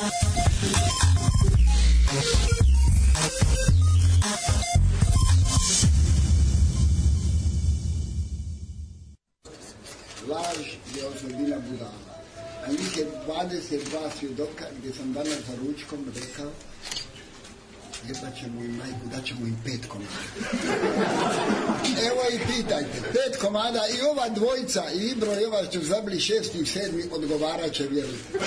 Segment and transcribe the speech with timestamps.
[0.00, 0.08] Laž
[10.96, 11.90] je oslobila budala.
[12.66, 16.50] A njih je 22 svjedoka gdje sam danas za ručkom rekao
[18.08, 20.10] Jeba ćemo im majku, da ćemo im pet komada.
[22.08, 26.58] Evo i pitajte, pet komada i ova dvojica, i Ibro i ova što zabili šesti
[26.58, 28.38] i sedmi, odgovarat će, vjerujte.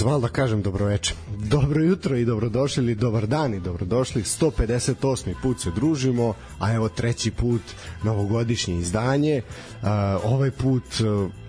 [0.00, 1.14] Zval da kažem dobroveče.
[1.50, 4.22] Dobro jutro i dobrodošli ili dobar dan i dobrodošli.
[4.22, 5.34] 158.
[5.42, 7.62] put se družimo, a evo treći put
[8.02, 9.42] novogodišnje izdanje.
[9.82, 9.88] Uh,
[10.24, 10.84] ovaj put,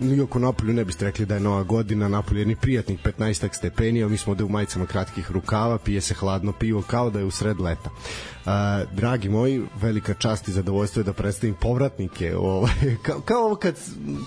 [0.02, 3.54] uh, iako napolju ne biste rekli da je nova godina, napolju je ni prijatnih 15
[3.54, 7.20] stepeni, a mi smo ovde u majicama kratkih rukava, pije se hladno pivo kao da
[7.20, 7.90] je u sred leta.
[7.90, 8.52] Uh,
[8.98, 12.74] dragi moji, velika čast i zadovoljstvo je da predstavim povratnike, ovaj,
[13.06, 13.76] kao, kao ovo kad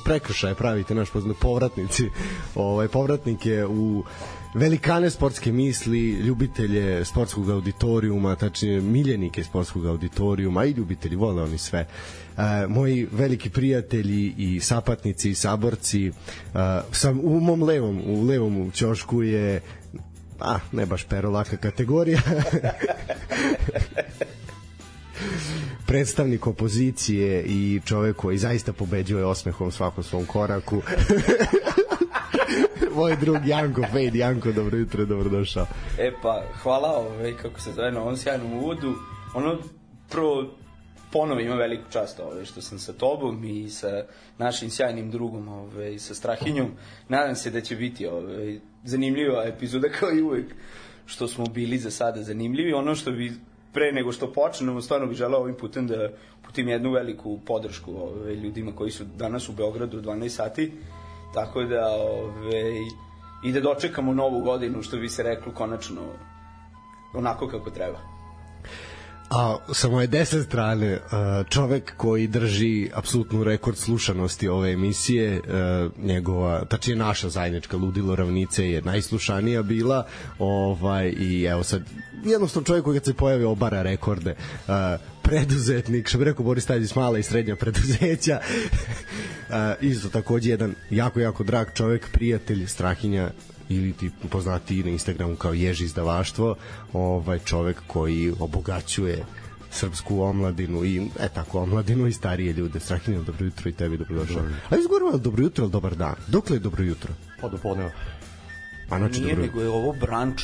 [0.04, 2.10] prekršaje pravite naš poznat povratnici,
[2.54, 4.04] ovaj, povratnike u
[4.54, 11.86] velikane sportske misli, ljubitelje sportskog auditorijuma, tačnije miljenike sportskog auditorijuma i ljubitelji, vole oni sve.
[12.36, 16.12] E, moji veliki prijatelji i sapatnici i saborci, e,
[16.92, 19.60] sam u mom levom, u levom ćošku je
[20.40, 22.20] a, ne baš pero laka kategorija.
[25.86, 30.82] predstavnik opozicije i čovek koji zaista pobeđuje osmehom svakom svom koraku.
[32.94, 34.14] Moj drug Janko Fejд.
[34.14, 35.66] Janko, dobro jutro, dobrodošao.
[35.98, 38.94] E pa, hvala ovaj, kako se zove na ovom sjajnom uvodu.
[39.34, 39.58] Ono,
[40.10, 40.50] prvo,
[41.12, 44.04] ponovo ima veliku čast ovaj, što sam sa tobom i sa
[44.38, 46.70] našim sjajnim drugom, ovaj, sa Strahinjom.
[47.08, 50.54] Nadam se da će biti ovaj, zanimljiva epizoda kao i uvek
[51.06, 52.72] što smo bili za sada zanimljivi.
[52.72, 53.32] Ono što bi
[53.72, 56.08] pre nego što počnemo, stvarno bih želeo ovim putem da
[56.46, 60.72] putim jednu veliku podršku ovaj, ljudima koji su danas u Beogradu u 12 sati
[61.34, 62.86] Tako da, ove,
[63.42, 66.02] i da dočekamo novu godinu, što bi se reklo, konačno
[67.14, 68.13] onako kako treba.
[69.34, 70.98] A sa moje desne strane,
[71.48, 75.40] čovek koji drži apsolutnu rekord slušanosti ove emisije,
[75.98, 80.06] njegova, tačnije naša zajednička Ludilo Ravnice je najslušanija bila,
[80.38, 81.82] ovaj, i evo sad,
[82.24, 84.34] jednostavno čovjek koji kad se pojavi obara rekorde,
[85.22, 88.40] preduzetnik, što bi rekao Boris Tadić, mala i srednja preduzeća,
[89.80, 93.30] isto takođe jedan jako, jako drag čovek, prijatelj, strahinja
[93.68, 96.56] ili ti poznati na Instagramu kao Ježi izdavaštvo,
[96.92, 99.24] ovaj čovek koji obogaćuje
[99.70, 102.80] srpsku omladinu i e tako omladinu i starije ljude.
[102.80, 104.42] Strahinja, dobro jutro i tebi dobrodošao.
[104.70, 106.14] A izgovorimo dobro jutro ili dobar dan?
[106.26, 107.14] Dokle je dobro jutro?
[107.40, 107.90] Pa do podneva.
[108.88, 109.46] Pa znači Nije, dobro...
[109.46, 110.42] nego je ovo branč.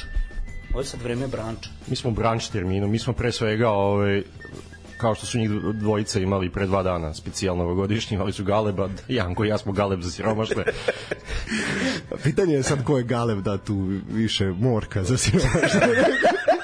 [0.70, 1.70] Ovo je sad vreme branča.
[1.86, 4.22] Mi smo branč terminu, mi smo pre svega ovaj,
[5.00, 9.44] kao što su njih dvojica imali pre dva dana specijalno novogodišnji, imali su Galeba, Janko
[9.44, 10.64] i ja smo Galeb za siromašne.
[12.24, 15.80] Pitanje je sad ko je Galeb da tu više morka za siromašne.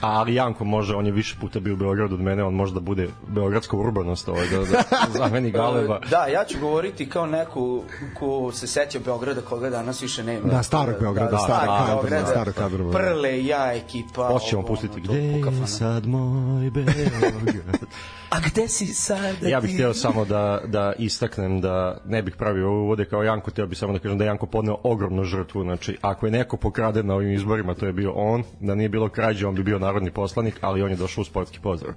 [0.00, 2.80] ali Janko može, on je više puta bio u Beogradu od mene, on može da
[2.80, 4.82] bude beogradska urbanost ovaj, da, da
[5.18, 6.00] zameni Galeba.
[6.10, 7.82] Da, ja ću govoriti kao neko
[8.18, 10.48] ko se seća Beograda koga danas više nema.
[10.48, 12.92] Da, starog Beograda, da, starog Beograda, starog kadrova.
[12.92, 14.28] Prle, ja, ekipa.
[14.28, 17.86] Hoćemo pustiti gde je sad moj Beograd.
[18.30, 19.42] A gde si sad?
[19.42, 23.50] Ja bih hteo samo da, da istaknem da ne bih pravio ovo uvode kao Janko,
[23.50, 25.62] hteo bih samo da kažem da Janko podneo ogromnu žrtvu.
[25.62, 28.42] Znači, ako je neko pokraden na ovim izborima, to je bio on.
[28.60, 31.58] Da nije bilo krađe, on bi bio narodni poslanik, ali on je došao u sportski
[31.60, 31.94] pozdrav.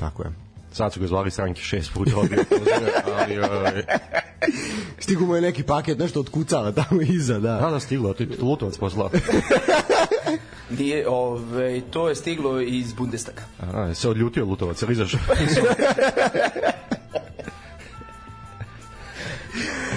[0.00, 0.32] Tako je.
[0.72, 2.80] Sad su ga zvali stranke šest puta odbio pozdrav,
[3.18, 3.38] ali...
[3.38, 3.82] Ovaj...
[4.98, 7.56] Stigu mu je neki paket, nešto otkucava tamo iza, da.
[7.56, 9.10] Da, da, stiglo, to je Lutovac poslao.
[10.78, 13.42] Nije, ove, to je stiglo iz Bundestaga.
[13.60, 15.20] A, se odljutio Lutovac, ali izašao?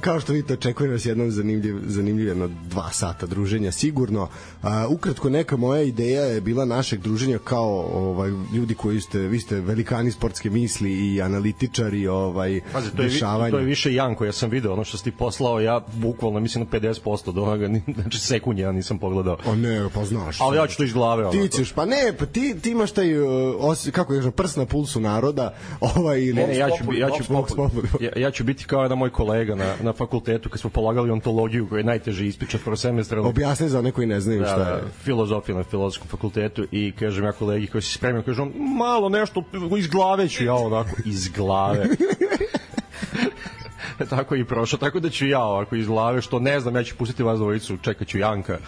[0.00, 4.28] kao što vidite, očekuje nas jednom zanimljiv, zanimljiv jedno dva sata druženja sigurno.
[4.62, 9.40] A, ukratko, neka moja ideja je bila našeg druženja kao ovaj, ljudi koji ste, vi
[9.40, 13.50] ste velikani sportske misli i analitičari ovaj, Pazi, to je, dešavanja.
[13.50, 16.64] to je više Janko, ja sam video ono što si ti poslao, ja bukvalno mislim
[16.64, 17.68] na 50% do onoga,
[18.02, 19.38] znači sekund ja nisam pogledao.
[19.46, 20.40] O ne, pa znaš.
[20.40, 21.30] Ali ja ću to iz glave.
[21.30, 23.18] Ti ćeš, pa ne, pa ti, ti imaš taj,
[23.58, 25.54] os, kako je, prst na pulsu naroda,
[25.96, 26.20] ovaj.
[26.20, 27.34] Ne, ne, ja ću, ja ću,
[28.00, 31.68] ja, ja ću biti kao jedan moj kolega na, na fakultetu kad smo polagali ontologiju
[31.68, 33.22] koji je najteži ispit četvro semestra.
[33.22, 34.82] Objasni za one koji ne znaju da, šta je.
[34.82, 39.44] Da, filozofija na filozofskom fakultetu i kažem ja kolegi koji se spremio, kažem malo nešto
[39.78, 41.86] iz glave ću ja onako iz glave.
[44.10, 46.84] tako je i prošao, tako da ću ja ovako iz glave, što ne znam, ja
[46.84, 48.58] ću pustiti vas dvojicu, čekat ću Janka.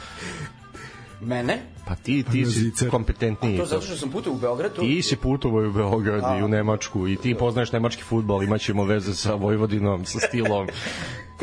[1.20, 1.73] Mene?
[1.86, 2.90] Pa ti, ti si Zicer.
[2.90, 3.58] kompetentniji.
[3.58, 4.72] To zato što sam putao u Beograd.
[4.72, 8.84] to- Ti si putovao u Beograd i u Nemačku i ti poznaješ nemački futbol, imaćemo
[8.84, 10.68] veze sa Vojvodinom, sa stilom.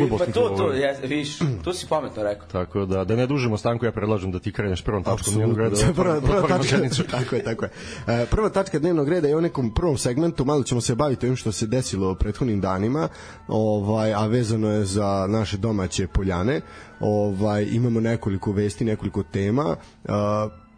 [0.09, 2.47] Pa to, to, je, viš, to si pametno rekao.
[2.47, 5.75] Tako da, da ne dužimo stanku, ja predlažem da ti kreneš prvom tačkom dnevnog reda.
[5.77, 6.77] da prva, prva tačka,
[7.11, 7.71] tako je, tako je.
[8.07, 11.35] E, prva tačka dnevnog reda je o nekom prvom segmentu, malo ćemo se baviti ovim
[11.35, 13.07] što se desilo u prethodnim danima,
[13.47, 16.61] ovaj, a vezano je za naše domaće poljane.
[16.99, 19.75] Ovaj, imamo nekoliko vesti, nekoliko tema.
[20.05, 20.11] E,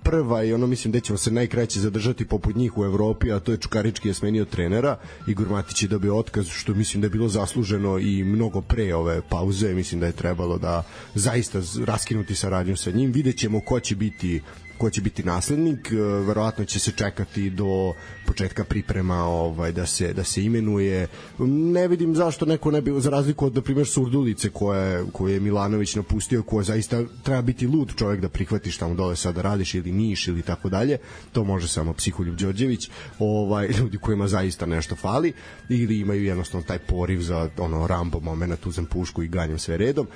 [0.03, 3.51] prva i ono mislim da ćemo se najkraće zadržati poput njih u Evropi, a to
[3.51, 4.97] je Čukarički je smenio trenera,
[5.27, 9.21] Igor Matić je dobio otkaz, što mislim da je bilo zasluženo i mnogo pre ove
[9.29, 10.83] pauze, mislim da je trebalo da
[11.15, 13.11] zaista raskinuti saradnju sa njim.
[13.11, 14.41] Videćemo ko će biti
[14.77, 17.93] ko će biti naslednik, e, verovatno će se čekati do
[18.25, 21.07] početka priprema ovaj da se da se imenuje.
[21.39, 25.39] Ne vidim zašto neko ne bi za razliku od na primer Surdulice koje koje je
[25.39, 29.73] Milanović napustio, ko zaista treba biti lud čovjek da prihvati šta mu dole sada radiš
[29.73, 30.97] ili Niš ili tako dalje.
[31.31, 32.89] To može samo Psiholjub Đorđević,
[33.19, 35.33] ovaj ljudi kojima zaista nešto fali
[35.69, 40.07] ili imaju jednostavno taj poriv za ono Rambo momenat uzem pušku i ganjam sve redom.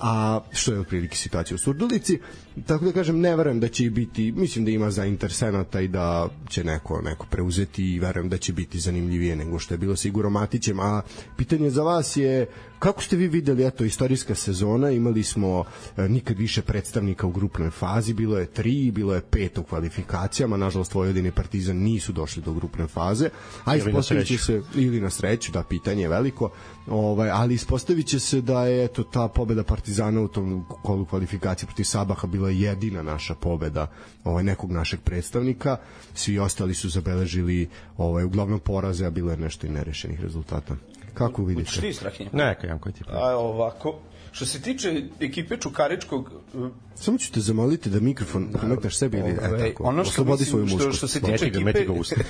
[0.00, 2.18] A što je otprilike situacija u Surdulici,
[2.66, 6.64] tako da kažem ne verujem da će biti, mislim da ima zainteresenata i da će
[6.64, 9.96] neko neko preuzeti i verujem da će biti zanimljivije nego što je bilo.
[9.96, 11.02] Sa Igorom Matićem, a
[11.36, 12.46] pitanje za vas je
[12.78, 15.64] kako ste vi videli eto istorijska sezona, imali smo
[15.96, 20.56] e, nikad više predstavnika u grupnoj fazi, bilo je tri, bilo je pet u kvalifikacijama,
[20.56, 23.30] nažalost Vojvodin i Partizan nisu došli do grupne faze,
[23.64, 24.44] a Ili na ispostavit će sreću.
[24.44, 26.50] se ili na sreću, da pitanje je veliko,
[26.86, 31.66] ovaj, ali ispostavit će se da je eto ta pobeda Partizana u tom kolu kvalifikacije
[31.66, 33.90] protiv Sabaha bila jedina naša pobeda
[34.24, 35.76] ovaj, nekog našeg predstavnika,
[36.14, 40.76] svi ostali su zabeležili ovaj, uglavnom poraze, a bilo je nešto i nerešenih rezultata.
[41.18, 41.70] Kako vidite?
[41.70, 42.30] Što ti Strahinja?
[42.32, 43.24] Neka, Janko, ti pravo.
[43.24, 43.98] A ovako,
[44.32, 49.30] što se tiče ekipe Čukaričkog, uh, Samo ću te zamoliti da mikrofon pometneš sebi ili
[49.30, 50.92] e, tako, ono što oslobodi mislim, svoju što, mušku.
[50.92, 52.16] što se tiče ga, meti ekipe, ga usta.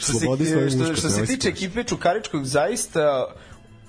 [0.00, 3.24] što se, svoju što, što se tiče ekipe Čukaričkog, zaista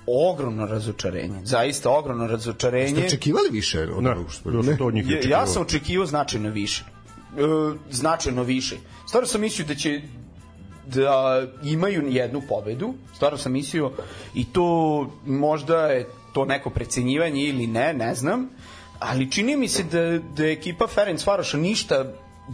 [0.06, 1.40] ogromno razočarenje.
[1.44, 3.06] Zaista ogromno razočarenje.
[3.06, 4.76] Očekivali više od Ne, što...
[4.78, 6.84] to od njih Ja, ja sam očekivao značajno više.
[6.84, 6.88] E,
[7.90, 8.76] značajno više.
[9.06, 10.02] Stvarno sam mislio da će
[10.86, 13.92] da imaju jednu pobedu, stvarno sam mislio
[14.34, 18.48] i to možda je to neko precenjivanje ili ne, ne znam,
[18.98, 22.04] ali čini mi se da, da je ekipa Ferenc Varoša ništa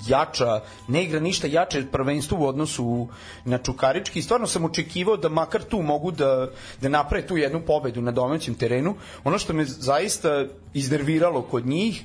[0.07, 3.09] jača, ne igra ništa jače prvenstvo u odnosu
[3.45, 6.49] na Čukarički i stvarno sam očekivao da makar tu mogu da,
[6.81, 8.95] da naprave tu jednu pobedu na domaćem terenu.
[9.25, 12.05] Ono što me zaista iznerviralo kod njih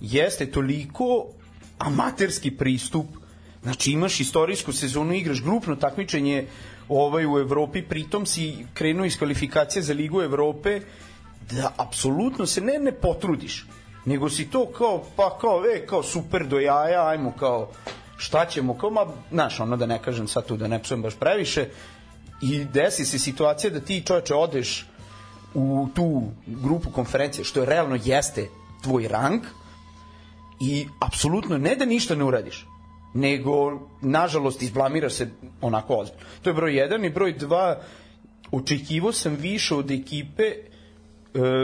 [0.00, 1.26] jeste toliko
[1.78, 3.06] amaterski pristup
[3.66, 6.46] Znači imaš istorijsku sezonu, igraš grupno takmičenje
[6.88, 10.80] ovaj u Evropi, pritom si krenuo iz kvalifikacije za Ligu Evrope
[11.50, 13.66] da apsolutno se ne ne potrudiš,
[14.04, 17.68] nego si to kao pa kao e kao super do jaja, ajmo kao
[18.16, 21.14] šta ćemo kao ma znaš ono da ne kažem sad tu da ne psujem baš
[21.14, 21.68] previše
[22.42, 24.86] i desi se situacija da ti čoveče odeš
[25.54, 28.48] u tu grupu konferencije što je realno jeste
[28.82, 29.42] tvoj rang
[30.60, 32.66] i apsolutno ne da ništa ne uradiš,
[33.16, 35.28] nego nažalost izblamiraš se
[35.60, 36.24] onako ozbiljno.
[36.42, 37.74] To je broj 1 i broj 2
[38.52, 40.58] očekivao sam više od ekipe e,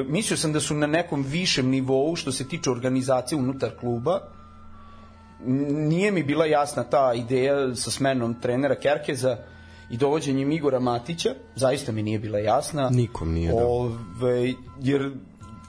[0.08, 4.20] mislio sam da su na nekom višem nivou što se tiče organizacije unutar kluba
[5.46, 9.36] nije mi bila jasna ta ideja sa smenom trenera Kerkeza
[9.90, 12.90] i dovođenjem Igora Matića, zaista mi nije bila jasna.
[12.90, 13.66] Nikom nije, da.
[13.66, 15.12] Ove, jer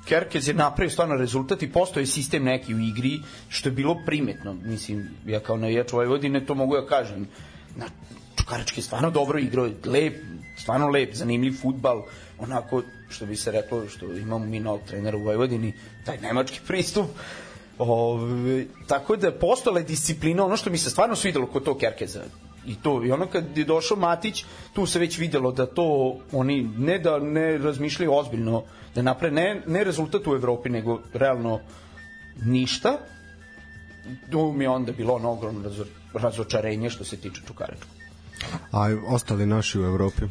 [0.08, 3.20] Kerkez je napravio stvarno rezultat i postoje sistem neki u igri,
[3.50, 4.54] što je bilo primetno.
[4.54, 7.28] Mislim, ja kao navijač Vojvodine to mogu ja kažem.
[7.76, 7.86] Na,
[8.38, 10.16] Čukarički je stvarno dobro igrao, lep,
[10.58, 12.04] stvarno lep, zanimljiv futbal,
[12.40, 15.74] onako, što bi se reklo, što imamo mi novog trenera u Vojvodini,
[16.06, 17.06] taj nemački pristup.
[17.78, 22.24] Ove, tako da postojala je disciplina, ono što mi se stvarno svidelo kod tog Kerkeza.
[22.68, 26.64] I to, i ono kad je došao Matić, tu se već videlo da to oni
[26.78, 28.64] ne da ne razmišljaju ozbiljno
[28.96, 31.60] da naprave ne, ne rezultat u Evropi, nego realno
[32.46, 32.98] ništa.
[34.32, 37.90] Tu mi je onda bilo ono ogromno razo, razočarenje što se tiče Čukaričkog.
[38.72, 40.22] A ostali naši u Evropi?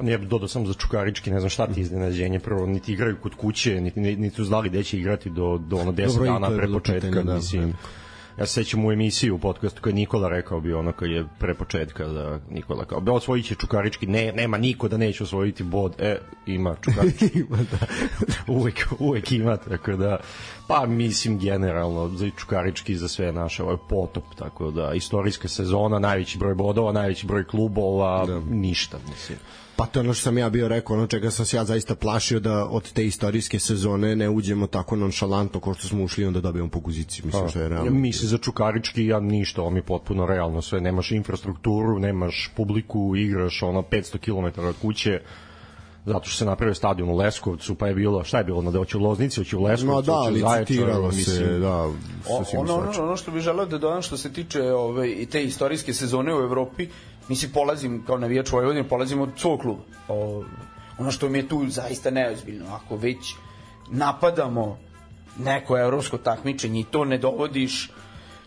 [0.00, 2.40] Nije dodao sam za Čukarički, ne znam šta ti je iznenađenje.
[2.40, 5.92] Prvo, niti igraju kod kuće, niti, niti su znali gde će igrati do, do ono
[5.92, 7.22] 10 Dobro, dana pre početka.
[7.22, 7.34] da.
[7.34, 7.74] mislim,
[8.38, 11.54] ja se sećam u emisiji u podcastu je Nikola rekao bio ono kad je pre
[11.54, 15.94] početka da Nikola kao, be osvojit će Čukarički, ne, nema niko da neće osvojiti bod,
[15.98, 17.30] e, ima Čukarički.
[17.48, 17.86] ima, da.
[18.58, 20.18] uvek, uvek ima, tako da,
[20.68, 25.98] pa mislim generalno za Čukarički za sve naše, ovo je potop, tako da, istorijska sezona,
[25.98, 28.40] najveći broj bodova, najveći broj klubova, da.
[28.50, 29.38] ništa, mislim.
[29.76, 31.94] Pa to je ono što sam ja bio rekao, ono čega sam se ja zaista
[31.94, 36.40] plašio da od te istorijske sezone ne uđemo tako nonšalantno kao što smo ušli onda
[36.40, 37.90] dobijemo po guzici, mislim što je realno.
[37.90, 43.16] Mislim za Čukarički ja ništa, ovo mi je potpuno realno sve, nemaš infrastrukturu, nemaš publiku,
[43.16, 45.20] igraš ono 500 km od kuće,
[46.06, 48.78] zato što se napravio stadion u Leskovcu, pa je bilo, šta je bilo, na da
[48.78, 51.92] hoće u Loznici, hoće u Leskovcu, no, da, licitiralo se, da, o,
[52.56, 55.94] ono, ono, ono što bih želeo da dodam što se tiče ove, ovaj, te istorijske
[55.94, 56.88] sezone u Evropi,
[57.28, 59.82] mislim, polazim kao navijač Vojvodine, polazim od svog kluba.
[60.08, 60.44] O,
[60.98, 63.34] ono što mi je tu zaista neozbiljno, ako već
[63.90, 64.78] napadamo
[65.38, 67.90] neko evropsko takmičenje i to ne dovodiš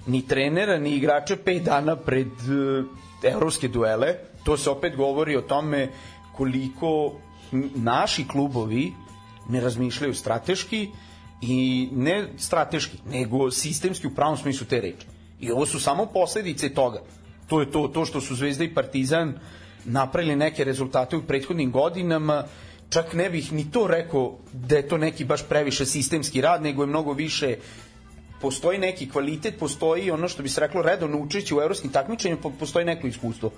[0.08, 2.86] ni trenera, ni igrača pet dana pred uh,
[3.24, 4.14] evropske duele,
[4.44, 5.90] to se opet govori o tome
[6.32, 7.12] koliko
[7.76, 8.94] naši klubovi
[9.50, 10.90] ne razmišljaju strateški
[11.42, 15.08] i ne strateški, nego sistemski u pravom smislu te reči.
[15.40, 17.02] I ovo su samo posledice toga.
[17.48, 19.34] To je to, to što su Zvezda i Partizan
[19.86, 22.44] napravili neke rezultate u prethodnim godinama,
[22.90, 26.84] čak ne bih ni to rekao da je to neki baš previše sistemski rad, nego
[26.84, 27.58] je mnogo više
[28.42, 32.86] postoji neki kvalitet, postoji ono što bi se reklo redovno učeće u evropskim takmičenjima, postoji
[32.86, 33.52] neko iskustvo.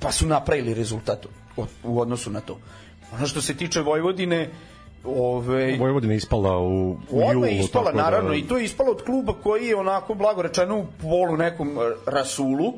[0.00, 1.26] Pa su napravili rezultat
[1.84, 2.58] u odnosu na to.
[3.12, 4.50] Ono što se tiče Vojvodine,
[5.04, 7.46] Ove, Vojvodina ispala u, u julu.
[7.46, 8.36] je ispala, naravno, da...
[8.36, 12.72] i to je ispalo od kluba koji je onako, blago rečeno, u polu nekom rasulu,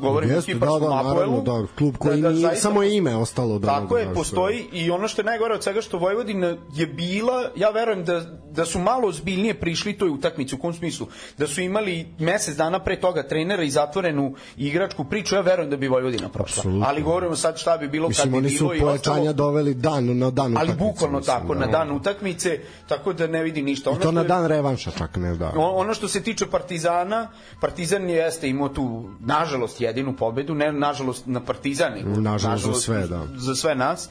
[0.00, 1.42] govorim Jeste, o Kiparskom da, da, Apoelu.
[1.42, 3.58] Da, klub koji da, da, nije, samo je ime ostalo.
[3.58, 6.86] Da, tako je, da, postoji i ono što je najgore od svega što Vojvodina je
[6.86, 11.06] bila, ja verujem da, da su malo ozbiljnije prišli toj utakmici, u kom smislu?
[11.38, 15.76] Da su imali mesec dana pre toga trenera i zatvorenu igračku priču, ja verujem da
[15.76, 16.60] bi Vojvodina prošla.
[16.60, 16.86] Absolutno.
[16.88, 19.32] Ali govorimo sad šta bi bilo Mislim, kad bi bilo i ostalo.
[19.32, 20.60] doveli dan na dan utakmice.
[20.60, 21.60] Ali bukvalno mislim, tako, da.
[21.60, 23.90] na dan utakmice, tako da ne vidi ništa.
[23.90, 25.52] Ono I to na dan revanša čak ne da.
[25.56, 27.28] Ono što se tiče Partizana,
[27.60, 32.80] Partizan jeste imao tu, nažalost, nažalost jedinu pobedu, ne nažalost na Partizan, nego nažalost, nažalost
[32.80, 33.26] za sve, da.
[33.36, 34.08] Za sve nas.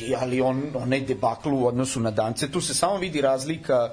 [0.00, 3.90] I, ali on, onaj debakl u odnosu na Dance, tu se samo vidi razlika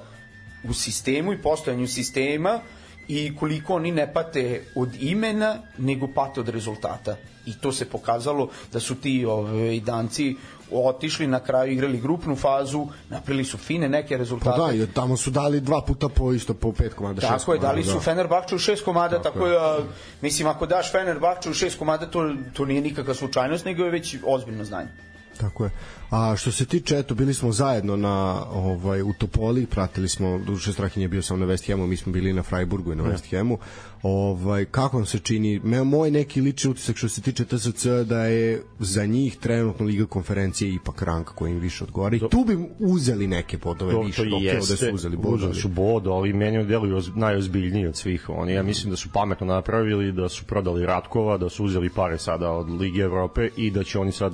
[0.63, 2.61] u sistemu i postojanju sistema
[3.07, 7.15] i koliko oni ne pate od imena, nego pate od rezultata.
[7.45, 10.35] I to se pokazalo da su ti ove, ovaj, danci
[10.71, 14.57] otišli na kraju igrali grupnu fazu, napravili su fine neke rezultate.
[14.59, 17.53] Pa da, i tamo su dali dva puta po isto po pet komada, šest Tako
[17.53, 17.99] je, dali su da.
[17.99, 19.77] Fenerbahču u šest komada, tako, tako da
[20.21, 24.15] mislim ako daš Fenerbahču u šest komada to to nije nikakva slučajnost, nego je već
[24.25, 24.89] ozbiljno znanje.
[25.39, 25.71] Tako je.
[26.09, 30.73] A što se tiče, eto, bili smo zajedno na, ovaj, u Topoli, pratili smo, duše
[30.73, 33.37] Strahinje je bio sam na West Hamu, mi smo bili na Freiburgu i na West
[33.37, 33.57] Hamu.
[34.03, 38.23] Ovaj, kako vam se čini, me, moj neki lični utisak što se tiče TSC da
[38.23, 42.57] je za njih trenutno Liga konferencije ipak ranka koja im više odgovara i tu bi
[42.79, 45.35] uzeli neke bodove to, više, to jeste, da su uzeli bodove.
[45.35, 48.29] Uzeli su bod, ali meni deluju najozbiljniji od svih.
[48.29, 52.17] Oni, ja mislim da su pametno napravili, da su prodali Ratkova, da su uzeli pare
[52.17, 54.33] sada od Lige Evrope i da će oni sad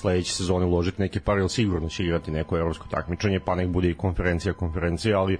[0.00, 3.90] sledeće sezone uložiti neke pare, ali sigurno će igrati neko evropsko takmičenje, pa nek bude
[3.90, 5.38] i konferencija konferencija, ali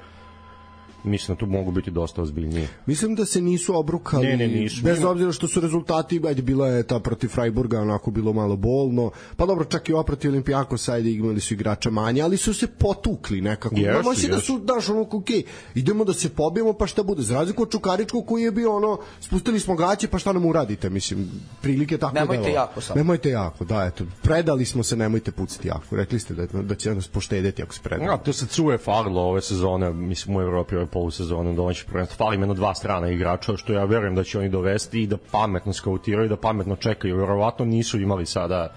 [1.04, 2.68] mislim da tu mogu biti dosta ozbiljniji.
[2.86, 4.82] Mislim da se nisu obrukali, ne, ne, nisu.
[4.82, 9.10] bez obzira što su rezultati, ajde, bila je ta protiv Freiburga, onako bilo malo bolno,
[9.36, 13.40] pa dobro, čak i oproti Olimpijakos, ajde, imali su igrača manje, ali su se potukli
[13.40, 13.74] nekako.
[13.78, 15.30] Jesu, no, da su, daš, ono, ok,
[15.74, 18.98] idemo da se pobijemo, pa šta bude, za razliku od Čukaričkog koji je bio ono,
[19.20, 21.30] spustili smo gaće, pa šta nam uradite, mislim,
[21.62, 22.54] prilike tako nemojte delo.
[22.54, 22.96] jako sad.
[22.96, 26.94] Nemojte jako, da, eto, predali smo se, nemojte pucati jako, rekli ste da, da će
[26.94, 28.10] nas poštedeti ako se predali.
[28.10, 32.16] Ja, to se cuje falilo ove sezone, mislim, u Evropi ove polusezonu domaćih prvenstva.
[32.16, 35.72] Fali meno dva strana igrača, što ja verujem da će oni dovesti i da pametno
[35.72, 37.16] skautiraju, da pametno čekaju.
[37.16, 38.72] Verovatno nisu imali sada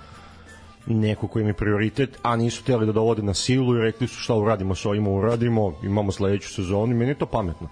[0.86, 4.20] neko koji im je prioritet, a nisu hteli da dovode na silu i rekli su
[4.20, 7.68] šta uradimo sa ovima uradimo, imamo sledeću sezonu meni je to pametno.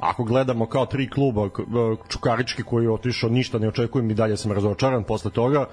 [0.00, 1.48] Ako gledamo kao tri kluba,
[2.08, 5.66] Čukarički koji je otišao, ništa ne očekujem i dalje sam razočaran posle toga,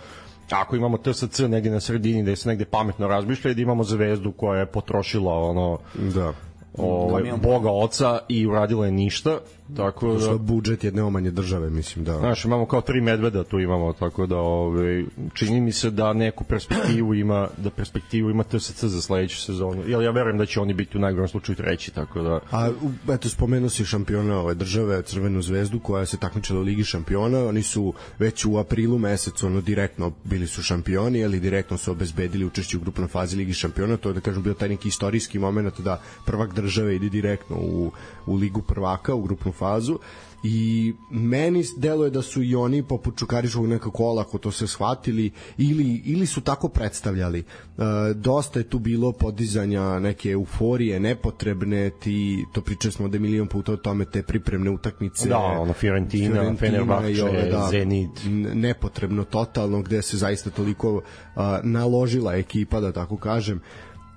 [0.51, 4.31] ako imamo TSC negde na sredini da se negde pametno razmišlja i da imamo zvezdu
[4.31, 6.33] koja je potrošila ono da
[6.77, 9.39] ovaj, boga oca i uradila je ništa
[9.75, 12.17] Tako da budžet jedne omanje države, mislim da.
[12.17, 15.03] Znaš, imamo kao tri medveda tu imamo, tako da ovaj
[15.33, 19.83] čini mi se da neku perspektivu ima, da perspektivu ima TSC za sledeću sezonu.
[19.87, 22.39] Jel ja verujem da će oni biti u najgorem slučaju treći, tako da.
[22.51, 22.69] A
[23.13, 27.63] eto spomenuo si šampiona ove države, Crvenu zvezdu koja se takmičila u Ligi šampiona, oni
[27.63, 32.77] su već u aprilu mesecu ono direktno bili su šampioni, ali direktno su obezbedili učešće
[32.77, 36.01] u grupnoj fazi Ligi šampiona, to je da kažem bio taj neki istorijski momenat da
[36.25, 37.91] prvak države ide direktno u
[38.25, 39.99] u Ligu prvaka, u grupnu fazu
[40.45, 46.01] i meni deluje da su i oni poput Čukarišovog nekako olako to se shvatili ili,
[46.05, 47.39] ili su tako predstavljali.
[47.39, 47.43] E,
[48.15, 53.73] dosta je tu bilo podizanja neke euforije nepotrebne ti, to pričali smo da milion puta
[53.73, 55.29] o tome te pripremne utakmice.
[55.29, 57.23] Da, ono, Fiorentina, Fenerbahče,
[57.71, 58.09] Zenit.
[58.25, 61.01] n- nepotrebno totalno gde se zaista toliko
[61.35, 63.61] a, naložila ekipa da tako kažem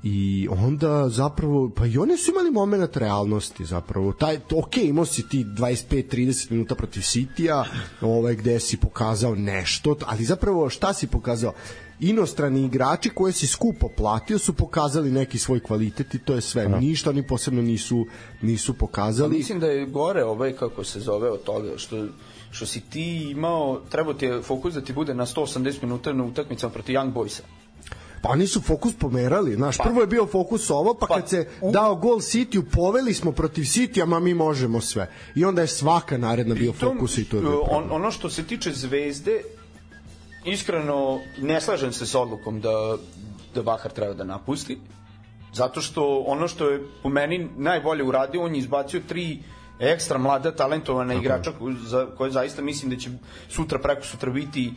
[0.09, 4.13] i onda zapravo pa i oni su imali moment realnosti zapravo.
[4.13, 7.65] Taj ok imao si ti 25 30 minuta protiv Citya
[8.01, 11.53] ovaj gde si pokazao nešto ali zapravo šta si pokazao?
[12.01, 16.69] Inostrani igrači koje si skupo platio su pokazali neki svoj kvalitet i to je sve.
[16.69, 18.07] Ništa oni posebno nisu
[18.43, 19.37] nisu pokazali.
[19.37, 22.07] Mislim da je gore ovaj kako se zove od toga što
[22.51, 26.25] što si ti imao, trebao ti je fokus da ti bude na 180 minuta na
[26.25, 27.43] utakmicama protiv Young Boysa.
[28.27, 31.49] Pa oni su fokus pomerali, znaš, prvo je bio fokus ovo, pa, Pa, kad se
[31.61, 35.07] u- dao gol City, poveli smo protiv City, ma mi možemo sve.
[35.35, 38.31] I onda je svaka naredna bio Pritom, fokus i to je bio on, ono što
[38.31, 39.41] se tiče Zvezde,
[40.45, 42.97] iskreno ne slažem se s odlukom da,
[43.55, 44.79] da Bahar treba da napusti,
[45.53, 49.39] zato što ono što je po meni najbolje uradio, on je izbacio tri
[49.81, 53.11] ekstra mlada talentovana igrača ko- za koje zaista mislim da će
[53.49, 54.73] sutra preko sutra biti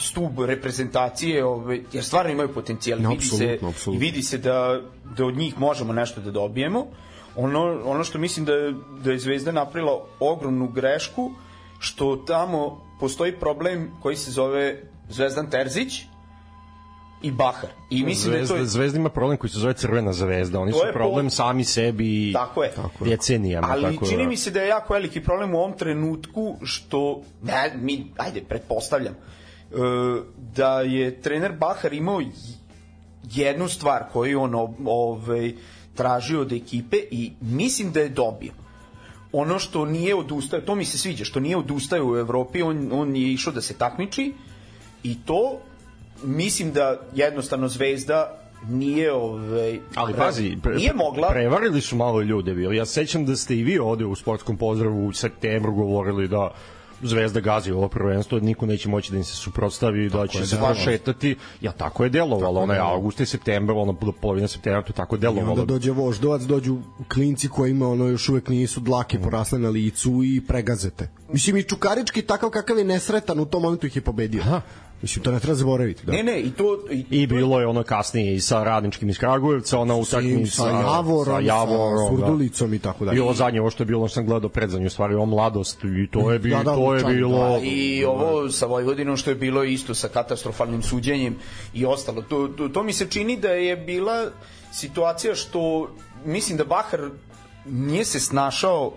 [0.00, 3.58] stub reprezentacije ove, jer stvarno imaju potencijal No, vidi se,
[3.94, 4.80] i vidi se da,
[5.16, 6.86] da od njih možemo nešto da dobijemo
[7.36, 11.30] ono, ono što mislim da je, da je Zvezda napravila ogromnu grešku
[11.78, 16.02] što tamo postoji problem koji se zove Zvezdan Terzić
[17.22, 20.12] i Bahar i mislim Zvezda, da je to Zvezda ima problem koji se zove crvena
[20.12, 20.60] zvezda.
[20.60, 22.72] Oni To su je problem po- sami sebi Tako je.
[23.00, 23.68] decenijama.
[23.70, 24.28] Ali tako čini da...
[24.28, 29.14] mi se da je jako veliki problem u ovom trenutku što, ne, mi, ajde, pretpostavljam,
[30.56, 32.22] da je trener Bahar imao
[33.34, 34.54] jednu stvar koju on
[34.86, 35.52] ovaj,
[35.94, 38.52] tražio od ekipe i mislim da je dobio.
[39.32, 43.16] Ono što nije odustao, to mi se sviđa, što nije odustao u Evropi, on, on
[43.16, 44.32] je išao da se takmiči
[45.02, 45.60] i to
[46.24, 52.54] mislim da jednostavno Zvezda nije ovaj Ali pazi, pre, nije mogla prevarili su malo ljude
[52.54, 52.76] bili.
[52.76, 56.50] Ja se sećam da ste i vi ovde u sportskom pozdravu u septembru govorili da
[57.02, 60.74] Zvezda gazi ovo prvenstvo, niko neće moći da im se suprotstavi, da će se delovalo.
[60.74, 61.36] prošetati.
[61.60, 64.94] Ja tako je delovalo, ono je avgust i septembar, ono do polovine septembra, to je
[64.94, 65.64] tako I onda delovalo.
[65.64, 66.78] dođe voždovac, dođu
[67.08, 71.08] klinci kojima ono još uvek nisu dlake porasle na licu i pregazete.
[71.32, 74.42] Mislim i Čukarički takav kakav je nesretan u tom momentu ih je pobedio.
[74.42, 74.60] Aha.
[75.02, 76.06] Mislim to ne treba zaboraviti.
[76.06, 76.12] Da.
[76.12, 76.78] Ne, ne, i to...
[76.90, 81.34] I, I bilo je ono kasnije i sa radničkim iz Kragujevca, ona utakmica sa Javorom,
[81.34, 82.16] sa Javorom, da.
[82.16, 83.16] Surdulicom i tako dalje.
[83.16, 85.26] I ovo zadnje, ovo što je bilo, ono što sam gledao predzadnje, u stvari, ovo
[85.26, 87.38] mladost, i to je, bi, Da, da, to je čak, bilo...
[87.38, 87.58] da.
[87.62, 91.36] I ovo sa Vojvodinom što je bilo isto sa katastrofalnim suđenjem
[91.74, 92.22] i ostalo.
[92.22, 94.30] To, to, to mi se čini da je bila
[94.72, 95.88] situacija što
[96.24, 97.00] mislim da Bahar
[97.66, 98.92] nije se snašao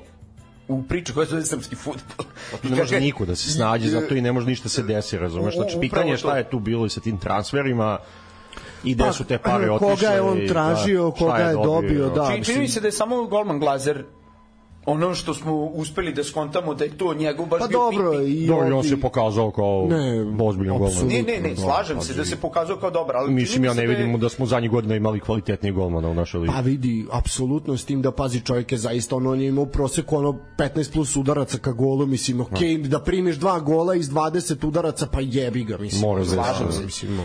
[0.71, 2.25] u priču koja se zove srpski futbol.
[2.51, 5.55] Pa ne može niko da se snađe, zato i ne može ništa se desi, razumeš?
[5.55, 7.97] Znači, pitanje je šta je tu bilo i sa tim transferima,
[8.84, 9.95] i gde Pa, su te pare otišle.
[9.95, 12.27] koga je on i, tražio, da, koga je dobio, da.
[12.31, 14.03] Čini, čini mi se da je samo Golman Glazer
[14.86, 18.48] ono što smo uspeli da skontamo da je to njegov baš Pa bio dobro, i
[18.48, 21.08] Dobro, i on se pokazao kao Ne, ozbiljan golman.
[21.08, 23.74] Ne, ne, ne, Da, slažem pa se da se pokazao kao dobar, ali Mislim, ja
[23.74, 26.54] ne da vidimo da smo zadnjih godina imali kvalitetnijih golmana u našoj ligi.
[26.54, 30.17] Pa vidi, apsolutno s tim da pazi čovjek je zaista ono on je imao proseku
[30.17, 35.08] ono 15 plus udaraca ka golu, mislim, ok, da primiš dva gola iz 20 udaraca,
[35.08, 36.02] pa jebi ga, mislim.
[36.02, 37.15] Mora da Slažem se- se, mislim.
[37.15, 37.24] no.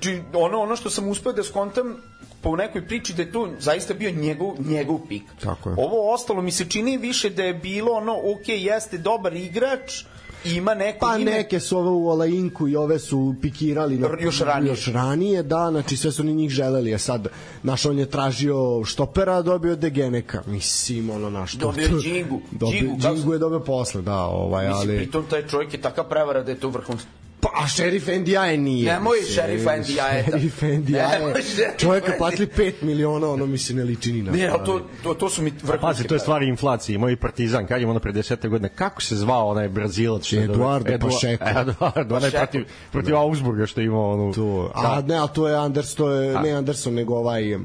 [0.00, 1.96] Či, ono, ono što sam uspeo da skontam
[2.40, 5.22] po nekoj priči da je to zaista bio njegov, njegov pik.
[5.42, 5.76] Tako je.
[5.78, 10.04] Ovo ostalo mi se čini više da je bilo ono, ok, jeste dobar igrač,
[10.44, 14.40] ima neko Pa ime, neke su ove u Olainku i ove su pikirali na, Još
[14.40, 14.70] ranije.
[14.70, 17.28] još ranije, da, znači sve su ni njih želeli, a sad
[17.62, 21.58] naš on je tražio štopera, dobio Degeneka, mislim, ono na što.
[21.58, 22.40] Dobio Džingu.
[22.60, 24.96] Dobio, Džingu, Džingu je dobio posle, da, ovaj, Mislim, ali...
[24.96, 27.08] pritom taj čovjek je taka prevara da je to vrhunski.
[27.40, 28.92] Pa, a šerif Ndiaye nije.
[28.92, 29.16] Nemoj.
[29.24, 30.24] Šerif Nemoj Ndiaye.
[30.24, 34.80] šerifa Čovjeka platili 5 miliona, ono mi se ne liči ni na Ne, ali to,
[35.02, 35.80] to, to su mi vrhunski.
[35.80, 36.94] Pazi, to je stvar inflacije.
[36.94, 40.24] Imao i Partizan, kad je ono pre 10 godina, kako se zvao onaj Brazilac?
[40.24, 41.44] što Eduardo dobio- Edu- Pacheco.
[41.60, 44.32] Eduardo, onaj protiv, protiv Augsburga što je imao onu...
[44.34, 47.58] To, a ne, ali to je Anders, to je, ne Anderson, nego ovaj,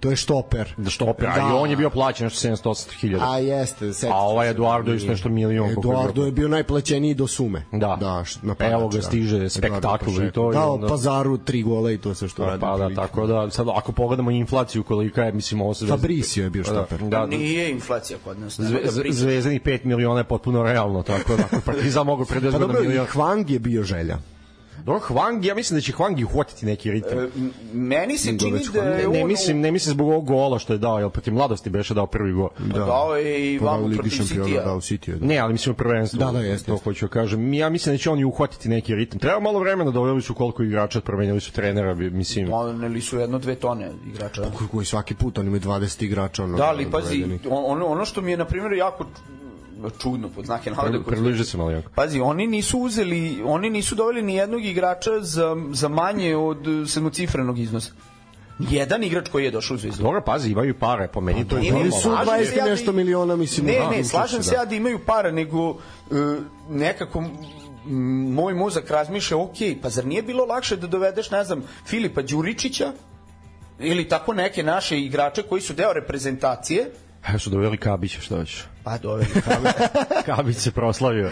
[0.00, 0.74] to je štoper.
[0.76, 1.40] Da što opera, da.
[1.40, 3.24] i on je bio plaćen nešto 700 hiljada.
[3.26, 4.50] A jeste, sećam A ovaj.
[4.50, 7.62] Eduardo je isto nešto milion, Eduardo je bio najplaćeniji do sume.
[7.72, 7.96] Da.
[8.00, 9.80] da š- na Evo ga, stiže Eduardo spektakl i
[10.10, 10.30] Pacheco.
[10.30, 12.60] to i Dao onda- pazaru tri gola i to sve što radi.
[12.60, 15.86] Pa da, tako da, sad ako pogledamo inflaciju kolika je, mislim, ovo se...
[15.86, 16.98] Fabricio je bio štoper.
[17.00, 18.60] Da, da, Nije inflacija kod nas.
[18.60, 22.72] Zve, da zvezdanih 5 miliona je potpuno realno, tako da ako Partizan mogu pre 10
[22.72, 23.06] Pa i milion...
[23.06, 24.18] Hwang je bio želja.
[24.80, 27.18] Dobro, Hwang, ja mislim da će Hwang i uhvatiti neki ritam.
[27.18, 27.28] E,
[27.72, 30.72] meni se čini da Ne, je ne, on- mislim, ne mislim zbog ovog gola što
[30.72, 32.48] je dao, jel protiv mladosti beše dao prvi gol.
[32.58, 32.78] Da.
[32.78, 34.64] Dao je i Pa da, vamo protiv Citya.
[34.64, 35.14] dao City.
[35.14, 35.26] Da.
[35.26, 36.18] Ne, ali mislim u prvenstvu.
[36.18, 37.54] Da, da, jeste, To hoću da kažem.
[37.54, 39.18] Ja mislim da će oni uhvatiti neki ritam.
[39.18, 42.46] Treba malo vremena, doveli su koliko igrača, promenili su trenera, bi- mislim.
[42.46, 44.42] Doneli su jedno, dve tone igrača.
[44.50, 48.20] Koji- koji svaki put oni imaju 20 igrača ono Da, ali pazi, ono, ono što
[48.20, 49.06] mi je, na primjer, jako
[49.92, 51.90] čudno, pod znake navode, koji- Približi se malo jako.
[51.90, 57.58] Pazi, oni nisu uzeli, oni nisu doveli ni jednog igrača za, za manje od sedmocifrenog
[57.58, 57.92] iznosa.
[58.60, 60.02] Jedan igrač koji je došao u Zvezdu.
[60.02, 61.92] Dobro, pazi, imaju pare, po meni to je normalno.
[61.92, 64.56] su slažem 20 se ja da- nešto miliona, mislim, Ne, ne, slažem se da.
[64.56, 65.74] ja da imaju para, nego e,
[66.70, 67.24] nekako
[68.30, 72.92] moj mozak razmišlja, ok, pa zar nije bilo lakše da dovedeš, ne znam, Filipa Đuričića
[73.78, 76.90] ili tako neke naše igrače koji su deo reprezentacije,
[77.28, 78.64] Evo su doveli Kabića, šta hoćeš?
[78.84, 79.26] Pa doveli
[80.26, 81.30] Kabić se proslavio.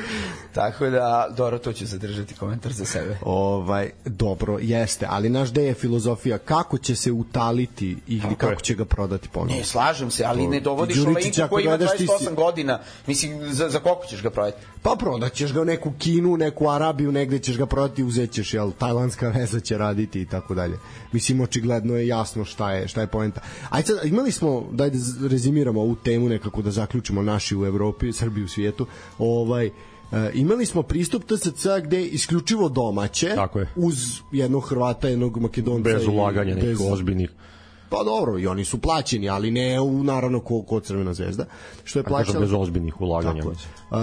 [0.53, 3.19] Tako da, dobro, to ću zadržati komentar za sebe.
[3.23, 8.53] Ovaj, dobro, jeste, ali naš gde je filozofija kako će se utaliti i Tako kako
[8.53, 8.59] je.
[8.59, 9.57] će ga prodati ponovo.
[9.57, 12.35] Ne, slažem se, ali ne dovodiš Đuričić, Olejnika ako koji ima dovedeš, ti si- 28
[12.35, 12.79] godina.
[13.07, 14.57] Mislim, za, za koliko ćeš ga prodati?
[14.83, 19.29] Pa prodaćeš ga u neku Kinu, neku Arabiju, negde ćeš ga prodati, uzećeš, jel, tajlandska
[19.37, 20.79] veza će raditi i tako dalje.
[21.13, 23.41] Mislim, očigledno je jasno šta je, šta je poenta.
[23.71, 28.13] Ajde sad, imali smo, daj da rezimiramo ovu temu nekako da zaključimo naši u Evropi,
[28.13, 28.87] Srbiji u svijetu,
[29.19, 29.71] ovaj, e,
[30.35, 33.69] imali smo pristup TSC gde isključivo domaće Tako je.
[33.77, 37.31] uz jednog Hrvata, jednog Makedonca Bez ulaganja nekih ozbiljnih.
[37.89, 41.45] Pa dobro, i oni su plaćeni, ali ne u naravno ko, ko Crvena zvezda,
[41.85, 42.41] što je plaćala.
[42.41, 43.43] bez ozbiljnih ulaganja.
[43.43, 43.57] Tako je.
[43.91, 43.99] Uh,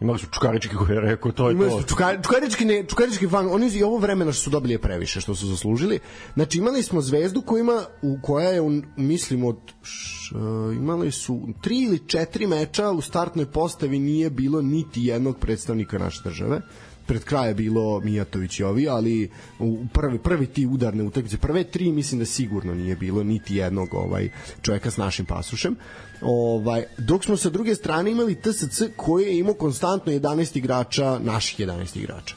[0.00, 1.80] Imali su Čukarički koji je rekao, to je Imali to.
[1.80, 5.20] su čukar, čukarički, ne, čukarički fan, oni i ovo vremena što su dobili je previše,
[5.20, 6.00] što su zaslužili.
[6.34, 11.10] Znači imali smo zvezdu koja ima, u koja je, u, mislim, od, š, uh, imali
[11.10, 16.60] su tri ili četiri meča u startnoj postavi nije bilo niti jednog predstavnika naše države
[17.06, 21.92] pred kraja bilo Mijatović i ovi, ali u prvi, prvi ti udarne utakmice, prve tri
[21.92, 24.28] mislim da sigurno nije bilo niti jednog ovaj
[24.62, 25.76] čoveka s našim pasušem.
[26.20, 31.60] Ovaj, dok smo sa druge strane imali TSC koji je imao konstantno 11 igrača, naših
[31.60, 32.34] 11 igrača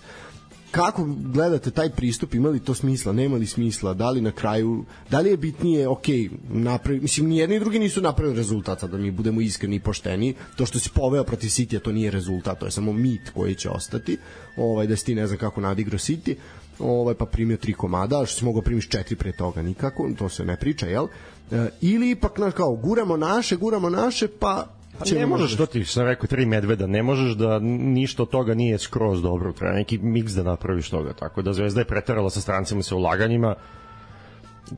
[0.75, 4.85] kako gledate taj pristup, ima li to smisla, nema li smisla, da li na kraju,
[5.09, 6.05] da li je bitnije, ok,
[6.49, 9.79] napravi, mislim, ni jedni i drugi nisu napravili rezultat, sad da mi budemo iskreni i
[9.79, 13.55] pošteni, to što si poveo protiv City, to nije rezultat, to je samo mit koji
[13.55, 14.17] će ostati,
[14.57, 16.35] ovaj, da si ti ne znam kako nadigrao City,
[16.79, 20.45] ovaj, pa primio tri komada, što si mogao primiš četiri pre toga nikako, to se
[20.45, 21.07] ne priča, jel?
[21.51, 25.65] E, ili ipak, znaš, kao, guramo naše, guramo naše, pa Pa ćemo ne možeš, to
[25.65, 29.73] ti sam rekao, tri medveda, ne možeš da ništa od toga nije skroz dobro, treba
[29.73, 33.55] neki miks da napraviš toga, tako da Zvezda je preterala sa strancima i sa ulaganjima,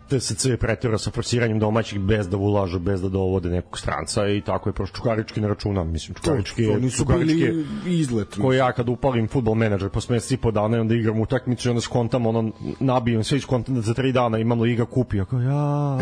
[0.09, 4.41] TSC je preterao sa forsiranjem domaćih bez da ulažu, bez da dovode nekog stranca i
[4.41, 8.37] tako je prosto Čukarički ne računam, mislim, Čukarički je, oni su Čukarički bili izlet.
[8.41, 11.67] ko ja kad upalim futbol menadžer posle mesec i po dana i onda igram utakmicu
[11.67, 15.39] i onda skontam ono nabijem sve iskontam da za tri dana imam liga kupi ako
[15.39, 15.99] ja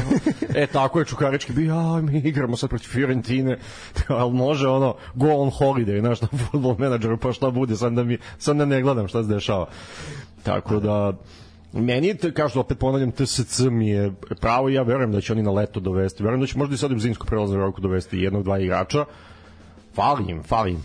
[0.55, 3.59] e tako je Čukarički bio ja mi igramo sad protiv Fiorentine
[4.07, 8.03] ali može ono go on holiday znaš na futbol menadžeru pa šta bude sad da
[8.03, 9.67] mi sad da ne gledam šta se dešava.
[10.43, 11.13] Tako da
[11.75, 14.11] meni je, kao što opet ponavljam, TSC mi je
[14.41, 16.23] pravo i ja verujem da će oni na leto dovesti.
[16.23, 19.05] Verujem da će možda i sad u zimsku prelaznu roku dovesti jednog, dva igrača.
[19.95, 20.83] Fali im, fali im.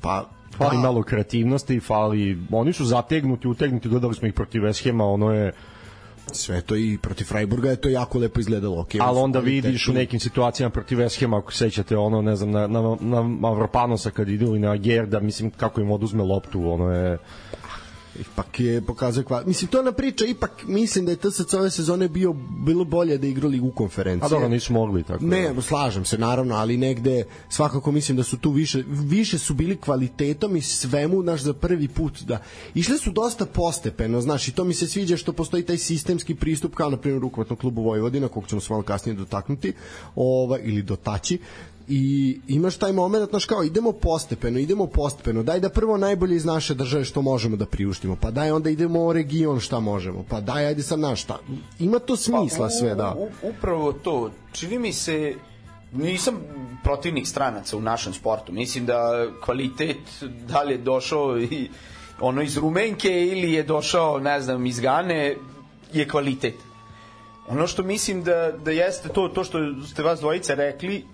[0.00, 0.82] Pa, Fali da.
[0.82, 2.38] malo kreativnosti, fali...
[2.50, 5.52] Oni su zategnuti, utegnuti, gledali smo ih protiv West Hema, ono je...
[6.32, 8.76] sve to i protiv Freiburga je to jako lepo izgledalo.
[8.76, 12.36] Okay, Ali onda vidiš u nekim situacijama protiv West Hema, ako se sećate, ono, ne
[12.36, 16.72] znam, na, na, na Mavropanosa kad idu ili na Gerda, mislim, kako im oduzme loptu,
[16.72, 17.18] ono je...
[18.20, 19.42] ipak je pokazao kval.
[19.46, 22.34] Mislim, to je na priča, ipak mislim da je TSC ove sezone bio,
[22.66, 24.26] bilo bolje da igrali u konferenciji.
[24.26, 25.36] A dobro, nisu mogli, tako da.
[25.36, 29.76] Ne, slažem se naravno, ali negde svakako mislim da su tu više više su bili
[29.76, 32.42] kvalitetom i svemu naš za prvi put da
[32.74, 36.74] išli su dosta postepeno, znaš, i to mi se sviđa što postoji taj sistemski pristup
[36.74, 39.72] kao na primjer rukometnom klubu Vojvodina, kog ćemo se malo kasnije dotaknuti,
[40.16, 41.38] ovaj ili dotaći
[41.88, 46.44] i imaš taj moment, znaš kao idemo postepeno, idemo postepeno, daj da prvo najbolje iz
[46.44, 50.40] naše države što možemo da priuštimo, pa daj onda idemo u region šta možemo, pa
[50.40, 51.38] daj ajde sad naš šta,
[51.78, 53.14] ima to smisla sve, da.
[53.16, 54.30] Pa, U, upravo to.
[54.52, 55.34] Čini mi se
[55.92, 56.34] nisam
[56.82, 58.52] protivnik stranaca u našem sportu.
[58.52, 59.98] Mislim da kvalitet
[60.48, 61.68] da li je došao i
[62.20, 65.36] ono iz Rumenke ili je došao, ne znam, iz Gane,
[65.92, 66.54] je kvalitet.
[67.48, 71.04] Ono što mislim da, da jeste to, to što ste vas dvojice rekli,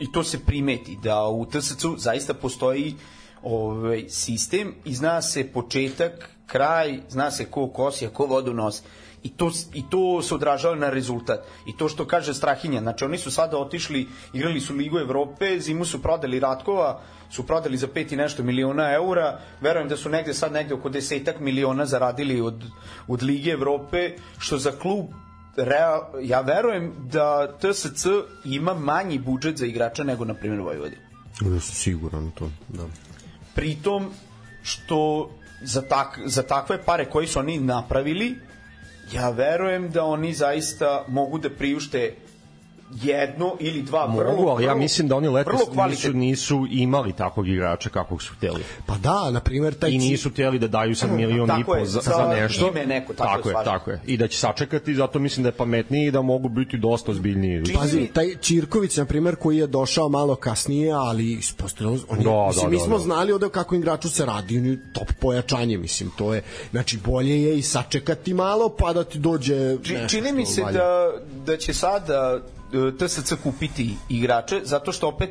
[0.00, 2.94] i to se primeti, da u TSC-u zaista postoji
[3.42, 8.82] ovaj, sistem i zna se početak, kraj, zna se ko kosi, a ko vodu nosi.
[9.22, 11.44] I to, I to se odražava na rezultat.
[11.66, 15.84] I to što kaže Strahinja, znači oni su sada otišli, igrali su Ligu Evrope, zimu
[15.84, 20.34] su prodali Ratkova, su prodali za pet i nešto miliona eura, verujem da su negde
[20.34, 22.64] sad negde oko desetak miliona zaradili od,
[23.08, 25.06] od Lige Evrope, što za klub
[25.56, 28.06] real, ja verujem da TSC
[28.44, 31.02] ima manji budžet za igrača nego na primjer Vojvodina.
[31.40, 32.86] Ja sam siguran to, da.
[33.54, 34.10] Pritom
[34.62, 35.30] što
[35.62, 38.38] za, tak, za takve pare koji su oni napravili,
[39.12, 42.14] ja verujem da oni zaista mogu da priušte
[42.92, 47.48] jedno ili dva vrlo, Mogu, ali ja mislim da oni letos nisu, nisu imali takvog
[47.48, 48.62] igrača kakvog su hteli.
[48.86, 51.86] Pa da, na primjer, taj I nisu hteli da daju sad milion i po je,
[51.86, 52.68] za, za za nešto.
[52.68, 53.72] ime neko, tako je, tako je, slažem.
[53.72, 54.00] tako je.
[54.06, 57.62] I da će sačekati, zato mislim da je pametniji i da mogu biti dosta ozbiljniji.
[57.74, 62.24] Pazi, mi- taj Čirković, na primjer, koji je došao malo kasnije, ali ispostavljeno, on je,
[62.24, 63.02] Da, mislim, da, mi da, smo da.
[63.02, 67.42] znali ovde kako igraču se radi, on je top pojačanje, mislim, to je, znači, bolje
[67.42, 70.78] je i sačekati malo, pa da ti dođe Či, nešto čini mi se valja.
[70.78, 71.10] da,
[71.46, 72.59] da će sada e,
[72.98, 75.30] TSC kupiti igrače, zato što opet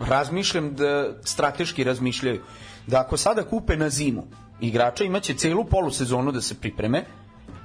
[0.00, 2.40] razmišljam da strateški razmišljaju.
[2.86, 4.24] Da ako sada kupe na zimu
[4.60, 7.04] igrača, imaće celu polusezonu da se pripreme,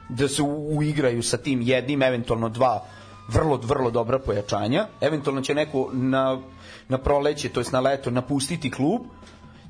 [0.10, 0.41] da se
[0.77, 2.84] uigraju sa tim jednim, eventualno dva
[3.27, 4.88] vrlo, vrlo dobra pojačanja.
[5.01, 6.39] Eventualno će neko na,
[6.89, 9.01] na proleće, to jest na leto, napustiti klub,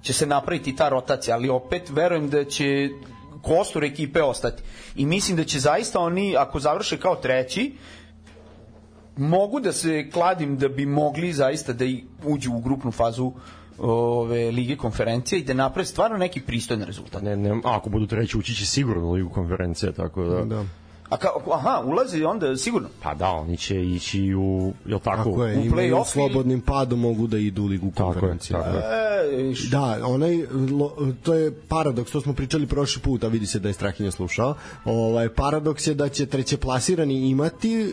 [0.01, 2.89] će se napraviti ta rotacija, ali opet verujem da će
[3.41, 4.63] kostur ekipe ostati.
[4.95, 7.73] I mislim da će zaista oni, ako završe kao treći,
[9.17, 13.31] mogu da se kladim da bi mogli zaista da i uđu u grupnu fazu
[13.79, 17.21] ove lige konferencije i da naprave stvarno neki pristojan rezultat.
[17.21, 20.45] Ne, ne, a ako budu treći, ući će sigurno u ligu konferencije, tako da...
[20.45, 20.65] Da.
[21.09, 22.89] A ka, aha, ulazi onda sigurno.
[23.03, 25.23] Pa da, oni će ići u, jel tako?
[25.23, 28.59] Tako je, u play-off slobodnim padom mogu da idu u ligu Tako je, konferencije.
[28.59, 28.83] tako je.
[29.49, 30.37] E, š- Da, onaj,
[30.71, 30.91] lo,
[31.23, 34.55] to je paradoks, to smo pričali prošli put, a vidi se da je Strahinja slušao.
[34.85, 37.85] Ovaj, paradoks je da će treće plasirani imati e,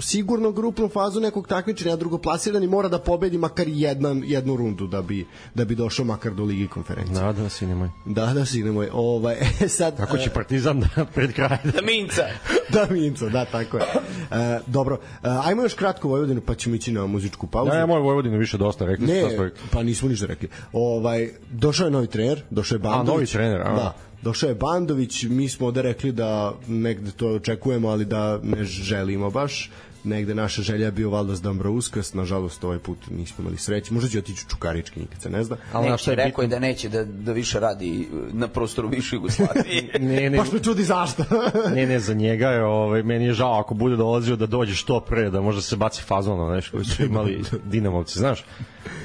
[0.00, 4.86] sigurno grupnu fazu nekog takmičenja, a drugo plasirani mora da pobedi makar jedan, jednu rundu
[4.86, 7.14] da bi, da bi došao makar do Ligi konferencije.
[7.14, 7.88] Da, da, sine moj.
[8.06, 8.88] Da, da, sine moj.
[8.92, 11.82] Ovaj, e, sad, Kako će Partizan da pred kraj da...
[11.82, 12.22] Minca.
[12.74, 13.82] da, Minco, da, tako je.
[14.30, 17.70] E, dobro, e, ajmo još kratko Vojvodinu, pa ćemo ići na muzičku pauzu.
[17.70, 20.48] Ne, moj Vojvodinu više dosta, rekli Ne, smo pa nismo ništa rekli.
[20.72, 23.06] Ovaj, došao je novi trener, došao je Bandović.
[23.08, 23.74] novi trener, a.
[23.74, 28.64] Da, došao je Bandović, mi smo ovde rekli da negde to očekujemo, ali da ne
[28.64, 29.70] želimo baš.
[30.04, 33.94] Negde naša želja je bio valjda s Dambrauskas, nažalost ovaj put nismo imali sreće.
[33.94, 35.56] Možda će otići u Čukarički, nikad se ne zna.
[35.72, 39.16] Ali Neće, šta je rekao je da neće da, da više radi na prostoru više
[39.16, 39.90] Jugoslavije.
[40.00, 41.24] Ne, ne, Baš me čudi zašto.
[41.74, 45.00] ne, ne, za njega je, ovaj, meni je žao ako bude dolazio da dođe što
[45.00, 48.44] pre, da možda se baci fazon na nešto koji su imali Dinamovci, znaš?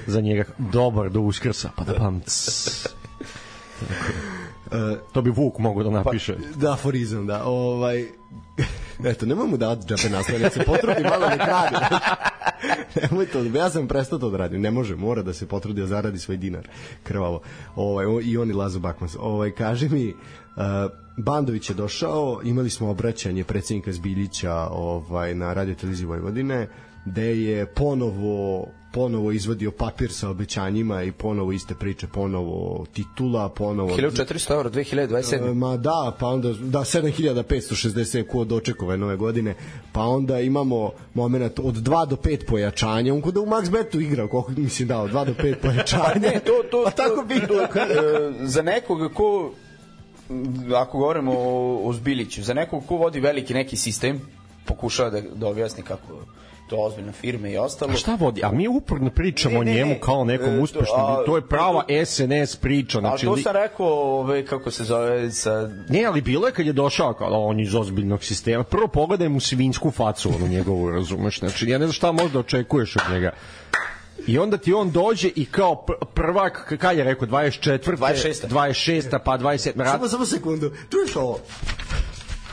[0.08, 2.22] Za njega dobar do uskrsa, pa da pam...
[5.12, 6.36] To bi Vuk mogu da napiše.
[6.56, 7.44] da, aforizam, da.
[7.44, 8.06] Ovaj,
[9.12, 11.76] eto, nemoj mu davati džabe naslove, se potrudi malo nek radi.
[13.02, 15.88] Nemoj to, ja sam prestao to da radim, ne može, mora da se potrudi da
[15.88, 16.68] zaradi svoj dinar,
[17.04, 17.42] krvavo.
[17.76, 19.16] Ovaj, I on i Lazo Bakmans.
[19.20, 20.64] Ovaj, kaži mi, uh,
[21.18, 26.68] Bandović je došao, imali smo obraćanje predsjednika Zbiljića ovaj, na radio televiziji Vojvodine,
[27.06, 33.98] gde je ponovo ponovo izvadio papir sa obećanjima i ponovo iste priče, ponovo titula, ponovo
[33.98, 35.52] 1400 eura 2027.
[35.52, 39.56] E, Ma da, pa onda da 7560 ko dočekove nove godine,
[39.92, 44.02] pa onda imamo momenat od 2 do 5 pojačanja, on kod da u Max Betu
[44.02, 46.20] igrao, koliko mislim dao, 2 do 5 pojačanja.
[46.22, 47.68] Ne, to, to, pa tako bi to, e,
[48.42, 49.52] za nekoga ko
[50.76, 54.22] ako govorimo o, o Zbiliću, za nekog ko vodi veliki neki sistem,
[54.66, 56.20] pokušava da, da objasni kako
[56.68, 57.92] to ozbiljna firma i ostalo.
[57.92, 58.42] A šta vodi?
[58.44, 61.02] A mi uporno pričamo Ne, o ne, njemu kao nekom E, to- uspešnom.
[61.02, 62.98] a- To je prava SNS priča.
[62.98, 65.70] A Znači, to li- sam rekao, ove, kako se zove, sa...
[65.90, 68.64] Ne, ali bilo je kad je došao kao da on iz ozbiljnog sistema.
[68.64, 71.40] Prvo pogledaj mu svinsku facu, onu njegovu, razumeš?
[71.40, 73.32] Znači, ja ne znam šta možda očekuješ od njega.
[74.28, 77.98] I onda ti on dođe i kao pr- prvak, k- kaj je rekao, 24.
[77.98, 78.48] 26..
[78.48, 79.20] 26.
[79.20, 79.78] pa 27.
[79.78, 79.92] Rad...
[79.92, 81.40] Samo, samo sekundu, čuješ ovo?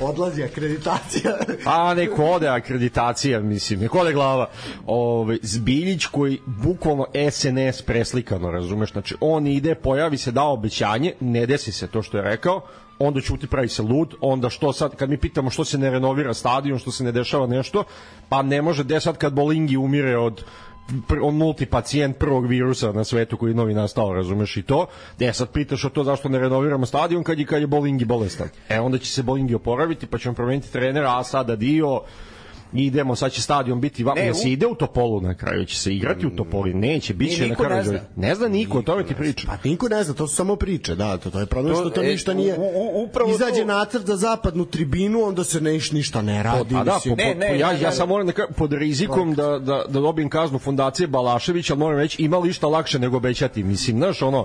[0.02, 1.36] Odlazi akreditacija.
[1.64, 4.50] A neko ode akreditacija, mislim, neko ode glava.
[4.86, 8.92] Ove, Zbiljić koji bukvalno SNS preslikano, razumeš?
[8.92, 12.60] Znači, on ide, pojavi se, da obećanje, ne desi se to što je rekao,
[12.98, 16.34] onda ćuti pravi se lud, onda što sad, kad mi pitamo što se ne renovira
[16.34, 17.84] stadion, što se ne dešava nešto,
[18.28, 20.44] pa ne može, gde sad kad Bolingi umire od
[21.09, 24.87] pr, on nulti pacijent prvog virusa na svetu koji je novi nastao, razumeš i to.
[25.16, 28.49] Gde sad pitaš o to zašto ne renoviramo stadion kad je, kad je Bolingi bolestan.
[28.68, 32.01] E onda će se Bolingi oporaviti, pa ćemo promeniti trenera, a sada dio
[32.74, 35.64] idemo, sad će stadion biti vamo, Ne, ne, u- se ide u Topolu na kraju,
[35.64, 37.85] će se igrati u Topoli, neće, bit će na niko ne kraju.
[37.85, 38.00] zna.
[38.16, 39.50] Ne zna niko, o tome ti pričam.
[39.52, 41.90] Pa niko ne zna, to su samo priče, da, to, to je problem To- što
[41.90, 42.54] to e, ništa nije.
[42.54, 46.74] u- u- upravo Izađe to- nacrt za zapadnu tribinu, onda se neš, ništa ne radi.
[46.74, 47.92] Pa da, po, Ne, po, ne, ja, ne, ja ne.
[47.92, 51.98] sam moram da kažem, pod rizikom da, da, da dobijem kaznu fondacije Balašević, ali moram
[51.98, 53.62] reći, ima li šta lakše nego obećati.
[53.64, 54.44] Mislim, znaš, ono,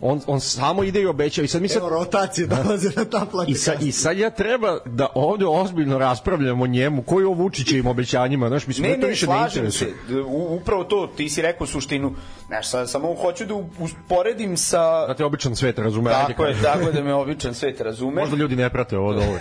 [0.00, 3.26] on, on samo ide i obeća i sad mi sad Evo, rotacije dolaze na ta
[3.30, 3.52] plati.
[3.52, 7.32] I, sa, I sad ja treba da ovde ozbiljno raspravljam o njemu, koji je o
[7.32, 9.54] Vučićevim obećanjima, znaš, mislim, Ne, me to više ne se.
[9.54, 9.94] interesuje.
[10.26, 12.14] U, upravo to, ti si rekao suštinu.
[12.46, 15.06] Znaš, sad, samo hoću da uporedim sa...
[15.06, 16.10] Da te običan svet razume.
[16.10, 18.20] ajde, Tako je, tako da me običan svet razume.
[18.20, 19.38] Možda ljudi ne prate ovo ovo.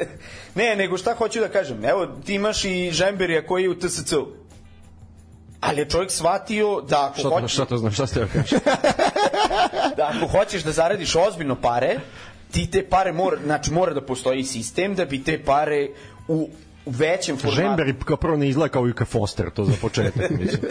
[0.54, 1.84] ne, nego šta hoću da kažem.
[1.84, 4.26] Evo, ti imaš i Žemberija koji je u TSC-u.
[5.64, 7.52] Ali je čovjek shvatio da ako Šta, hoćeš...
[7.52, 8.50] šta to znači, šta ste da kažeš?
[9.96, 11.96] da ako hoćeš da zaradiš ozbiljno pare,
[12.50, 15.88] ti te pare mora, znači mora da postoji sistem da bi te pare
[16.28, 16.48] u
[16.86, 17.60] u većem formatu.
[17.62, 20.62] Žemberi kao prvo ne izgleda kao Ika Foster, to za početak, mislim.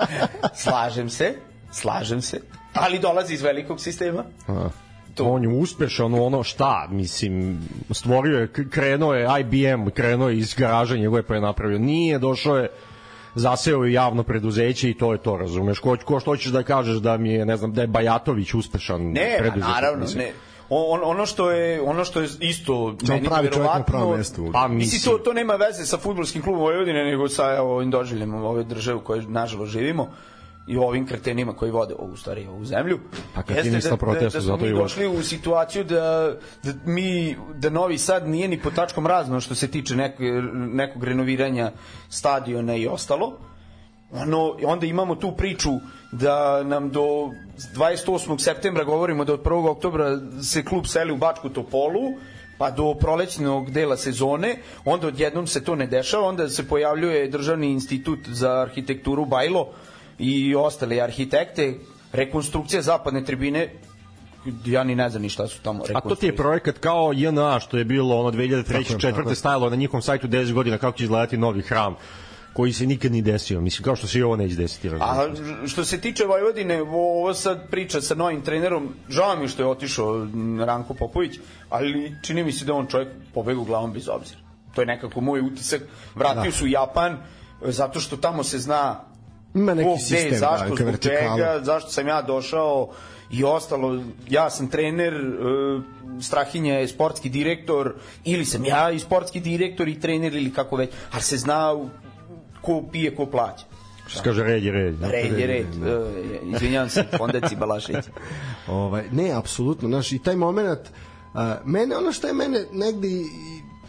[0.64, 1.34] Slažem se,
[1.72, 2.40] slažem se,
[2.74, 4.24] ali dolazi iz velikog sistema.
[4.48, 4.68] A.
[5.20, 7.58] On je uspešan ono šta, mislim,
[7.90, 11.78] stvorio je, krenuo je IBM, krenuo je iz garaža, njegove pre napravio.
[11.78, 12.68] Nije, došao je,
[13.38, 15.78] zaseo je javno preduzeće i to je to, razumeš?
[15.78, 19.02] Ko, ko što hoćeš da kažeš da mi je, ne znam, da je Bajatović uspešan
[19.02, 19.74] Ne, preduzetnik?
[19.74, 20.24] naravno, mislim.
[20.24, 20.32] ne.
[20.70, 24.50] On, ono što je ono što je isto meni pravi čovjek na pravom mestu.
[24.52, 27.90] Pa mislim mislim, to to nema veze sa fudbalskim klubom Vojvodine nego sa evo, ovim
[27.90, 30.10] doživljem ove države u kojoj nažalost živimo
[30.68, 32.98] i ovim kretenima koji vode ovu stvari ovu zemlju.
[33.34, 36.72] Pa kreteni su na protestu, da, da smo zato i došli u situaciju da, da
[36.84, 40.14] mi da Novi Sad nije ni po tačkom razno što se tiče nek,
[40.54, 41.72] nekog renoviranja
[42.08, 43.38] stadiona i ostalo
[44.12, 45.70] ono, onda imamo tu priču
[46.12, 47.30] da nam do
[47.76, 48.38] 28.
[48.38, 49.70] septembra govorimo da od 1.
[49.70, 52.02] oktobra se klub seli u Bačku Topolu,
[52.58, 57.70] pa do prolećnog dela sezone, onda odjednom se to ne dešava, onda se pojavljuje Državni
[57.70, 59.68] institut za arhitekturu Bajlo
[60.18, 61.74] i ostale arhitekte,
[62.12, 63.68] rekonstrukcija zapadne tribine,
[64.64, 67.60] ja ni ne znam ni šta su tamo A to ti je projekat kao JNA
[67.60, 68.64] što je bilo ono 2003.
[68.66, 69.34] Tako je, tako je.
[69.34, 69.34] 4.
[69.34, 71.96] stajalo na njihovom sajtu 10 godina kako će izgledati novi hram
[72.52, 73.60] koji se nikad ni desio.
[73.60, 74.90] Mislim, kao što se i ovo neće desiti.
[75.00, 75.26] A
[75.66, 80.26] što se tiče Vojvodine, ovo sad priča sa novim trenerom, žao mi što je otišao
[80.66, 84.40] Ranko Popović, ali čini mi se da on čovjek pobegu glavom bez obzira.
[84.74, 85.82] To je nekako moj utisak.
[86.14, 86.52] Vratio Da.
[86.52, 87.16] su u Japan,
[87.62, 89.07] zato što tamo se zna
[89.58, 92.88] Ima neki gde, sistem, da, zašto, neka zbog čega, zašto sam ja došao
[93.30, 94.02] i ostalo.
[94.28, 95.80] Ja sam trener, e,
[96.20, 97.94] Strahinja je sportski direktor,
[98.24, 101.74] ili sam ja i sportski direktor i trener, ili kako već, ali se zna
[102.60, 103.64] ko pije, ko plaća.
[104.06, 104.94] Što se kaže red je red.
[104.94, 105.10] da.
[105.10, 105.66] Red je red.
[105.66, 106.04] E,
[106.54, 108.04] Izvinjavam se, Fondeci Balašević.
[108.68, 110.80] Ovaj, ne, apsolutno, znaš, i taj moment,
[111.34, 113.08] uh, mene, ono što je mene negde,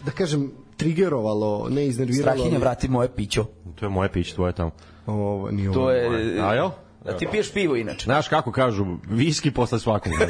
[0.05, 2.21] da kažem, trigerovalo, ne iznerviralo.
[2.21, 3.45] Strahinja, ali- vrati moje pićo.
[3.75, 4.71] To je moje pić, tvoje tamo.
[5.10, 5.91] Ovo, nije To ovo.
[5.91, 6.41] je...
[6.41, 6.69] A jel?
[7.06, 8.04] Da ti piješ pivo inače.
[8.04, 10.13] Znaš kako kažu, viski posle svakog.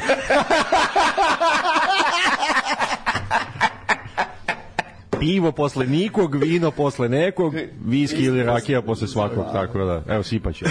[5.20, 7.54] Pivo posle nikog, vino posle nekog,
[7.86, 10.64] viski ili rakija posle svakog, tako da, evo sipaću.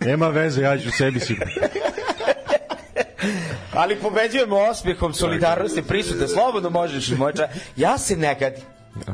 [0.00, 1.60] Nema veze, ja ću sebi sipati.
[3.80, 7.32] Ali pobeđujemo osmehom, solidarnosti prisutne, slobodno možeš moja.
[7.76, 8.62] Ja se ne gadim.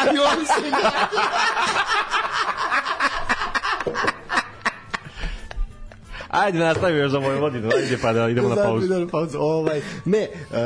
[0.00, 0.70] Ali on se ne
[6.36, 8.84] Ajde, nastavimo još za moju vodinu, ajde pa da idemo na pauzu.
[8.84, 9.38] idemo na pauzu.
[9.38, 10.56] Ovaj, ne, uh,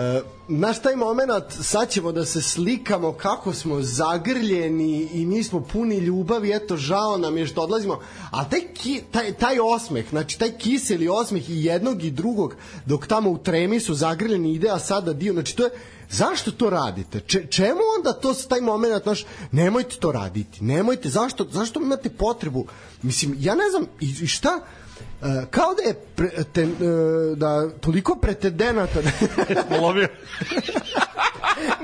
[0.49, 1.31] naš taj moment,
[1.63, 7.19] sad ćemo da se slikamo kako smo zagrljeni i mi smo puni ljubavi, eto, žao
[7.19, 11.65] nam je što odlazimo, a taj, ki, taj, taj osmeh, znači taj kiseli osmeh i
[11.65, 12.55] jednog i drugog,
[12.87, 15.71] dok tamo u tremi su zagrljeni ide, a sada dio, znači to je,
[16.11, 17.21] zašto to radite?
[17.21, 22.67] Če, čemu onda to taj moment, znaš, nemojte to raditi, nemojte, zašto, zašto imate potrebu,
[23.03, 24.80] mislim, ja ne znam, i, i šta, E,
[25.51, 26.67] kao da je pre, te, e,
[27.37, 29.01] da toliko pretendenata
[29.83, 30.09] Lovio.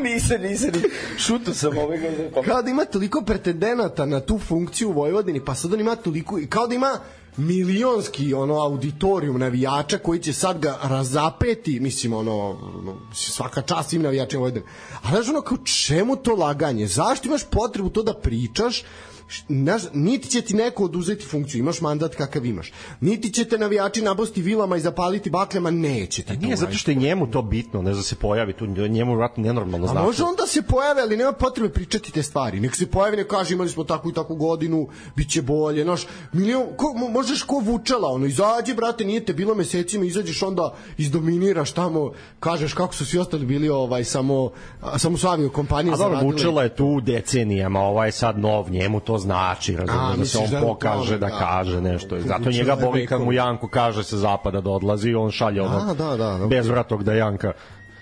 [0.03, 0.91] Nisam, nisam, nisam.
[1.19, 1.99] Šuto sam ovaj
[2.47, 6.41] kao da ima toliko pretendenata na tu funkciju u Vojvodini pa sad on ima toliko
[6.49, 6.99] kao da ima
[7.37, 14.03] milionski ono auditorijum navijača koji će sad ga razapeti mislim ono, ono svaka čast im
[14.03, 14.67] navijačima Vojvodine
[15.03, 18.85] a znaš ono kao čemu to laganje zašto imaš potrebu to da pričaš
[19.29, 22.73] Š- Znaš, niti će ti neko oduzeti funkciju, imaš mandat kakav imaš.
[23.01, 26.91] Niti će te navijači nabosti vilama i zapaliti baklema, neće ti to Nije zato što
[26.91, 30.07] je njemu to bitno, ne da se pojavi tu, njemu vratno nenormalno A znači.
[30.07, 32.61] može onda se pojave, ali nema potrebe pričati te stvari.
[32.61, 35.85] Nek se pojavi, nek kaže imali smo takvu i takvu godinu, bit će bolje.
[35.85, 40.75] Naš, milion, ko, možeš ko vučela, ono, izađi, brate, nije te bilo mesecima, izađeš onda,
[40.99, 45.95] izdominiraš tamo, kažeš kako su svi ostali bili ovaj, samo, a, samo su avio kompanije
[45.95, 46.21] A dobro.
[46.21, 50.61] Vučela je tu decenijama, ovaj sad nov, njemu to znači, razumiješ, da se on da
[50.61, 51.39] pokaže, tome, da, da.
[51.39, 52.21] kaže nešto.
[52.21, 53.33] Zato njega je boli kad mu.
[53.33, 56.47] Janko kaže sa zapada da odlazi, on šalje ono Da, da, da, da.
[56.47, 57.53] bezvratog da Janka.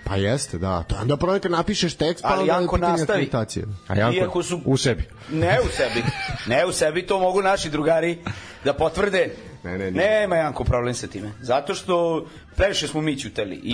[0.03, 0.83] Pa jeste, da.
[0.83, 3.11] To onda problem kad napišeš tekst, pa Ali onda je Janko pitanje nastavi.
[3.13, 3.65] akreditacije.
[3.87, 5.03] A Janko Iako su- u sebi.
[5.31, 6.03] Ne u sebi.
[6.47, 8.17] Ne u sebi, to mogu naši drugari
[8.63, 9.29] da potvrde.
[9.63, 9.91] Ne, ne, ne.
[9.91, 11.31] Nema Janko problem sa time.
[11.41, 12.25] Zato što
[12.55, 13.55] previše smo mi ćutali.
[13.55, 13.73] I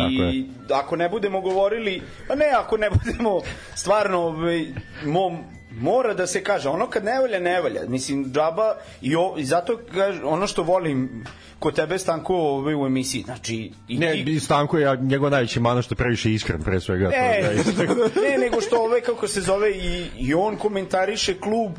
[0.73, 3.41] ako ne budemo govorili, pa ne, ako ne budemo
[3.75, 4.65] stvarno ovaj,
[5.05, 5.37] mom,
[5.71, 7.81] mora da se kaže, ono kad ne valja, ne valja.
[7.87, 11.23] Mislim, džaba, i, o, i zato kaž, ono što volim
[11.59, 13.71] kod tebe Stanko ovaj, u emisiji, znači...
[13.87, 17.05] I Ne, ti- i Stanko je njegov najveći mana što previše iskren pre svega.
[17.05, 17.83] to Ne, je isto.
[18.23, 21.71] ne, nego što ove, kako se zove, i, i on komentariše klub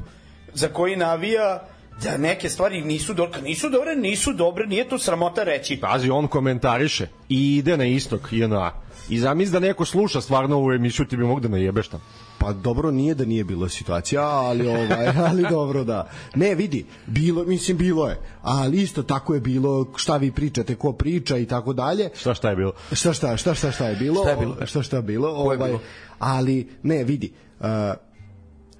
[0.54, 1.68] za koji navija
[2.02, 5.76] da neke stvari nisu dobre, nisu dobre, nisu dobre, nije to sramota reći.
[5.76, 8.72] Pazi, on komentariše i ide na istok JNA.
[9.08, 12.02] I zamisli da neko sluša stvarno ovu emisiju, ti bi mogu da najebeš tamo.
[12.42, 16.08] Pa dobro nije da nije bilo situacija, ali ovaj, ali dobro da.
[16.34, 20.92] Ne, vidi, bilo, mislim bilo je, ali isto tako je bilo šta vi pričate, ko
[20.92, 22.10] priča i tako dalje.
[22.14, 22.72] Šta šta je bilo?
[22.92, 24.20] Šta šta, šta šta šta je bilo?
[24.20, 24.56] Šta je bilo?
[24.66, 25.28] Šta šta je bilo?
[25.28, 25.80] je Ovaj, bilo?
[26.18, 27.32] ali ne, vidi.
[27.60, 27.66] Uh,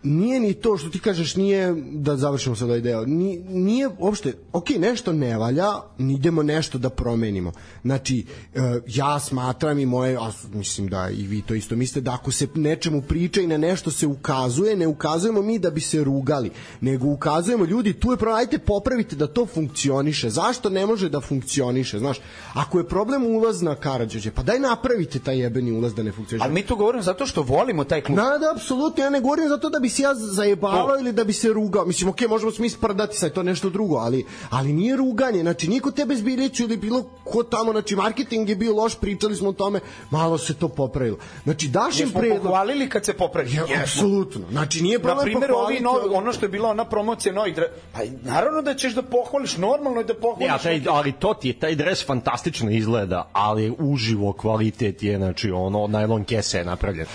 [0.03, 4.35] nije ni to što ti kažeš nije da završimo sad ovaj deo nije, nije uopšte
[4.53, 7.53] ok nešto ne valja idemo nešto da promenimo.
[7.83, 12.15] Znači e, ja smatram i moje a mislim da i vi to isto mislite da
[12.15, 16.05] ako se nečemu priča i na nešto se ukazuje ne ukazujemo mi da bi se
[16.05, 16.51] rugali
[16.81, 20.31] nego ukazujemo ljudi tu je problem ajte popravite da to funkcioniše.
[20.31, 22.21] Zašto ne može da funkcioniše znaš?
[22.55, 26.45] Ako je problem ulaz na Karadžođe pa daj napravite taj jebeni ulaz da ne funkcioniše.
[26.45, 28.17] Ali mi to govorimo zato što volimo taj klub.
[28.17, 30.99] Da, da, apsolutno, ja ne govorim zato da bi se ja zajebavao To.
[31.01, 31.85] ili da bi se rugao.
[31.85, 35.41] Mislim, okej, možemo se mi sprdati, sad je to nešto drugo, ali, ali nije ruganje.
[35.41, 39.49] Znači, niko tebe zbiljeću ili bilo ko tamo, znači, marketing je bio loš, pričali smo
[39.49, 39.81] o tome,
[40.11, 41.17] malo se to popravilo.
[41.45, 42.43] Znači, daš im Jesmo predlog.
[42.43, 43.55] pohvalili kad se popravi.
[43.55, 43.83] Ja, Jesmo.
[43.83, 44.43] apsolutno.
[44.51, 47.69] Znači, nije Na problem primjer, ovi novi, ono što je bila ona promocija novih dre...
[47.93, 50.49] Pa naravno da ćeš da pohvališ, normalno je da pohvališ.
[50.49, 55.51] Ja, taj, ali to ti je, taj dres fantastično izgleda, ali uživo kvalitet je, znači,
[55.51, 57.07] ono, najlon kese je napravljen.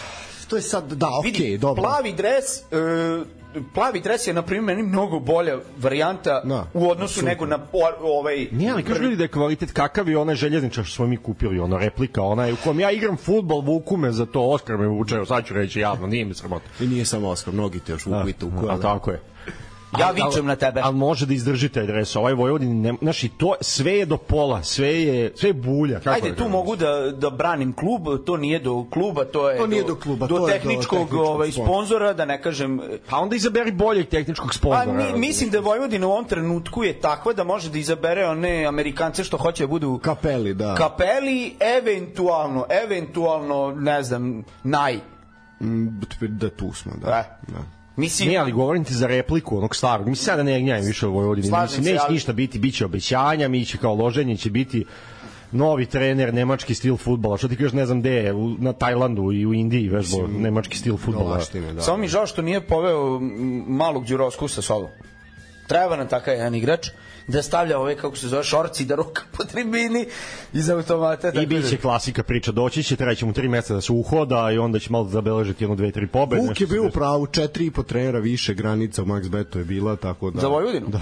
[0.48, 1.84] To je sad, da, okej, Vidi, dobro.
[1.84, 3.24] plavi dres, e,
[3.74, 7.78] plavi dres je na primjer meni mnogo bolja varijanta Da, u odnosu nego na po-
[8.02, 11.18] ovaj Nije, ali kažu ljudi da je kvalitet kakav je onaj željezničar što smo mi
[11.18, 14.88] kupili, ono replika, onaj u kom ja igram futbol, vuku me za to, Oskar me
[14.88, 16.66] vuče, sad ću reći javno, nije mi sramota.
[16.80, 18.66] I nije samo Oskar, mnogi te još vuku i tuku.
[18.66, 19.22] A ali- tako je.
[19.92, 20.82] Ja Ali- vičem na tebe.
[20.84, 22.16] Ali može da izdrži taj dres.
[22.16, 26.00] Ovaj Vojvodin, ne, znaš, i to, sve je do pola, sve je, sve je bulja.
[26.00, 26.52] Kako Ajde, da tu kažem?
[26.52, 30.28] mogu da, da branim klub, to nije do kluba, to je To nije do kluba,
[30.28, 32.14] do to do tehničkog, tehničkog ovaj, sponzora.
[32.14, 32.82] da ne kažem...
[33.10, 34.94] Pa onda izaberi boljeg tehničkog Pa sponzora.
[34.94, 39.24] mi, mislim da Vojvodina u ovom trenutku je takva da može da izabere one Amerikance
[39.24, 40.76] što hoće da budu Kapeli, da.
[40.76, 44.96] kapeli, eventualno, eventualno, ne znam, naj.
[45.62, 45.88] Mm,
[46.22, 47.10] da tu smo, da.
[47.10, 47.52] E.
[47.52, 47.77] da.
[47.98, 50.08] Mislim, Ne, ali govorim ti za repliku onog starog.
[50.08, 51.52] Mislim, sada ne gnjavim više o Vojvodini.
[51.62, 54.86] Mislim, neće ali- ništa biti, bit će obećanja, mi će kao loženje, će biti
[55.52, 57.38] novi trener, nemački stil futbala.
[57.38, 60.78] Što ti kažeš, ne znam gde je, u, na Tajlandu i u Indiji vežbo nemački
[60.78, 60.98] stil.
[61.08, 61.82] Dolaštine, da.
[61.82, 63.20] Samo mi žao što nije poveo
[63.68, 64.90] malog Đurosku sa sobom.
[65.68, 66.88] Treba nam takav jedan igrač
[67.28, 70.06] da stavlja ove, kako se zove, šorci da roka po tribini
[70.54, 71.30] iz automata.
[71.30, 73.92] I tako bit će da- klasika priča, doći će, treći mu tri meseca da se
[73.92, 76.42] uhoda i onda će malo zabeležiti jedno, dve, tri pobede.
[76.42, 79.66] Vuk je bio u pravu, četiri i po trenera više granica u Max Beto je
[79.66, 80.42] bila, tako da...
[80.42, 80.88] Za Vojvodinu?
[80.88, 81.00] Da.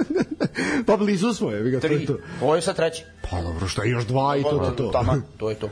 [0.86, 2.06] pa blizu smo je, vi ga to je Tri.
[2.06, 2.16] to.
[2.42, 3.04] Ovo je sad treći.
[3.22, 4.90] Pa dobro, šta još dva i to to to.
[4.90, 5.68] Tama, to je to.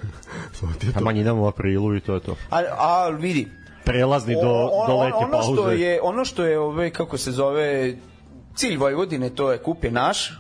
[0.60, 1.10] To ti je to.
[1.10, 2.36] Idemo u aprilu i to je to.
[2.50, 3.48] A, a vidi,
[3.84, 5.76] Prelazni do, O- do letnje ono što pauze.
[5.76, 7.94] je ono što je ove kako se zove
[8.58, 10.38] cilj Vojvodine to je kup je naš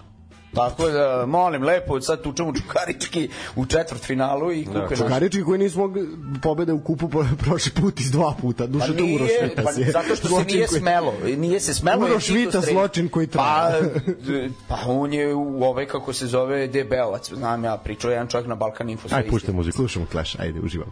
[0.54, 4.98] Tako da, molim lepo, sad tučemo Čukarički u četvrt finalu i kup je naš.
[4.98, 5.94] Čukarički koji nismo
[6.42, 7.10] pobede u kupu
[7.44, 8.66] prošli put iz dva puta.
[8.66, 11.14] Duše Pa to nije, Uroš pa zato što se Zločin nije koji- smelo.
[11.36, 12.04] Nije se smelo.
[12.04, 12.60] Uroš strelja.
[12.62, 13.32] zločin koji Pa,
[13.68, 13.82] traje.
[14.18, 17.32] d- pa on je u ove, kako se zove, debelac.
[17.32, 19.08] Znam ja, pričao je jedan čovjek na Balkan Info.
[19.12, 19.76] Aj, pušte muziku.
[19.76, 20.90] Slušamo Clash, ajde, uživam.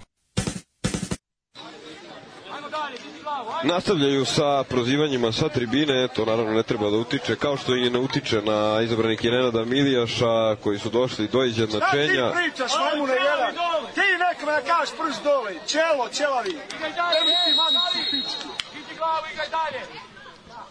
[3.66, 7.98] Nastavljaju sa prozivanjima sa tribine, to naravno ne treba da utiče, kao što i ne
[7.98, 12.28] utiče na izabranik Nenada Milijaša, koji su došli do izjednačenja.
[12.28, 13.54] Šta ti pričaš, majmune jedan?
[13.94, 16.50] Ti nekome da kažeš prst dole, čelo, ćelavi.
[16.50, 18.48] Evo ti mamici pički.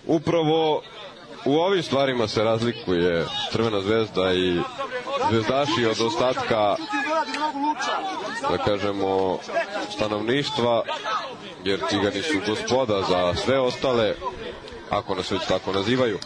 [0.08, 0.84] Upravo
[1.46, 4.60] u ovim stvarima se razlikuje Crvena zvezda i
[5.32, 6.76] zvezdaši od ostatka
[8.52, 9.38] da kažemo
[9.90, 10.84] stanovništva
[11.64, 14.16] jer cigani su gospoda za sve ostale
[14.90, 16.20] ako nas već tako nazivaju.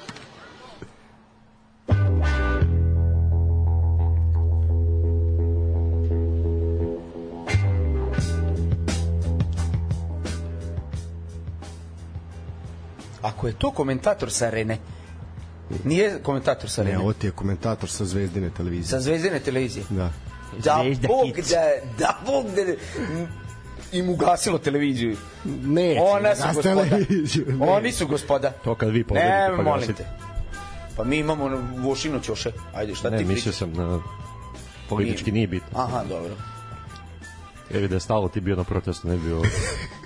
[13.21, 14.77] Ako je to komentator sa Rene,
[15.83, 18.87] nije komentator sa Ne, arene, ovo ti je komentator sa Zvezdine televizije.
[18.87, 19.85] sa zvezdine televizije.
[19.89, 20.11] Da.
[20.57, 21.45] Da Zvezda Bog hit.
[21.47, 21.61] da,
[21.99, 22.61] da Bog da
[23.91, 25.17] im ugasilo televiziju.
[25.45, 26.83] Ne, Ona su gospoda.
[26.83, 27.67] televiziju, ne.
[27.67, 28.51] Oni su gospoda.
[28.53, 29.93] To kad vi pobedite, Ne, pa molim gasite.
[29.95, 30.09] te.
[30.95, 32.51] Pa mi imamo Vošinu Ćoše.
[32.73, 33.55] Ajde, šta Ne, ti mislio pričaš?
[33.55, 33.99] sam na
[34.89, 35.67] politički nije bitno.
[35.75, 36.31] Aha, dobro.
[37.71, 39.41] Evi da je stalo ti bio na protestu, ne bi bio.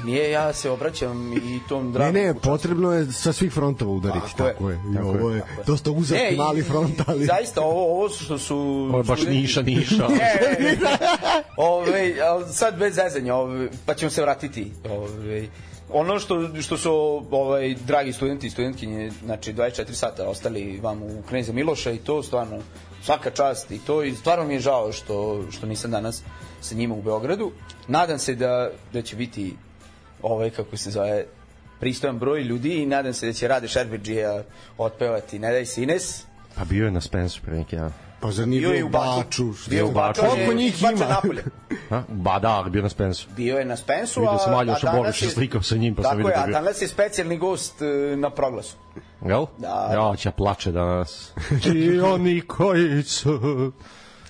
[0.00, 2.50] Pa nije, ja se obraćam i tom Ne, dragom ne, kućanstvu.
[2.50, 4.76] potrebno je sa svih frontova udariti, Tako je, tako je.
[4.84, 5.64] I tako je, ovo je tako je.
[5.66, 7.24] dosta uzak Ne, mali front, ali...
[7.26, 8.56] Zaista, ovo, ovo što su...
[8.88, 10.08] Ovo je baš studenti- niša, niša.
[10.10, 10.16] Ne,
[10.60, 10.76] ne, ne.
[11.56, 12.14] Ove,
[12.48, 14.72] sad bez zezanja, ove, pa ćemo se vratiti.
[14.86, 15.46] Ove,
[15.90, 16.92] ono što, što su
[17.30, 22.22] ovaj, dragi studenti i studentkinje, znači 24 sata ostali vam u Kneza Miloša i to
[22.22, 22.58] stvarno
[23.02, 26.22] svaka čast i to i stvarno mi je žao što, što nisam danas
[26.60, 27.50] sa njima u Beogradu.
[27.86, 29.56] Nadam se da, da će biti
[30.22, 31.24] ovaj, kako se zove,
[31.80, 34.42] pristojan broj ljudi i nadam se da će Rade Šerbeđija
[34.78, 36.22] otpevati Ne daj sines.
[36.54, 37.92] Pa bio je na Spensu pre neki dan.
[38.20, 39.44] Pa zar nije Bio bio u Baču.
[39.68, 41.06] Bio u Baču, Koliko njih ima?
[41.06, 41.44] napolje.
[41.90, 42.02] Ha?
[42.08, 43.28] Ba da, bio na Spensu.
[43.30, 45.94] Bio je na Spensu, Vidio a, sam Aljoša a danas Boruša je- slikao sa njim,
[45.94, 46.52] pa sam tako vidio je, da a je bio.
[46.54, 48.76] danas je specijalni gost e, na proglasu.
[49.24, 49.46] Jel?
[49.58, 49.90] Da.
[49.92, 51.32] Ja, će plače danas.
[51.74, 53.72] I oni koji su...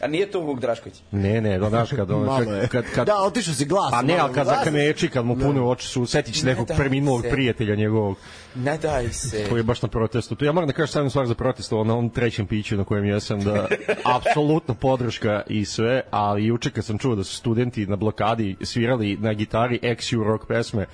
[0.02, 0.94] A nije to Vuk Drašković.
[1.10, 2.60] Ne, ne, da, znaš, kad, ono, Malo je.
[2.60, 3.90] kad, kad, kad, Da, otišao si glas.
[3.90, 7.22] Pa ne, ali kad zakameči, kad mu pune oči su, setit će se nekog preminulog
[7.22, 7.30] se.
[7.30, 8.16] prijatelja njegovog,
[8.54, 9.46] Ne daj se.
[9.48, 10.34] koji je baš na protestu.
[10.34, 12.76] Tu ja moram da kažem samo jednu stvar za protest, ono, na onom trećem piću
[12.76, 13.66] na kojem jesam, da
[14.16, 19.16] apsolutno podrška i sve, ali juče kad sam čuo da su studenti na blokadi svirali
[19.20, 20.86] na gitari ex rock pesme,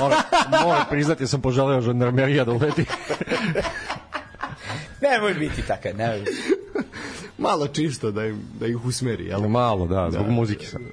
[0.00, 0.18] moram,
[0.64, 2.84] moram priznati da sam poželeo žandarmerija da uleti.
[5.02, 6.32] Nemoj biti takav, nemoj biti.
[7.38, 9.40] Malo čisto da, im, da ih usmeri, jel?
[9.40, 10.82] Ali malo, da, zbog muzike sam.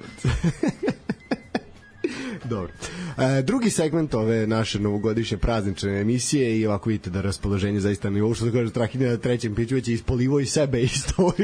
[2.44, 2.72] Dobro.
[3.18, 8.14] E, drugi segment ove naše novogodišnje praznične emisije i ovako vidite da raspoloženje zaista na
[8.14, 10.88] nivou što da kaže Strahinja na trećem piću već je ispolivo i sebe i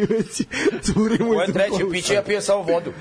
[0.09, 0.43] već
[0.93, 2.93] curimo Ovo iz je treće piće, ja pijem samo vodu.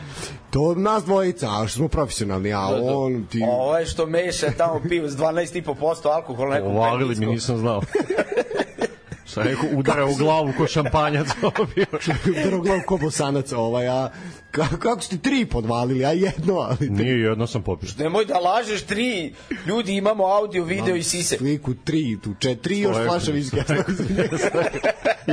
[0.50, 3.42] To nas dvojica, a što smo profesionalni, a on ti...
[3.48, 6.56] Ovo je što meša tamo pivo s 12,5% alkohola.
[6.56, 7.82] nekom Ovalili mi, nisam znao.
[9.32, 11.86] Šta rekao, udara u glavu ko šampanjac dobio.
[12.46, 14.10] Droglav ko bosanac ovaj, a
[14.52, 16.90] kako, kako ste tri podvalili, a jedno, ali tri.
[16.90, 17.90] Nije, jedno sam popio.
[17.98, 19.34] Nemoj da lažeš tri.
[19.66, 21.38] Ljudi, imamo audio, video i sise.
[21.38, 23.64] Sliku tri, tu četiri, još viske.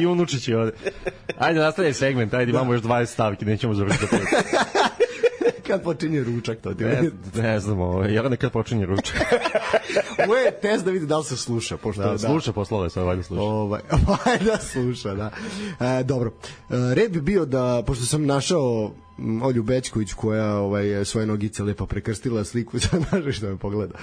[0.02, 0.72] I unučić je ovde.
[1.38, 4.06] Ajde, nastavljaj segment, ajde, imamo još 20 stavki, nećemo završiti.
[5.66, 7.10] Kad počinje ručak, to ti Ne, je.
[7.34, 9.16] ne znam, ovo, Jelena kad počinje ručak.
[10.24, 13.04] Ovo je test da vidi da li se sluša, pošto Da, da, sluša poslove, sad
[13.04, 13.42] valjda sluša.
[13.42, 13.80] Ovaj,
[14.46, 15.30] da sluša, da.
[15.80, 16.30] E, dobro.
[16.30, 18.92] E, red bi bio da, pošto sam našao
[19.42, 23.94] Olju Bečković koja ovaj svoje nogice lepo prekrstila sliku za naše što me pogleda.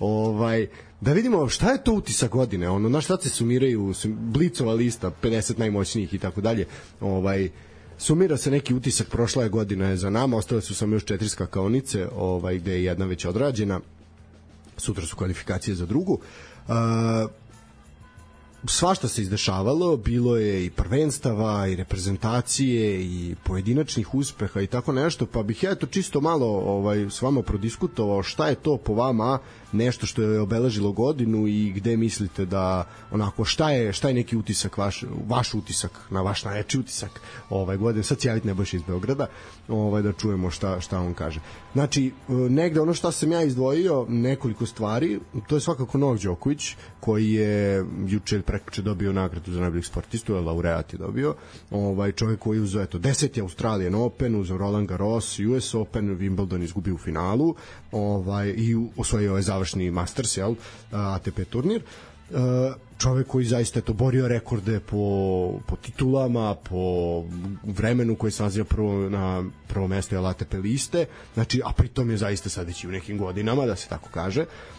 [0.00, 0.66] Ovaj
[1.00, 5.10] da vidimo šta je to utisak godine, ono na šta se sumiraju sum- Blicova lista
[5.22, 6.66] 50 najmoćnijih i tako dalje.
[7.00, 7.48] Ovaj
[7.98, 11.28] sumira se neki utisak prošla je godina je za nama, ostale su samo još četiri
[11.28, 13.80] skakaonice, ovaj gde je jedna već odrađena.
[14.76, 16.12] Sutra su kvalifikacije za drugu.
[16.68, 16.74] Uh,
[18.66, 25.26] svašta se izdešavalo, bilo je i prvenstava i reprezentacije i pojedinačnih uspeha i tako nešto,
[25.26, 29.38] pa bih ja eto čisto malo ovaj s vama prodiskutovao šta je to po vama
[29.74, 34.36] nešto što je obeležilo godinu i gde mislite da onako šta je šta je neki
[34.36, 37.20] utisak vaš vaš utisak na vaš najjači utisak
[37.50, 39.26] ovaj godine sad se javite Nebojša iz Beograda
[39.68, 41.40] ovaj da čujemo šta šta on kaže
[41.72, 46.76] znači e, negde ono što sam ja izdvojio nekoliko stvari to je svakako Novak Đoković
[47.00, 51.34] koji je juče ili prekjuče dobio nagradu za najboljeg sportistu, laureat je dobio.
[51.70, 53.42] Ovaj čovjek koji je uzeo eto 10.
[53.42, 57.54] Australian Open, uzeo Roland Garros, US Open, Wimbledon izgubio u finalu,
[57.94, 60.54] ovaj i osvojio ovaj završni Masters, jel,
[60.90, 61.82] ATP turnir.
[61.82, 62.34] E,
[62.98, 64.96] čovek koji zaista je to borio rekorde po,
[65.66, 67.24] po titulama, po
[67.62, 72.48] vremenu koji nalazi prvo na prvo mesto je ATP liste, znači, a pritom je zaista
[72.48, 74.42] sad već u nekim godinama, da se tako kaže.
[74.42, 74.73] Uh,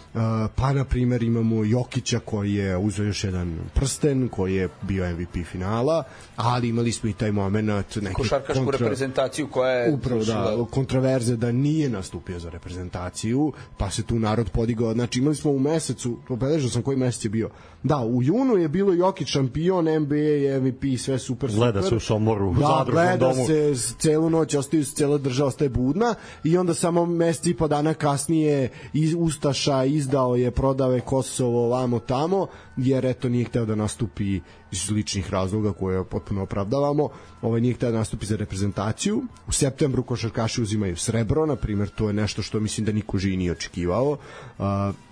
[0.55, 5.47] pa na primer imamo Jokića koji je uzeo još jedan prsten koji je bio MVP
[5.51, 6.03] finala
[6.35, 9.93] ali imali smo i taj moment neke Košarkašku reprezentaciju koja je...
[9.93, 14.93] upravo da, kontraverze da nije nastupio za reprezentaciju, pa se tu narod podigao.
[14.93, 17.49] Znači imali smo u mesecu, obeležio sam koji mesec je bio.
[17.85, 20.15] Da, u junu je bilo Jokić šampion, NBA,
[20.61, 21.71] MVP, sve super, super.
[21.71, 23.45] Gleda se u Somboru, u da, zadružnom gleda domu.
[23.47, 27.67] se s- celu noć, ostaju, cela država ostaje budna i onda samo mesec i po
[27.67, 33.65] dana kasnije iz Ustaša izdao je, prodao je Kosovo vamo tamo, jer eto nije hteo
[33.65, 34.39] da nastupi
[34.71, 37.09] iz ličnih razloga koje potpuno opravdavamo,
[37.41, 39.23] ovaj nije hteo da nastupi za reprezentaciju.
[39.47, 43.37] U septembru košarkaši uzimaju srebro, na primjer, to je nešto što mislim da niko živi
[43.37, 44.11] nije očekivao.
[44.11, 44.65] Uh,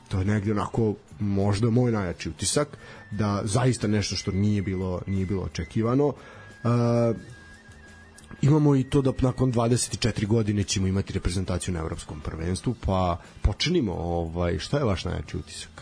[0.09, 2.77] to je negde onako možda moj najjači utisak
[3.11, 6.07] da zaista nešto što nije bilo nije bilo očekivano.
[6.07, 6.13] Uh,
[8.41, 13.93] imamo i to da nakon 24 godine ćemo imati reprezentaciju na evropskom prvenstvu pa počinimo
[13.93, 15.81] ovaj šta je vaš najjači utisak?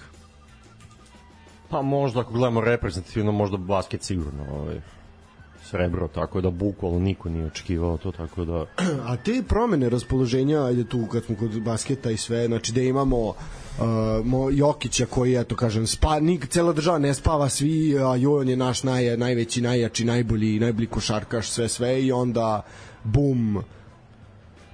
[1.69, 4.81] Pa možda ako gledamo reprezentativno, možda basket sigurno ovaj,
[5.71, 8.65] srebro, tako da bukvalno niko nije očekivao to, tako da...
[9.09, 13.17] A te promene raspoloženja, ajde tu kad smo kod basketa i sve, znači da imamo
[13.27, 13.35] uh,
[14.25, 18.57] mo, Jokića koji, eto kažem, spa, nik, cela država ne spava svi, a Jojon je
[18.57, 22.61] naš naj, najveći, najjači, najbolji, najbolji košarkaš, sve, sve i onda
[23.03, 23.63] bum,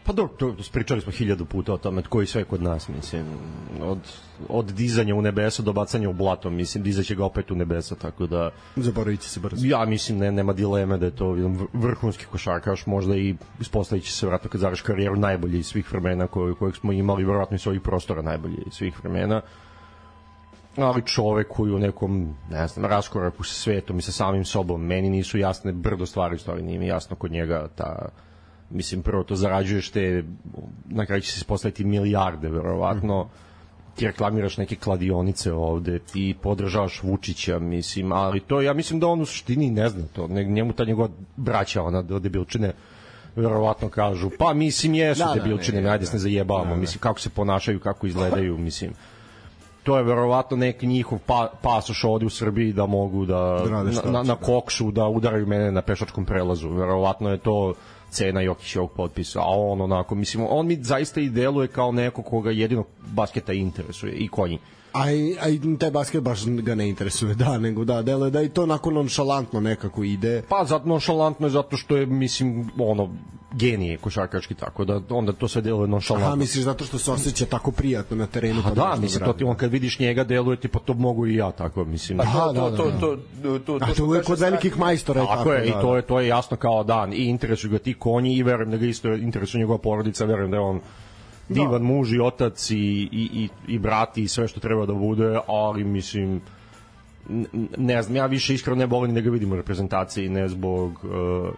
[0.07, 3.25] Pa dobro, to, pričali smo hiljadu puta o tome koji sve kod nas, mislim,
[3.81, 3.99] od,
[4.49, 8.27] od dizanja u nebesa do bacanja u blato, mislim, dizaće ga opet u nebesa, tako
[8.27, 8.49] da...
[8.75, 9.65] Zaboravit se brzo.
[9.65, 11.35] Ja mislim, ne, nema dileme da je to
[11.73, 16.27] vrhunski košarkaš, možda i ispostavit će se vratno kad završi karijeru najbolji iz svih vremena
[16.27, 19.41] koje, kojeg smo imali, vjerojatno iz svojih prostora najbolji iz svih vremena
[20.77, 25.09] ali čovek koji u nekom, ne znam, raskoraku sa svetom i sa samim sobom, meni
[25.09, 28.09] nisu jasne brdo stvari, stvari nije mi jasno kod njega ta
[28.69, 30.23] mislim prvo to zarađuješ te
[30.85, 33.27] na kraju će se ispostaviti milijarde verovatno.
[33.95, 39.21] Ti reklamiraš neke kladionice ovde ti podržavaš Vučića mislim ali to ja mislim da on
[39.21, 40.27] u suštini ne zna to.
[40.27, 42.73] Njemu ta njegova braća ona do debilčine
[43.35, 46.69] verovatno kažu pa mislim jesu da, debilčine da, ajde se ne zajebavamo.
[46.69, 46.81] Da, da.
[46.81, 48.93] mislim kako se ponašaju kako izgledaju mislim.
[49.83, 54.11] To je verovatno neki njihov pa, pasoš ovde u Srbiji da mogu da, da na,
[54.11, 56.69] na, na kokšu da udaraju mene na pešačkom prelazu.
[56.69, 57.73] Verovatno je to
[58.17, 62.51] cena Jokićevog potpisa, a on onako, mislim, on mi zaista i deluje kao neko koga
[62.51, 64.59] jedino basketa interesuje i konji.
[64.97, 68.41] A i, a i taj basket baš ga ne interesuje, da, nego da, deluje da
[68.41, 70.41] i to nakon nonšalantno nekako ide.
[70.49, 73.09] Pa zato nonšalantno je zato što je, mislim, ono,
[73.51, 76.27] genije košarkaški, tako da onda to sve deluje nonšalantno.
[76.27, 78.61] Aha, misliš zato što se osjeća tako prijatno na terenu?
[78.63, 81.35] Pa da, mislim, to ti on kad vidiš njega deluje ti, pa to mogu i
[81.35, 82.17] ja, tako, mislim.
[82.17, 85.53] Pa to, to, to, to, to, to, to, to je kod velikih majstora tako, tako
[85.53, 88.33] je, da, i to je, to je jasno kao dan, i interesuju ga ti konji
[88.33, 90.79] i verujem da ga isto interesuje njegova porodica, verujem da je on
[91.49, 91.87] divan da.
[91.87, 95.83] muž i otac i, i, i, i brati i sve što treba da bude, ali
[95.83, 96.41] mislim
[97.77, 101.49] ne znam, ja više iskreno ne volim da ga vidim u reprezentaciji, ne zbog uh,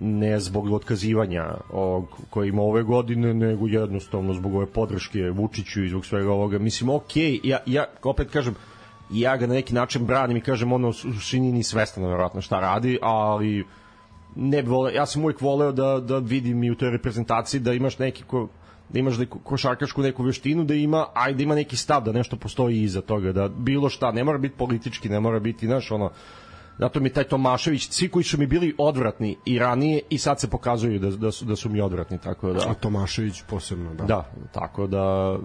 [0.00, 5.88] ne zbog otkazivanja ovog koji ima ove godine, nego jednostavno zbog ove podrške Vučiću i
[5.88, 6.58] zbog svega ovoga.
[6.58, 8.54] Mislim, ok, ja, ja opet kažem,
[9.10, 12.60] ja ga na neki način branim i kažem ono u suštini ni svestan verovatno šta
[12.60, 13.64] radi, ali
[14.36, 17.72] ne bi voleo, ja sam uvijek voleo da, da vidim i u toj reprezentaciji da
[17.72, 18.48] imaš neki ko,
[18.88, 22.36] da imaš neku košarkašku neku veštinu, da ima, ajde da ima neki stav, da nešto
[22.36, 26.10] postoji iza toga, da bilo šta, ne mora biti politički, ne mora biti, znaš, ono,
[26.78, 30.50] zato mi taj Tomašević, svi koji su mi bili odvratni i ranije i sad se
[30.50, 32.70] pokazuju da, da, su, da su mi odvratni, tako da...
[32.70, 34.04] A Tomašević posebno, da.
[34.04, 35.36] Da, tako da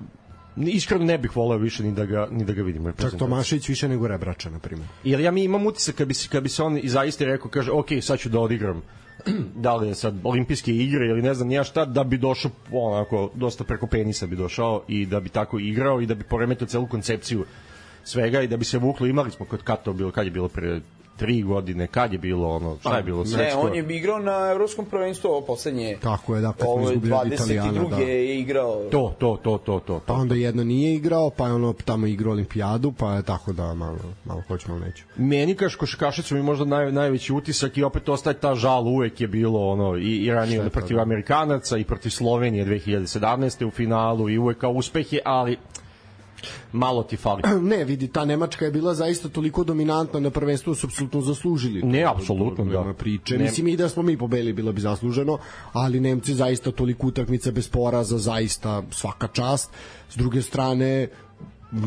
[0.58, 3.88] iskreno ne bih voleo više ni da ga ni da ga vidim Čak Tomašević više
[3.88, 4.88] nego Rebrača na primjer.
[5.04, 7.52] Jer ja mi imam utisak kad bi se kad bi se on i zaista rekao
[7.52, 8.82] kaže ok, sad ću da odigram
[9.66, 13.32] da li je sad olimpijske igre ili ne znam ja šta, da bi došao onako,
[13.36, 16.88] dosta preko penisa bi došao i da bi tako igrao i da bi poremetio celu
[16.88, 17.46] koncepciju
[18.04, 20.48] svega i da bi se vuklo, imali smo kod kad to bilo, kad je bilo
[20.48, 20.82] pre
[21.18, 23.64] tri godine, kad je bilo ono, šta je bilo svetsko?
[23.64, 25.98] Ne, on je igrao na evropskom prvenstvu ovo poslednje.
[26.02, 27.84] Tako je, da, kad smo izgubili od Italijana.
[27.90, 27.98] Da.
[27.98, 28.84] je igrao.
[28.92, 30.02] To, to, to, to, to.
[30.06, 33.74] Pa onda jedno nije igrao, pa je ono tamo igrao olimpijadu, pa je tako da
[33.74, 35.04] malo, malo hoću, malo neću.
[35.16, 39.28] Meni kaš košakašicu mi možda naj, najveći utisak i opet ostaje ta žal, uvek je
[39.28, 41.02] bilo ono, i, i ranije protiv da.
[41.02, 43.66] Amerikanaca i protiv Slovenije 2017.
[43.66, 45.58] u finalu i uvek kao uspehe, ali
[46.72, 47.42] malo ti fali.
[47.78, 51.82] Ne, vidi, ta Nemačka je bila zaista toliko dominantna na prvenstvu, su apsolutno zaslužili.
[51.84, 52.94] Ne, apsolutno, da.
[52.94, 53.38] Priče.
[53.38, 53.44] Ne.
[53.44, 55.38] Mislim i da smo mi pobeli bilo bi zasluženo,
[55.74, 59.70] ali Nemci zaista toliko utakmica bez poraza, zaista svaka čast.
[60.10, 61.08] S druge strane,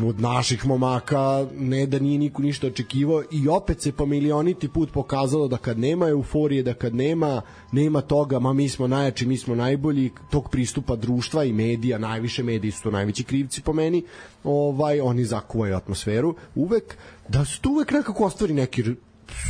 [0.05, 4.91] od naših momaka ne da nije niko ništa očekivao i opet se po milioniti put
[4.91, 9.37] pokazalo da kad nema euforije, da kad nema nema toga, ma mi smo najjači, mi
[9.37, 14.03] smo najbolji, tog pristupa društva i medija, najviše mediji su to najveći krivci po meni,
[14.43, 16.35] ovaj oni zakuvaju atmosferu.
[16.55, 18.83] Uvek, da su tu uvek nekako ostvari neki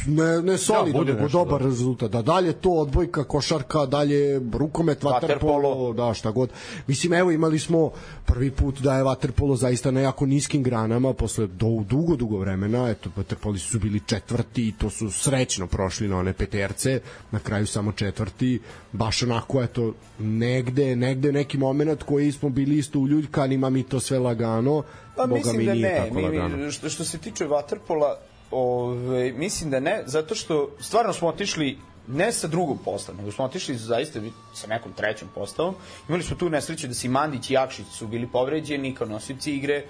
[0.07, 1.65] ne, ne da, nego dobar da.
[1.65, 2.11] rezultat.
[2.11, 6.49] Da dalje to odbojka, košarka, dalje rukomet, vaterpolo, da šta god.
[6.87, 7.91] Mislim, evo imali smo
[8.25, 12.89] prvi put da je vaterpolo zaista na jako niskim granama posle do, dugo, dugo vremena.
[12.89, 16.99] Eto, vaterpoli su bili četvrti i to su srećno prošli na one peterce,
[17.31, 18.59] na kraju samo četvrti.
[18.91, 23.99] Baš onako, eto, negde, negde neki moment koji smo bili isto u ljuljkanima, mi to
[23.99, 24.83] sve lagano,
[25.15, 28.15] Pa Boga mislim mi da ne, mi, mi, što, što se tiče Waterpola,
[28.51, 31.77] Ove, mislim da ne, zato što stvarno smo otišli
[32.07, 34.19] ne sa drugom postavom, nego smo otišli zaista
[34.53, 35.75] sa nekom trećom postavom.
[36.09, 39.83] Imali smo tu nesreću da si Mandić i Jakšić su bili povređeni kao nosioci igre.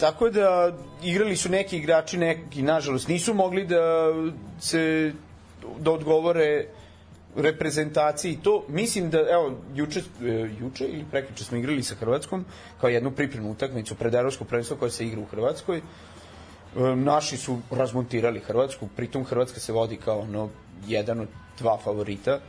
[0.00, 4.12] Tako da igrali su neki igrači, neki nažalost nisu mogli da
[4.60, 5.12] se
[5.78, 6.66] da odgovore
[7.36, 12.44] reprezentaciji to mislim da evo juče e, juče ili prekjuče smo igrali sa Hrvatskom
[12.80, 15.82] kao jednu pripremnu utakmicu pred evropsko prvenstvo koje se igra u Hrvatskoj.
[16.96, 20.48] Naši su razmontirali Hrvatsku, pritom Hrvatska se vodi kao ono
[20.86, 22.40] jedan od dva favorita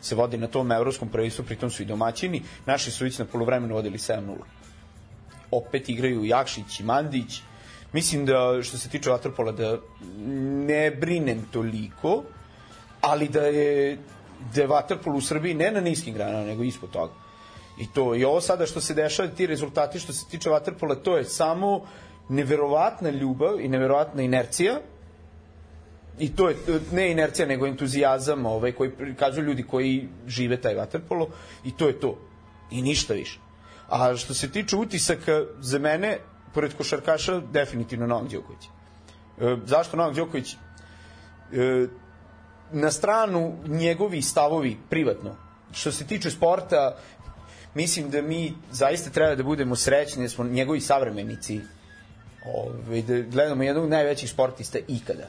[0.00, 2.42] se vodi na tom evropskom prvenstvu, pritom su i domaćini.
[2.66, 4.34] Naši su već na polovremenu vodili 7-0
[5.50, 7.40] opet igraju Jakšić i Mandić.
[7.92, 9.78] Mislim da što se tiče Vatrpola da
[10.66, 12.22] ne brinem toliko,
[13.00, 13.98] ali da je
[14.54, 14.68] da je
[15.06, 17.12] u Srbiji ne na niskim granama, nego ispod toga.
[17.78, 21.16] I to i ovo sada što se dešava, ti rezultati što se tiče Vatrpola, to
[21.16, 21.86] je samo
[22.28, 24.78] neverovatna ljubav i neverovatna inercija
[26.18, 26.56] i to je
[26.92, 31.28] ne inercija nego entuzijazam ovaj koji prikazuju ljudi koji žive taj vaterpolo
[31.64, 32.18] i to je to
[32.70, 33.38] i ništa više
[33.88, 36.18] A što se tiče utisaka, za mene,
[36.54, 38.64] pored košarkaša, definitivno Novak Đoković.
[39.40, 40.54] E, zašto Novak Đoković?
[40.54, 40.56] E,
[42.72, 45.36] na stranu njegovi stavovi privatno.
[45.72, 46.96] Što se tiče sporta,
[47.74, 51.60] mislim da mi zaista treba da budemo srećni da smo njegovi savremenici
[52.44, 55.28] ove, da gledamo jednog najvećih sportista ikada.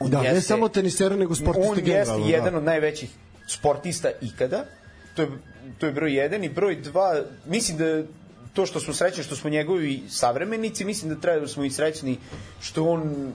[0.00, 2.14] On da, jeste, ne samo tenisera, nego sportista generalno.
[2.14, 2.58] On jeste jedan da.
[2.58, 3.10] od najvećih
[3.46, 4.64] sportista ikada.
[5.14, 5.28] To je
[5.78, 8.02] to je broj jedan i broj dva, mislim da
[8.52, 12.18] to što smo srećni što smo njegovi savremenici, mislim da treba da smo i srećni
[12.60, 13.32] što on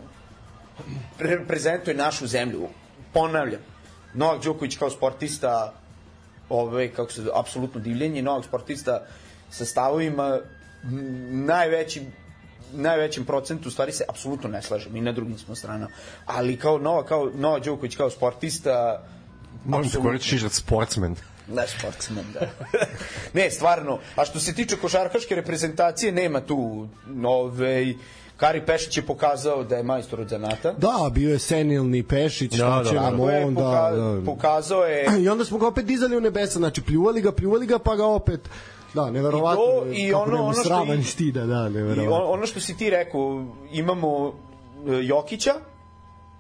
[1.20, 2.68] reprezentuje našu zemlju.
[3.14, 3.62] Ponavljam,
[4.14, 5.74] Novak Đoković kao sportista
[6.50, 9.06] ove, kako se apsolutno divljenje, Novak sportista
[9.50, 10.40] sa stavovima
[11.32, 12.02] najveći
[12.74, 15.88] najvećem procentu u stvari se apsolutno ne slažem i na drugim smo strana.
[16.26, 19.04] Ali kao Nova, kao Nova Đoković kao sportista
[19.66, 21.16] Možem se koristiti da sportsmen.
[21.48, 22.40] Ne, sportsman, da.
[23.40, 24.00] ne, stvarno.
[24.16, 27.94] A što se tiče košarkaške reprezentacije, nema tu nove...
[28.38, 30.74] Kari Pešić je pokazao da je majstor od zanata.
[30.74, 33.62] Da, bio je senilni Pešić, da, šta da, ćemo da, onda...
[33.62, 34.26] Poka da.
[34.26, 35.06] Pokazao je...
[35.24, 38.06] I onda smo ga opet dizali u nebesa, znači pljuvali ga, pljuvali ga, pa ga
[38.06, 38.50] opet...
[38.98, 39.64] Da, neverovatno.
[39.64, 40.94] I, to, i ono, ono što...
[41.00, 42.04] I, stida, da, neverovatno.
[42.04, 44.32] I ono što si ti rekao, imamo e,
[45.04, 45.54] Jokića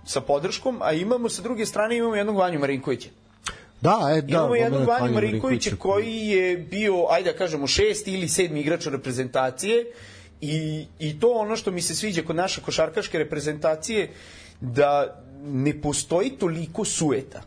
[0.06, 3.10] sa podrškom, a imamo sa druge strane imamo jednog Vanju Marinkovića.
[3.82, 4.28] Da, e, da.
[4.28, 9.86] Imamo jednog Vanju Marinkovića koji je bio, ajde da kažemo, šesti ili sedmi igrač reprezentacije
[10.42, 14.10] i, i to ono što mi se sviđa kod naše košarkaške reprezentacije,
[14.62, 17.42] da ne postoji toliko sueta.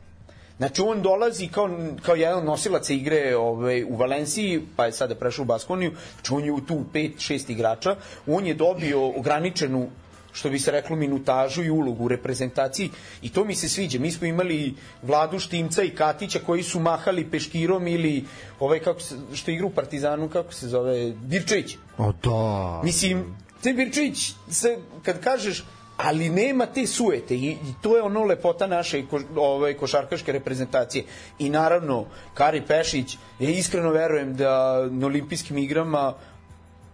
[0.60, 1.70] Znači on dolazi kao,
[2.02, 6.44] kao jedan nosilac igre ovaj, u Valenciji, pa je sada prešao u Baskoniju, znači on
[6.44, 7.96] je tu pet, šest igrača,
[8.26, 9.88] on je dobio ograničenu
[10.32, 12.90] što bi se reklo minutažu i ulogu u reprezentaciji
[13.22, 13.98] i to mi se sviđa.
[13.98, 18.24] Mi smo imali Vladu Štimca i Katića koji su mahali peškirom ili
[18.58, 21.76] ovaj kako se što igra u Partizanu kako se zove Birčević.
[21.98, 22.80] O da.
[22.84, 25.64] Mislim te Birčević se kad kažeš
[26.04, 31.04] ali nema te suete i, i to je ono lepota naše ko, ovaj, košarkaške reprezentacije
[31.38, 36.14] i naravno Kari Pešić ja iskreno verujem da na olimpijskim igrama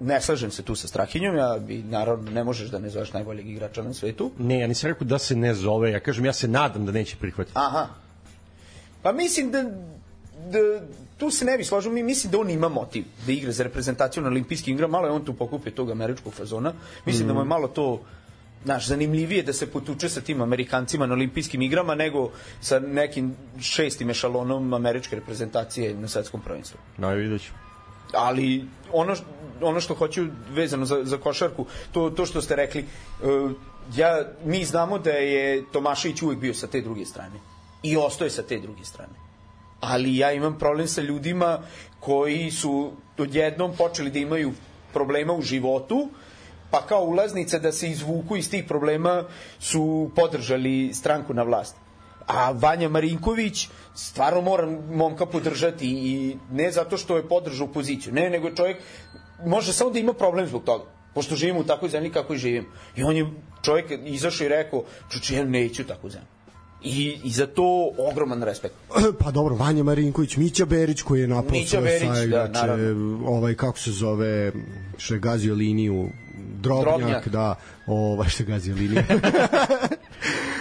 [0.01, 3.49] ne slažem se tu sa Strahinjom, ja bi naravno ne možeš da ne zoveš najboljeg
[3.49, 4.31] igrača na svetu.
[4.39, 7.17] Ne, ja nisam rekao da se ne zove, ja kažem ja se nadam da neće
[7.17, 7.59] prihvatiti.
[7.59, 7.87] Aha.
[9.03, 9.63] Pa mislim da,
[10.51, 10.59] da
[11.19, 14.23] tu se ne bi složio, mi mislim da on ima motiv da igra za reprezentaciju
[14.23, 16.73] na olimpijskim igrama, malo je on tu pokupio tog američkog fazona.
[17.07, 17.29] Mislim mm.
[17.29, 17.49] da mu je mm.
[17.49, 18.01] malo to
[18.67, 24.11] znaš, zanimljivije da se potuče sa tim Amerikancima na olimpijskim igrama nego sa nekim šestim
[24.11, 26.79] ešalonom američke reprezentacije na svetskom prvenstvu.
[26.99, 27.53] No, vidjet ću
[28.12, 29.17] ali ono
[29.61, 32.85] ono što hoću vezano za, za košarku, to, to što ste rekli,
[33.23, 33.53] uh,
[33.97, 37.41] ja, mi znamo da je Tomašević uvek bio sa te druge strane.
[37.83, 39.12] I ostoje sa te druge strane.
[39.81, 41.59] Ali ja imam problem sa ljudima
[42.01, 44.53] koji su odjednom počeli da imaju
[44.93, 46.09] problema u životu,
[46.71, 49.25] pa kao ulaznica da se izvuku iz tih problema
[49.59, 51.79] su podržali stranku na vlasti
[52.27, 58.31] a Vanja Marinković stvarno moram momka podržati i ne zato što je podržao poziciju, ne,
[58.31, 58.77] nego čovjek
[59.45, 60.85] može samo da ima problem zbog toga
[61.17, 62.67] pošto živimo u takvoj zemlji kako i živimo.
[62.97, 63.27] I on je
[63.64, 66.29] čovjek izašao i rekao, čuči, ja neću takvu zemlju.
[66.83, 68.75] I, I za to ogroman respekt.
[69.25, 73.29] Pa dobro, Vanja Marinković, Mića Berić koji je napao Mića Berić, sa, da, naravno.
[73.29, 74.53] ovaj, kako se zove,
[74.97, 76.09] što je gazio liniju,
[76.69, 77.29] Drobnjak, Drobnjak.
[77.29, 77.55] da,
[77.87, 79.03] ovaj, što je gazio liniju.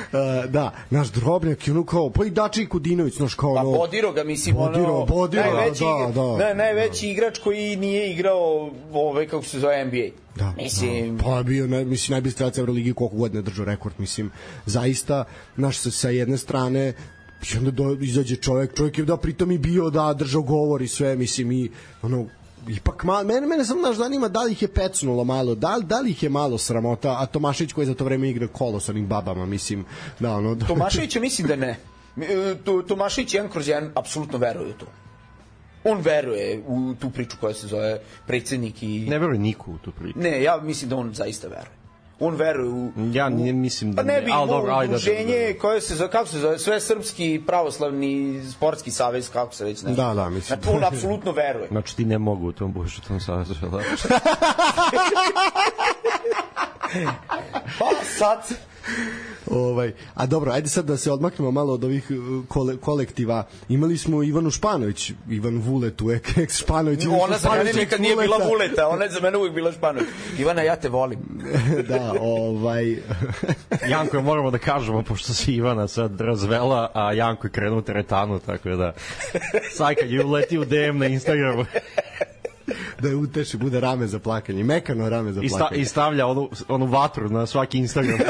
[0.05, 3.71] Uh, da, naš Drobnjak je ono kao, pa i Dači Kudinović, znaš kao pa ono...
[3.71, 5.05] Pa Bodiro ga, mislim, Bodiro, ono...
[5.05, 6.37] Bodiro, najveći, da, da.
[6.37, 7.11] Ne, najveći da.
[7.11, 10.07] igrač koji nije igrao, ove, kako se zove, NBA.
[10.35, 11.17] Da, mislim...
[11.17, 11.23] da.
[11.23, 14.31] pa bio, ne, mislim, najbolji strelac Euroligi koliko godina držao rekord, mislim,
[14.65, 15.23] zaista,
[15.55, 16.93] naš, sa, sa jedne strane,
[17.53, 20.87] i onda do, izađe čovek, čovek je da pritom i bio da držao govor i
[20.87, 21.69] sve, mislim, i
[22.01, 22.25] ono,
[22.69, 25.99] ipak malo, mene, mene samo znaš zanima da li ih je pecnulo malo, da, da
[25.99, 29.07] li ih je malo sramota, a Tomašić koji za to vreme igra kolo sa onim
[29.07, 29.85] babama, mislim,
[30.19, 30.55] da ono...
[30.55, 31.77] Tomašević mislim da ne.
[32.17, 34.85] E, To, Tomašević jedan kroz jedan apsolutno veruje u to.
[35.83, 39.05] On veruje u tu priču koja se zove predsednik i...
[39.09, 40.19] Ne verujem niko u tu priču.
[40.19, 41.84] Ne, ja mislim da on zaista veruje.
[42.19, 42.91] On veruje u...
[43.13, 45.59] Ja ne mislim da Pa ne bi imao dobro, ajde da- udruženje da- da.
[45.59, 49.91] koje se zove, kako se zove, sve srpski pravoslavni sportski savez, kako se već ne
[49.93, 50.61] Da, da, mislim.
[50.61, 51.67] Znači, on apsolutno veruje.
[51.75, 53.53] Znači ti ne mogu u tom budeš u tom savezu.
[53.61, 53.79] Da?
[57.79, 57.85] Pa
[58.17, 58.39] sad...
[59.51, 63.47] Ovaj, a dobro, ajde sad da se odmaknemo malo od ovih uh, kole, kolektiva.
[63.69, 67.03] Imali smo Ivanu Španović, Ivan Vuletu, ek, ex Španović.
[67.03, 68.87] Ivan Ona za mene nikad nije bila Vuleta.
[68.87, 70.09] ona je za mene uvijek bila španović.
[70.39, 71.19] Ivana, ja te volim.
[71.89, 72.97] da, ovaj...
[73.91, 78.39] Janko, moramo da kažemo, pošto se Ivana sad razvela, a Janko je krenuo u teretanu,
[78.39, 78.93] tako da
[79.71, 81.65] sad kad je uleti u DM na Instagramu
[83.01, 85.81] da je uteši, bude rame za plakanje, mekano rame za i, sta, plakanje.
[85.81, 88.19] i stavlja onu, onu vatru na svaki Instagram.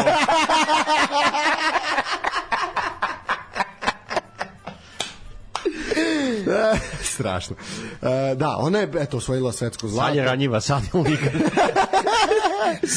[7.16, 7.56] Strašno.
[8.02, 10.08] E, da, ona je, eto, osvojila svetsko zlato.
[10.08, 11.32] Sad je ranjiva, sad je nikad.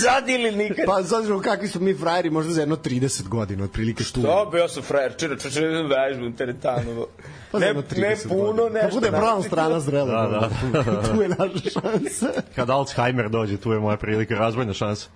[0.02, 0.84] Sad ili nikad.
[0.86, 4.20] Pa, sad znamo kakvi smo mi frajeri, možda za jedno 30 godina, otprilike tu.
[4.20, 7.06] Da, ja sam frajer, čira, čira, čira, vežbam teretanu.
[7.52, 8.68] Pa ne, ne 30 puno, godina.
[8.72, 8.80] nešto.
[8.80, 12.26] Kad bude brown strana zrela, Da, da, tu, tu je naša šansa.
[12.56, 15.08] Kad Alzheimer dođe, tu je moja prilika, razvojna šansa.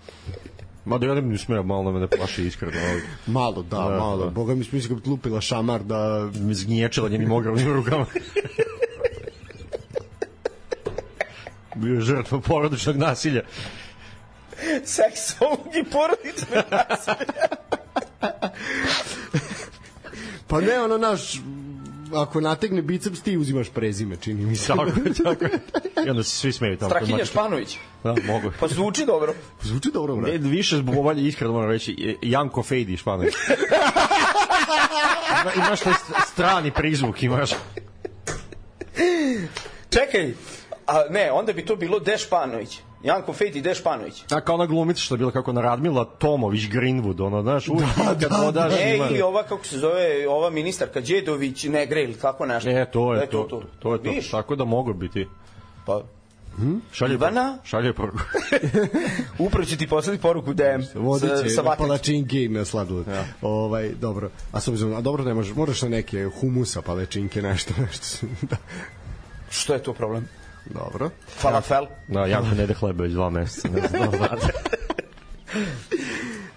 [0.85, 2.73] Mada ja ne bi smeo malo da me ne plaši iskreno.
[2.91, 4.25] ali Malo, da, Da, malo.
[4.25, 4.31] da.
[4.31, 6.29] Boga mi smisli kad bi lupila šamar da...
[6.35, 8.07] Mi zgnječila njenim ogromnim rukama.
[11.83, 13.43] Bio žrtva porodičnog nasilja.
[14.85, 17.47] Seksualnog i porodičnog nasilja.
[20.47, 21.41] Pa ne, ono naš...
[22.15, 24.67] Ako nategne biceps, ti uzimaš prezime, čini mi se.
[24.67, 24.85] Tako,
[25.25, 25.45] tako.
[26.07, 26.91] I onda se svi smeju tamo.
[26.91, 27.77] Strahinja Španović.
[28.05, 28.53] Da, mogu.
[28.61, 29.35] Pa zvuči dobro.
[29.63, 30.39] Zvuči dobro, Ne, brate.
[30.39, 33.35] više zbog ovalje iskreno moram reći, Janko Fejdi Španović.
[35.43, 37.51] Ima, imaš taj st- strani prizvuk, imaš.
[39.91, 40.35] Čekaj,
[40.87, 42.81] a ne, onda bi to bilo De Španović.
[43.03, 44.25] Janko Fejt i De Španović.
[44.31, 47.89] A kao ona glumica što je bila kako na Radmila Tomović Greenwood, ono, znaš, uvijek
[47.97, 49.07] da, kad podaš E, ima...
[49.07, 52.71] ili ova, kako se zove, ova ministarka Đedović, Negre ili tako nešto.
[52.71, 54.11] E, to Da je to, to, to je to.
[54.31, 55.29] Tako da mogu biti.
[55.87, 56.03] Pa,
[56.93, 57.59] Šalje Ivana?
[57.65, 58.19] Šalje poruku.
[59.39, 61.87] upravo ću ti poslati poruku DM Vodit sa, će sa vatnicom.
[61.89, 63.07] palačinke i na sladoled.
[63.07, 63.25] Ja.
[63.43, 64.31] Ovaj, dobro.
[64.53, 68.27] A s obzirom, a dobro ne možeš, moraš na neke humusa, palačinke, nešto, nešto.
[68.51, 68.57] da.
[69.51, 70.29] Što je to problem?
[70.65, 71.11] Dobro.
[71.27, 71.87] Falafel?
[72.09, 74.37] Da, Janko ne ide hleba već dva meseca, ne znam da.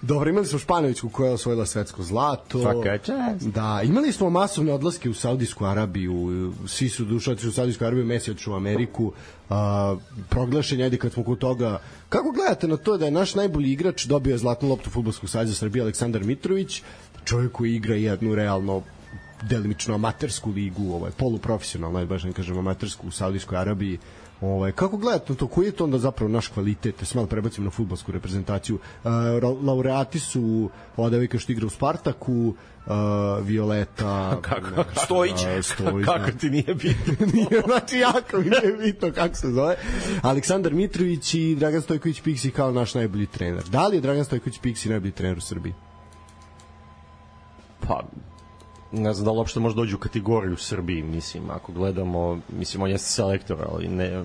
[0.02, 2.62] Dobro, imali smo Španovićku koja je osvojila svetsko zlato.
[2.62, 3.48] Svaka čast.
[3.48, 8.06] Da, imali smo masovne odlaske u Saudijsku Arabiju, svi su dušo otišli u Saudijsku Arabiju,
[8.06, 9.12] Messi otišao u Ameriku,
[9.50, 9.96] a,
[10.30, 11.80] proglašen, ajde kad smo kod toga,
[12.10, 15.82] kako gledate na to da je naš najbolji igrač dobio zlatnu loptu Futbolskog saveza Srbije
[15.82, 16.82] Aleksandar Mitrović,
[17.24, 18.82] čovjek koji igra jednu realno
[19.42, 24.00] delimično amatersku ligu, ovaj poluprofesionalno, ajde baš ne kažem amatersku u Saudijskoj Arabiji.
[24.42, 27.00] Ovaj kako gledate to koji je to onda zapravo naš kvalitet?
[27.00, 28.76] Da se malo prebacim na fudbalsku reprezentaciju.
[29.04, 29.12] Uh,
[29.64, 32.54] laureati su ova devojka što igra u Spartaku,
[32.86, 32.94] uh,
[33.42, 34.84] Violeta Kako?
[35.06, 35.46] Stojić.
[35.46, 36.38] a, Stojić, Kako da.
[36.38, 37.26] ti nije bitno?
[37.34, 39.76] Nije, znači jako mi nije bitno kako se zove.
[40.22, 43.64] Aleksandar Mitrović i Dragan Stojković Piksi kao naš najbolji trener.
[43.64, 45.74] Da li je Dragan Stojković Piksi najbolji trener u Srbiji?
[47.88, 48.04] Pa,
[48.92, 52.84] ne znam da li uopšte može dođu u kategoriju u Srbiji, mislim, ako gledamo, mislim,
[52.84, 54.24] on jeste selektor, ali ne,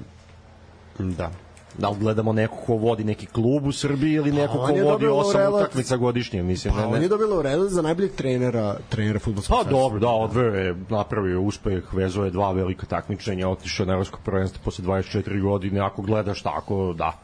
[0.99, 1.31] Da.
[1.79, 5.07] da li gledamo neko ko vodi neki klub u Srbiji ili neko on ko vodi
[5.07, 7.03] osam laureat- utakmica godišnje, mislim, Pa ne, on ne.
[7.03, 11.95] je dobio laureat za najboljeg trenera, trenera fudbalskog Pa dobro, da, odveo je, napravio uspeh,
[11.95, 16.93] vezao je dva velika takmičenja, otišao na evropsko prvenstvo posle 24 godine, ako gledaš tako,
[16.93, 17.19] da.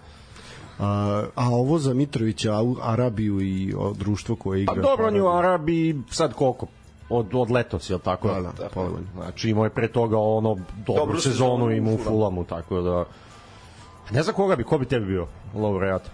[0.78, 0.86] A,
[1.34, 4.74] a ovo za Mitrovića, Arabiju i društvo koje igra...
[4.74, 6.66] Pa dobro, on je u Arabiji sad koliko?
[7.08, 8.28] Od, od letos, je li tako?
[8.28, 9.08] Da, da, pola godine.
[9.14, 10.54] Znači imao je pre toga ono
[10.86, 12.44] dobru, Dobru sezonu sezonu imao u Fulamu.
[12.44, 13.04] Tako da...
[14.10, 16.10] Ne znam koga bi, ko bi tebi bio laureat?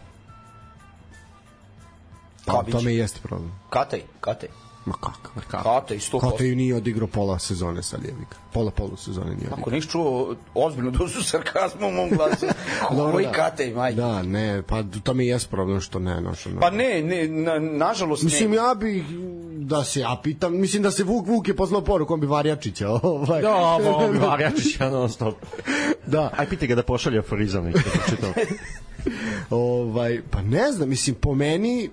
[2.47, 3.53] Pa, to me i jeste problem.
[3.71, 4.49] Kataj, Kataj.
[4.85, 5.31] Ma kako?
[5.49, 6.21] Kataj, 100%.
[6.21, 8.37] Kotaju nije odigrao pola sezone sa Ljevika.
[8.53, 9.59] Pola polu sezone nije odigrao.
[9.61, 12.47] Ako nisi čuo ozbiljno dozu sarkazma u mom glasu,
[12.97, 13.33] Dobro, da.
[13.33, 13.97] Kataj, majke.
[13.97, 16.61] Da, ne, pa to mi i jeste problem što ne, znaš, ono.
[16.61, 18.57] Pa ne, ne, na, nažalost Mislim, ne.
[18.57, 19.05] ja bih,
[19.59, 22.91] da se ja pitam, mislim da se Vuk Vuk je poslao poruku, on bi Varjačića,
[23.03, 23.43] ovaj.
[23.43, 23.79] Da,
[24.27, 25.35] Marjačić, ja non stop.
[26.07, 27.73] da, Aj, pite ga da pošalje aforizam,
[29.51, 31.91] ovaj, pa ne znam, mislim, po meni,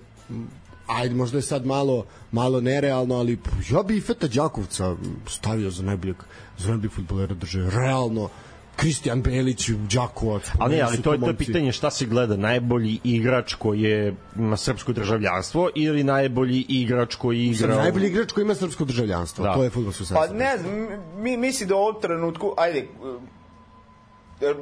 [0.90, 1.96] ajde, možda je sad malo,
[2.32, 4.96] malo nerealno, ali ja bi i Feta Đakovca
[5.28, 6.16] stavio za najboljeg,
[6.58, 8.30] za najboljeg futbolera države, realno,
[8.76, 10.44] Kristijan Belić, Đakovac.
[10.60, 14.58] Ali ne, ali to je to pitanje šta se gleda, najbolji igrač koji je ima
[14.58, 17.76] srpsko državljanstvo ili najbolji igrač koji igra...
[17.76, 19.54] u- Najbolji igrač koji ima srpsko državljanstvo, Da.
[19.54, 20.32] to je fudbalsko Pa savez.
[20.32, 20.88] ne znam,
[21.18, 22.88] mi misli da u ovom trenutku, ajde,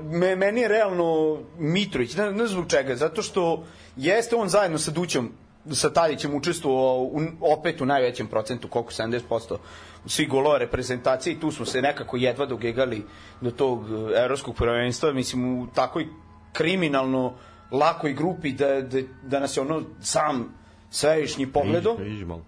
[0.03, 3.63] me, meni je realno Mitrović, ne, ne zbog čega, zato što
[3.97, 5.32] jeste on zajedno sa Dućom,
[5.74, 9.57] sa Tadićem učestvovao u, opet u najvećem procentu, koliko 70%
[10.05, 13.03] svi golova reprezentacije i tu smo se nekako jedva dogegali
[13.41, 16.07] do tog e, evropskog prvenstva, mislim u takoj
[16.53, 17.34] kriminalno
[17.72, 20.53] lakoj grupi da, da, da nas je ono sam
[20.91, 21.95] svevišnji pogledo.
[22.01, 22.41] Iđi, iđi malo.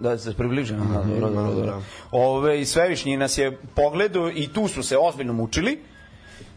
[0.00, 1.82] Da se približimo, da, dobro, dobro, dobro.
[2.10, 5.78] Ove, Svevišnji nas je pogledao i tu smo se ozbiljno mučili,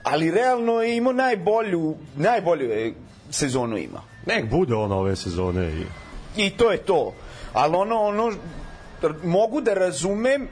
[0.04, 2.94] ali realno je imao najbolju, najbolju je
[3.30, 4.11] sezonu ima.
[4.26, 5.84] Nek bude on ove sezone i...
[6.38, 7.14] I to je to.
[7.54, 8.34] Ali ono, ono,
[9.24, 10.48] mogu da razumem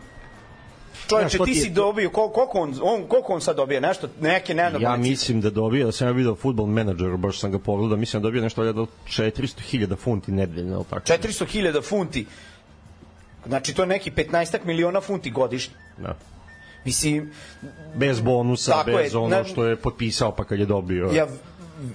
[1.10, 3.80] Čovječe, ti si dobio, kol- koliko on, on, koliko on sad dobija?
[3.80, 7.52] Nešto, neke nenormalne Ja mislim da dobija, da sam ja video futbol menadžer, baš sam
[7.52, 11.06] ga pogledao, mislim da dobija nešto valjda od 400.000 funti nedeljno, ali tako?
[11.24, 12.26] 400.000 funti.
[13.48, 15.74] Znači, to je neki 15 miliona funti godišnje.
[15.98, 16.16] Da.
[16.86, 17.32] Mislim,
[17.96, 21.10] Bez bonusa, Tako je, bez ono na- što je potpisao pa kad je dobio.
[21.14, 21.28] ja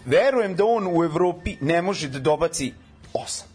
[0.07, 2.72] verujem da on u Evropi ne može da dobaci
[3.14, 3.53] 8.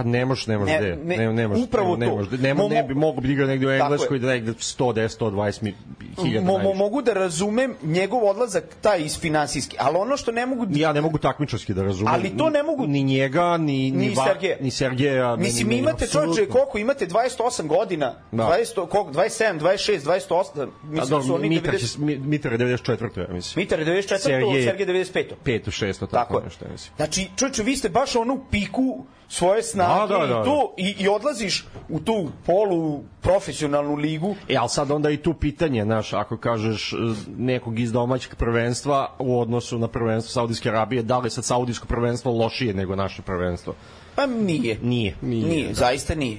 [0.00, 2.16] Pa ne možeš, ne možeš, Ne, ne, ne, ne, ne, ne možeš, upravo ne, to.
[2.16, 5.62] možeš, ne, Mo- ne bi mogu bi igrao negde u Engleskoj da negde 110, 120
[5.62, 5.74] mi,
[6.18, 10.46] hiljada Mo, mo, mogu da razumem njegov odlazak taj iz finansijski, ali ono što ne
[10.46, 12.14] mogu Ja ne mogu takmičarski da razumem.
[12.14, 14.56] Ali to ne mogu- Ni njega, ni, Ni Va- Sergeja.
[14.60, 15.36] Ni Sergeja.
[15.36, 18.44] ni- Mislim, ni- imate čovječe, koliko imate 28 godina, Da.
[18.44, 22.52] 20, koliko, 27, 26, 28, A mislim da su oni Mitar, 90, će, Mi- Mitar
[22.52, 23.20] je 94.
[23.20, 23.62] ja mislim.
[23.62, 25.34] Mitar je 94, Sergej- Sergej 95.
[25.44, 26.64] 5 6 tako, Tako nešto.
[26.96, 30.74] Znači, čovječe, vi ste baš ono u piku svoje snage Da, da, da, i to
[30.76, 34.34] i, i odlaziš u tu polu profesionalnu ligu.
[34.48, 36.96] E, ali sad onda i tu pitanje, znaš, ako kažeš e,
[37.36, 42.32] nekog iz domaćeg prvenstva u odnosu na prvenstvo Saudijske Arabije, da li sad Saudijsko prvenstvo
[42.32, 43.74] lošije nego naše prvenstvo?
[44.14, 44.78] Pa nije.
[44.82, 45.14] Nije.
[45.22, 46.38] Nije, nije zaista nije.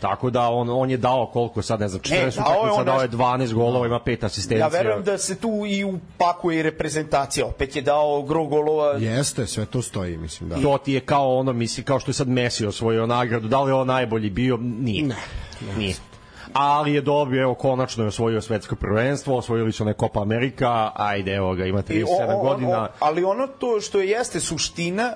[0.00, 2.84] Tako da on, on je dao koliko sad, ne znam, 40 dao je utakmica, on
[2.86, 4.58] dao je nešto- 12 golova, ima 5 asistencija.
[4.58, 7.46] Ja verujem da se tu i upakuje i reprezentacija.
[7.46, 8.92] Opet je dao gro golova.
[8.92, 10.56] Jeste, sve to stoji, mislim, da.
[10.56, 13.70] To ti je kao ono, misli, kao što je sad Messi osvojio nagradu, da li
[13.70, 14.56] je on najbolji bio?
[14.56, 15.02] Nije.
[15.02, 15.16] Ne.
[15.78, 15.94] Nije.
[16.52, 21.32] Ali je dobio, evo, konačno je osvojio svetsko prvenstvo, osvojili su one Copa Amerika, ajde,
[21.32, 22.82] evo ga, ima I 37 o- o- godina.
[22.82, 25.12] o- ali ono to što je jeste suština,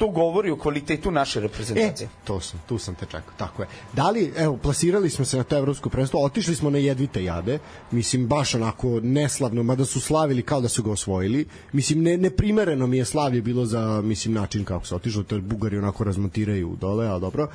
[0.00, 2.08] to govori o kvalitetu naše E, reprezentacije.
[2.24, 3.68] to sam, tu sam te čekao, tako je.
[3.92, 7.58] Da li, evo, plasirali smo se na to evropsko prvenstvo, otišli smo na jedvite jade,
[7.90, 12.86] mislim, baš onako neslavno, mada su slavili kao da su ga osvojili, mislim, ne, neprimereno
[12.86, 16.76] mi je slavlje bilo za, mislim, način kako se otišlo, to je Bugari onako razmontiraju
[16.80, 17.48] dole, ali dobro,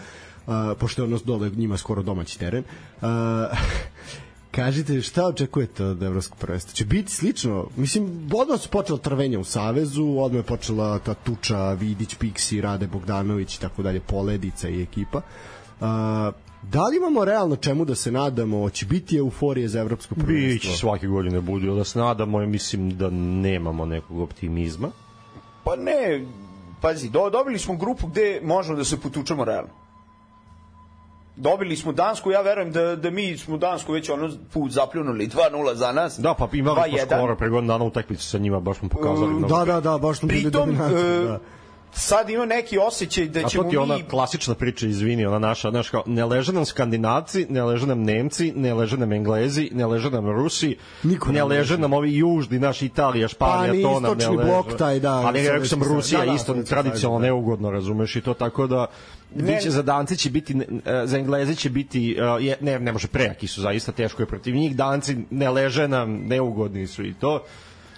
[0.48, 2.64] uh, pošto je ono dole njima skoro domaći teren.
[3.02, 3.08] Uh,
[4.56, 6.74] Kažite, šta očekujete od evropskog prvenstva?
[6.74, 7.68] Će biti slično?
[7.78, 12.88] Mislim, odmah su počela trvenja u Savezu, odmah je počela ta tuča Vidić, Piksi, Rade
[12.88, 15.22] Bogdanović i tako dalje, Poledica i ekipa.
[15.82, 16.32] A,
[16.64, 18.70] da li imamo realno čemu da se nadamo?
[18.70, 20.70] Će biti euforije za evropsko prvenstvo?
[20.70, 24.92] Biće svake godine budu, da se nadamo, ja mislim da nemamo nekog optimizma.
[25.64, 26.26] Pa ne,
[26.82, 29.85] pazi, do, dobili smo grupu gde možemo da se potučemo realno.
[31.38, 35.74] Dobili smo Dansku, ja verujem da, da mi smo Dansku već ono put zapljunuli 2-0
[35.74, 36.20] za nas.
[36.20, 37.18] Da, pa imali smo 2:1.
[37.18, 39.34] skoro pre godinu dana utakmicu sa njima, baš smo pokazali.
[39.34, 39.50] Uh.
[39.50, 41.00] Da, da, da, baš smo bili Pritom, dominantni.
[41.02, 41.40] e, Da.
[41.96, 44.04] Sad ima neki osjećaj da A to ćemo ti ona mi...
[44.04, 48.54] klasična priča, izvini, ona naša, znaš kao, ne leže nam skandinavci, ne leže nam nemci,
[48.56, 52.60] ne leže nam englezi, ne leže nam rusi, Niko ne nam leže nam ovi južni,
[52.60, 54.50] naš Italija, Pa, Španija, ni to nam ne istočni leže.
[54.50, 56.26] blok taj, da, Ali rekao sam Sovjetski Rusija savez.
[56.28, 57.36] Da, da, isto Sovjetski tradicionalno savez, da.
[57.36, 58.88] neugodno, razumeš i to tako da
[59.36, 60.54] biće za Danci će biti
[60.86, 64.26] e, za Engleze će biti e, je, ne ne može prejaki su zaista teško je
[64.26, 67.44] protiv njih Danci ne leže nam neugodni su i to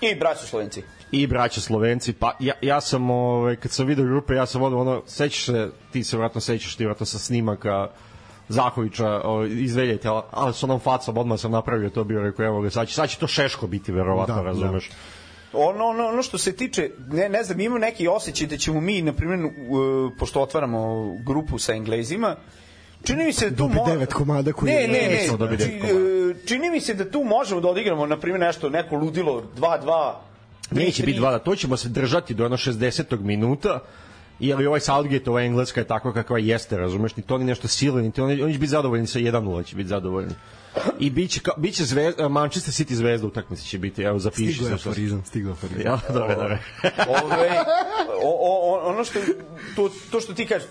[0.01, 0.83] I braću Slovenci.
[1.11, 4.79] I braća Slovenci, pa ja, ja sam, ovaj, kad sam video grupe, ja sam ono,
[4.79, 7.87] ono, sećaš se, ti se vratno sećaš, ti vratno sa snimaka
[8.49, 12.45] Zahovića ovaj, iz Veljete, ali, ali s onom facom odmah sam napravio to, bio rekao,
[12.45, 14.89] evo ga, sad će, sad će to Šeško biti, verovatno, Da, da, razumeš.
[15.53, 19.01] Ono, ono, ono što se tiče, ne, ne znam, imam neki osjećaj da ćemo mi,
[19.01, 19.51] na primjer, uh,
[20.19, 20.79] pošto otvaramo
[21.17, 22.35] grupu sa Englezima,
[23.03, 25.63] čini mi se da tu Dobi devet komada koji ne, je- ne, ne, Nećemo dobiti
[25.63, 25.99] či- devet komada.
[26.31, 30.13] e, čini mi se da tu možemo da odigramo, na primjer, nešto, neko ludilo, 2-2,
[30.71, 31.05] Neće 3-3.
[31.05, 33.19] biti dva, to ćemo se držati do ono 60.
[33.19, 33.79] minuta,
[34.39, 37.67] jer i ovaj Southgate, ova Engleska je takva kakva jeste, razumeš, ni to ni nešto
[37.67, 40.33] sile, ni to, oni, oni će biti zadovoljni sa 1-0, će biti zadovoljni.
[40.99, 44.77] I biće, ka, biće zvezda, Manchester City zvezda utakmice će biti, evo zapiši Stigo je
[44.77, 44.89] se.
[44.89, 45.85] aforizam, stigo je aforizam.
[45.85, 46.57] Ja, dobro, dobro.
[47.23, 47.49] Ove,
[48.23, 49.19] o, o, o, ono što
[49.75, 50.67] to, to što ti kažeš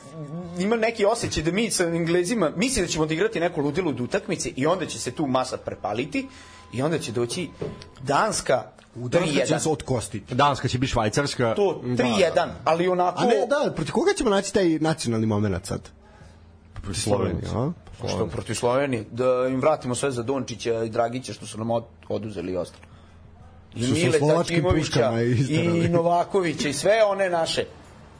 [0.59, 4.66] ima neki osjećaj da mi sa Englezima misli da ćemo odigrati neku ludilu utakmice i
[4.66, 6.28] onda će se tu masa prepaliti
[6.72, 7.49] I onda će doći
[8.03, 8.62] Danska
[8.97, 9.59] Danska će 3-1.
[9.59, 10.34] se odkostiti.
[10.34, 11.55] Danska će biti švajcarska.
[11.55, 13.22] To 3-1, ali onako...
[13.22, 15.80] A ne, da, protiv koga ćemo naći taj nacionalni moment sad?
[16.82, 17.49] Protiv Slovenije.
[17.55, 17.72] a?
[18.09, 21.84] Što protiv Slovenije, da im vratimo sve za Dončića i Dragića što su nam od,
[22.09, 22.84] oduzeli i ostalo.
[23.74, 25.84] I Što su Mile slovačkim Zaćimovića puškama isterali.
[25.84, 27.64] i Novakovića i sve one naše.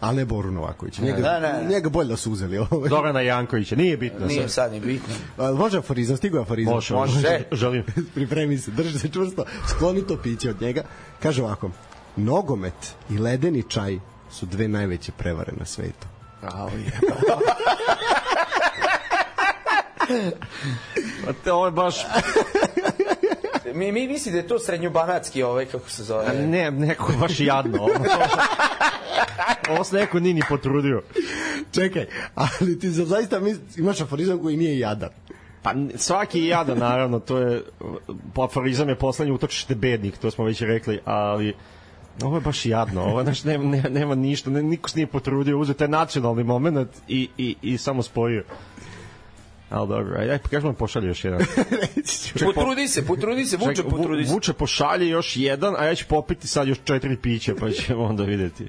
[0.01, 0.99] A ne Boru Novaković.
[0.99, 1.69] Njega, Ne, ne, ne.
[1.69, 2.59] njega bolje da su uzeli.
[2.61, 2.89] Ovaj.
[2.91, 4.51] Dorana Jankovića, nije bitno Nije sad.
[4.51, 5.15] sad ni bitno.
[5.39, 6.75] A, Može aforizam, stigao je aforizam.
[6.75, 7.41] Može, Može.
[7.53, 7.85] Želim.
[8.15, 10.83] Pripremi se, drži se čvrsto, skloni to piće od njega.
[11.23, 11.71] Kaže ovako,
[12.17, 12.75] nogomet
[13.11, 13.99] i ledeni čaj
[14.31, 16.07] su dve najveće prevare na svetu.
[16.77, 16.93] Je.
[21.27, 21.97] Pa te, ovo je baš...
[23.75, 26.35] Mi, mi misli da je to srednjobanatski ovaj, kako se zove.
[26.37, 27.89] Ne, neko baš jadno.
[29.71, 31.03] Ovo, se neko nije ni potrudio.
[31.73, 33.41] Čekaj, ali ti za zaista
[33.77, 35.11] imaš aforizam koji nije jadan.
[35.63, 37.63] Pa svaki je jadan, naravno, to je,
[38.35, 41.55] aforizam je poslednji utočište bednik, to smo već rekli, ali
[42.23, 45.59] ovo je baš jadno, ovo znaš, nema, nema, nema ništa, ne, niko se nije potrudio,
[45.59, 48.45] uzeo taj nacionalni moment i, i, i samo spojio.
[49.71, 51.41] Ali dobro, ajde, aj, kažemo pošalje još jedan.
[52.45, 54.33] Potrudi se, potrudi se, vuče, potrudi se.
[54.33, 58.25] Vuče pošalje još jedan, a ja ću popiti sad još četiri pića, pa ćemo onda
[58.25, 58.69] videti.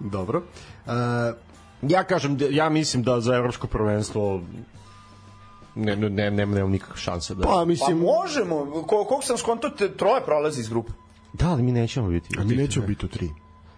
[0.00, 0.42] Dobro.
[0.86, 0.92] Uh,
[1.82, 4.42] Ja kažem, da- ja mislim da za evropsko prvenstvo
[5.74, 7.42] ne, ne, ne, ne, nema nikakve šanse da...
[7.42, 10.92] pa Pa mislim, možemo, ko, koliko sam skonto, te- troje prolazi iz grupe.
[11.32, 12.36] Da, ali mi nećemo biti.
[12.40, 13.28] a mi nećemo biti u tri.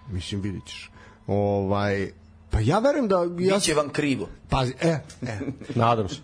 [0.08, 0.90] Mislim, vidit ćeš.
[1.26, 2.10] Ovaj,
[2.50, 3.16] pa ja verujem da...
[3.38, 4.28] Ja, Biće vam krivo.
[4.48, 5.38] Pazi, e, e.
[5.74, 6.16] Nadam se.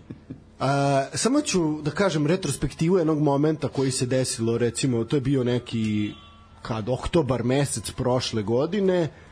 [0.59, 5.43] A, samo ću da kažem retrospektivu jednog momenta koji se desilo, recimo, to je bio
[5.43, 6.13] neki
[6.61, 9.26] kad oktobar mesec prošle godine, Uh,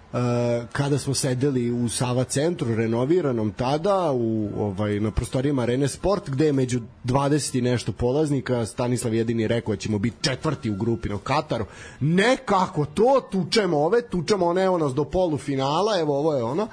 [0.72, 6.46] kada smo sedeli u Sava centru renoviranom tada u ovaj na prostorijama Arene Sport gde
[6.46, 11.10] je među 20 i nešto polaznika Stanislav jedini rekao da ćemo biti četvrti u grupi
[11.10, 11.66] na Kataru
[12.00, 16.68] nekako to tučemo ove tučemo one evo nas do polufinala evo ovo je ono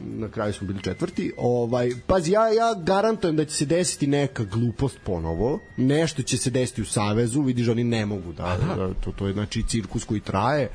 [0.00, 1.32] na kraju smo bili četvrti.
[1.36, 5.60] Ovaj pazi ja ja garantujem da će se desiti neka glupost ponovo.
[5.76, 9.32] Nešto će se desiti u savezu, vidiš oni ne mogu da, da to to je
[9.32, 10.64] znači cirkus koji traje.
[10.64, 10.68] A,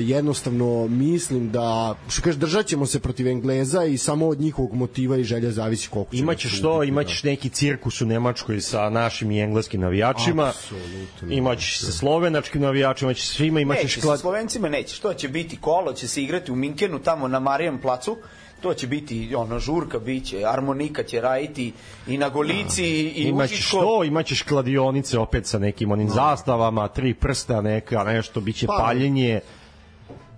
[0.00, 5.16] jednostavno mislim da što kaže držat ćemo se protiv Engleza i samo od njihovog motiva
[5.16, 9.30] i želja zavisi koliko će Imaćeš nas to, imaćeš neki cirkus u Nemačkoj sa našim
[9.30, 10.48] i engleskim navijačima.
[10.48, 11.28] Apsolutno.
[11.30, 14.20] Imaćeš sa slovenačkim navijačima, imaćeš svima, imaćeš Neće, sa klad...
[14.20, 14.94] Slovencima neće.
[14.94, 18.16] Što će biti kolo, će se igrati u Minkenu, tamo na Marijan placu.
[18.60, 21.72] To će biti ono žurka biće, armonika će raditi
[22.06, 23.80] i na Golici i Imaćeš Užičko.
[23.80, 29.40] to, imaćeš kladionice opet sa nekim onim zastavama, tri prsta neka, nešto, biće Pa, paljenje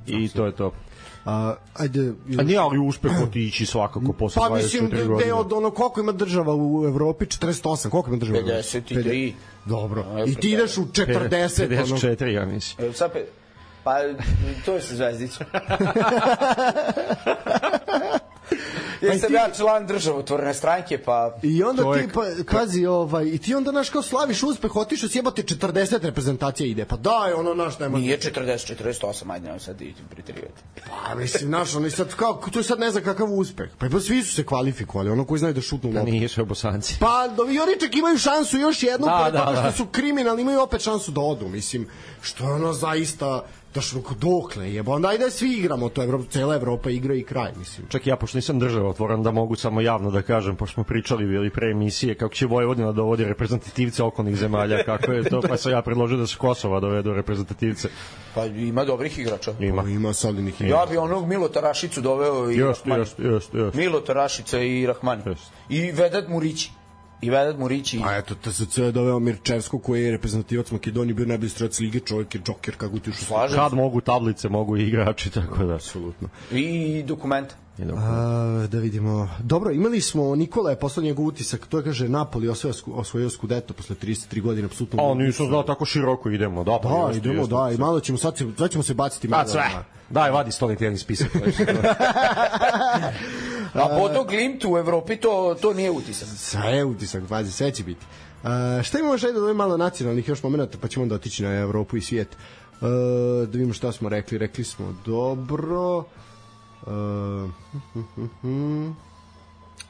[0.06, 0.72] i to je to.
[1.24, 5.26] A, ajde, A nije ali uspeh otići svakako posle pa 24 mislim da godine.
[5.26, 8.68] je od ono koliko ima država u Evropi 48 koliko ima država u Evropi?
[8.78, 9.32] 53.
[9.64, 12.90] dobro A, i ti ideš u 40 ono, 54, ja mislim.
[12.90, 13.10] E, Sad
[13.84, 13.96] pa
[14.64, 15.46] to je sa Zvezdićem.
[19.00, 22.22] Jesam ja član državotvorne stranke, pa I onda To je ti, pa,
[22.52, 26.84] pazi, ovaj, i ti onda, naš, kao slaviš uspeh, otišao si jebate 40 reprezentacija ide,
[26.84, 27.98] pa daj, ono, naš, nema...
[27.98, 30.62] nije 40, 48, ajde, nemoj sad idem pritrivati.
[30.88, 33.70] Pa, mislim, naš, ono, i sad, kao, to je sad ne znam kakav uspeh.
[33.78, 36.12] Pa, pa svi su se kvalifikovali, ono koji znaju da šutnu Da loptu.
[36.12, 36.96] nije sve bosanci.
[37.00, 39.72] Pa, do, i oni čak imaju šansu još jednu, Da, da, toga što da.
[39.72, 41.88] su kriminalni, imaju opet šansu da odu, mislim,
[42.22, 43.44] što je ono zaista,
[43.74, 47.52] da što dokle jebo, onda ajde svi igramo, to Evropa, cela Evropa igra i kraj,
[47.56, 47.86] mislim.
[47.88, 50.84] Čak i ja, pošto nisam država otvoran, da mogu samo javno da kažem, pošto smo
[50.84, 55.56] pričali bili pre emisije, kako će Vojvodina dovodi reprezentativce okolnih zemalja, kako je to, pa
[55.56, 57.88] sam ja predložio da se Kosova dovedu reprezentativce.
[58.34, 59.52] Pa ima dobrih igrača.
[59.60, 59.82] Ima.
[59.82, 63.00] Ima solidnih Ja bi onog Milota Rašicu doveo i Jeste, Rahmani.
[63.00, 63.78] jeste, jeste, jeste.
[63.78, 65.22] Milota Rašica i Rahmani.
[65.26, 65.52] Jeste.
[65.68, 66.79] I Vedat Murići.
[67.22, 68.00] I Vedat Murići.
[68.04, 72.34] A eto, TSC je doveo Mirčevsko koji je reprezentativac Makedonije, bio najbolji strelac lige, čovjek
[72.34, 73.48] je džoker kako ti ušao.
[73.54, 75.74] Kad mogu tablice, mogu i igrači, tako da.
[75.74, 76.28] Apsolutno.
[76.52, 77.54] I dokumenta.
[77.78, 79.28] A, da vidimo.
[79.40, 83.74] Dobro, imali smo Nikola je poslao njegov utisak, to je kaže Napoli osvojio, osvojio Scudetto
[83.74, 85.02] posle 33 godine, apsolutno.
[85.02, 87.54] A, nisam znao tako široko idemo, da, pa Da, jeste, idemo, jeste.
[87.54, 89.42] da, i malo ćemo, sad, sad ćemo se baciti malo.
[89.42, 89.60] Da, sve.
[89.60, 91.28] na- Daj, vadi stolni tjedni spisak.
[93.74, 96.28] A Bodo Glimt u Evropi to, to nije utisak.
[96.28, 98.06] Sve je utisak, pazi, sve će biti.
[98.42, 98.48] Uh,
[98.82, 101.96] šta imamo još ajde da malo nacionalnih još momenta, pa ćemo onda otići na Evropu
[101.96, 102.28] i svijet.
[102.72, 102.88] Uh,
[103.40, 104.38] da vidimo šta smo rekli.
[104.38, 105.98] Rekli smo dobro.
[105.98, 106.04] Uh,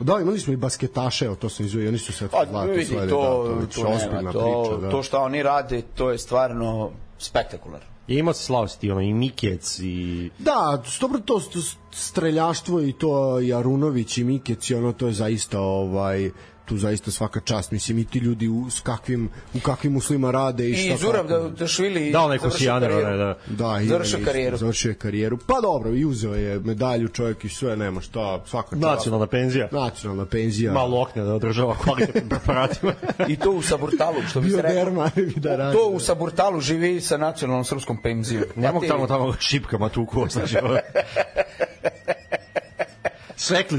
[0.00, 2.90] da, imali smo i basketaše, evo to sam izvio, i oni su se Pa vidi,
[2.90, 4.90] to, da, to, je to, nema, to, priča, da.
[4.90, 7.86] to što oni rade, to je stvarno spektakularno.
[8.08, 10.30] I imao se slavosti, ono, i Mikec, i...
[10.38, 15.12] Da, dobro to st- streljaštvo i to i Arunović i Mikec i ono to je
[15.12, 16.30] zaista ovaj
[16.70, 17.72] tu zaista svaka čast.
[17.72, 21.28] Mislim, i ti ljudi u, s kakvim, u kakvim uslovima rade i šta I Zurab
[21.28, 23.10] da, da švili Dao neko završio Sijaner, karijeru.
[23.10, 23.36] ne, da.
[23.46, 24.56] Da, Završio karijeru.
[24.56, 25.38] Završio je karijeru.
[25.46, 28.82] Pa dobro, i uzeo je medalju čovjek i sve, nema šta, svaka čast.
[28.82, 29.68] Nacionalna penzija.
[29.72, 30.72] Nacionalna penzija.
[30.72, 32.92] Malo okne da održava kvalitetnim preparatima.
[33.28, 35.10] I to u Saburtalu, što bi se reklo.
[35.36, 35.76] da radi.
[35.76, 38.44] To u Saburtalu živi sa nacionalnom srpskom penzijom.
[38.56, 40.56] Ne mogu tamo tamo šipkama tuku, znači.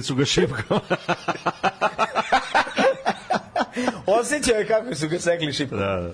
[0.03, 0.81] su ga šipkama.
[4.05, 5.79] Osjećao je kako su ga sekli šipom.
[5.79, 6.13] da, da.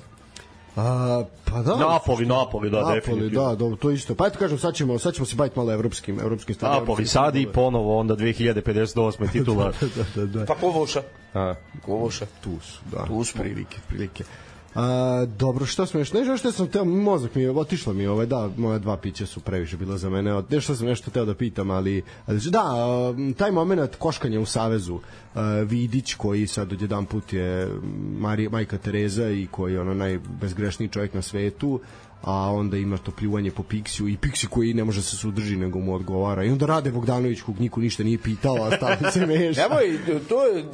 [0.76, 1.76] A, pa da.
[1.76, 3.50] Napoli, Napoli, da, Napoli, definitivno.
[3.50, 4.16] da, dobro, to isto.
[4.16, 6.80] Pa eto kažem, sad ćemo, sad ćemo se baviti malo evropskim, evropskim stvarima.
[6.80, 9.32] Napoli sad i ponovo onda 2058.
[9.32, 9.72] titula.
[9.96, 10.46] da, da, da.
[10.46, 11.02] Pa ko voša?
[11.34, 11.54] A,
[11.86, 12.26] Ko voša?
[12.44, 13.06] Tu su, da.
[13.06, 13.42] Tu smo.
[13.44, 14.24] Prilike, prilike.
[14.76, 16.14] A, dobro, što smo još?
[16.14, 19.26] Ne, što sam teo, mozak mi je, otišlo mi je, ovaj, da, moja dva pića
[19.26, 23.14] su previše bila za mene, nešto sam nešto teo da pitam, ali, ali da, a,
[23.38, 24.99] taj moment koškanja u Savezu,
[25.35, 27.69] a, Vidić koji sad odjedan put je
[28.19, 31.80] Marija, majka Tereza i koji je ono najbezgrešniji čovjek na svetu,
[32.22, 35.80] a onda ima to pljuvanje po Piksiju i Piksi koji ne može se sudrži nego
[35.80, 39.61] mu odgovara i onda Rade Bogdanović kog niko ništa nije pitao a stavlja se meša
[39.61, 39.99] Nemoj,
[40.30, 40.65] to je,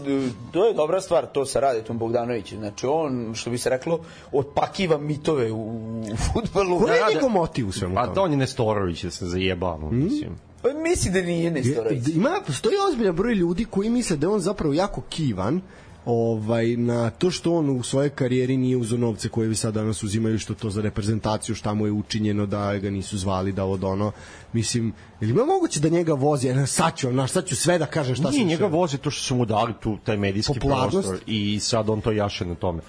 [0.52, 2.60] to je dobra stvar, to sa Radetom Bogdanovićem.
[2.60, 4.00] Znači, on, što bi se reklo,
[4.32, 5.62] otpakiva mitove u,
[6.02, 6.80] u futbolu.
[6.80, 8.16] Koji je Rade- njegov motiv u svemu Pa tome?
[8.16, 10.36] da on je Nestorović, da se zajebamo, mislim.
[10.62, 12.08] Pa misli da nije Nestorović.
[12.08, 15.62] Ima, postoji ozbiljan broj ljudi koji misle da je on zapravo jako kivan
[16.06, 20.04] ovaj na to što on u svojoj karijeri nije uzeo novce koje vi sad danas
[20.04, 23.84] uzimaju što to za reprezentaciju šta mu je učinjeno da ga nisu zvali da od
[23.84, 24.12] ono
[24.54, 27.86] mislim ili ima moguće da njega vozi e, sad ću, naš, sad ću sve da
[27.86, 31.08] kažem šta Nije sam njega vozi to što su mu dali tu taj medijski Popularnost.
[31.08, 32.82] prostor i sad on to jaše na tome.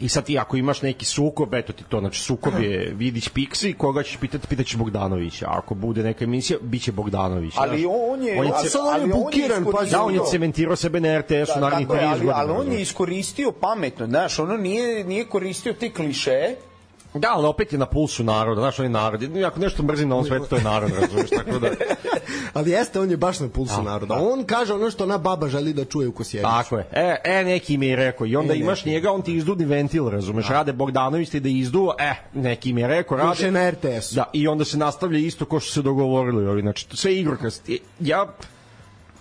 [0.00, 3.74] I sad ti ako imaš neki sukob, eto ti to, znači sukob je Vidić Piksi,
[3.74, 5.46] koga ćeš pitati, pitaćeš Bogdanovića.
[5.46, 7.54] A ako bude neka emisija, bit će Bogdanović.
[7.56, 7.92] Ali znaš.
[8.10, 8.38] on je...
[8.40, 11.54] On je ce- sad on je bukiran, pazi, Da, on je cementirao sebe na RTS-u
[11.54, 12.34] Da, narednih tako je, 30 ali, godina.
[12.36, 16.54] ali on je iskoristio pametno, znaš, ono nije, nije koristio te kliše,
[17.14, 19.36] Da, ali opet je na pulsu naroda, znaš, on je narod.
[19.46, 21.70] Ako nešto mrzim na ovom svetu, to je narod, razumeš, tako da...
[22.54, 25.72] ali jeste on je baš na pulsu naroda on kaže ono što ona baba želi
[25.72, 26.86] da čuje u Kosjeriću Tako je.
[26.92, 28.26] E, e, neki mi je rekao.
[28.26, 28.90] I onda E, imaš neki.
[28.90, 30.48] njega, on ti izdudni ventil, razumeš.
[30.48, 33.50] Rade Bogdanović ti da izduva, e, neki mi je rekao, rade.
[33.50, 34.14] na RTS-u.
[34.14, 36.46] Da, i onda se nastavlja isto ko što se dogovorili.
[36.46, 36.62] Ovi.
[36.62, 37.70] Znači, sve igrokast.
[38.00, 38.26] Ja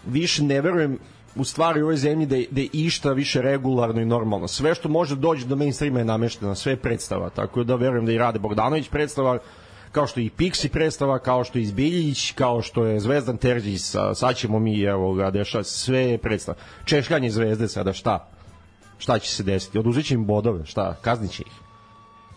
[0.05, 0.99] više ne verujem
[1.37, 4.47] u stvari u ovoj zemlji da je, da je išta više regularno i normalno.
[4.47, 7.29] Sve što može doći do mainstreama je namešteno, sve je predstava.
[7.29, 9.39] Tako da verujem da i Rade Bogdanović predstava,
[9.91, 14.15] kao što i Pixi predstava, kao što je Izbiljić, kao što je Zvezdan Terzić, sa,
[14.15, 16.57] sad ćemo mi, evo ga, deša, sve je predstava.
[16.85, 18.27] Češljanje zvezde sada, šta?
[18.97, 19.79] Šta će se desiti?
[19.79, 20.95] Oduzet će im bodove, šta?
[21.01, 21.53] Kaznit će ih.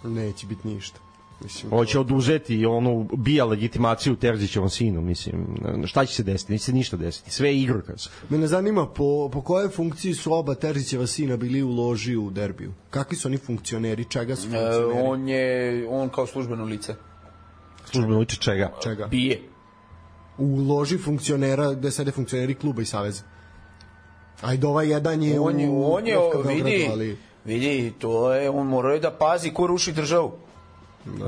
[0.04, 1.09] neće biti ništa
[1.42, 5.46] mislim Hoće oduzeti onu bija legitimaciju Terzićevom sinu, mislim.
[5.86, 6.52] Šta će se desiti?
[6.52, 7.30] Neće se ništa desiti.
[7.30, 8.08] Sve je igrokaz.
[8.28, 12.72] Mene zanima po, po kojoj funkciji su oba Terzićeva sina bili u loži u derbiju.
[12.90, 15.08] Kakvi su oni funkcioneri, čega su e, funkcioneri?
[15.08, 16.94] on je, on kao službeno lice.
[17.84, 18.72] Službeno liče čega?
[18.82, 19.06] Čega?
[19.06, 19.42] Bije.
[20.38, 23.22] U loži funkcionera gde sede funkcioneri kluba i saveza.
[24.40, 27.16] Ajde, ovaj jedan je On je, u on je, FK Beogradu, vidi, ali...
[27.44, 30.32] vidi, to je, on mora da pazi ko ruši državu.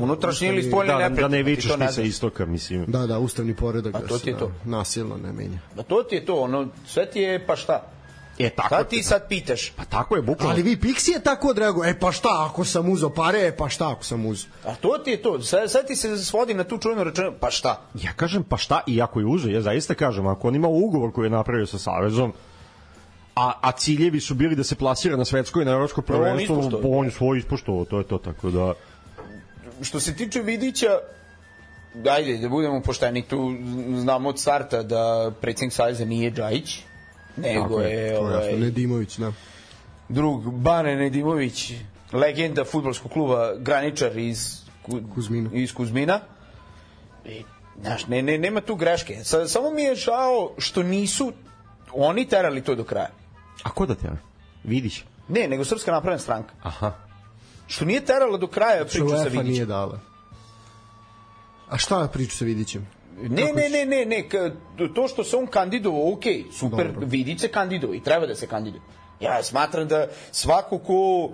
[0.01, 1.23] Unutrašnji ili spoljni Da, da, neprijatelj.
[1.23, 2.85] da ne vičeš ti sa istoka, mislim.
[2.89, 4.47] Da, da, ustavni poredak A da to ti je to.
[4.65, 5.59] da, nasilno ne menja.
[5.77, 7.83] Pa to ti je to, ono, sve ti je, pa šta?
[8.39, 9.71] E, tako, Šta ti sad pitaš?
[9.71, 10.53] Pa tako je, bukvalno.
[10.53, 13.69] Ali vi Pixi je tako odreagovao, e pa šta ako sam uzeo pare, e pa
[13.69, 14.51] šta ako sam uzeo.
[14.67, 17.51] A to ti je to, sad, sad ti se svodi na tu čuvenu rečenu, pa
[17.51, 17.81] šta?
[17.95, 21.13] Ja kažem, pa šta, i ako je uzo, ja zaista kažem, ako on ima ugovor
[21.13, 22.33] koji je napravio sa Savezom,
[23.35, 27.05] a, a ciljevi su bili da se plasira na svetsko i na evropsko prvenstvo, on
[27.05, 28.73] je svoj ispoštovao, to je to, tako da...
[29.83, 30.99] Što se tiče Vidića,
[32.11, 33.57] ajde, da budemo pošteni, tu
[33.97, 36.81] znamo od starta da predsjednik Saveza nije Džajić,
[37.37, 39.33] nego Tako je, je jasno, ovaj, Nedimović, da.
[40.09, 41.73] drug Bane Nedimović,
[42.13, 45.51] legenda futbolskog kluba Graničar iz Ku, Kuzmina.
[45.53, 46.21] Iz Kuzmina.
[47.25, 47.43] I,
[47.81, 49.25] znaš, ne, ne, nema tu greške.
[49.25, 51.33] Sa, samo mi je žao što nisu
[51.93, 53.11] oni terali to do kraja.
[53.63, 54.11] A ko da te?
[54.65, 55.05] Vidiš?
[55.29, 56.55] Ne, nego Srpska napredna stranka.
[56.63, 56.93] Aha.
[57.73, 59.69] Što nije terala do kraja Što priču sa UEFA nije Vidićem.
[59.69, 60.01] dala.
[61.69, 62.89] A šta je priča sa Vidićem?
[63.21, 64.25] Ne, ne, ne, ne, ne,
[64.95, 67.07] to što se on kandidovao, ok, super, Dobro.
[67.07, 68.83] Vidić se kandidovao i treba da se kandiduje.
[69.21, 71.31] Ja smatram da svako ko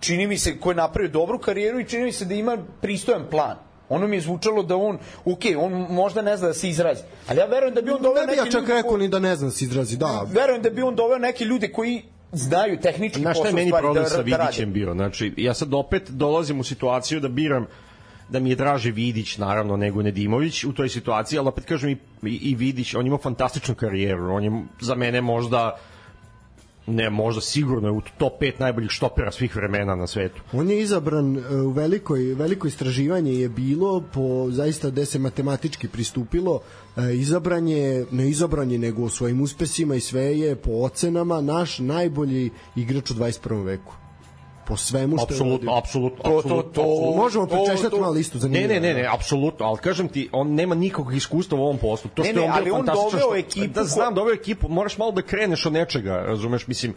[0.00, 3.26] čini mi se, ko je napravio dobru karijeru i čini mi se da ima pristojan
[3.30, 3.56] plan.
[3.88, 7.38] Ono mi je zvučalo da on, ok, on možda ne zna da se izrazi, ali
[7.38, 9.50] ja verujem da bi on doveo Ne bi ja čak rekao ni da ne znam
[9.50, 10.26] da se izrazi, da.
[10.32, 12.02] verujem da bi on doveo neke ljude koji
[12.32, 14.20] znaju tehnički Znaš šta posao je meni problem da, sa.
[14.20, 14.92] Vidićem bio?
[14.92, 17.66] Znači, ja sad opet dolazim u situaciju da biram
[18.28, 21.96] da mi je draže Vidić, naravno, nego Nedimović u toj situaciji, ali opet kažem i,
[22.22, 25.78] i, i Vidić, on ima fantastičnu karijeru, on je za mene možda
[26.90, 30.42] Ne, možda sigurno je u top 5 najboljih štopera svih vremena na svetu.
[30.52, 35.88] On je izabran e, u velikoj, veliko istraživanje je bilo po zaista gde se matematički
[35.88, 36.60] pristupilo
[36.96, 41.78] e, izabran je, ne izabran je nego svojim uspesima i sve je po ocenama naš
[41.78, 43.64] najbolji igrač u 21.
[43.64, 43.99] veku
[44.66, 47.14] po svemu što Apsolutno, apsolutno, To- to- to-.
[47.16, 50.74] Možemo prečešljati malo listu za Ne, ne, ne, ne, apsolutno, ali kažem ti, on nema
[50.74, 52.10] nikakvog iskustva u ovom poslu.
[52.14, 54.68] To Ne, što je ne, on ali on doveo što- ekipu Da znam, doveo ekipu,
[54.68, 56.94] moraš malo da kreneš od nečega, razumeš, mislim,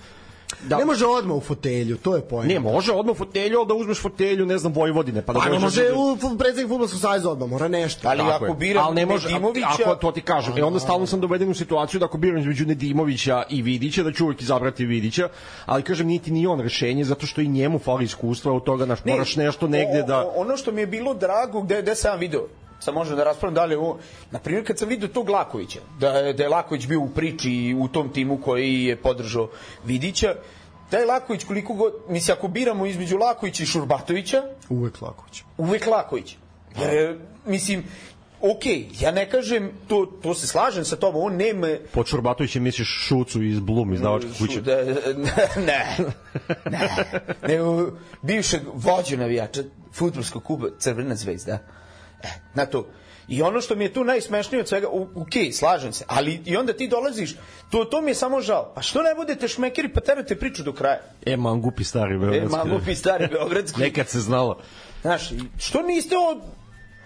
[0.64, 2.48] da, Ne može odmah u fotelju, to je pojem.
[2.48, 5.50] Ne, može odmah u fotelju, ali da uzmeš fotelju, ne znam, Vojvodine, pa da Pa
[5.50, 8.08] ne može do- u predsednik fudbalskog saveza odmah, mora nešto.
[8.10, 9.68] Ali Tako ako biram Ali ne može, Nedimovića...
[9.84, 10.58] Ako, to ti kažem.
[10.58, 14.12] E onda stalno sam doveden u situaciju da ako biram između Nedimovića i Vidića, da
[14.12, 15.30] ću uvijek izabrati Vidića,
[15.66, 19.06] ali kažem, niti ni on rešenje, zato što i njemu fali iskustva od toga, naš,
[19.06, 20.32] moraš nešto negde da...
[20.36, 22.48] Ono što mi je bilo drago, gde, gde sam video,
[22.84, 23.98] sad možemo da raspravim dalje ovo,
[24.32, 27.52] na primjer kad sam video tog Lakovića, da, je- da je Laković bio u priči
[27.76, 29.50] u tom timu koji je podržao
[29.86, 30.36] Vidića,
[30.90, 35.44] taj Laković koliko god, mislim ako biramo između Lakovića i Šurbatovića, Uvek Laković.
[35.58, 36.36] uvek Laković.
[36.78, 37.16] Jer, e,
[37.46, 37.84] mislim,
[38.42, 38.66] ok,
[39.00, 41.68] ja ne kažem, to, to se slažem sa tobom, on nema...
[41.92, 44.62] Pod Šurbatovićem misliš Šucu iz Blum, izdavačke kuće.
[44.68, 44.76] Da,
[45.58, 45.98] ne,
[46.68, 46.88] ne,
[47.44, 47.92] nego
[48.22, 51.58] bivšeg vođa navijača futbolskog kluba Crvena zvezda.
[52.24, 52.88] E, na to.
[53.28, 56.74] I ono što mi je tu najsmešnije od svega, ok, slažem se, ali i onda
[56.74, 57.36] ti dolaziš,
[57.70, 58.72] to, to mi je samo žao.
[58.76, 61.00] Pa što ne budete šmekeri pa terate priču do kraja?
[61.26, 62.58] E, mangupi stari E, beogradski.
[62.58, 63.82] mangupi stari beogradski.
[63.82, 64.60] Nekad se znalo.
[65.02, 66.42] Znaš, što niste od...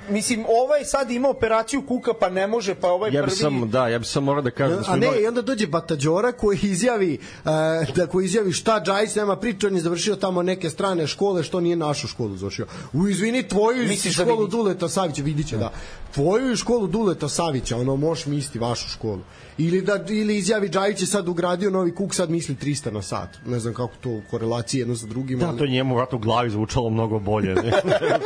[0.10, 3.38] Mislim, ovaj sad ima operaciju kuka, pa ne može, pa ovaj Ja bi prvi...
[3.38, 5.42] samo, da, ja bi samo morao da kažem da smo A ne, imali- i onda
[5.42, 7.52] dođe Batađora koji izjavi uh,
[7.96, 11.60] da koji izjavi šta Džajić nema priča, on je završio tamo neke strane škole, što
[11.60, 12.66] nije našu školu završio.
[12.94, 14.52] U izvini tvoju iz Misliš da školu Vidić?
[14.52, 15.72] Duleta Savića, Vidića, da.
[16.14, 19.22] Tvoju iz školu Duleta Savića, ono možeš misliti vašu školu.
[19.58, 23.30] Ili da ili izjavi Džajić je sad ugradio novi kuk, sad misli 300 na sat.
[23.46, 25.40] Ne znam kako to u korelaciji jedno sa drugim.
[25.40, 27.56] Da, ali- to je njemu vratno u glavi zvučalo mnogo bolje.
[27.56, 27.64] Ne?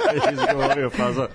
[0.34, 1.28] Izgovorio faza.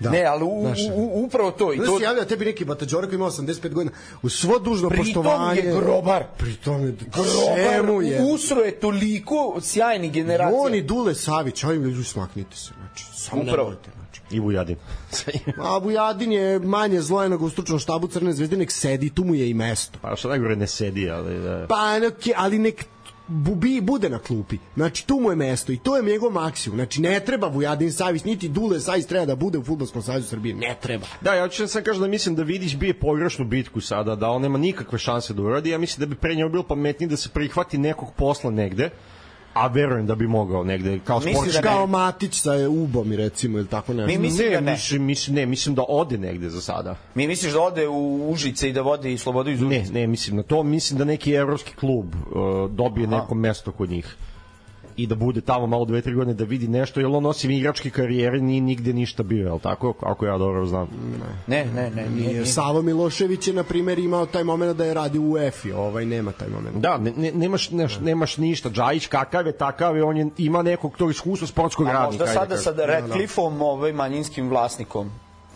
[0.00, 0.10] Da.
[0.10, 1.72] Ne, ali u, Znaš, u, upravo to.
[1.72, 4.88] I Da to se javlja tebi neki Batađora koji ima 85 godina u svo dužno
[4.88, 5.60] Pritom poštovanje.
[5.60, 6.24] je grobar.
[6.38, 8.22] Pritom je grobar, je?
[8.24, 10.60] usro je toliko sjajnih generacija.
[10.60, 13.68] On i Dule Savić, ajme ljudi smaknite se, znači, samo Upravo.
[13.68, 14.20] nemojte, znači.
[14.30, 14.76] I Vujadin.
[15.66, 19.34] A Vujadin je manje zlo nego u stručnom štabu Crne zvezde, nek sedi, tu mu
[19.34, 19.98] je i mesto.
[20.02, 21.66] Pa što najgore ne sedi, ali da...
[21.68, 22.84] Pa, nek, ali nek
[23.26, 24.58] bubi, bude na klupi.
[24.74, 26.76] Znači, tu mu je mesto i to je njegov maksimum.
[26.78, 30.54] Znači, ne treba Vujadin Savić, niti Dule Savić treba da bude u Futbolskom savjezu Srbije.
[30.54, 31.06] Ne treba.
[31.20, 34.30] Da, ja ću da sam kažem da mislim da Vidić bije pogrešnu bitku sada, da
[34.30, 35.70] on nema nikakve šanse da uradi.
[35.70, 38.90] Ja mislim da bi pre njega bilo pametnije da se prihvati nekog posla negde,
[39.54, 41.52] a verujem da bi mogao negde kao Misliš sportski.
[41.52, 41.76] da ne?
[41.76, 44.06] Kao Matić sa ubom, i recimo, ili tako nešto.
[44.06, 44.72] Mi mislim ne, da ne.
[44.72, 46.96] Mislim, mislim, ne, mislim da ode negde za sada.
[47.14, 49.92] Mi misliš da ode u Užice i da vodi i Slobodu iz Ne, Užice?
[49.92, 53.16] ne, mislim na to, mislim da neki evropski klub uh, dobije Aha.
[53.16, 54.16] neko mesto kod njih
[54.96, 57.90] i da bude tamo malo dve, tri godine da vidi nešto, jer on osim igračke
[57.90, 59.94] karijere nije nigde ništa bio, je li tako?
[60.00, 60.88] Ako ja dobro znam.
[61.46, 62.46] Ne, ne, ne, nije, nije.
[62.46, 66.32] Savo Milošević je, na primjer, imao taj moment da je radio u EFI, ovaj nema
[66.32, 66.76] taj moment.
[66.76, 68.70] Da, ne, ne, nemaš, neš, nemaš ništa.
[68.70, 72.24] Džajić kakav je, takav je, on je, ima nekog tog iskustva sportskog A radnika.
[72.24, 72.86] možda ajde sada da sa kažem.
[72.90, 75.10] Redcliffeom, ovaj manjinskim vlasnikom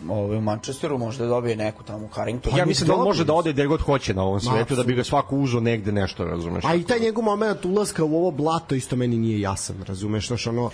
[0.09, 2.57] ovaj, u Manchesteru, možda dobije neku tamo u Carringtonu.
[2.57, 4.93] Ja mislim da on može da ode gde god hoće na ovom svetu, da bi
[4.93, 6.65] ga svako uzeo negde nešto, razumeš?
[6.65, 10.47] A i taj njegov moment ulaska u ovo blato isto meni nije jasan, razumeš, znaš,
[10.47, 10.69] ono...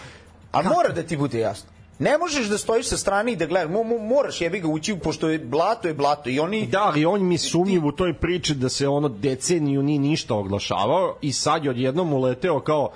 [0.52, 1.70] Ali mora da ti bude jasno.
[2.00, 4.96] Ne možeš da stojiš sa strane i da gledaš, mo, mo, moraš jebi ga ući,
[5.04, 6.68] pošto je blato je blato i oni...
[6.68, 11.16] Da, ali on mi sumnjiv u toj priči da se ono deceniju ni ništa oglašavao
[11.22, 12.90] i sad je odjednom uleteo kao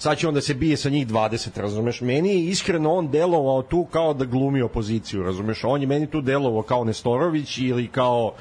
[0.00, 2.00] sad će on da se bije sa njih 20, razumeš?
[2.00, 5.64] Meni je iskreno on delovao tu kao da glumi opoziciju, razumeš?
[5.64, 8.32] On je meni tu delovao kao Nestorović ili kao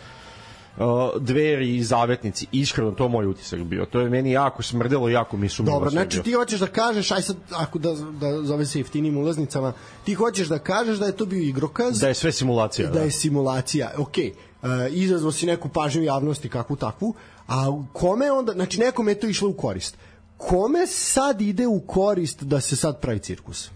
[0.78, 0.84] uh,
[1.20, 2.48] dveri i zavetnici.
[2.52, 3.86] Iskreno, to je moj utisak bio.
[3.86, 6.24] To je meni jako smrdelo, jako mi sumnjivo Dobro, znači bio.
[6.24, 9.74] ti hoćeš da kažeš, aj sad, ako da, da zove se jeftinim ulaznicama,
[10.04, 12.90] ti hoćeš da kažeš da je to bio igrokaz, Da je sve simulacija.
[12.90, 17.14] da je simulacija, ok, uh, izazvao si neku pažnju javnosti kakvu takvu,
[17.48, 19.98] a kome onda, znači nekome je to išlo u korist.
[20.40, 23.72] Kome sad ide u korist da se sad pravi cirkus?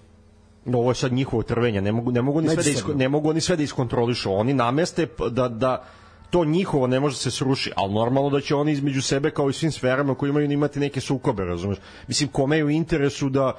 [0.65, 3.29] ovo je sad njihovo trvenje, ne mogu ne mogu oni sve da isko, ne mogu
[3.29, 4.33] oni sve da iskontrolišu.
[4.33, 5.83] Oni nameste da da
[6.29, 9.53] to njihovo ne može se sruši, ali normalno da će oni između sebe kao i
[9.53, 11.77] svim sferama koji imaju imati neke sukobe, razumeš?
[12.07, 13.53] Mislim kome je u interesu da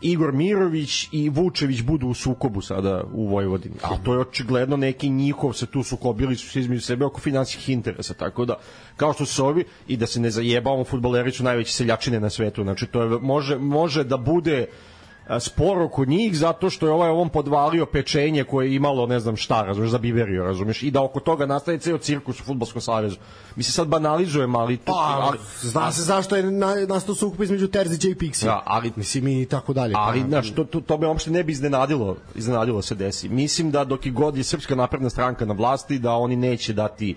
[0.00, 3.74] Igor Mirović i Vučević budu u sukobu sada u Vojvodini.
[3.82, 7.68] A to je očigledno neki njihov se tu sukobili su se između sebe oko finansijskih
[7.68, 8.54] interesa, tako da
[8.96, 12.62] kao što su ovi i da se ne zajebamo fudbaleri su najveći seljačine na svetu.
[12.62, 14.99] Znači to je može može da bude a,
[15.40, 19.36] sporo kod njih zato što je ovaj ovom podvalio pečenje koje je imalo ne znam
[19.36, 23.16] šta, razumeš, za Biberio, razumeš, i da oko toga nastaje ceo cirkus u Fudbalskom savezu.
[23.56, 24.76] Mi se sad banalizujem, ali...
[24.76, 28.44] to- Pa, ali, zna se zašto je na, nastao sukup između Terzića i Pixija.
[28.44, 29.94] Da, ali- Mislim i tako dalje.
[29.96, 33.28] Ali, Pa, znaš, to, to, to me uopšte ne bi iznenadilo, iznenadilo se desi.
[33.28, 37.16] Mislim da dok i god je Srpska napredna stranka na vlasti, da oni neće dati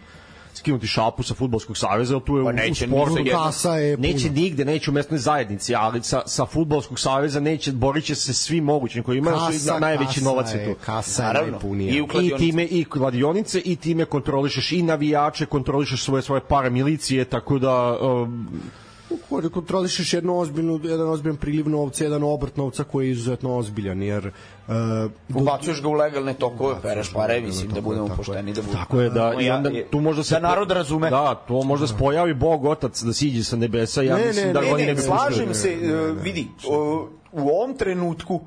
[0.58, 3.18] skinuti šapu sa futbolskog saveza, tu je Pa neće u sportu.
[3.18, 3.44] jednom.
[3.44, 4.08] Kasa je puno.
[4.08, 8.34] Neće nigde, neće u mesnoj zajednici, ali sa, sa futbolskog saveza neće, borit će se
[8.34, 10.80] svi mogućim koji imaju Kasa, najveći kasa novac je je, tu.
[10.86, 11.52] Kasa je Naravno.
[11.52, 11.94] najpunija.
[11.96, 17.26] I u I time i kladionice i time kontrolišeš i navijače, kontrolišeš svoje svoje paramilicije,
[17.26, 18.48] tako da um,
[19.54, 24.28] kontrolišeš jednu ozbiljnu, jedan ozbiljan priliv novca, jedan obrt novca koji je izuzetno ozbiljan, jer
[24.28, 24.74] uh,
[25.36, 28.26] Ubacuješ ga u legalne tokove, pereš pare, mislim, da budemo tako je.
[28.26, 28.84] pošteni, da budemo.
[28.84, 31.10] Tako je da i onda tu možda se da narod razume.
[31.10, 34.54] Da, to možda se pojavi Bog otac da siđe sa nebesa, ja Ne, mislim ne,
[34.54, 35.76] da ne, oni Ne, ne ne, bi slažem se,
[36.22, 38.42] vidi, o, u ovom trenutku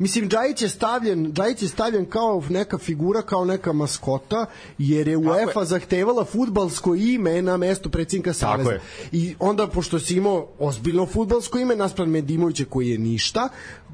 [0.00, 4.46] Mislim, Džajić je stavljen, Džajić je stavljen kao neka figura, kao neka maskota,
[4.78, 8.70] jer je UEFA zahtevala futbalsko ime na mesto predsjednika Saveza.
[8.70, 8.80] je.
[9.12, 13.48] I onda, pošto si imao ozbiljno futbalsko ime, naspram Medimovića koji je ništa,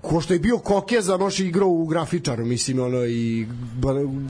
[0.06, 3.46] ko što je bio Kokeza, noš je igrao u grafičaru, mislim, ono, i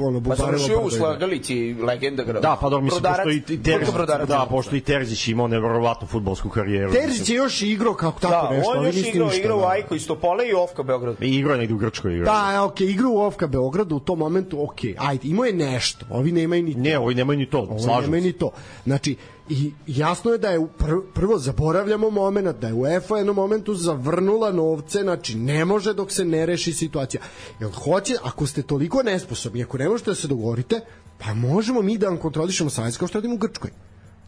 [0.00, 0.90] ono, Pa Bubareva završio u Brodova.
[0.90, 2.40] slagalici, legenda grada.
[2.40, 3.94] Da, pa dobro, mislim, Brodarac- pošto i, Terzić,
[4.28, 4.46] da, ima?
[4.46, 6.92] pošto i Terzić imao neverovatnu futbolsku karijeru.
[6.92, 9.60] Terzić je još igrao kako tako Da, nešto, on ali još igrao, ništa, igrao u
[9.60, 9.68] da.
[9.68, 11.16] Ajko iz Topole i Ofka Beograd.
[11.22, 12.14] I igrao negde u Grčkoj.
[12.14, 12.34] Igrao.
[12.34, 16.32] Da, ok, igrao u Ofka Beogradu u tom momentu, ok, ajde, imao je nešto, ovi
[16.32, 16.80] nemaju ni to.
[16.80, 18.20] Ne, ovi nemaju ni to, slažem se.
[18.20, 18.50] ni to.
[18.84, 19.16] Znači,
[19.48, 20.66] i jasno je da je
[21.14, 26.12] prvo zaboravljamo moment da je UEFA u jednom momentu zavrnula novce, znači ne može dok
[26.12, 27.22] se ne reši situacija.
[27.60, 30.80] Jel hoće, ako ste toliko nesposobni, ako ne možete da se dogovorite,
[31.18, 33.70] pa možemo mi da vam kontrolišemo savjez kao što radimo u Grčkoj.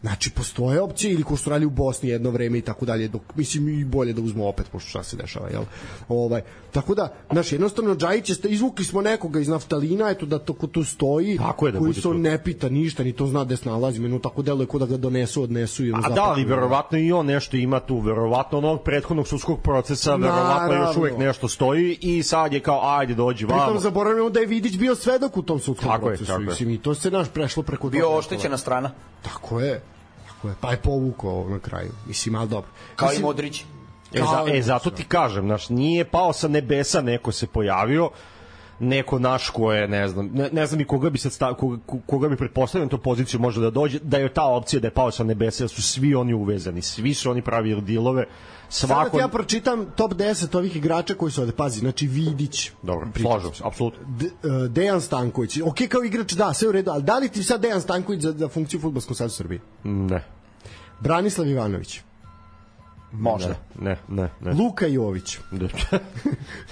[0.01, 3.21] Znači, postoje opcije ili ko što radi u Bosni jedno vreme i tako dalje, dok,
[3.35, 5.63] mislim i bolje da uzmemo opet, pošto šta se dešava, jel?
[6.07, 10.53] Ovaj, tako da, znači, jednostavno, Džajić je, izvukli smo nekoga iz naftalina, eto da to
[10.53, 13.27] ko tu stoji, Tako je da koji bude se on ne pita ništa, ni to
[13.27, 16.09] zna gde se nalazi, meni tako deluje kao da ga donesu, odnesu i ono A
[16.09, 20.97] da, ali verovatno i on nešto ima tu, verovatno onog prethodnog sudskog procesa, verovatno još
[20.97, 23.79] uvek nešto stoji i sad je kao, ajde, dođi Pritom vamo.
[23.79, 26.31] zaboravljamo da je Vidić bio svedok u tom sudskom Tako je, procesu.
[26.31, 26.47] tako je.
[26.47, 29.81] Mislim, i to se naš prešlo preko Bio oštećena strana, Tako je.
[30.39, 30.55] Tako je.
[30.61, 31.91] Pa je povukao na kraju.
[32.07, 32.69] Mislim, ali dobro.
[32.95, 33.63] kao i Mislim, Modrić.
[34.13, 38.09] E, za, e, zato ti kažem, znaš, nije pao sa nebesa, neko se pojavio,
[38.79, 41.77] neko naš ko je, ne znam, ne, ne znam i koga bi sad stav, koga,
[42.05, 44.93] koga bi pretpostavljeno na tu poziciju može da dođe, da je ta opcija da je
[44.93, 48.25] pao sa nebesa, jer su svi oni uvezani, svi su oni pravili dilove,
[48.69, 49.09] Sada svako...
[49.09, 51.53] ti ja pročitam top 10 ovih igrača koji su ovde.
[51.53, 52.71] Pazi, znači Vidić.
[52.81, 53.99] Dobro, slažem se, apsolutno.
[54.03, 55.57] Uh, Dejan Stanković.
[55.57, 58.31] Ok, kao igrač, da, sve u redu, ali da li ti sad Dejan Stanković za,
[58.31, 59.61] za funkciju u Futbolskom sadu Srbije?
[59.83, 60.23] Ne,
[60.99, 62.01] Branislav Ivanović.
[63.11, 63.55] Možda.
[63.79, 64.53] ne, ne, ne.
[64.53, 65.37] Luka Jović.
[65.51, 65.67] ne.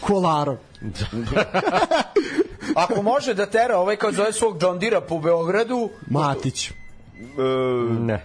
[0.02, 0.58] Kolarov.
[2.76, 6.72] Ako može da tera ovaj kao zove svog John Dira po Beogradu, Matić.
[8.00, 8.22] ne.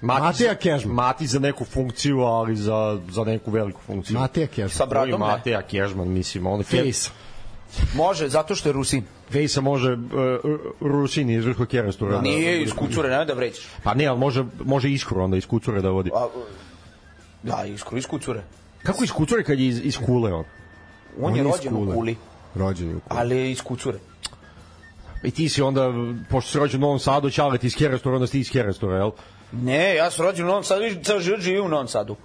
[0.00, 0.94] Matić, Mateja Kežman.
[0.94, 4.18] Matić za neku funkciju, ali za, za neku veliku funkciju.
[4.18, 4.70] Mateja Kežman.
[4.70, 5.26] sa bradom ne.
[5.26, 7.10] Mateja Kežman, mislim, on Face.
[7.94, 9.04] Može, zato što je Rusin.
[9.30, 9.98] Fejsa može uh,
[10.80, 12.20] Rusini iz Vrho Kerestura.
[12.20, 13.66] Nije iz kucure, nemoj da vrećeš.
[13.82, 16.10] Pa ne, ali može, može iskru onda iz kucure da vodi.
[16.14, 16.26] A,
[17.42, 17.64] da,
[17.96, 18.42] iz kucure.
[18.82, 20.44] Kako iz kucure kad je iz, iz kule on?
[21.20, 21.92] On, je je rođen u.
[21.94, 22.16] Kuli,
[22.54, 23.20] Rođen je u Kuli.
[23.20, 23.98] ali je iz kucure.
[25.22, 25.92] I ti si onda,
[26.30, 28.96] pošto si rođen u Novom Sadu, ćale ti iz Kerestura, onda si ti iz Kerestura,
[28.96, 29.10] jel?
[29.52, 32.16] Ne, ja sam rođen u Novom Sadu i ceo život živim u Novom Sadu.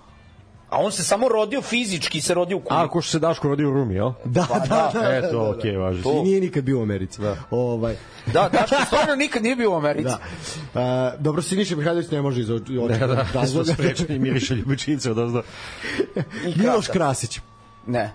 [0.75, 2.79] A on se samo rodio fizički, se rodio u Kuli.
[2.79, 4.11] A, ko što se Daško rodio u Rumi, jel?
[4.25, 5.15] Da, Pa da, da, da.
[5.15, 6.01] Eto, okej, okay, važi.
[6.19, 7.21] I nije nikad bio u Americi.
[7.21, 7.35] Da.
[7.49, 7.95] Ovaj,
[8.33, 10.09] Da, Daško stvarno nikad nije bio u Americi.
[10.73, 11.13] da.
[11.13, 12.73] Uh, dobro, Siniša Mihajlović ne može iz oči.
[12.99, 15.41] Da, da, da, smo sprečeni Miriša Ljubičica, da zna.
[16.45, 16.87] I Miloš.
[16.87, 17.39] Krasić.
[17.87, 18.13] Ne.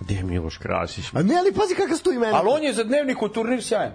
[0.00, 1.04] Gde je Miloš Krasić?
[1.12, 2.38] A ne, ali pazi kakav su tu imena.
[2.38, 3.92] Ali on je za dnevnik u turnir sjajan.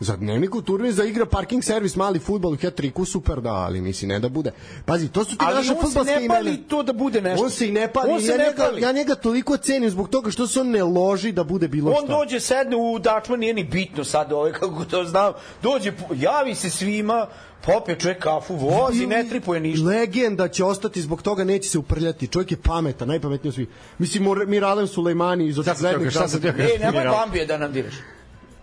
[0.00, 3.80] Za dnevnik u turni za igra parking servis, mali futbol u hat-tricku, super da, ali
[3.80, 4.52] misli ne da bude.
[4.84, 6.34] Pazi, to su ti Ali naše on se fudbalske ne imena.
[6.34, 7.44] pali to da bude nešto.
[7.44, 8.12] On se i ne pali.
[8.12, 8.82] On se ja, ne njega, pali.
[8.82, 11.96] ja njega toliko cenim zbog toga što se on ne loži da bude bilo On
[11.96, 12.06] šta.
[12.08, 15.32] dođe, sedne u dačman, nije ni bitno sad ove, kako to znam.
[15.62, 17.26] Dođe, javi se svima,
[17.62, 19.86] popije čovjek kafu, vozi, ne tripuje ništa.
[19.86, 22.26] Legenda će ostati zbog toga, neće se uprljati.
[22.26, 23.68] Čovjek je pametan, najpametniji od svih.
[23.98, 27.04] Mislim, Miralem Sulejmani iz očiglednih šta sam teo, razloga- E, nemoj.
[27.06, 27.94] Bambije da nam diraš.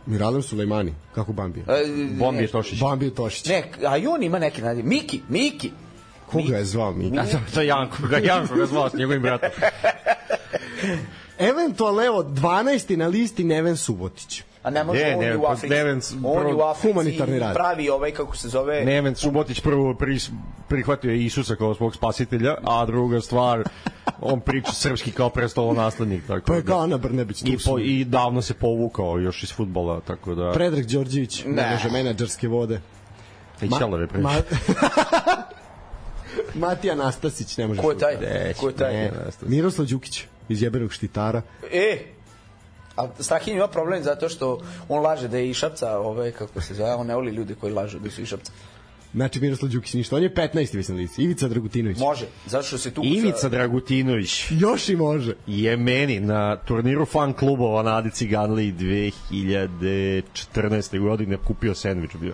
[0.06, 1.66] Miralem Sulejmani, kako Bambija?
[1.68, 2.80] E, Bombi je ne, Tošić.
[2.80, 3.46] Bambija Tošić.
[3.46, 4.86] Ne, a i on ima neki nadiv.
[4.86, 5.72] Miki, Miki.
[6.26, 7.20] Koga je zvao mi?
[7.20, 9.50] A, to, to je Janko, ga Janko ga zvao s njegovim bratom.
[11.40, 12.96] Eventualno, evo, 12.
[12.96, 14.44] na listi Neven Subotić.
[14.64, 15.70] A ne može, Ne, on ne, je u pa Africi.
[15.70, 17.54] Neven, on je u prvo- Africi humanitarni rad.
[17.54, 18.86] pravi ovaj, kako se zove...
[18.86, 20.20] Neven Subotić prvo pri,
[20.68, 23.64] prihvatio je Isusa kao svog spasitelja, a druga stvar,
[24.26, 26.28] On priča srpski kao prestolonaslednik.
[26.28, 27.42] Tako Pa je da- kao Ana Brnebić.
[27.42, 27.80] I, po.
[27.80, 30.52] I davno se povukao još iz futbola, tako da...
[30.52, 31.72] Predrag Đorđević, ne Ne.
[31.72, 32.82] može menadžerske vode.
[33.62, 34.42] I ćelave previše.
[36.56, 37.82] Matija Nastasić ne može.
[37.82, 38.16] Ko je taj?
[38.16, 38.94] Neće, Ko je taj?
[38.94, 41.42] ne, Miroslav Đukić iz jebenog štitara.
[41.72, 41.98] E,
[42.96, 44.60] a Strahinj ima problem zato što
[44.90, 48.00] on laže da je Išapca, ovaj, kako se zove, on ne voli ljude koji lažu
[48.00, 48.52] da su Išapca.
[49.14, 50.16] Znači Miroslav Đukić ništa.
[50.16, 50.76] On je 15.
[50.76, 51.22] mislim lice.
[51.22, 52.00] Ivica Dragutinović.
[52.00, 53.02] Može, zato što se tu...
[53.04, 55.34] Ivica Dragutinović Još i može.
[55.48, 61.00] je meni na turniru fan klubova na Adi Ciganli 2014.
[61.00, 62.34] godine kupio sendvič bio.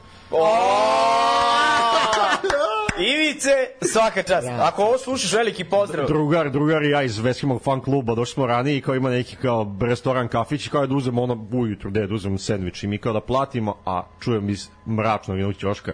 [2.99, 3.49] Ivice,
[3.93, 4.47] svaka čast.
[4.47, 6.07] Ako ovo slušaš, veliki pozdrav.
[6.07, 9.35] Drugar, drugar i ja iz Veskimog fan kluba, došli smo ranije i kao ima neki
[9.35, 13.13] kao restoran kafić i kao da uzmemo ono ujutru, da uzmemo sendvič i mi kao
[13.13, 15.91] da platimo, a čujem iz mračnog jednog ćoška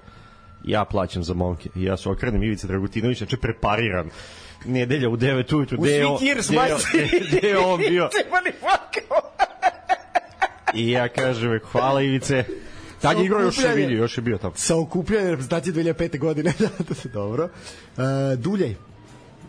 [0.64, 1.69] ja plaćam za momke.
[1.76, 4.10] Ja se okrenem Ivica Dragutinović, znači prepariran
[4.65, 6.18] nedelja u 9 ujutru, U gde je on,
[7.30, 8.10] gde je- on bio.
[10.73, 12.44] I ja kažem, hvala Ivice.
[13.02, 13.82] Tad je igrao još je Okupljanje.
[13.82, 14.53] vidio, još je bio tamo.
[14.56, 16.19] Sa okupljanjem reprezentacije 2005.
[16.19, 16.53] godine.
[16.60, 16.69] Da,
[17.14, 17.44] Dobro.
[17.98, 18.03] Uh,
[18.38, 18.76] Duljej.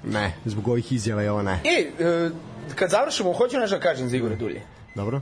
[0.05, 1.61] Ne, zbog ovih izjava je ovo ne.
[1.65, 2.31] E, e,
[2.75, 4.63] kad završimo, hoću nešto da kažem za Igora Dulje.
[4.95, 5.21] Dobro.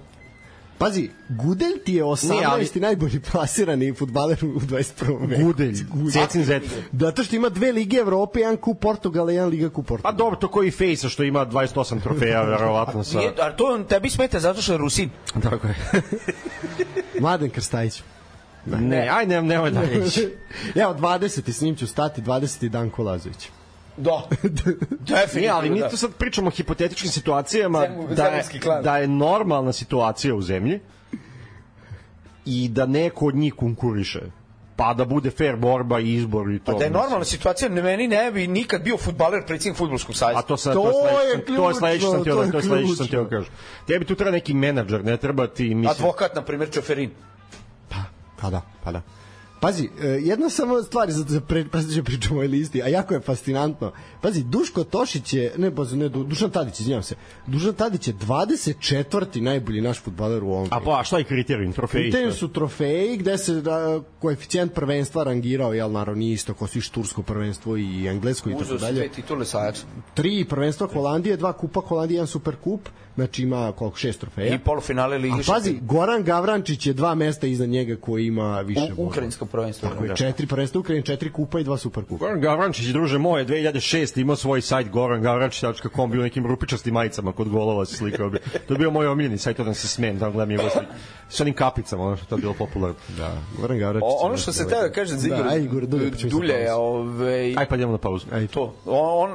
[0.78, 2.28] Pazi, Gudelj ti je 18.
[2.30, 5.28] Ne, ali- najbolji plasirani futbaler u 21.
[5.28, 5.42] veku.
[5.42, 5.74] Gudelj,
[6.12, 6.62] Cecin Zet.
[6.92, 10.16] Zato što ima dve Lige Evrope, jedan kup Portugala i jedan Liga kup Pa Portugala.
[10.16, 13.18] dobro, to koji Fejsa što ima 28 trofeja, verovatno sa...
[13.18, 15.10] Nije, a to on tebi smeta zato što je Rusin.
[15.42, 15.74] Tako je.
[17.20, 18.02] Mladen Krstajić.
[18.66, 20.28] Ne, aj ne, nemoj da reći.
[20.74, 21.52] Evo, 20.
[21.52, 22.68] s njim ću stati, 20.
[22.68, 23.48] Danko Lazović.
[23.96, 24.28] Da.
[24.42, 25.88] Definitivno, Nije, ali mi da.
[25.88, 28.42] tu sad pričamo o hipotetičkim situacijama Zem- da je,
[28.82, 30.80] da je normalna situacija u zemlji
[32.44, 34.20] i da neko od njih konkuriše
[34.76, 36.72] pa da bude fair borba i izbor i to.
[36.72, 40.38] Pa da je normalna situacija, ne meni ne bi nikad bio futbaler predsjednik futbolskog sajza.
[40.38, 42.58] A to sad To to, je sledeće, to je sledeće sam ključno, teo to da
[42.58, 43.52] je sledeće sam teo kažem.
[43.86, 45.90] Tebi tu treba neki menadžer, ne treba ti mislim.
[45.90, 47.10] Advokat, na primjer, Čoferin.
[48.40, 49.02] Pa da, pa da.
[49.64, 53.14] Pazi, e, jedna samo stvar za, pre, pa ću pričamo o ovoj listi, a jako
[53.14, 53.92] je fascinantno.
[54.20, 57.14] Pazi, Duško Tošić je, ne, pazi, ne, Du- Dušan Tadić, izvinjam se.
[57.46, 59.40] Dušan Tadić je 24.
[59.40, 60.68] najbolji naš futbaler u ovom.
[60.70, 61.72] A pa, a šta je kriterijum?
[61.72, 62.04] Trofeji?
[62.04, 66.80] Kriterijum su trofeji gde se da, koeficijent prvenstva rangirao, jel naravno nije isto kao svi
[66.80, 68.94] tursko prvenstvo i englesko i tako Uzeo dalje.
[68.94, 69.84] dve titule sa Ajaxom.
[70.14, 74.54] Tri prvenstva Holandije, dva kupa Holandije, jedan super kup, znači ima koliko šest trofeja.
[74.54, 78.80] I polufinale Lige A pazi, Goran Gavrančić je dva mesta iznad njega koji ima više
[78.82, 79.08] U, bodova.
[79.08, 79.88] ukrajinsko prvenstvo.
[79.88, 80.14] Tako je, Da.
[80.14, 82.18] četiri prvenstva Ukrajine, četiri kupa i dva super kupa.
[82.18, 84.20] Goran Gavrančić, druže moje, 2006.
[84.20, 88.30] imao svoj sajt gorangavrančić.com, bio nekim rupičastim majicama kod golova se slikao.
[88.30, 88.38] bi.
[88.68, 90.84] To je bio moj omiljeni sajt, da se smijem, tamo gledam njegov slik.
[91.28, 92.96] S onim kapicama, ono što je to bilo popularno.
[93.16, 94.08] Da, Goran Gavrančić.
[94.10, 96.54] O, ono što se teo da kaže za Da, Igor, aj, Igor Dulje, pa Dulje,
[96.66, 96.80] pauzu.
[96.80, 98.26] ovaj, Aj pa idemo na pauzu.
[98.32, 98.74] Aj, to.
[98.86, 99.30] On,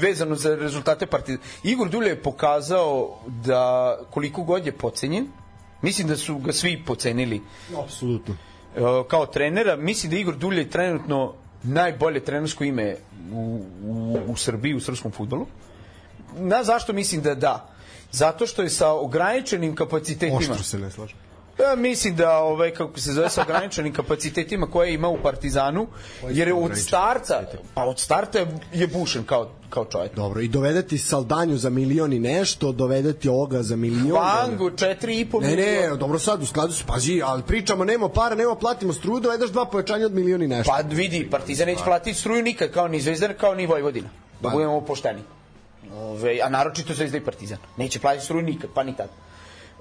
[0.00, 1.38] vezano za rezultate partije.
[1.64, 2.85] Igor Dulje je pokazao
[3.44, 5.26] da koliko god je pocenjen,
[5.82, 7.40] mislim da su ga svi pocenili
[7.84, 8.34] Apsolutno.
[8.76, 9.76] e, kao trenera.
[9.76, 12.96] Mislim da Igor Dulje je trenutno najbolje trenersko ime
[13.32, 15.46] u, u, u Srbiji, u srpskom futbolu.
[16.38, 17.68] Na zašto mislim da da?
[18.12, 21.18] Zato što je sa ograničenim kapacitetima Oštro se ne slažem.
[21.60, 25.86] Ja mislim da ovaj kako se zove sa ograničenim kapacitetima koje ima u Partizanu
[26.24, 27.42] jer je od starta
[27.74, 30.14] pa od starta je- je bušen kao kao čovjek.
[30.14, 34.12] Dobro, i dovedeti Saldanju za milion i nešto, dovedeti ovoga za milion.
[34.12, 35.00] Vangu 4,5
[35.40, 35.90] Ne, miliona.
[35.90, 39.50] ne, dobro sad u skladu su, pazi, ali pričamo, nema para, nema platimo struju, dovedeš
[39.50, 40.72] dva povećanja od milion i nešto.
[40.72, 44.08] Pa vidi, Partizan neće platiti struju nikad kao ni Zvezdan, kao ni Vojvodina.
[44.40, 45.20] Da budemo pošteni.
[45.94, 47.58] Ove, a naročito Zvezda i Partizan.
[47.76, 49.08] Neće platiti struju nikad, pa ni tad.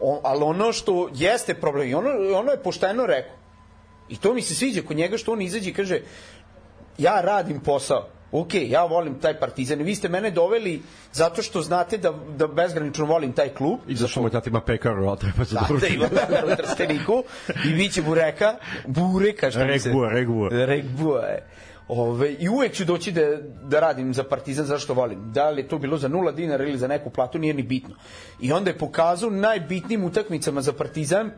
[0.01, 3.35] O, ali ono što jeste problem, i ono, ono je pošteno rekao.
[4.09, 6.01] I to mi se sviđa kod njega što on izađe i kaže
[6.97, 8.07] ja radim posao.
[8.31, 10.81] Ok, ja volim taj partizan vi ste mene doveli
[11.13, 13.79] zato što znate da, da bezgranično volim taj klub.
[13.87, 16.05] I zašto moj tata ima pekaru, a treba se Da, da ima
[16.53, 17.23] u Trsteniku
[17.65, 18.55] i biće bureka,
[18.85, 19.89] bureka što mi se...
[19.89, 20.49] Regbua, regbua.
[20.51, 21.47] Regbua je.
[21.87, 23.21] Ove, I uvek ću doći da,
[23.63, 25.31] da radim za Partizan zašto volim.
[25.33, 27.95] Da li je to bilo za nula dinara ili za neku platu, nije ni bitno.
[28.41, 31.31] I onda je pokazao najbitnijim utakmicama za Partizan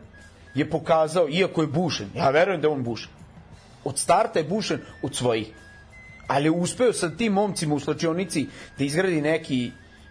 [0.54, 3.10] je pokazao, iako je bušen, ja verujem da on bušen.
[3.84, 5.52] Od starta je bušen od svojih.
[6.26, 8.46] Ali uspeo sa tim momcima u slačionici
[8.78, 9.70] da izgradi neki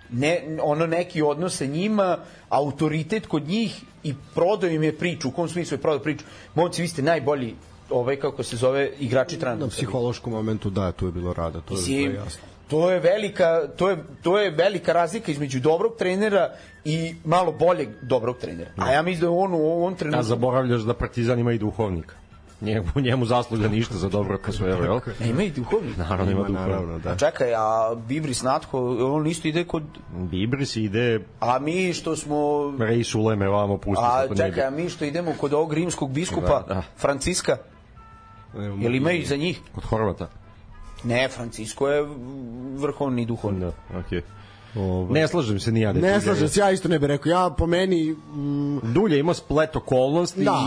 [0.09, 2.17] ne, ono neki odnos sa njima,
[2.49, 6.25] autoritet kod njih i prodao im je priču, u kom smislu je prodao priču.
[6.55, 7.55] Momci, vi ste najbolji
[7.89, 9.65] ovaj kako se zove igrači trenutno.
[9.65, 12.41] Na psihološkom momentu, da, tu je bilo rada, to je, to je Mislim, jasno.
[12.67, 16.49] to je velika to je to je velika razlika između dobrog trenera
[16.85, 18.71] i malo boljeg dobrog trenera.
[18.77, 22.15] A ja mislim da on u ovom A trenutku zaboravljaš da Partizan ima i duhovnika.
[22.61, 24.99] njemu, njemu zasluga ništa za dobro atmosferu, jel?
[25.19, 25.91] Ne, ima i duhovni.
[25.97, 26.59] Naravno ima duhovno.
[26.61, 27.09] naravno, da.
[27.11, 28.79] A čekaj, a Bibris Natko,
[29.13, 29.83] on isto ide kod...
[30.11, 32.37] Bibris ide A mi što smo...
[32.79, 34.49] Rej Suleme vamo pusti A se kod njega.
[34.49, 36.83] čekaj, a mi što idemo kod ovog rimskog biskupa, Da, da.
[36.97, 37.57] Franciska,
[38.57, 39.59] jel imaju za njih?
[39.71, 40.29] Kod Horvata.
[41.03, 42.05] Ne, Francisko je
[42.75, 43.59] vrhovni duhovni.
[43.59, 44.21] Da, okej.
[45.09, 45.93] Ne slažem se ni ja.
[45.93, 47.29] da Ne Dulja- slažem se, ja isto ne bih rekao.
[47.29, 50.65] Ja po meni, mm, Dulje ima splet okolnosti Da.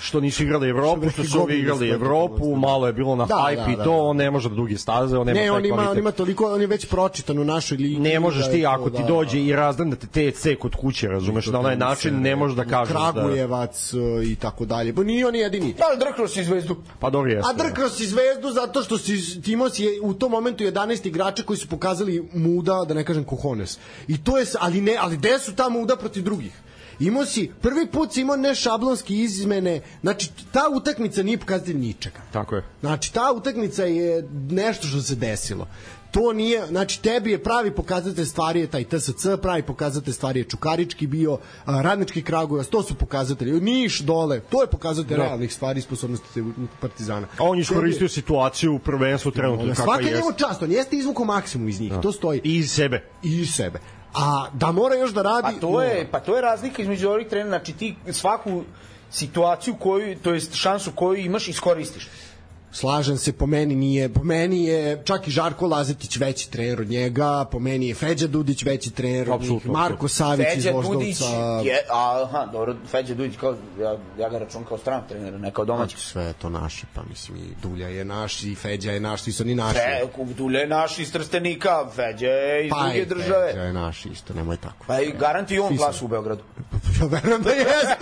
[0.00, 3.66] Što nisu igrali Evropu, Što su ovi igrali Evropu, malo je bilo na Da, hype
[3.66, 3.96] da, i da, to, da.
[3.96, 5.92] on ne može da dugi staze, on nema ne, taj on ima, kvalitet.
[5.92, 7.98] on ima toliko, on je već pročitan u našoj ligi.
[7.98, 11.46] Ne možeš da ti, ako ti da, dođe i razdane te TC kod kuće, razumeš,
[11.46, 13.12] na onaj način ne možeš da kažeš da...
[13.12, 14.94] Kragujevac e, i tako dalje.
[14.94, 15.74] Pa nije on jedini.
[15.78, 16.76] Da li drknuo si zvezdu?
[16.98, 17.50] Pa dobro jeste.
[17.50, 21.06] A drkao si zvezdu zato što si, ti imao si je u tom momentu 11
[21.06, 23.78] igrača koji su pokazali muda, da ne kažem kohones.
[24.08, 26.52] I to je, ali ne, ali gde su ta muda protiv drugih?
[27.00, 32.20] Imao si, prvi put si imao ne šablonski izmene, znači ta utakmica nije pokazatelj ničega.
[32.32, 32.62] Tako je.
[32.80, 35.66] Znači, ta utakmica je nešto što se desilo.
[36.10, 40.44] To nije, znači tebi je pravi pokazatelj stvari je taj TSC, pravi pokazatelj stvari je
[40.44, 43.60] Čukarički bio, Radnički Kragujevac, to su pokazatelji.
[43.60, 45.22] Niš dole, to je pokazatelj Da.
[45.22, 46.44] realnih stvari i sposobnosti
[46.80, 47.26] Partizana.
[47.38, 50.96] A on je Tebi iskoristio situaciju u prvenstvu trenutno kakva svaka njemu čast, on jeste
[50.96, 52.40] izvukao maksimum iz njih, to stoji.
[52.44, 53.04] I iz sebe.
[53.22, 53.80] I iz sebe.
[54.14, 55.54] A da mora još da radi...
[55.54, 58.62] Pa to je, pa to je razlika između ovih trenera, znači ti svaku
[59.10, 62.08] situaciju koju, to jest šansu koju imaš iskoristiš.
[62.72, 66.88] Slažem se, po meni nije, po meni je čak i Žarko Lazetić veći trener od
[66.88, 71.20] njega, po meni je Feđa Dudić veći trener od njih, Marko Savić iz Feđa Dudić
[71.20, 71.62] Voždovca.
[71.64, 75.64] je, aha, dobro, Feđa Dudić kao, ja, ja ga računam kao stran trener, ne kao
[75.64, 75.96] domaći.
[75.98, 79.32] Sve je to naši, pa mislim i Dulja je naš i Feđa je naš, svi
[79.32, 79.78] su oni naši.
[79.78, 83.48] Fe, Dulje je naš iz Trstenika, Feđa je iz pa druge i države.
[83.52, 84.84] Feđa je naš isto, nemoj tako.
[84.86, 86.42] Pa i garanti i on glasu u Beogradu.
[87.00, 87.96] Ja verujem da jeste.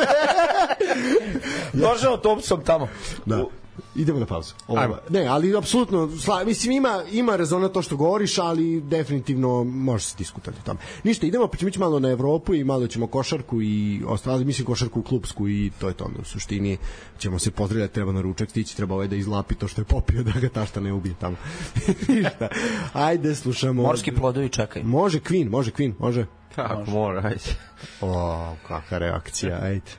[1.72, 2.88] Došao autobusom tamo.
[3.26, 3.42] Da.
[3.42, 3.50] U-
[3.94, 4.54] Idemo na pauzu.
[4.68, 4.96] Ovo, Ajmo.
[5.10, 10.14] ne, ali apsolutno, sla, mislim ima ima rezona to što govoriš, ali definitivno može se
[10.18, 10.80] diskutovati o tome.
[11.04, 14.66] Ništa, idemo pa ćemo ići malo na Evropu i malo ćemo košarku i ostali mislim
[14.66, 16.78] košarku klubsku i to je to onda u suštini
[17.18, 20.22] ćemo se pozdravljati, treba na ručak stići, treba ovaj da izlapi to što je popio
[20.22, 21.36] da ga tašta ne ubije tamo.
[22.08, 22.48] Ništa.
[22.92, 23.82] Ajde, slušamo.
[23.82, 24.82] Morski plodovi čekaj.
[24.82, 26.26] Može Queen, može Queen, može.
[26.54, 27.56] Kako mora, ajde.
[28.00, 29.90] O, kakva reakcija, ajde.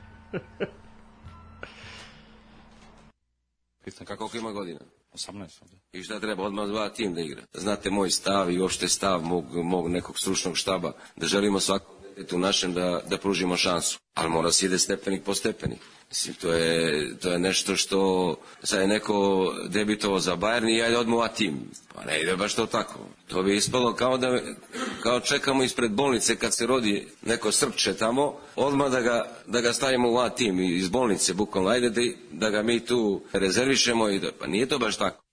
[3.84, 4.80] Pitan kako ima godina?
[5.12, 5.32] 18.
[5.60, 5.98] Da.
[5.98, 7.42] I šta treba odmah dva tim da igra?
[7.54, 12.38] Znate moj stav i opšte stav mog, mog nekog stručnog štaba, da želimo svakom detetu
[12.38, 13.98] našem da, da pružimo šansu.
[14.14, 15.80] Ali mora se ide stepenik po stepenik.
[16.10, 21.00] Mislim, to je, to je nešto što sad je neko debitovao za Bayern i ja
[21.00, 21.70] odmah tim.
[21.94, 22.98] Pa ne ide baš to tako.
[23.28, 24.40] To bi ispalo kao da
[25.02, 29.72] kao čekamo ispred bolnice kad se rodi neko srpče tamo, odmah da ga, da ga
[29.72, 34.18] stavimo u A tim iz bolnice, bukvalno, ajde da, da ga mi tu rezervišemo i
[34.18, 35.29] da, pa nije to baš tako.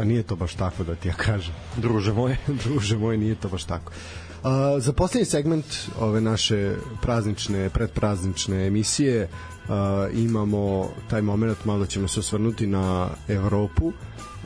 [0.00, 1.54] Pa nije to baš tako da ti ja kažem.
[1.76, 2.36] Druže moje.
[2.64, 3.92] Druže moj, nije to baš tako.
[3.92, 5.64] Uh, za poslednji segment
[5.98, 9.28] ove naše praznične, predpraznične emisije
[9.68, 9.74] uh,
[10.14, 13.92] imamo taj moment, malo ćemo se osvrnuti na Evropu,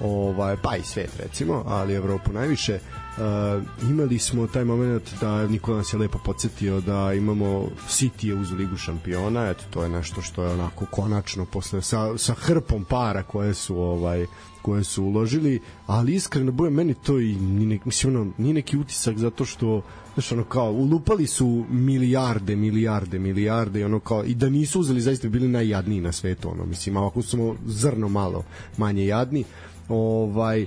[0.00, 2.78] ovaj, pa i svet recimo, ali Evropu najviše.
[2.78, 8.34] Uh, imali smo taj moment da Nikola nas je lepo podsjetio da imamo City je
[8.34, 12.84] uz ligu šampiona, eto to je nešto što je onako konačno posle sa, sa hrpom
[12.84, 14.26] para koje su ovaj
[14.64, 18.76] koje su uložili, ali iskreno boje meni to i ni nek, mislim ono, nije neki
[18.76, 19.82] utisak zato što
[20.14, 25.00] znaš ono kao ulupali su milijarde, milijarde, milijarde i ono kao i da nisu uzeli
[25.00, 28.44] zaista bi bili najjadniji na svetu ono mislim ako smo zrno malo
[28.76, 29.44] manje jadni.
[29.88, 30.66] Ovaj eh,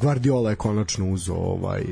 [0.00, 1.84] Guardiola je konačno uzeo ovaj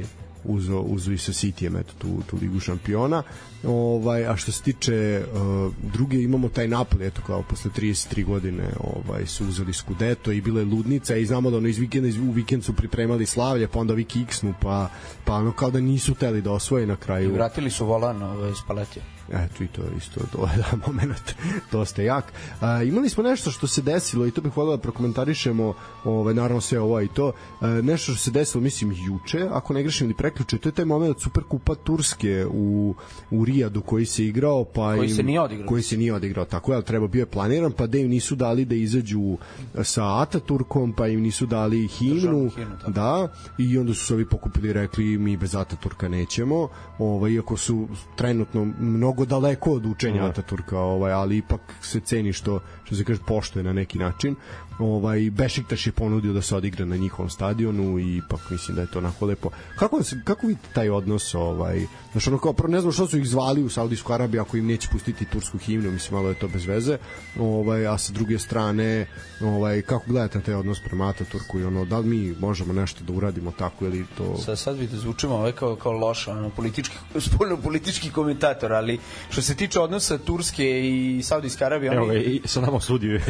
[0.44, 3.22] uzo uzo i sa Cityjem eto tu tu ligu šampiona
[3.64, 8.64] ovaj a što se tiče uh, druge imamo taj Napoli eto kao posle 33 godine
[8.80, 12.18] ovaj su uzeli Scudetto i bila je ludnica i znamo da ono iz vikenda iz,
[12.18, 14.88] u vikend su pripremali slavlje pa onda Viki Xnu pa
[15.24, 18.58] pa ono kao da nisu teli da osvoje na kraju Vratili su volan ovaj, iz
[18.66, 19.14] paletija.
[19.28, 21.34] Eto i to isto to je da moment
[21.72, 22.24] dosta jak.
[22.60, 25.74] A, imali smo nešto što se desilo i to bih voleo da prokomentarišemo,
[26.05, 27.32] ovaj naravno sve ovo i to.
[27.60, 30.84] A, nešto što se desilo mislim juče, ako ne grešim ili prekjuče, to je taj
[30.84, 32.94] moment Superkupa Turske u
[33.30, 35.68] u Rijadu koji se igrao, pa Koji im- se nije odigrao.
[35.68, 38.34] Koji se nije odigrao, tako je, ali treba bio je planiran, pa da im nisu
[38.34, 39.36] dali da izađu
[39.82, 43.28] sa Ataturkom, pa im nisu dali himnu, himnu, da,
[43.59, 46.68] i onda su se ovi pokupili i rekli mi bez Ataturka nećemo,
[46.98, 50.28] ovaj, iako su trenutno mnogo daleko od učenja Da.
[50.28, 54.36] Ataturka, ovaj, ali ipak se ceni što, što se kaže poštuje na neki način.
[54.78, 58.90] Ovaj Bešiktaš je ponudio da se odigra na njihovom stadionu i ipak mislim da je
[58.90, 59.51] to onako lepo.
[59.78, 63.18] Kako se kako vidite taj odnos ovaj znači ono kao prvo ne znam što su
[63.18, 66.48] ih zvali u Saudijsku Arabiju ako im neće pustiti tursku himnu, mislim malo je to
[66.48, 66.98] bez veze.
[67.40, 69.06] Ovaj a sa druge strane
[69.40, 73.12] ovaj kako gledate taj odnos prema Ataturku i ono da li mi možemo nešto da
[73.12, 76.96] uradimo tako ili to Sad, sad bi da zvučimo ovaj kao, kao loš ono, politički,
[77.30, 78.98] spoljno politički komentator, ali
[79.30, 83.06] što se tiče odnosa Turske i Saudijske Arabije, Evo oni, ga, i sa nama sudi.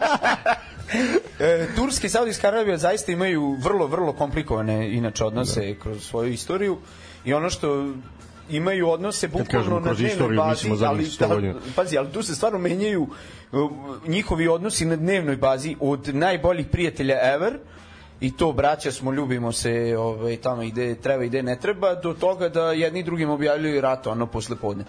[1.39, 5.79] e, Turska i Saudijska Arabija zaista imaju vrlo, vrlo komplikovane inače odnose da.
[5.79, 6.77] kroz svoju istoriju
[7.25, 7.93] i ono što
[8.49, 11.53] imaju odnose bukvalno na dnevnoj bazi, ali, 100 godina.
[11.53, 13.07] da, pazi, ali tu se stvarno menjaju
[13.51, 13.71] uh,
[14.07, 17.57] njihovi odnosi na dnevnoj bazi od najboljih prijatelja ever
[18.21, 22.49] i to braća smo, ljubimo se ovaj, tamo ide, treba ide, ne treba, do toga
[22.49, 24.83] da jedni drugim objavljuju rat ono posle podne.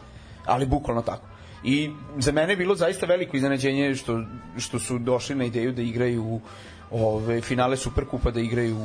[0.47, 1.32] Ali bukvalno tako.
[1.65, 4.25] I za mene je bilo zaista veliko iznenađenje što,
[4.59, 6.41] što su došli na ideju da igraju
[6.91, 8.77] ove, finale Superkupa da igraju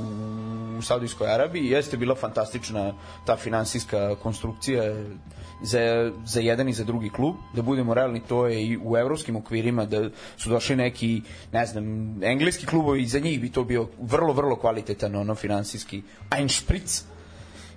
[0.78, 1.66] u Saudijskoj Arabiji.
[1.66, 2.94] Jeste bila fantastična
[3.26, 4.84] ta finansijska konstrukcija
[5.62, 7.36] za, za jedan i za drugi klub.
[7.54, 11.22] Da budemo realni, to je i u evropskim okvirima da su došli neki,
[11.52, 11.84] ne znam,
[12.24, 16.02] engleski klubovi za njih bi to bio vrlo, vrlo kvalitetan ono finansijski
[16.38, 17.04] Einspritz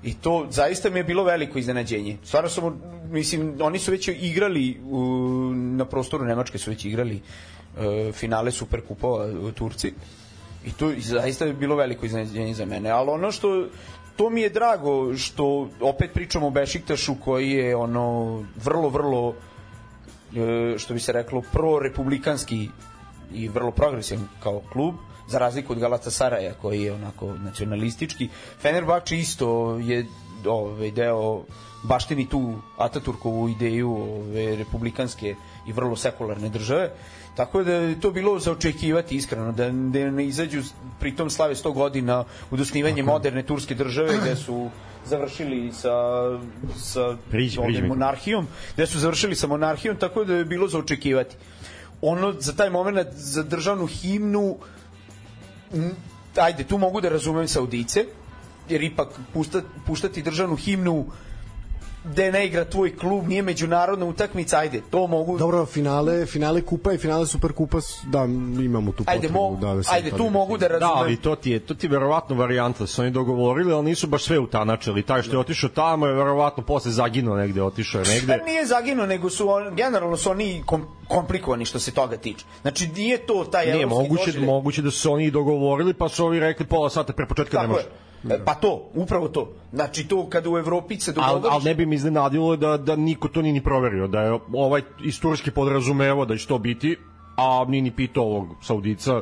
[0.02, 2.16] I to zaista mi je bilo veliko iznenađenje.
[2.24, 5.00] Stvarno sam, mislim, oni su već igrali u,
[5.54, 7.20] na prostoru Nemačke su već igrali
[7.76, 9.92] uh, finale Superkupova u Turci.
[10.66, 12.90] I to zaista je bilo veliko iznenađenje za mene.
[12.90, 13.66] Ali ono što
[14.16, 19.34] to mi je drago što opet pričamo o Bešiktašu koji je ono vrlo, vrlo
[20.36, 22.68] e, što bi se reklo pro-republikanski
[23.34, 24.94] i vrlo progresivan kao klub
[25.30, 28.28] za razliku od Galatasaraja koji je onako nacionalistički.
[28.60, 30.06] Fenerbahče isto je
[30.46, 31.42] ovaj deo
[31.82, 35.34] baštini tu Ataturkovu ideju ove republikanske
[35.66, 36.90] i vrlo sekularne države.
[37.36, 40.62] Tako da je to bilo za očekivati iskreno, da, da ne izađu
[41.00, 44.70] pritom slave 100 godina u dosnivanje moderne turske države gde su
[45.06, 45.90] završili sa,
[46.76, 51.36] sa Priđi, priđi monarhijom, gde su završili sa monarhijom, tako da je bilo za očekivati.
[52.02, 54.79] Ono, za taj moment, za državnu himnu, m,
[56.36, 58.04] ajde, tu mogu da razumem Saudice,
[58.68, 61.06] jer ipak pušta, puštati državnu himnu
[62.04, 65.38] gde ne igra tvoj klub, nije međunarodna utakmica, ajde, to mogu...
[65.38, 68.24] Dobro, finale, finale kupa i finale superkupa, s- da,
[68.58, 69.50] imamo tu Ajde, potrebu.
[69.50, 70.96] mo, da, da ajde, to tu ne- mogu da Da, razumem.
[70.96, 74.06] ali to ti je, to ti je verovatno varijanta da su oni dogovorili, ali nisu
[74.06, 75.02] baš sve utanačili.
[75.02, 78.38] Taj što je otišao tamo je verovatno posle zaginuo negde, otišao je negde.
[78.38, 82.44] Pa nije zaginuo, nego su on, generalno su oni kom, komplikovani što se toga tiče.
[82.62, 86.66] Znači, nije to taj Nije, moguće, moguće da su oni dogovorili, pa su ovi rekli
[86.66, 87.84] pola sata pre početka ne Tako može.
[87.84, 88.09] je.
[88.28, 89.52] E, Pa to, upravo to.
[89.72, 91.54] Znači to kada u Evropi se Ali, dogovoriš...
[91.54, 94.82] ali ne bi mi iznenadilo da, da niko to nije ni proverio, da je ovaj
[95.04, 96.96] iz Turske podrazumevao da će to biti,
[97.36, 99.20] a nije ni pitao ovog Saudica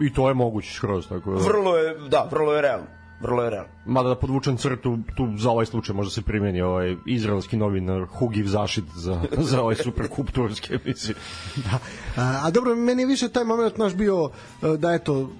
[0.00, 1.08] i to je moguće skroz.
[1.08, 2.86] Tako da, Vrlo je, da, vrlo je realno.
[3.20, 3.70] Vrlo je realno.
[3.86, 8.46] mada da podvučem crtu, tu za ovaj slučaj možda se primeni ovaj izraelski novinar Hugiv
[8.46, 9.20] Zašit za,
[9.50, 11.16] za ovaj Superkup Turske, mislim.
[11.56, 11.78] Da.
[12.22, 14.30] A, a dobro, meni više taj moment naš bio
[14.62, 15.30] e, da eto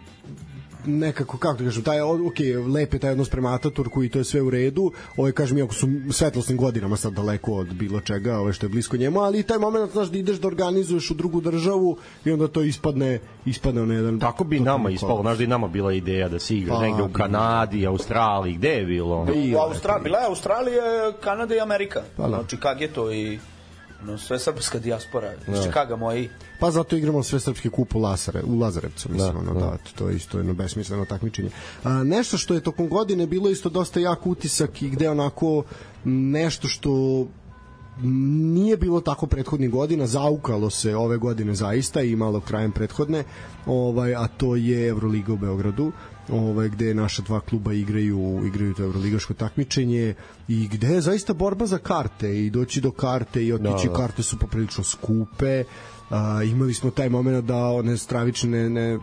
[0.86, 2.38] nekako, kako da kažem, taj, ok,
[2.74, 5.74] lep je taj odnos prema Ataturku i to je sve u redu, ovaj, kažem, iako
[5.74, 9.58] su svetlosnim godinama sad daleko od bilo čega, ovaj, što je blisko njemu, ali taj
[9.58, 13.94] moment, znaš, da ideš da organizuješ u drugu državu i onda to ispadne, ispadne na
[13.94, 14.20] jedan...
[14.20, 17.02] Tako bi nama ispalo, znaš da i nama bila ideja da se igra Pa, negde
[17.02, 17.12] u bi.
[17.12, 19.26] Kanadi, Australiji, gde je bilo?
[19.56, 22.02] U Australiji, bila je Australija, Kanada i Amerika.
[22.16, 22.74] Pa da.
[22.78, 23.38] Je to i
[24.02, 25.32] no, sve srpska dijaspora.
[25.48, 26.30] Iz Chicago moji.
[26.60, 29.66] Pa zato igramo sve srpski kup u, Lasare, u Lazarevcu, mislim, Da, da, ono, da.
[29.66, 29.78] da.
[29.94, 31.50] to je isto jedno besmisleno takmičenje.
[31.84, 35.62] A, nešto što je tokom godine bilo isto dosta jak utisak i gde onako
[36.04, 37.26] nešto što
[38.02, 43.24] nije bilo tako prethodnih godina, zaukalo se ove godine zaista i malo krajem prethodne,
[43.66, 45.92] ovaj a to je Euroliga u Beogradu
[46.32, 50.14] ovaj gde naša dva kluba igraju igraju to evroligaško takmičenje
[50.48, 53.96] i gde je zaista borba za karte i doći do karte i otići Da, da.
[53.96, 55.64] karte su poprilično skupe
[56.10, 58.98] a, imali smo taj moment da one stravične ne,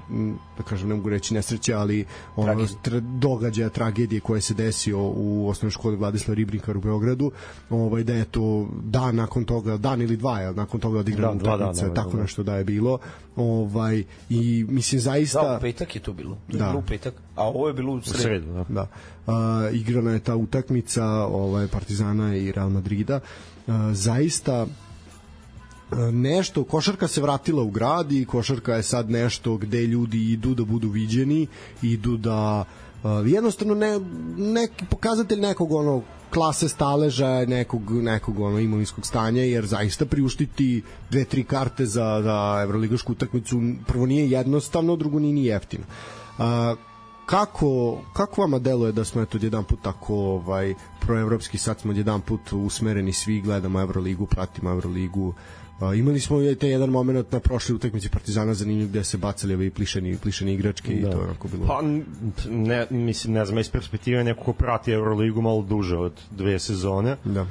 [0.58, 2.06] da kažem ne mogu reći nesreće ali
[2.36, 2.78] ono Tragedije.
[2.82, 7.32] tra, događaja tragedije koje se desio u osnovnoj školi Vladislav Ribrinkar u Beogradu
[7.70, 11.40] ovaj da je to dan nakon toga dan ili dva je nakon toga odigrana Da,
[11.40, 12.22] dva dana, utakmica, da, tako da.
[12.22, 13.00] nešto da je bilo
[13.36, 16.38] ovaj i mislim zaista Da, u petak je to bilo.
[16.50, 16.74] Da.
[16.74, 17.14] u petak.
[17.36, 18.22] A ovo je bilo u U sredu.
[18.22, 18.66] sredu, da.
[18.70, 18.88] da.
[19.28, 23.20] A, igrana je ta utakmica ovaj Partizana i Real Madrida.
[23.68, 24.68] A, zaista
[26.12, 30.66] nešto, košarka se vratila u grad i košarka je sad nešto gde ljudi idu da
[30.66, 31.48] budu viđeni,
[31.82, 32.66] idu da
[33.26, 34.00] jednostavno ne,
[34.38, 36.04] neki pokazatelj nekog onog
[36.34, 40.82] klase staleža nekog, nekog ono, imovinskog stanja, jer zaista priuštiti
[41.12, 45.84] dve, tri karte za, za evroligašku utakmicu prvo nije jednostavno, drugo nije ni jeftino.
[46.38, 46.76] A,
[47.26, 52.22] kako, kako vama deluje da smo eto jedan put tako ovaj, proevropski, sad smo jedan
[52.22, 55.34] put usmereni svi, gledamo Evroligu, pratimo Evroligu,
[55.82, 59.54] Uh, imali smo i taj jedan moment na prošloj utakmici Partizana zanimljiv gde se bacali
[59.54, 61.00] ovi plišeni, plišeni igračke da.
[61.00, 61.68] i to je onako bilo.
[61.68, 61.82] Pa,
[62.50, 67.18] ne, mislim, ne znam, iz perspektive neko ko prati Euroligu malo duže od dve sezone.
[67.26, 67.46] Da.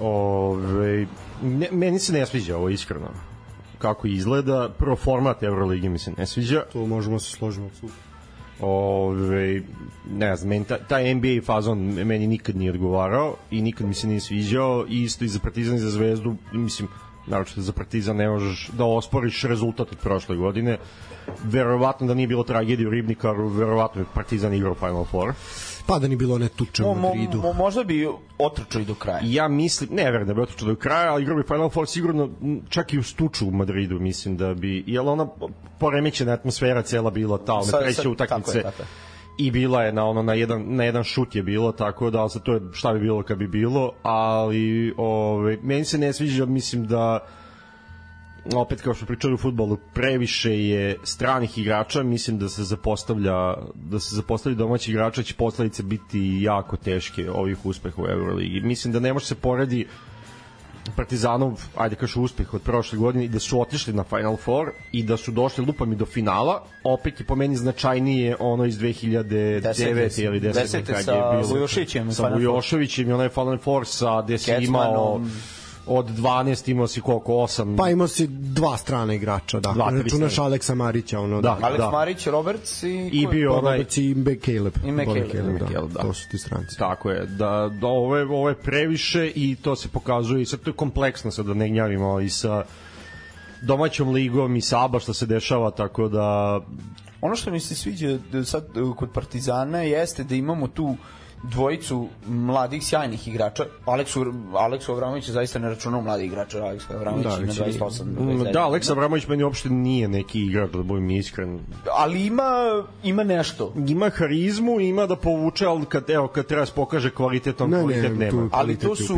[0.00, 1.06] Ove,
[1.42, 3.08] ne, meni se ne sviđa ovo iskreno
[3.78, 4.68] kako izgleda.
[4.78, 6.62] Prvo format Euroligi mi se ne sviđa.
[6.72, 8.00] To možemo se složiti apsolutno.
[8.60, 9.62] Ove,
[10.10, 14.06] ne znam, meni taj, taj NBA fazon meni nikad nije odgovarao i nikad mi se
[14.06, 16.88] nije sviđao i isto i za Partizan i za Zvezdu, mislim,
[17.26, 20.78] naročito za Partizan ne možeš da osporiš rezultat od prošle godine.
[21.44, 25.32] Verovatno da nije bilo tragedije u Ribnikaru, verovatno je Partizan igrao Final Four.
[25.86, 27.38] Pa da ni bilo ne tuče u Madridu.
[27.38, 28.08] Mo, mo, možda bi
[28.38, 29.20] otrčao i do kraja.
[29.22, 32.28] Ja mislim, ne verujem da bi otrčao do kraja, ali igrao bi Final Four sigurno
[32.68, 35.26] čak i u stuču u Madridu, mislim da bi, jel ona
[35.78, 38.52] poremećena atmosfera cela bila ta, ona treća utakmice.
[38.52, 39.11] Tako je, tako je
[39.42, 42.40] i bila je na ono na jedan na jedan šut je bilo tako da se
[42.40, 46.86] to je šta bi bilo kad bi bilo ali ovaj meni se ne sviđa mislim
[46.86, 47.18] da
[48.54, 54.00] opet kao što pričali u fudbalu previše je stranih igrača mislim da se zapostavlja da
[54.00, 58.60] se zapostavlja domaći igrača će posledice biti jako teške ovih uspeha u Euroligi.
[58.60, 59.86] Mislim da ne može se poredi
[60.96, 65.02] Partizanov, ajde kažu uspeh od prošle godine i da su otišli na Final Four i
[65.02, 70.40] da su došli lupami do finala, opet je po meni značajnije ono iz 2009 ili
[70.40, 70.86] 10.
[70.86, 71.46] kad je bilo.
[71.46, 75.20] Vujošićem, sa Vujoševićem i onaj Final Four sa gde si imao
[75.86, 77.32] od 12 imao si koliko?
[77.32, 79.72] 8 pa imao si dva strane igrača da.
[79.72, 81.66] Dva, računaš Aleksa Marića ono da, da.
[81.66, 81.90] Alex da.
[81.90, 86.00] Marić Roberts i i bio onaj Roberts i McCaleb i McCaleb, da, da.
[86.00, 86.78] to su ti stranci.
[86.78, 90.60] Tako je da, da ovo je, ovo je previše i to se pokazuje i sad
[90.60, 92.64] to je kompleksno sad da ne gnjavimo i sa
[93.62, 96.60] domaćom ligom i sa ABA što se dešava tako da
[97.20, 100.96] ono što mi se sviđa sad kod Partizana jeste da imamo tu uh,
[101.42, 103.64] dvojicu mladih sjajnih igrača.
[103.84, 104.24] Aleksu
[104.54, 108.04] Aleksu Avramović zaista ne računa mladi igrač, Aleks Avramović da, ima 28.
[108.04, 108.52] 29.
[108.52, 111.60] Da, Aleks Avramović meni uopšte nije neki igrač da budem iskren.
[111.92, 112.52] Ali ima
[113.02, 113.74] ima nešto.
[113.88, 117.78] Ima harizmu, ima da povuče, al kad evo kad treba da pokaže kvalitet, on ne,
[117.78, 118.48] kvalitet ne, nema.
[118.52, 119.14] Ali to su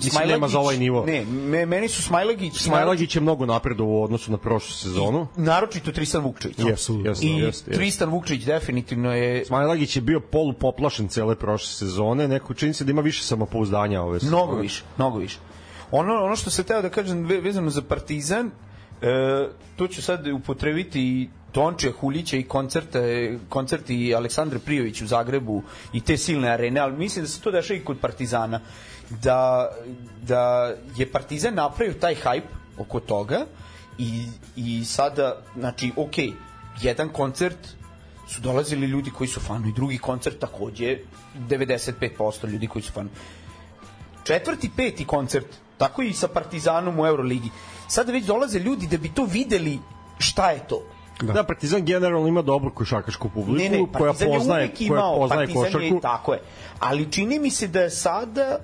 [0.00, 0.10] da.
[0.10, 1.06] Smajlagić, nema za ovaj nivo.
[1.06, 5.26] Ne, me, meni su Smajlagić Smajlagić je mnogo napredovao u odnosu na prošlu sezonu.
[5.36, 6.58] I, naročito Tristan Vukčević.
[6.58, 10.52] Jesu, jesu, I jest, Tristan Vukčević definitivno je Smajlagić je bio polu
[11.06, 14.36] nakon cele prošle sezone, neko čini se da ima više samopouzdanja ove sezone.
[14.36, 15.38] Mnogo više, mnogo više.
[15.90, 18.50] Ono, ono što se teo da kažem vezano za Partizan,
[19.02, 25.62] e, tu ću sad upotrebiti i Tončija Hulića i koncerte, koncerti Aleksandre Prijović u Zagrebu
[25.92, 28.60] i te silne arene, ali mislim da se to dešava i kod Partizana.
[29.22, 29.70] Da,
[30.22, 32.44] da je Partizan napravio taj hajp
[32.78, 33.46] oko toga
[33.98, 34.26] i,
[34.56, 36.18] i sada, znači, ok,
[36.82, 37.75] jedan koncert
[38.28, 40.98] su dolazili ljudi koji su fanovi, drugi koncert takođe
[41.48, 43.14] 95% ljudi koji su fanovi.
[44.24, 45.46] Četvrti, peti koncert,
[45.78, 47.50] tako i sa Partizanom u Euroligi.
[47.88, 49.78] Sada već dolaze ljudi da bi to videli
[50.18, 50.82] šta je to.
[51.22, 51.32] Da.
[51.32, 55.94] da, Partizan generalno ima dobru košarkašku publiku ne, ne, koja poznaje, koja poznaje košarku.
[55.94, 56.40] Je, tako je.
[56.78, 58.58] Ali čini mi se da je sada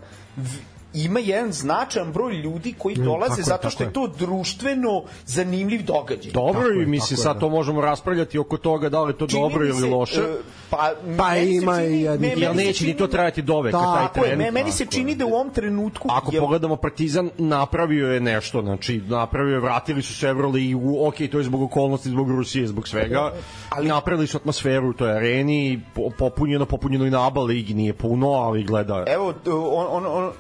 [0.95, 5.03] ima jedan značajan broj ljudi koji mm, dolaze mm, zato što je, je to društveno
[5.27, 6.33] zanimljiv događaj.
[6.33, 9.67] Dobro, i mislim sad to možemo raspravljati oko toga da li je to Čini dobro
[9.67, 10.21] ili loše.
[10.21, 10.27] Uh,
[10.71, 12.35] pa, pa ima i jedni.
[12.37, 14.39] Ja neće ni to trajati do veka taj trend.
[14.39, 16.09] Me, meni se čini da u ovom trenutku...
[16.11, 16.41] Ako je...
[16.41, 21.45] pogledamo Partizan, napravio je nešto, znači napravio je, vratili su se Euroligu, ok, to je
[21.45, 23.33] zbog okolnosti, zbog Rusije, zbog svega,
[23.71, 25.81] ali napravili su atmosferu u toj areni,
[26.19, 29.05] popunjeno, popunjeno i na ABA ligi, nije puno, ali gleda.
[29.07, 29.35] Evo,
[29.73, 30.33] on, on, on,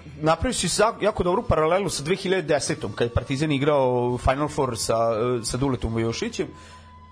[0.43, 2.94] napravio si jako dobru paralelu sa 2010.
[2.94, 4.97] kad je Partizan igrao Final Four sa,
[5.43, 6.47] sa Duletom Vojošićem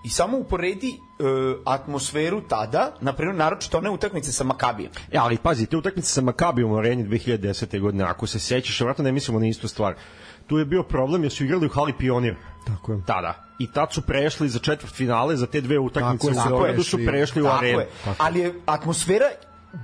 [0.04, 1.26] i samo uporedi uh,
[1.64, 4.90] atmosferu tada, na primjer, naročito one utakmice sa Makabijem.
[5.12, 7.80] E, ali pazi, te utakmice sa Makabijom u areni 2010.
[7.80, 9.94] godine, ako se sećaš, vratno ne mislimo na istu stvar.
[10.46, 12.34] Tu je bio problem jer su igrali u hali Pionir.
[12.66, 13.02] Tako je.
[13.06, 13.34] Tada.
[13.58, 16.98] I tad su prešli za četvrt finale, za te dve utakmice tako u Beogradu su
[17.06, 17.78] prešli u arenu.
[17.78, 17.88] Je.
[18.18, 19.26] Ali je atmosfera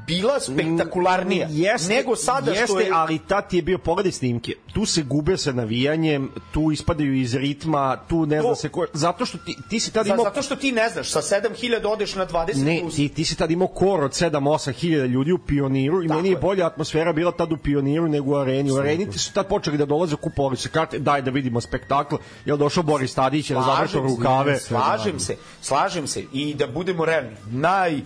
[0.07, 2.91] bila spektakularnija jeste, nego sada jeste, što je...
[2.93, 4.53] ali tad ti je bio pogledaj snimke.
[4.73, 8.87] Tu se gube sa navijanjem, tu ispadaju iz ritma, tu ne zna se ko...
[8.93, 10.25] Zato što ti, ti si tad imao...
[10.25, 12.97] Zato što ti ne znaš, sa 7000 odeš na 20 Ne, plus.
[12.97, 16.31] ti, ti si tad imao kor od 7-8 hiljada ljudi u Pioniru i Tako meni
[16.31, 18.71] je bolja atmosfera bila tad u Pioniru nego u areni.
[18.71, 22.15] U areni ti su tad počeli da dolaze, kupovali se karte, daj da vidimo spektakl.
[22.45, 24.59] Je došao Boris Tadić, je završao rukave.
[24.59, 27.37] Slažem se, slažem se i da budemo realni.
[27.51, 28.01] Naj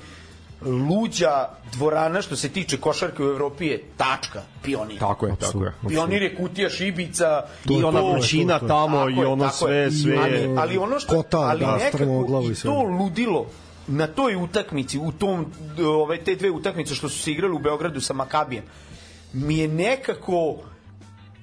[0.62, 1.32] luđa
[1.72, 4.98] dvorana što se tiče košarke u Evropi je tačka, pionir.
[4.98, 5.72] Tako je, tako je.
[5.88, 8.68] Pionir je kutija šibica I ona to- vrućina to je.
[8.68, 9.90] tamo Tako i je, ono tako sve, je.
[9.90, 10.54] sve ali, je...
[10.58, 13.46] ali ono što Kotar, ali da, nekako i to ludilo
[13.86, 15.46] na toj utakmici u tom
[15.86, 18.64] ove te dve utakmice što su se igrali u Beogradu sa Makabijem
[19.32, 20.56] mi je nekako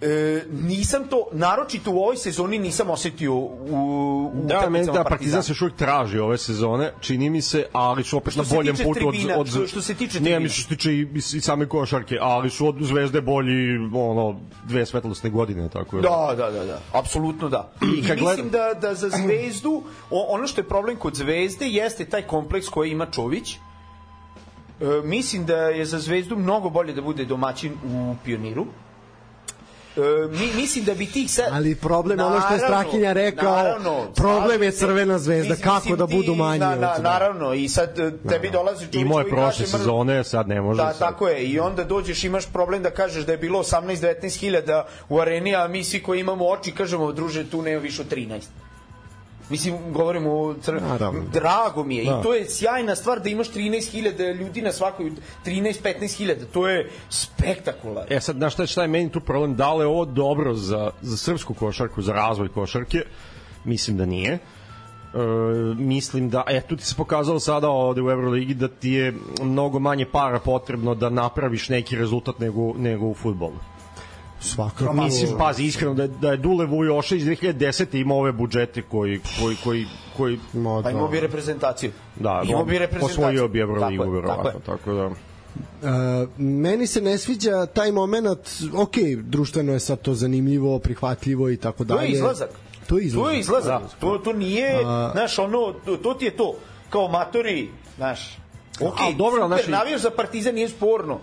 [0.01, 5.43] e, nisam to naročito u ovoj sezoni nisam osetio u, u Da, meni da Partizan
[5.43, 8.75] se još uvijek traži ove sezone, čini mi se, ali su opet Što na boljem
[8.75, 9.13] putu od...
[9.13, 10.39] tribina, od što- što se tiče Ne, tribina.
[10.39, 11.07] mislim što se tiče i,
[11.37, 16.01] i same košarke, ali su od Zvezde bolji ono, dve svetlosne godine, tako je.
[16.01, 17.71] Da, da, da, da, apsolutno da.
[17.97, 22.21] I, kad mislim da, da za Zvezdu, ono što je problem kod Zvezde jeste taj
[22.21, 23.53] kompleks koji ima Čović.
[23.53, 23.59] E,
[25.03, 28.65] mislim da je za Zvezdu mnogo bolje da bude domaćin u Pioniru.
[29.97, 31.45] E, mi, mislim da bi tih sad...
[31.51, 34.71] Ali problem je ono što je Strahinja rekao, naravno, problem je.
[34.71, 38.49] Crvena zvezda, Mislim, kako da ti- budu manji Na, na, naravno, i sad e, tebi
[38.49, 40.77] dolazi Čović Imao je koji prošle kaže, "Mr- sezone, sad ne može.
[40.77, 40.99] Da, sad.
[40.99, 41.43] tako je.
[41.43, 45.67] I onda dođeš, imaš problem da kažeš da je bilo 18-19 hiljada u areni, a
[45.67, 48.41] mi svi koji imamo oči kažemo, druže, tu nema više od 13.
[49.49, 50.81] Mislim, govorimo o cr...
[50.81, 51.23] Naravno.
[51.33, 52.05] Drago mi je.
[52.05, 52.19] Da.
[52.19, 55.11] I to je sjajna stvar da imaš 13.000 ljudi na svakoj
[55.45, 56.45] 13-15 hiljada.
[56.45, 58.15] To je spektakularno.
[58.15, 59.55] E sad, znaš šta, šta je meni tu problem?
[59.55, 63.01] Da li je ovo dobro za, za srpsku košarku, za razvoj košarke?
[63.63, 64.33] Mislim da nije.
[64.33, 64.39] E,
[65.77, 69.79] mislim da, e, tu ti se pokazalo sada ovde u Euroligi da ti je mnogo
[69.79, 73.57] manje para potrebno da napraviš neki rezultat nego, nego u futbolu.
[74.41, 74.93] Svakako.
[74.93, 77.95] Mislim, pazi, iskreno, da, je- da je Dule Vujoša iz 2010.
[77.95, 79.85] imao ove budžete koji, koji, koji,
[80.17, 81.11] koji Ma, Pa imao da.
[81.11, 81.91] bi reprezentaciju.
[82.15, 83.19] da, imao on bi reprezentaciju.
[83.19, 84.65] osvojio bi Euroligu, Tako tako verovatno, je.
[84.67, 85.09] tako da...
[85.83, 88.39] E, meni se ne sviđa taj moment,
[88.75, 92.05] ok, društveno je sad to zanimljivo, prihvatljivo i tako To dalje.
[92.05, 92.49] je izlazak.
[92.87, 93.23] To je izlazak.
[93.23, 93.81] To je izlazak.
[93.99, 96.53] To, to nije, A- znaš, ono, to, to ti je to.
[96.89, 98.37] Kao matori, znaš,
[98.81, 101.19] ok, A, dobro, super, znaš, i- navijaš za partizan nije sporno.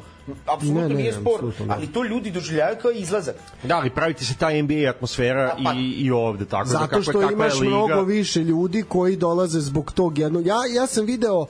[0.46, 1.52] Apsolutno Ne, ne, nije sporno.
[1.58, 1.74] da.
[1.74, 3.34] Ali to ljudi doživljavaju kao izlazak.
[3.62, 7.02] Da, ali praviti se ta NBA atmosfera Pa- i, i ovde, tako da Zato kakva,
[7.02, 7.68] što kakva je imaš liga.
[7.68, 10.46] mnogo više ljudi koji dolaze zbog tog jednog.
[10.46, 11.46] Ja, ja sam video uh,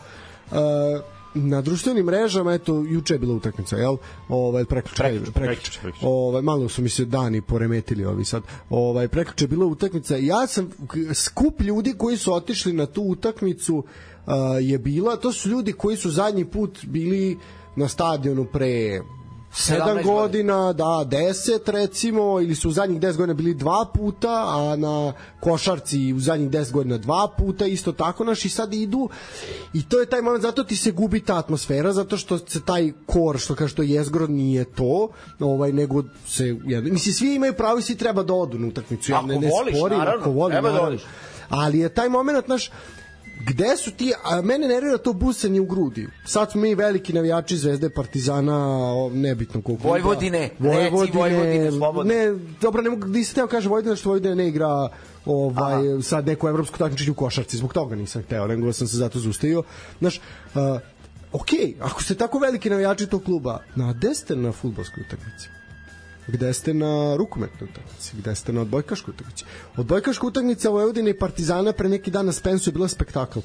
[1.37, 3.97] na društvenim mrežama, eto, juče je bila utakmica, jel?
[4.29, 6.07] Ovaj, Prekjuče, prekjuče, prekjuče, prekjuče.
[6.07, 8.43] Ovaj, malo su mi se dani poremetili ovi sad.
[8.71, 10.17] Ovaj, prekjuče je bila utakmica.
[10.17, 10.71] Ja sam,
[11.15, 13.85] skup ljudi koji su otišli na tu utakmicu uh,
[14.61, 17.39] je bila, to su ljudi koji su zadnji put bili
[17.77, 19.01] na stadionu pre
[19.55, 24.45] 7 17 godina, da, 10 recimo, ili su u zadnjih 10 godina bili dva puta,
[24.49, 29.09] a na košarci u zadnjih 10 godina dva puta, isto tako, naš, i sad idu,
[29.73, 32.93] i to je taj moment, zato ti se gubi ta atmosfera, zato što se taj
[33.07, 35.09] kor, što kaže, što je jezgro, nije to,
[35.41, 39.13] ovaj, nego se, jedno, mislim, svi imaju pravo i svi treba da odu na utakmicu,
[39.13, 40.95] ja ne, ne voliš, sporim, naravno, ako volim, treba da naravno.
[40.95, 41.07] odeš.
[41.49, 42.71] ali je taj moment, naš,
[43.41, 46.09] gde su ti, a mene nervira to busanje u grudi.
[46.25, 49.89] Sad smo mi veliki navijači Zvezde, Partizana, nebitno koliko.
[49.89, 52.15] Vojvodine, reci Vojvodine, slobodno.
[52.15, 54.89] Ne, dobro, ne mogu, nisam teo kaže Vojvodina što Vojvodina ne igra
[55.27, 59.19] ovaj, sad neko evropsko takmičenje u košarci, zbog toga nisam hteo, nego sam se zato
[59.19, 59.63] zustavio.
[59.99, 60.21] Znaš,
[60.55, 60.61] uh,
[61.33, 61.49] ok,
[61.81, 65.49] ako ste tako veliki navijači tog kluba, na gde ste na futbolskoj utakmici?
[66.27, 69.45] Gde ste na rukometnoj utakmici, gde ste na odbojkaškoj utakmici.
[69.77, 73.41] Odbojkaška utakmica Vojvodine i Partizana pre neki dan na Spensu je bila spektakl.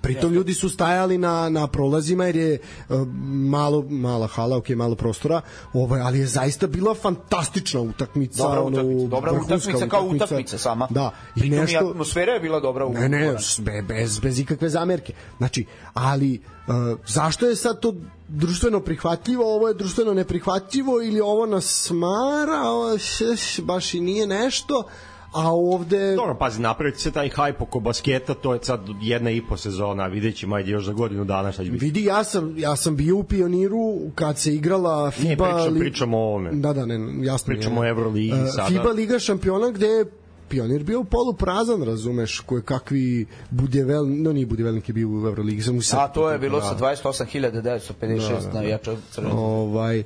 [0.00, 2.58] Pritom ljudi su stajali na, na prolazima jer je
[2.88, 3.08] uh,
[3.48, 5.40] malo, mala hala, ok, malo prostora,
[5.72, 8.42] ovaj, ali je zaista bila fantastična utakmica.
[8.42, 10.86] Dobra ono, utakmica, dobra vrhunska utakmica kao utakmica sama.
[10.90, 11.84] Da, i Pritom nešto...
[11.84, 15.12] I atmosfera je bila dobra u Ne, ne, be, bez, bez ikakve zamerke.
[15.38, 17.94] Znači, ali uh, zašto je sad to
[18.28, 24.26] društveno prihvatljivo, ovo je društveno neprihvatljivo ili ovo nas smara, ovo šeš, baš i nije
[24.26, 24.84] nešto,
[25.32, 26.14] a ovde...
[26.16, 30.06] Dobro, pazi, napraviti se taj hajp oko basketa, to je sad jedna i po sezona,
[30.06, 31.84] vidjet ćemo, ajde još za godinu dana šta će biti.
[31.84, 35.28] Vidi, ja sam, ja sam bio u Pioniru kad se igrala FIBA...
[35.48, 36.50] Ne, pričam, li- pričamo o ovome.
[36.52, 37.46] Da, da, ne, jasno.
[37.46, 38.68] Pričamo o Euroligi E, sada.
[38.68, 40.04] FIBA Liga šampiona gde je
[40.48, 45.74] Pionir bio poluprazan, razumeš, koje kakvi Budjevel, no nije Budjevelnik je bio u Euroligi, sam
[45.74, 46.66] mu se A to je bilo Da.
[46.66, 49.34] sa 28.956 na jača crvena.
[49.34, 50.04] ovaj uh,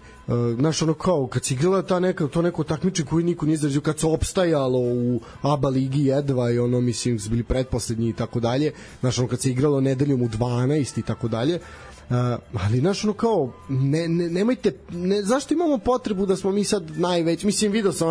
[0.58, 3.80] znaš ono kao kad se igrala ta neka to neko takmičenje koji niko nije izrazio
[3.80, 8.40] kad se opstajalo u ABA ligi jedva i ono mislim su bili pretposlednji i tako
[8.40, 11.58] dalje znaš ono kad se igralo nedeljom u 12 i tako dalje
[12.10, 12.16] Uh,
[12.64, 16.98] ali znaš ono kao ne, ne, nemojte ne, zašto imamo potrebu da smo mi sad
[16.98, 18.08] najveći mislim video sam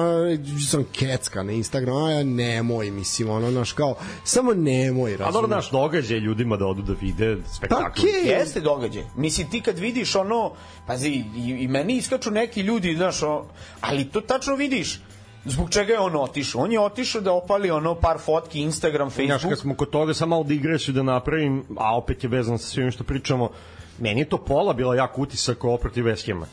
[0.69, 5.71] sam kecka na Instagramu a nemoj mislim ono znaš kao samo nemoj A dobro, naš
[5.71, 8.01] događaj ljudima da odu da vide spektakl.
[8.01, 8.29] Pa.
[8.29, 9.03] Jeste događaj.
[9.15, 10.51] Mislim, ti kad vidiš ono,
[10.87, 13.45] pazi, i, i meni iskaču neki ljudi, znaš, ono,
[13.81, 14.99] ali to tačno vidiš.
[15.45, 16.61] Zbog čega je on otišao?
[16.61, 19.51] On je otišao da opali ono par fotki, Instagram, Znaš, Facebook.
[19.51, 22.91] kad smo kod toga, sam malo digresiju da napravim, a opet je vezan sa svim
[22.91, 23.49] što pričamo,
[24.01, 26.45] meni je to pola bila jako utisak ovo protiv West.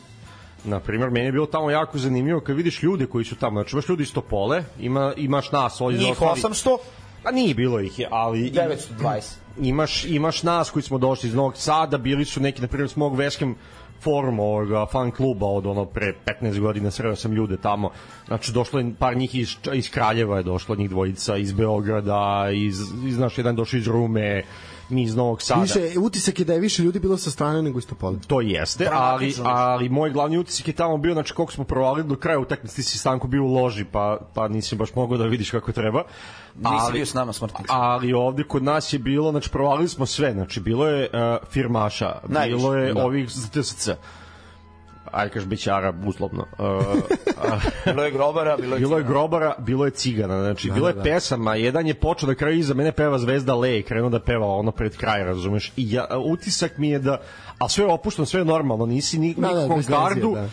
[0.63, 3.75] Na primjer, meni je bilo tamo jako zanimljivo kad vidiš ljude koji su tamo, znači
[3.75, 6.77] imaš ljudi iz Topole, ima, imaš nas ovdje Njih 800,
[7.23, 9.21] Pa nije bilo ih je, ali 920.
[9.61, 12.95] imaš, imaš nas koji smo došli iz Novog Sada, bili su neki, na primjer, s
[12.95, 13.55] mog Veskem
[14.01, 17.91] forum ovoga fan kluba od ono pre 15 godina sreo sam ljude tamo
[18.27, 22.79] znači došlo je par njih iz, iz Kraljeva je došlo njih dvojica iz Beograda iz,
[23.05, 24.43] iz znaš jedan došao iz Rume
[24.89, 27.79] mi iz Novog Sada Više, utisak je da je više ljudi bilo sa strane nego
[27.79, 28.17] iz Topole.
[28.27, 29.57] to jeste, ali, Dramatično nešto.
[29.57, 32.83] ali moj glavni utisak je tamo bio, znači koliko smo provalili do kraja utakmice, ti
[32.83, 36.03] si stanko bio u loži, pa, pa nisi baš mogao da vidiš kako treba.
[36.55, 37.67] Nisi bio s nama smrtnik.
[37.69, 42.19] Ali ovde kod nas je bilo, znači provalili smo sve, znači bilo je uh, firmaša,
[42.27, 43.05] Najviše, bilo je da.
[43.05, 43.49] ovih z
[45.11, 46.45] Ajde kaš biće Arab uslovno.
[46.57, 46.65] Uh,
[47.85, 51.03] Bilo je grobara, bilo je bilo je grobara, bilo je cigana, znači bilo je da.
[51.03, 54.71] pesama, jedan je počeo da kraju iza mene peva Zvezda Le krenuo da peva ono
[54.71, 55.71] pred kraj, razumeš?
[55.75, 57.21] I ja, utisak mi je da,
[57.59, 60.49] a sve je opušteno, sve je normalno, nisi ni, Da, da, tenzije, gardu, da.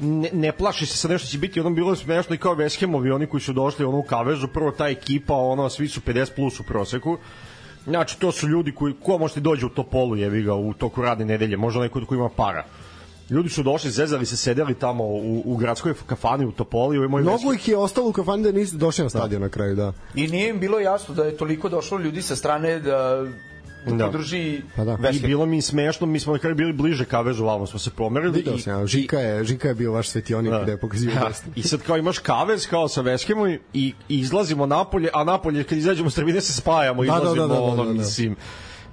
[0.00, 3.10] ne, ne plaši se sa nešto će biti, ono bilo je smešno i kao Veshemovi,
[3.10, 6.60] oni koji su došli ono u kavezu, prvo ta ekipa, ono, svi su 50 plus
[6.60, 7.18] u proseku,
[7.86, 11.24] Znači, to su ljudi koji, ko možete dođe u Topolu, jevi ga, u toku radne
[11.24, 12.64] nedelje, možda neko ko ima para.
[13.30, 17.52] Ljudi su došli, zezali se, sedeli tamo u, u gradskoj kafani u Topoli, moj Mnogo
[17.52, 19.92] ih je ostalo u kafani da nisu došli na stadion na kraju, da.
[20.14, 23.24] I nije im bilo jasno da je toliko došlo ljudi sa strane da,
[23.86, 24.06] da, Da.
[24.06, 24.92] podrži Pa da.
[24.92, 25.26] I West Ham.
[25.26, 28.32] bilo mi smešno, mi smo na kraju bili bliže kavezu, valno smo se pomerili.
[28.32, 30.62] Video i, sam, ja, Žika je, Žika je bio vaš svetionik Da.
[30.62, 31.46] gde je pokazivao dosta.
[31.54, 35.78] I sad kao imaš kavez kao sa Veskemom i, i izlazimo napolje, a napolje kad
[35.78, 37.98] izađemo s tribine se spajamo, Da, da, da, izlazimo da, da, ono, da, da.
[37.98, 38.36] mislim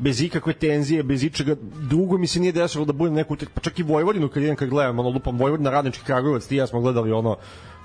[0.03, 1.55] bez ikakve tenzije, bez ičega,
[1.89, 4.69] dugo mi se nije desilo da budem neku, pa čak i Vojvodinu kad idem kad
[4.69, 7.37] gledam, ono lupam Vojvodina, Radnički Kragujevac, ti ja smo gledali ono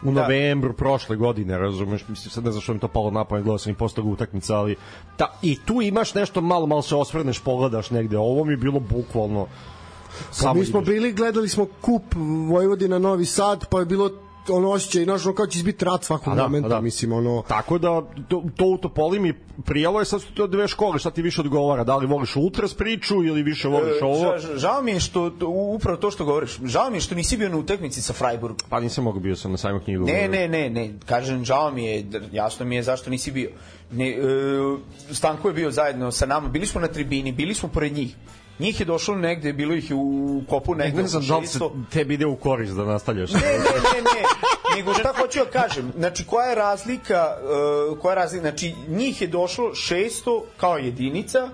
[0.03, 0.23] u Da.
[0.23, 3.59] novembru prošle godine, razumeš, mislim sad ne znam što mi to palo na pamet, gledao
[3.59, 4.77] sam i posle utakmica, ali
[5.17, 8.81] ta, i tu imaš nešto malo, malo se osvrneš, pogledaš negde, ovo mi je bilo
[8.81, 9.47] bukvalno
[10.43, 10.95] Pa mi smo ideš.
[10.95, 12.03] bili, gledali smo kup
[12.49, 14.11] Vojvodina Novi Sad, pa je bilo
[14.51, 16.81] ono osjećaj, znaš, ono kao će izbiti rat svakog da, momenta, da.
[16.81, 17.43] mislim, ono...
[17.49, 19.35] Tako da to, to u Topoli mi
[19.65, 22.75] prijalo je sad su to dve škole, šta ti više odgovara, da li voliš ultras
[22.75, 24.19] priču ili više voliš ovo?
[24.39, 27.15] Ža, ža- žao mi je što, to- upravo to što govoriš, žao mi je što
[27.15, 28.57] nisi bio na utakmici sa Freiburg.
[28.69, 30.05] Pa nisam mogao bio sam na sajmu knjigu.
[30.05, 33.51] Ne, ne, ne, ne, kažem, žao mi je, jasno mi je zašto nisi bio.
[33.93, 34.17] Ne, e,
[35.13, 38.17] Stanko je bio zajedno sa nama, bili smo na tribini, bili smo pored njih.
[38.59, 41.03] Njih je došlo negde, bilo ih u kopu Ne, negde.
[41.03, 41.71] ne znam da li se 600.
[41.91, 43.33] tebi ide u korist da nastavljaš.
[43.33, 44.23] Ne, ne, ne, ne.
[44.77, 47.37] Nego šta hoću da kažem, znači koja je razlika,
[47.91, 51.49] uh, koja je razlika, znači njih je došlo 600 kao jedinica,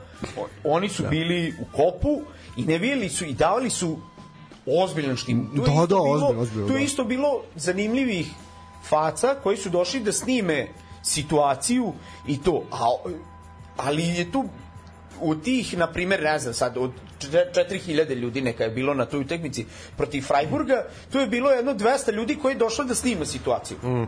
[0.64, 2.20] oni su bili u kopu
[2.56, 3.98] i nevijeli su i davali su
[4.66, 5.50] ozbiljan štim.
[5.56, 6.84] Tu Da, da, bilo, ozbiljno, ozbiljno, Tu je da.
[6.84, 8.30] isto bilo zanimljivih
[8.88, 10.68] faca koji su došli da snime
[11.02, 11.92] situaciju
[12.26, 12.62] i to.
[12.72, 13.10] A,
[13.76, 14.44] ali je tu
[15.20, 19.04] u tih, na primjer, ne znam sad, od čet- 4000 ljudi neka je bilo na
[19.06, 19.66] toj utakmici
[19.96, 23.76] protiv Freiburga, tu je bilo jedno 200 ljudi koji je došlo da snima situaciju.
[23.82, 24.02] Mm.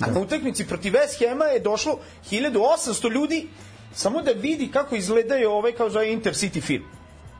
[0.00, 3.48] A na utakmici protiv West Hama je došlo 1800 ljudi
[3.94, 6.84] samo da vidi kako izgledaju ovaj, kao zove Intercity film.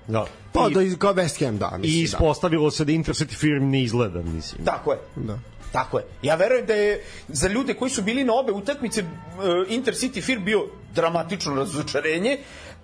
[0.06, 0.26] Da.
[0.52, 2.04] Pa I, da, iz- kao West Ham, da, I mislim, da.
[2.04, 4.64] ispostavilo se da Intercity firm ne izgleda, mislim.
[4.64, 4.98] Tako je.
[5.16, 5.38] Da.
[5.72, 6.04] Tako je.
[6.22, 9.08] Ja verujem da je za ljude koji su bili na obe utakmice uh,
[9.68, 12.38] Intercity Fir bio dramatično razočarenje,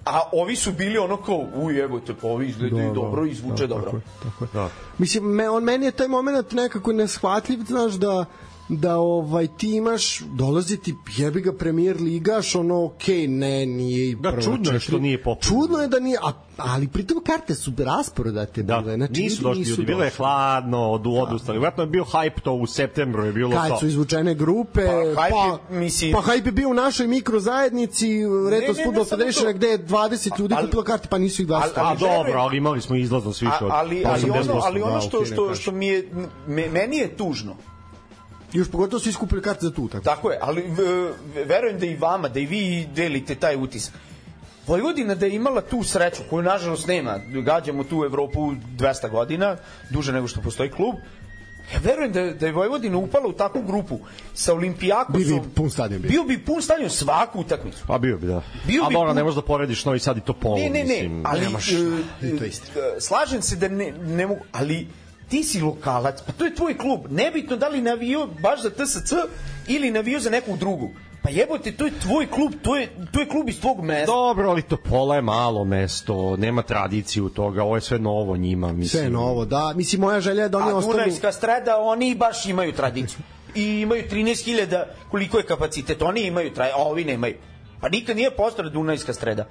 [0.04, 3.26] a ovi su bili ono kao, uj, evo te, pa ovi izgledaju Da, da, dobro,
[3.26, 3.84] i zvuče da, dobro.
[3.84, 4.48] Tako je, tako je.
[4.52, 4.70] Da.
[4.98, 8.24] Mislim, me, on meni je taj moment nekako neshvatljiv, znaš, da
[8.70, 14.14] da ovaj ti imaš dolazi ti jebi ga premijer ligaš ono okej ne nije i
[14.14, 15.40] Da, čudno je što nije popularno.
[15.60, 19.62] čudno je da nije a, ali pritom karte su rasporedate Da, bile znači nisu došli
[19.62, 21.58] ljudi, bilo je hladno, od odustali.
[21.58, 23.76] Vjerojatno je bio hype to u septembru, je bilo kad to.
[23.76, 25.30] su izvučene grupe Pa, pa, hype
[25.68, 28.08] pa, mislim- pa hype je bio u našoj mikrozajednici
[28.50, 31.48] Retos ne, ne, Football Federation gde je 20 ljudi Ali- kupilo karte pa nisu ih
[31.48, 34.50] 20 ali- A ali dobro, ali imali smo izlaznost više od ali, ali 80%.
[34.50, 35.62] ono, ali ono Da, što, ne što, kažem.
[35.62, 36.08] što mi je,
[36.46, 37.56] me, meni je tužno.
[38.54, 40.64] Još pogotovo su iskupili karte za tu tako Tako je, ali
[41.46, 43.94] verujem da i vama, da i vi delite taj utisak.
[44.66, 49.56] Vojvodina da je imala tu sreću, koju nažalost nema, gađamo tu Evropu 200 godina,
[49.90, 50.94] duže nego što postoji klub,
[51.74, 53.98] Ja verujem da, da je Vojvodina upala u takvu grupu
[54.34, 55.22] sa Olimpijakosom.
[55.22, 56.08] Bi- bi pun stadion bio.
[56.10, 57.84] Bio bi pun stadion svaku utakmicu.
[57.86, 58.42] Pa bio bi, da.
[58.66, 60.84] Bio A bi dobro, pun- ne možeš da porediš Novi Sad i Topolu, Ne, ne,
[60.84, 61.22] ne, mislim.
[61.26, 61.74] ali nemaš, e,
[62.22, 62.68] i to istina.
[62.76, 64.86] e, slažem se da ne, ne mogu, ali
[65.28, 67.00] ti si lokalac, pa to je tvoj klub.
[67.10, 69.12] Nebitno da li navio baš za TSC
[69.68, 70.90] ili navio za nekog drugog.
[71.22, 74.12] Pa jebote, to je tvoj klub, to je, to je klub iz tvog mesta.
[74.12, 78.88] Dobro, ali Topola je malo mesto, nema tradiciju toga, ovo je sve novo njima, mislim.
[78.88, 82.14] sve je novo da mislim moja želja je da oni A ostanu Dunajska streda, oni
[82.14, 83.18] baš imaju tradiciju.
[83.54, 86.02] i imaju 13.000 koliko je kapacitet.
[86.02, 87.34] Oni imaju, a ovi nemaju.
[87.84, 89.44] Pa nikad nije postala Dunajska streda.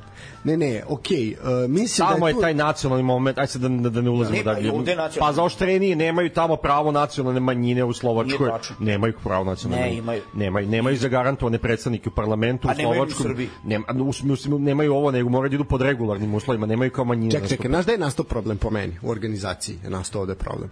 [0.43, 1.17] Ne, ne, okej.
[1.17, 1.63] Okay.
[1.63, 2.41] Uh, mislim Tamo da je tu...
[2.41, 4.71] taj nacionalni moment, aj sad da, da, da ne ulazimo Ne, pa dalje.
[4.71, 5.19] ovde je nacionalni.
[5.19, 8.51] Pa zaoštreniji nemaju tamo pravo nacionalne manjine u Slovačkoj.
[8.79, 10.21] Nemaju pravo nacionalne Ne, imaju.
[10.33, 13.23] Nemaju, nemaju zagarantovane predstavnike u parlamentu A u nemaju ni u Slovačkom.
[13.23, 13.49] Srbiji.
[13.65, 17.31] Nema, u smislu, nemaju ovo, nego moraju da idu pod regularnim uslovima, nemaju kao manjine.
[17.31, 20.69] Čekaj, čekaj, znaš da je nastao problem po meni u organizaciji, je nastao ovde problem.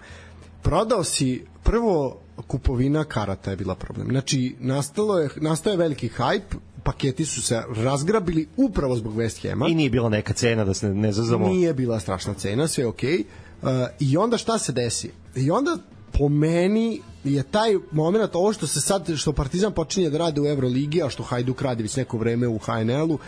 [0.62, 4.08] Prodao si, prvo kupovina karata je bila problem.
[4.08, 9.68] Znači, nastalo je, nastao je veliki hype, paketi su se razgrabili upravo zbog West Hama.
[9.68, 11.48] I nije bila neka cena da se ne, zazamo.
[11.48, 13.24] Nije bila strašna cena, sve okej.
[13.62, 15.12] Uh, I onda šta se desi?
[15.36, 15.78] I onda
[16.12, 20.46] po meni je taj moment, ovo što se sad, što Partizan počinje da radi u
[20.46, 23.20] Euroligi, a što Hajduk radi već neko vreme u HNL-u,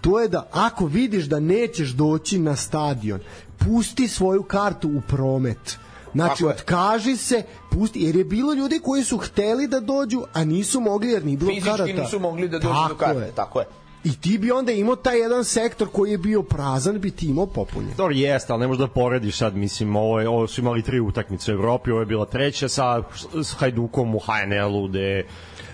[0.00, 3.20] to je da ako vidiš da nećeš doći na stadion,
[3.58, 5.78] pusti svoju kartu u promet.
[6.14, 6.54] Znači, Tako je.
[6.54, 11.08] otkaži se, pusti, jer je bilo ljudi koji su hteli da dođu, a nisu mogli
[11.08, 12.02] jer nije bilo Fizički karata.
[12.02, 13.20] nisu mogli da dođu do Tako karte.
[13.20, 13.32] je.
[13.32, 13.66] Tako je.
[14.04, 17.46] I ti bi onda imao taj jedan sektor koji je bio prazan, bi ti imao
[17.46, 17.90] popunjen.
[17.96, 21.00] Dobro, jeste, ali ne možeš da porediš sad, mislim, ovo, je, ovo su imali tri
[21.00, 23.02] utakmice u Evropi, ovo je bila treća sa
[23.42, 25.26] s Hajdukom u HNL-u, gde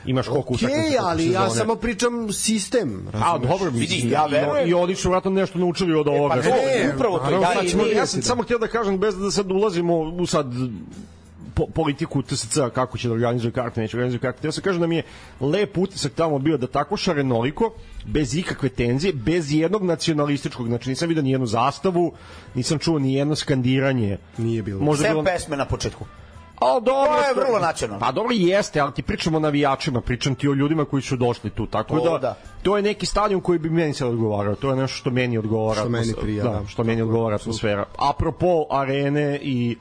[0.08, 1.02] imaš koliko Okej, utakmica.
[1.02, 3.06] ali ja samo pričam sistem.
[3.08, 3.48] A, razumeš?
[3.50, 6.34] dobro, Vidi, ja verujem- I, oni su vratno nešto naučili od ovoga.
[6.34, 7.30] Pa to, Ne, upravo to.
[7.30, 8.26] Da, sad i ćemo mi- ja vidjeti, sam da.
[8.26, 10.46] samo htio da kažem, bez da sad ulazimo u sad
[11.54, 14.48] po, politiku TSC kako će da organizuje karte, neće organizuje karte.
[14.48, 15.02] Ja sam kažem da mi je
[15.40, 17.72] lep utisak tamo bio da tako šarenoliko,
[18.06, 22.12] bez ikakve tenzije, bez jednog nacionalističkog, znači nisam vidio ni jednu zastavu,
[22.54, 24.18] nisam čuo ni jedno skandiranje.
[24.38, 24.80] Nije bilo.
[24.80, 25.24] Možda Sem bilo...
[25.24, 26.04] pesme na početku.
[26.60, 28.06] A dobro, To je vrlo nacionalno.
[28.06, 31.50] Pa dobro jeste, ali ti pričamo o navijačima, pričam ti o ljudima koji su došli
[31.50, 32.36] tu, tako To da, da.
[32.62, 35.80] to je neki stadion koji bi meni sad odgovarao, to je nešto što meni odgovara.
[35.80, 36.66] Što meni prija, da, da.
[36.66, 37.84] što meni odgovara atmosfera.
[37.98, 39.76] Apropo arene i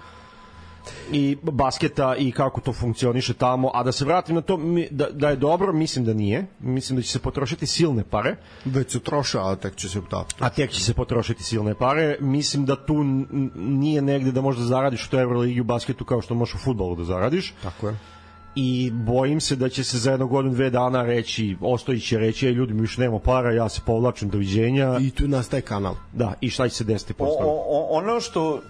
[1.12, 5.08] i basketa i kako to funkcioniše tamo, a da se vratim na to mi- da,
[5.12, 6.46] da je dobro, mislim da nije.
[6.60, 8.36] Mislim da će se potrošiti silne pare.
[8.66, 10.26] Već su trošao, a tek će se da.
[10.40, 12.18] a tek će se potrošiti silne pare.
[12.20, 13.04] Mislim da tu
[13.56, 16.96] nije negde da možda zaradiš u toj Euroligi u basketu kao što možeš u futbolu
[16.96, 17.54] da zaradiš.
[17.64, 17.98] Tako je.
[18.60, 22.48] I bojim se da će se za jedno godinu, dve dana reći, Ostojić će reći,
[22.48, 24.98] ej ljudi mi više nema para, ja se povlačim, doviđenja.
[25.02, 25.96] I tu nastaje kanal.
[26.14, 27.46] Da, i šta će se desiti posle?
[27.90, 28.62] ono što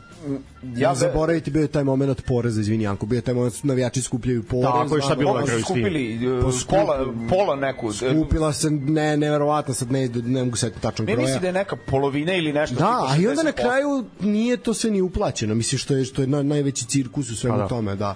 [0.76, 3.60] Ja ne zaboraviti bio je taj moment poreza, izvini Janko, bio je taj moment da
[3.64, 4.64] navijači skupljaju porez.
[4.64, 6.14] Tako je, šta bilo na kraju skupili?
[6.16, 6.98] e, Pa skup- Pola,
[7.30, 7.90] pola neku.
[7.90, 11.26] e, Skupila se, ne, neverovatno, sad ne, ne mogu setiti tačnog Ne broja.
[11.26, 12.76] misli da je neka polovina ili nešto.
[12.76, 13.56] Da, a i onda na 60%.
[13.56, 15.56] kraju nije to sve ni uplaćeno.
[15.56, 17.68] Mislim što je što je na, najveći cirkus u svemu Pa da.
[17.68, 18.16] tome, da.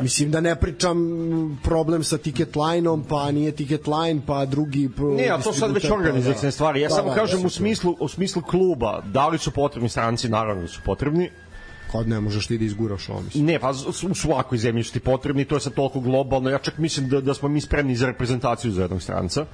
[0.00, 0.98] Mislim da ne pričam
[1.62, 5.88] problem sa ticket line-om, pa nije ticket line, pa drugi Ne, a to sad već
[5.88, 6.50] pa organizacijne da.
[6.50, 6.80] stvari.
[6.80, 9.88] Ja Da, samo da, kažem da, u smislu, u smislu kluba, da li su potrebni
[9.88, 11.30] stranci, naravno da su potrebni.
[11.92, 13.44] Kad ne možeš ti da izguraš ovo, mislim.
[13.46, 13.70] Ne, pa
[14.10, 16.50] u svakoj zemlji su ti potrebni, to je sad toliko globalno.
[16.50, 19.46] Ja čak mislim da, da smo mi spremni za reprezentaciju za jednog stranca.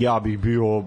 [0.00, 0.84] Ja bih bio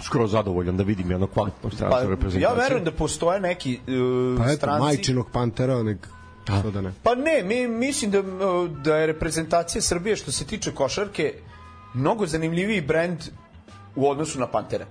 [0.00, 2.42] skoro zadovoljan da vidim jednog kvalitetnog stranca u Pa, reprezentaciji.
[2.42, 4.82] ja verujem da postoje neki uh, Pa eto, stranci.
[4.82, 6.08] majčinog pantera, nek...
[6.60, 6.92] Što da ne.
[7.02, 11.32] Pa ne, mi, mislim da, uh, da je reprezentacija Srbije što se tiče košarke
[11.94, 13.18] mnogo zanimljiviji brend
[13.96, 14.86] u odnosu na Pantere.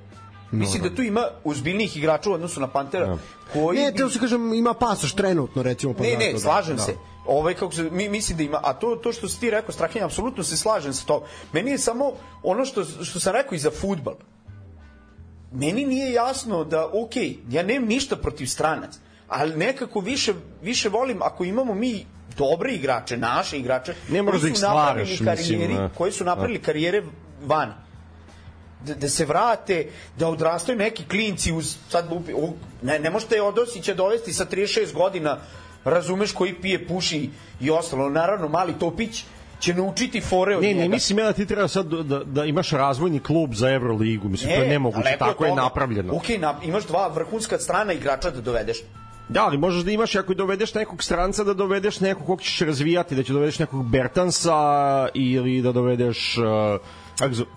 [0.59, 3.17] Mislim da tu ima ozbiljnijih igrača u odnosu na Pantera
[3.53, 5.93] koji Ne, bi- te se kažem, ima pasoš trenutno, recimo.
[5.93, 6.83] Pa Ne, ne, da, slažem da.
[6.83, 6.93] se.
[7.25, 10.05] Ovaj kako se mi mislim da ima, a to to što si ti rekao Strahinja,
[10.05, 11.25] apsolutno se slažem sa to.
[11.53, 12.11] Meni je samo
[12.43, 14.15] ono što što sam rekao i za fudbal.
[15.51, 17.15] Meni nije jasno da ok,
[17.49, 22.05] ja nemam ništa protiv stranaca, ali nekako više više volim ako imamo mi
[22.37, 25.89] dobre igrače, naše igrače, Ne koji da ih su napravili stvaraš, mislim, karijeri, da.
[25.97, 27.03] koji su napravili karijere
[27.45, 27.84] van
[28.85, 29.85] da, da se vrate,
[30.17, 32.05] da odrastaju neki klinci uz, sad,
[32.35, 35.37] u- ne, ne možete Odosića dovesti sa 36 godina,
[35.85, 37.29] razumeš, koji pije, puši
[37.61, 38.09] i ostalo.
[38.09, 39.23] Naravno, mali Topić
[39.59, 40.79] će naučiti fore od Ne, njega.
[40.79, 44.55] ne, mislim ja da ti treba sad da, da imaš razvojni klub za Euroligu, mislim,
[44.55, 45.61] to je nemoguće, tako je toga.
[45.61, 46.13] napravljeno.
[46.13, 48.77] Ok, na, imaš dva vrhunska strana igrača da dovedeš.
[49.29, 53.15] Da, ali možeš da imaš, ako dovedeš nekog stranca, da dovedeš nekog kog ćeš razvijati,
[53.15, 54.53] da će dovedeš nekog Bertansa
[55.13, 56.37] ili da dovedeš...
[56.37, 56.81] Uh,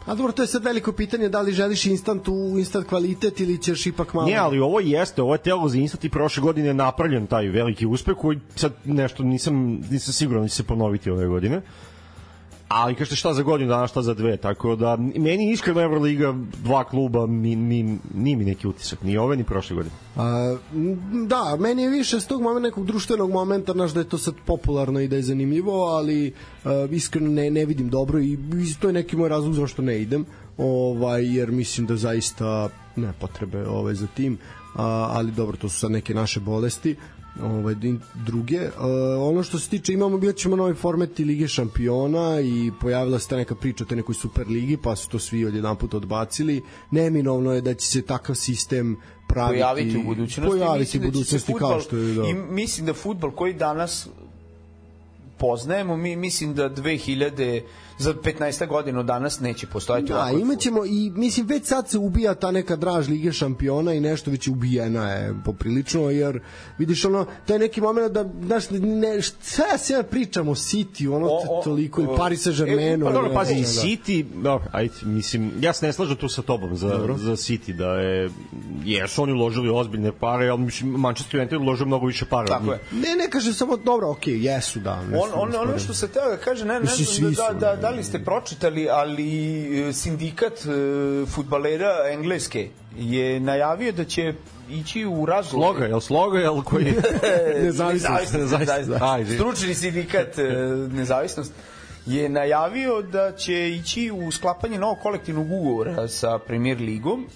[0.06, 3.59] A dobro, to je sad veliko pitanje da li želiš instant u instant kvalitet ili
[3.62, 4.26] ćeš ipak malo...
[4.26, 7.48] Ne, ali ovo jeste, ovo je telo za Instat i prošle godine je napravljen taj
[7.48, 11.62] veliki uspeh koji sad nešto nisam, nisam siguran da će se ponoviti ove godine.
[12.69, 16.85] Ali kažete šta za godinu dana, šta za dve, tako da meni iskreno Euroliga dva
[16.85, 19.95] kluba ni, ni, ni mi neki utisak, ni ove ni prošle godine.
[20.16, 20.57] A,
[21.27, 24.35] da, meni je više s tog momenta nekog društvenog momenta, znaš da je to sad
[24.47, 26.35] popularno i da je zanimljivo, ali
[26.65, 30.03] a, iskreno ne, ne vidim dobro i, i to je neki moj razlog zašto ne
[30.03, 30.27] idem,
[30.59, 34.39] ovaj, jer mislim da zaista ne potrebe ovaj, za tim,
[34.74, 36.97] a, ali dobro, to su sad neke naše bolesti
[37.44, 38.60] ovaj din- druge.
[38.60, 38.73] Uh,
[39.20, 43.28] ono što se tiče imamo bit ćemo novi format i Lige šampiona i pojavila se
[43.28, 46.62] ta neka priča o te nekoj super ligi pa su to svi odjedan put odbacili.
[46.90, 48.97] Neminovno je da će se takav sistem
[49.28, 50.51] praviti pojaviti u budućnosti.
[50.51, 52.23] Pojaviti u da će se budućnosti kao fudbal- što je da.
[52.23, 54.09] I mislim da futbol koji danas
[55.39, 57.62] poznajemo, mi mislim da 2000
[57.99, 62.35] za 15 godina od danas neće postojati Da, imaćemo i mislim već sad se ubija
[62.35, 66.41] ta neka draž Lige šampiona i nešto već ubijena je poprilično jer
[66.79, 71.27] vidiš ono taj neki moment da znaš ne šta se ja pričam o City ono
[71.27, 73.03] O, o, toliko i o, Paris Saint-Germainu.
[73.03, 73.89] e, pa Dobro, ne pazi, znam, da.
[73.89, 77.16] City, dobro, ajde, mislim, ja se ne slažem tu sa tobom za, Dobro.
[77.19, 78.31] za City, da je,
[78.85, 82.47] jesu oni uložili ozbiljne pare, ali mislim, Manchester United uložio mnogo više para.
[82.47, 82.79] Tako je.
[82.93, 85.03] Ne, ne kažem samo dobro, okej, jesu da.
[85.03, 87.59] ne On, on, ono što se teo da kaže, ne, ne znam svi da, su,
[87.59, 87.83] da, ne.
[87.90, 94.35] Da li ste pročitali, ali e, sindikat e, futbalera Engleske je najavio da će
[94.70, 95.66] ići u razgovor.
[95.66, 96.85] Sloga, jel sloga, jel koji?
[97.65, 98.32] Nezavisnost.
[98.32, 99.12] Nezavisnost, da.
[99.12, 99.35] Ajde.
[99.35, 100.43] Stručni sindikat e,
[100.93, 101.52] Nezavisnost
[102.06, 107.27] je najavio da će ići u sklapanje novog kolektivnog ugovora sa Premier ligom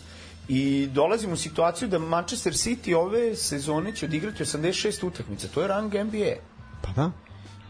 [0.48, 5.48] i dolazimo u situaciju da Manchester City ove sezone će odigrati 86 utakmica.
[5.54, 6.34] To je rang NBA
[6.82, 7.10] Pa da.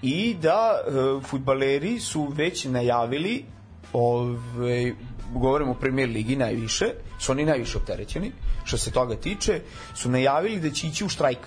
[0.03, 0.91] I da e,
[1.27, 3.45] futbaleri su već najavili
[3.93, 4.95] ove,
[5.35, 6.87] govorimo o premier ligi najviše,
[7.19, 8.33] su oni najviše opterećeni,
[8.65, 9.61] što se toga tiče,
[9.95, 11.39] su najavili da će ići u štrajk.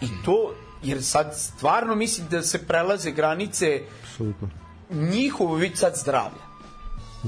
[0.00, 4.48] I to, jer sad stvarno mislim da se prelaze granice Apsolutno.
[4.90, 6.51] njihovo već sad zdravlja.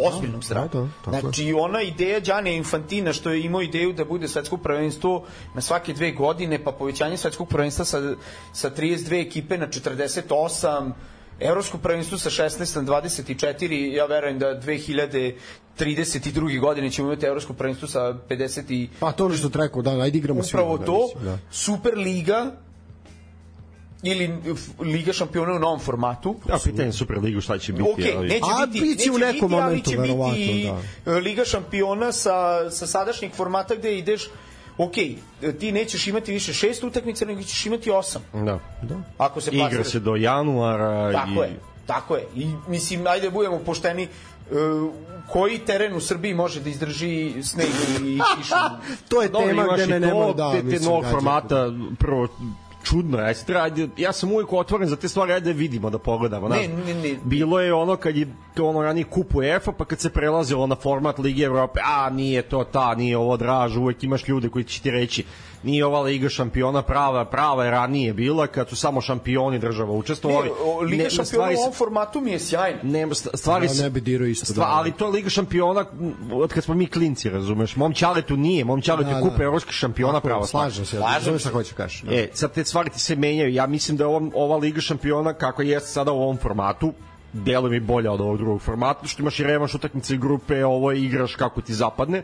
[0.03, 0.71] Ozbiljnom zdravlju.
[0.73, 1.21] da, tako je.
[1.21, 5.93] znači, ona ideja Đane Infantina što je imao ideju da bude svetsko prvenstvo na svake
[5.93, 8.15] dve godine, pa povećanje svetskog prvenstva sa,
[8.53, 10.93] sa 32 ekipe na 48,
[11.41, 16.61] Evropsko prvenstvo sa 16 na 24, ja verujem da 2032.
[16.61, 19.91] godine ćemo imati Evropsko prvenstvo sa 50 i Pa to ono što treba rekao, da,
[19.91, 20.49] ajde igramo svi.
[20.49, 21.39] upravo da, to, mislim, Da.
[21.51, 22.53] Super Liga
[24.05, 24.31] ili
[24.81, 26.37] Liga šampiona u novom formatu.
[26.49, 27.91] Ja, pitanje Super Ligu šta će biti.
[27.91, 28.29] Ok, ali...
[28.29, 30.71] neće A, biti, bit će u neće nekom biti, ali momentu, će verovatno, biti
[31.05, 31.13] da.
[31.13, 34.29] Liga šampiona sa, sa sadašnjeg formata gde ideš
[34.79, 34.95] ok,
[35.61, 38.23] ti nećeš imati više šest utakmica, nego ćeš imati osam.
[38.33, 38.59] Da.
[38.83, 38.97] Da.
[39.19, 39.87] Ako se Igra plasiraš.
[39.87, 41.49] se do januara Tako i...
[41.49, 42.27] je, tako je.
[42.37, 44.09] I mislim, ajde budemo pošteni, e,
[45.29, 47.67] koji teren u Srbiji može da izdrži sneg
[48.01, 48.55] i kišu?
[49.09, 52.29] To je Dobro, tema gde ne nema da te, te novog formata, prvo
[52.85, 56.49] čudno je, ajde, ja sam uvijek otvoren za te stvari, ajde da vidimo, da pogledamo.
[56.49, 56.87] Ne, znaš.
[56.87, 57.17] ne, ne.
[57.25, 60.77] Bilo je ono kad je to ono ranije kup UEFA, pa kad se prelazilo na
[60.77, 64.83] format Lige Evrope, a nije to ta, nije ovo draž, uvek imaš ljude koji će
[64.83, 65.25] ti reći
[65.65, 70.47] nije ova Liga šampiona prava, prava je ranije bila, kad su samo šampioni država učestvovali.
[70.47, 72.79] Ne, o, Liga Ne, šampiona stvari u ovom formatu mi je sjajna.
[72.83, 74.63] nema st- stvari Ja ne bi dirao isto, da.
[74.65, 75.85] ali to je Liga šampiona
[76.33, 77.77] od kad smo mi klinci, razumeš?
[77.77, 79.21] Mom Ćaletu nije, mom Ćaletu Da, je da.
[79.23, 80.47] kupa evropskih šampiona prava.
[80.47, 81.39] Slažem se, Slažem se.
[81.39, 82.03] šta hoćeš kažeš.
[82.03, 82.15] Da.
[82.15, 83.53] E, sad te stvari ti se menjaju.
[83.53, 86.93] Ja mislim da je ova, ova Liga šampiona, kako je sada u ovom formatu,
[87.33, 90.93] delo mi bolja od ovog drugog formata, što imaš i revanš utakmice i grupe, ovo
[90.93, 92.23] igraš kako ti zapadne,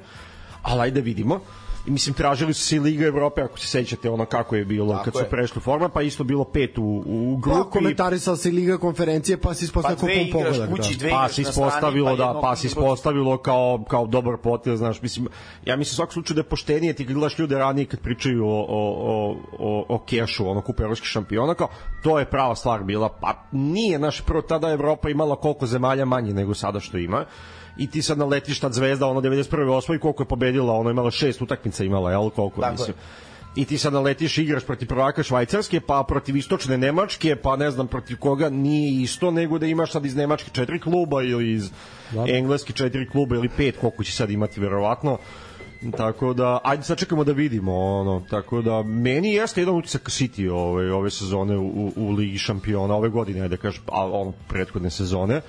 [0.62, 1.34] ali ajde vidimo.
[1.34, 1.40] I
[1.86, 5.04] mislim, tražili su se i Liga Evrope, ako se sećate ono kako je bilo Tako
[5.04, 5.28] kad su je.
[5.30, 7.70] prešli format, pa isto bilo pet u, u Pa, grupi.
[7.70, 10.70] komentarisala se Liga konferencije, pa se Pa ispostavio dve kupom pogodak.
[10.70, 11.08] kući, Da.
[11.10, 15.28] pa se na strani, ispostavilo da pa se ispostavilo kao kao dobar potez znaš mislim
[15.64, 18.66] ja mislim u svakom slučaju da je poštenije ti gledaš ljude ranije kad pričaju o
[18.68, 21.68] o o o, o kešu ono kupe evropskih šampiona kao
[22.02, 26.34] to je prava stvar bila pa nije naš prvo tada Evropa imala koliko zemalja manje
[26.34, 27.24] nego sada što ima
[27.80, 29.48] i ti sad naletiš tad zvezda ono 91.
[29.50, 29.96] 8.
[29.96, 32.72] i koliko je pobedila ono imala šest utakmica imala jel koliko Tako je.
[32.72, 32.94] mislim
[33.56, 37.86] i ti sad naletiš igraš protiv prvaka Švajcarske, pa protiv istočne Nemačke, pa ne znam
[37.86, 41.70] protiv koga nije isto, nego da imaš sad iz Nemačke četiri kluba ili iz
[42.28, 45.18] Engleske četiri kluba ili pet, koliko će sad imati verovatno.
[45.96, 50.50] Tako da, ajde sad čekamo da vidimo, ono, tako da, meni jeste jedan utisak City
[50.50, 54.32] ove, ove sezone u, u, u Ligi šampiona, ove godine, ajde da kažem, a ono,
[54.48, 55.40] prethodne sezone,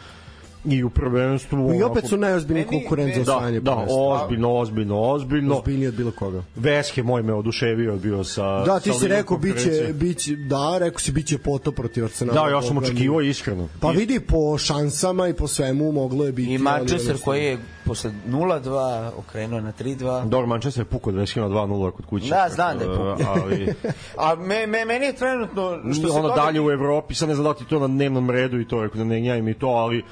[0.65, 1.73] i u prvenstvu...
[1.73, 3.97] I opet onako- su najozbiljniji Meni- konkurent za Da, osvajanje da, prvenstva.
[3.97, 5.55] ozbiljno, ozbiljno, ozbiljno.
[5.55, 6.43] Ozbiljniji od bilo koga.
[6.55, 10.99] Veske moj me oduševio bio sa Da, ti sa si rekao biće biće da, rekao
[10.99, 12.41] si biće potop protiv Arsenala.
[12.41, 13.67] Da, ja sam očekivao iskreno.
[13.79, 16.53] Pa vidi po šansama i po svemu moglo je biti.
[16.53, 20.23] I Manchester koji je posle 0-2 okrenuo na 3-2.
[20.23, 22.29] Dobro, Manchester je pukao 20 na 2-0 kod kuće.
[22.29, 23.17] Da, znam da je pukao.
[23.35, 23.73] Ali,
[24.17, 27.43] A me, me, meni je trenutno što se ono dalje u Evropi, sad ne znam
[27.45, 30.03] da ti to na dnevnom redu i to, rekao da ne gnjavim i to, ali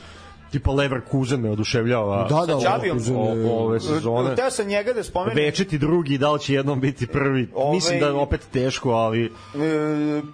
[0.51, 2.75] tipa Leverkusen me oduševljava Da, da, Sa.
[2.75, 3.21] Leverkusen o,
[3.55, 4.33] ove sezone.
[4.33, 5.35] Hteo sam njega da spomenem.
[5.37, 7.49] Večeti drugi, da li će jednom biti prvi.
[7.55, 9.29] Ove- Mislim da je opet teško, ali E,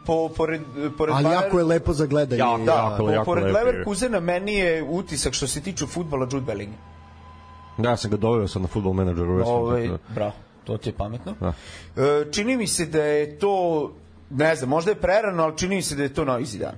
[0.06, 0.62] po, pored,
[0.98, 2.40] pored Ali Bayern- jako je lepo za gledanje.
[2.40, 3.44] Jako, Da, jako, po, jako pored.
[3.46, 6.80] Leverkusena meni je utisak što se tiče futbola Jude Bellingham.
[7.78, 9.40] Da, ja sam ga doveo sad na futbol menadžeru.
[9.40, 10.32] sam Ove, da- bravo,
[10.64, 11.34] to ti je pametno.
[11.40, 11.54] Da.
[11.98, 13.92] E, čini mi se da je to,
[14.30, 16.78] ne znam, možda je prerano, ali čini mi se da je to novi Zidane.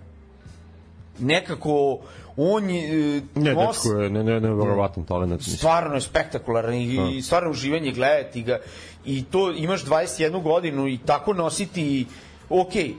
[1.19, 1.99] Nekako,
[2.37, 2.83] on je...
[3.17, 5.41] e, Ne, nos- dečko je, ne, ne, ne, verovatan talent.
[5.41, 6.83] stvarno je spektakularan i,
[7.13, 8.59] i stvarno uživanje gledati ga
[9.05, 12.05] i to imaš 21 godinu i tako nositi
[12.49, 12.91] ok, e,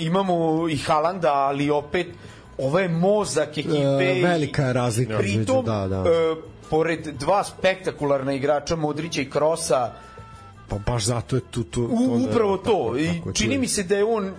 [0.00, 0.34] imamo
[0.68, 2.06] i Halanda, ali opet
[2.58, 5.96] ovo je mozak ekipe E, velika je razlika pritom da, da.
[6.00, 6.34] e,
[6.70, 9.92] pored dva spektakularna igrača Modrića i Krosa
[10.68, 11.62] Pa baš zato je tu...
[11.64, 12.62] tu U, onda- upravo to.
[12.64, 14.32] tako, I tako čini tu mi se da je on,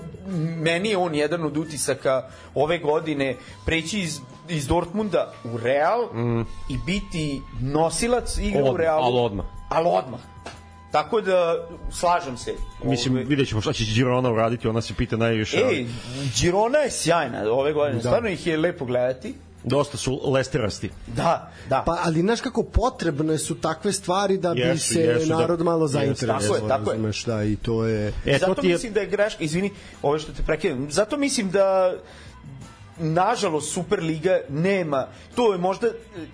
[0.57, 2.23] meni je on jedan od utisaka
[2.55, 4.19] ove godine, preći iz,
[4.51, 6.41] iz Dortmunda u Real mm.
[6.69, 9.03] i biti nosilac igre u Realu.
[9.03, 9.45] ali odmah.
[9.69, 10.19] Ali odmah.
[10.91, 12.53] Tako da, slažem se.
[12.83, 15.61] Mislim, Ove- vidjet ćemo šta će Girona uraditi, ona se pita najviše.
[15.65, 15.87] ali Ej,
[16.41, 17.95] Girona je sjajna ove godine.
[17.95, 18.09] Da.
[18.09, 19.35] Stvarno ih je lepo gledati.
[19.63, 20.89] Dosta su lesterasti.
[21.07, 21.83] Da, da.
[21.85, 25.37] Pa, ali znaš kako potrebne su takve stvari da bi Jesu, se jesu, da.
[25.37, 26.67] narod malo Jesu, zainteresovao.
[26.67, 27.13] tako je, tako je.
[27.25, 28.13] da, i to je...
[28.25, 29.71] E, Zato to ti je, mislim da je greška, izvini,
[30.01, 31.93] ovo što te prekidam, zato mislim da
[32.99, 35.87] nažalost Superliga nema to je možda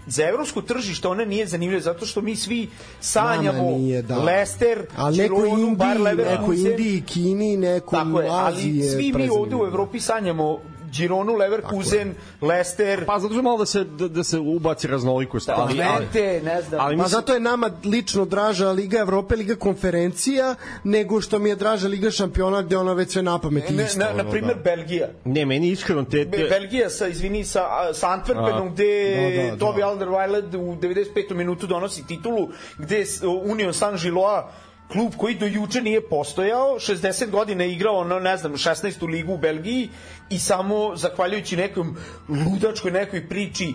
[0.07, 2.69] za evropsko tržište ona nije zanimljiva zato što mi svi
[2.99, 4.17] sanjamo Nama nije, da.
[4.17, 9.29] Leicester, Ali neko Gironu, Indiji, neko Leverkusen Indiji, Kini, neko tako je, ali svi mi
[9.29, 9.65] ovde u.
[9.65, 10.59] Evropi sanjamo
[10.98, 15.49] Gironu, Leverkusen, Leicester, pa zato što malo da se, da, da se ubaci raznolikost.
[15.49, 16.82] Ali, ali, Talente, ne znam.
[16.82, 21.49] ali Pa mislim- zato je nama lično draža Liga Evrope, Liga konferencija, nego što mi
[21.49, 23.99] je draža Liga šampiona gde ona već sve na pamet ne, isto.
[23.99, 24.61] na, na primer da.
[24.61, 25.07] Belgija.
[25.26, 26.26] ne, meni iskreno te...
[26.26, 27.61] Be, te Belgija sa, izvini, sa,
[27.94, 29.88] sa Antwerpenom, gde Da, da, Toby da.
[29.88, 31.34] Alderweireld u 95.
[31.34, 33.03] minutu donosi titulu, gde
[33.45, 34.44] Union Saint-Gillois
[34.91, 39.09] klub koji do juče nije postojao, 60 godina je igrao, no, ne znam, 16.
[39.09, 39.89] ligu u Belgiji
[40.30, 41.97] i samo zahvaljujući nekom
[42.30, 43.73] ludačkoj nekoj priči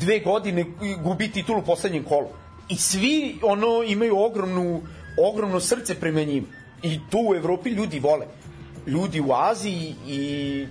[0.00, 0.64] dve godine
[1.02, 2.28] gubi titulu u poslednjem kolu.
[2.68, 4.82] I svi ono imaju ogromnu,
[5.18, 6.46] ogromno srce prema njima.
[6.82, 8.26] I tu u Evropi ljudi vole.
[8.86, 10.66] Ljudi u Aziji i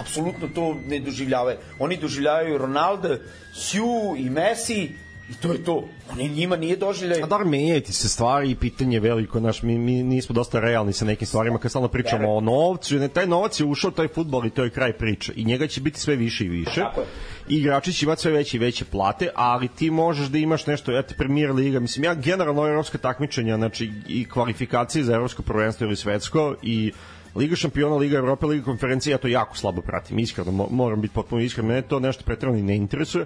[0.00, 1.58] apsolutno to ne doživljavaju.
[1.78, 3.16] Oni doživljavaju Ronaldo,
[3.54, 4.90] Siu i Messi
[5.30, 5.88] i to je to.
[6.12, 7.22] Oni njima nije doživljaj.
[7.22, 10.92] A da menjati se stvari i pitanje je veliko, naš, mi, mi nismo dosta realni
[10.92, 14.46] sa nekim stvarima kad stalno pričamo o novcu, ne, taj novac je ušao taj futbol
[14.46, 17.06] i to je kraj priče i njega će biti sve više i više Tako je.
[17.48, 20.98] i igrači će imati sve veće i veće plate, ali ti možeš da imaš nešto,
[20.98, 25.96] eto, premier liga, mislim, ja generalno evropska takmičenja, znači i kvalifikacije za evropsko prvenstvo ili
[25.96, 26.92] svetsko i
[27.36, 31.14] Liga šampiona, Liga Evrope, Liga konferencije, ja to jako slabo pratim, iskreno, mo- moram biti
[31.14, 33.24] potpuno iskren, mene to nešto pretredno i ne interesuje.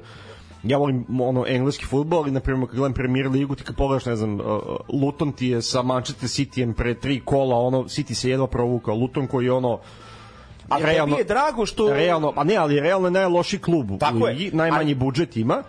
[0.62, 4.06] Ja volim ono engleski fudbal, ali na primjer kad gledam Premier ligu, ti kad pogledaš,
[4.06, 4.46] ne znam, uh,
[4.88, 9.26] Luton ti je sa Manchester Cityjem pre tri kola, ono City se jedva provukao, Luton
[9.26, 9.78] koji je ono
[10.68, 11.92] Ali tebi je drago što...
[11.92, 14.34] realno, pa ne, ali realno je najloši klub Tako u je.
[14.34, 15.62] ligi, najmanji Ali- budžet ima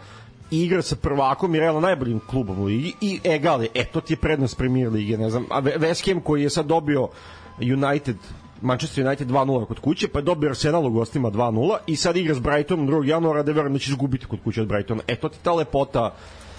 [0.51, 4.01] i igra sa prvakom i realno najboljim klubom u ligi i egal je, e, to
[4.01, 7.07] ti je prednost Premier lige, ne znam, a West Ham koji je sad dobio
[7.59, 8.15] United
[8.63, 12.35] Manchester United 2-0 kod kuće, pa je dobio Arsenal u gostima 2-0 i sad igra
[12.35, 13.07] s Brightonom 2.
[13.07, 15.01] januara da verujem da će izgubiti kod kuće od Brightona.
[15.07, 16.15] E, to ti ta lepota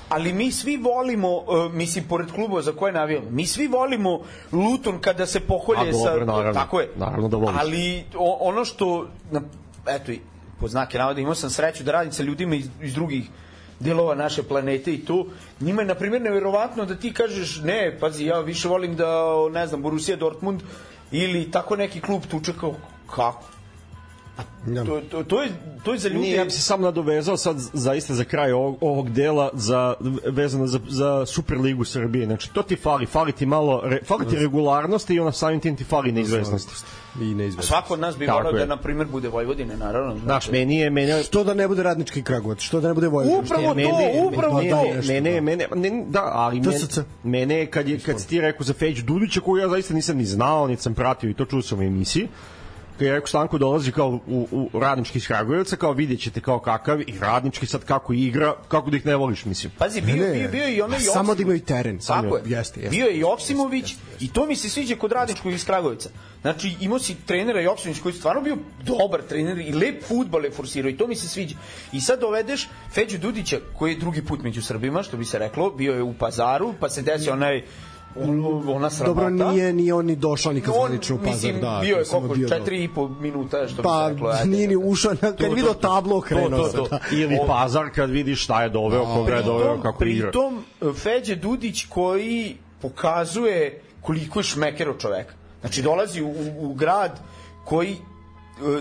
[0.09, 4.21] Ali mi svi volimo, uh, mislim, pored klubova za koje navijamo, mi svi volimo
[4.53, 6.33] Luton kada se poholje A, dobro, sa...
[6.33, 6.53] naravno.
[6.53, 6.89] Tako je.
[6.97, 7.61] Naravno da voliš.
[7.61, 9.43] Ali o, ono što, na,
[9.87, 10.13] eto,
[10.61, 13.25] po znake navoda, imao sam sreću da radim sa ljudima iz, iz drugih
[13.81, 15.27] delova naše planete i tu.
[15.61, 19.67] Njima je, na primjer, neverovatno da ti kažeš, ne, pazi, ja više volim da, ne
[19.67, 20.63] znam, Borussia Dortmund
[21.15, 22.75] ili tako neki klub tuče kao,
[23.07, 23.54] kako?
[24.67, 24.85] Da.
[24.85, 25.49] To, to, to, je,
[25.85, 26.21] to je za ljude...
[26.21, 29.95] Nije, ja bi se sam nadovezao sad zaista za kraj ovog, ovog dela za,
[30.27, 32.27] vezano za, za Superligu Srbije.
[32.27, 35.77] Znači, to ti fali, fali ti malo, re, fali ti regularnosti i ona samim tim
[35.77, 36.85] ti fali neizvesnosti.
[37.21, 37.69] I neizvesno.
[37.69, 40.17] Svako od nas bi Tako volao da, na primjer, bude Vojvodine, naravno.
[40.25, 43.39] Znaš, meni je, meni Što da ne bude radnički kragovac, što da ne bude Vojvodina.
[43.39, 45.07] Upravo to, mene, upravo mene, to.
[45.07, 46.79] Mene, mene, mene, da, ali mene,
[47.23, 50.25] mene kad, je, kad si ti rekao za Feđu Dudića, koju ja zaista nisam ni
[50.25, 52.29] znao, niti sam pratio i to čuo sam u emisiji,
[52.99, 56.59] kad je rekao Stanko dolazi kao u, u radnički iz Kragujevca, kao vidjet ćete kao
[56.59, 59.73] kakav i radnički sad kako igra, kako da ih ne voliš, mislim.
[59.79, 61.37] Pazi, bio, Ne, bio, bio i onaj Samo Joksimović.
[61.37, 62.01] da imaju teren.
[62.01, 62.43] samo Tako je.
[62.47, 62.97] Jeste, jeste.
[62.97, 66.09] Bio je Joksimović i to mi se sviđa kod radničkog iz Kragovica.
[66.41, 70.51] Znači, imao si trenera Joksimović koji je stvarno bio dobar trener i lep futbol je
[70.51, 71.57] forsirao i to mi se sviđa.
[71.93, 75.71] I sad dovedeš Feđu Dudića koji je drugi put među Srbima, što bi se reklo,
[75.71, 77.65] bio je u pazaru, pa se desio onaj
[78.17, 79.21] ona sramota.
[79.21, 81.33] Dobro, nije, nije on ni došao nikad On, zvanično u pazar.
[81.33, 84.29] mislim, da, bio je koliko, bio četiri i po minuta, što bi Pa, se reklo.
[84.31, 84.45] ajde.
[84.47, 85.79] nije ni ušao, na- kad To, je to, vidio to.
[85.81, 86.89] tablo, To, krenuo to, se, to.
[86.89, 86.99] da.
[87.13, 90.27] Ili O- Pazar kad vidi šta je doveo, koga je doveo, kako igra.
[90.27, 90.65] Pritom,
[90.95, 95.35] Feđe Dudić koji pokazuje koliko je šmeker od čoveka.
[95.61, 97.21] Znači, dolazi u, u grad
[97.65, 97.97] koji e,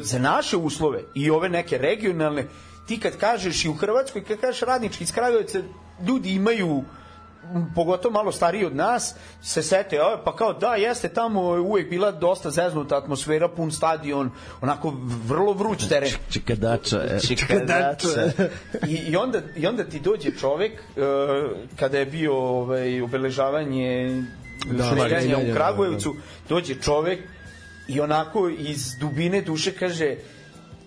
[0.02, 2.48] za naše uslove i ove neke regionalne
[2.88, 5.60] ti kad kažeš i u Hrvatskoj, kad kažeš radnički iz Kragujevca,
[6.08, 6.84] ljudi imaju m,
[7.76, 11.90] pogotovo malo stariji od nas, se sete, "A, pa kao da, jeste, tamo je uvijek
[11.90, 14.94] bila dosta zeznuta atmosfera, pun stadion, onako
[15.28, 16.10] vrlo vruć teren.
[16.30, 17.20] Čikadača, e.
[17.20, 18.08] Čikadača.
[18.88, 21.04] I, i, onda, I onda ti dođe čovek, uh,
[21.80, 24.24] kada je bio ovaj, obeležavanje
[24.72, 26.16] Da, streljanja streljanja, u Kragujevcu,
[26.50, 27.20] dođe čovek
[27.88, 30.16] i onako iz dubine duše kaže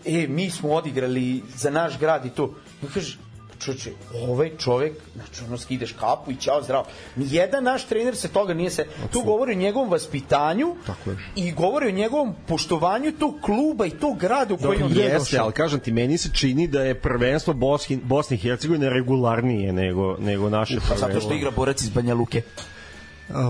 [0.06, 2.54] e, mi smo odigrali za naš grad i to.
[2.82, 3.18] I kaže,
[3.60, 3.90] čoče,
[4.28, 6.84] ovaj čovek, znači ono skideš kapu i ćao zdravo.
[7.16, 8.86] Nijedan naš trener se toga nije se...
[9.12, 11.16] Tu govori o njegovom vaspitanju Tako je.
[11.36, 15.38] i govori o njegovom poštovanju tog kluba i tog grada u koji on je Jeste,
[15.38, 20.16] ali kažem ti, meni se čini da je prvenstvo Bosni, Bosni i Hercegovine regularnije nego,
[20.18, 22.42] nego naše Pa zato što igra borac iz Banja Luke.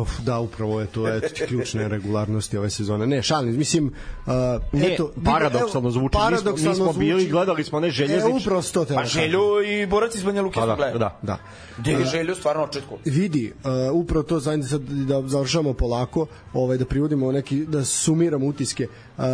[0.03, 3.07] Uf, da, upravo je to eto, ključne regularnosti ove sezone.
[3.07, 4.32] Ne, šalim, mislim, uh,
[4.73, 6.16] Ne, eto, paradoksalno zvuči.
[6.32, 8.43] mi smo, mi smo bili, gledali smo ne E, željeznič.
[8.43, 10.98] upravo sto te Pa Željo i borac iz Banja Luke Pa da, gledali.
[10.98, 11.19] da.
[11.23, 11.39] Da.
[11.78, 12.98] Gde je Željo stvarno očetko?
[13.05, 18.47] Vidi, uh, upravo to sad sad da završamo polako, ovaj da privodimo neki da sumiramo
[18.47, 18.86] utiske.
[19.19, 19.24] Uh,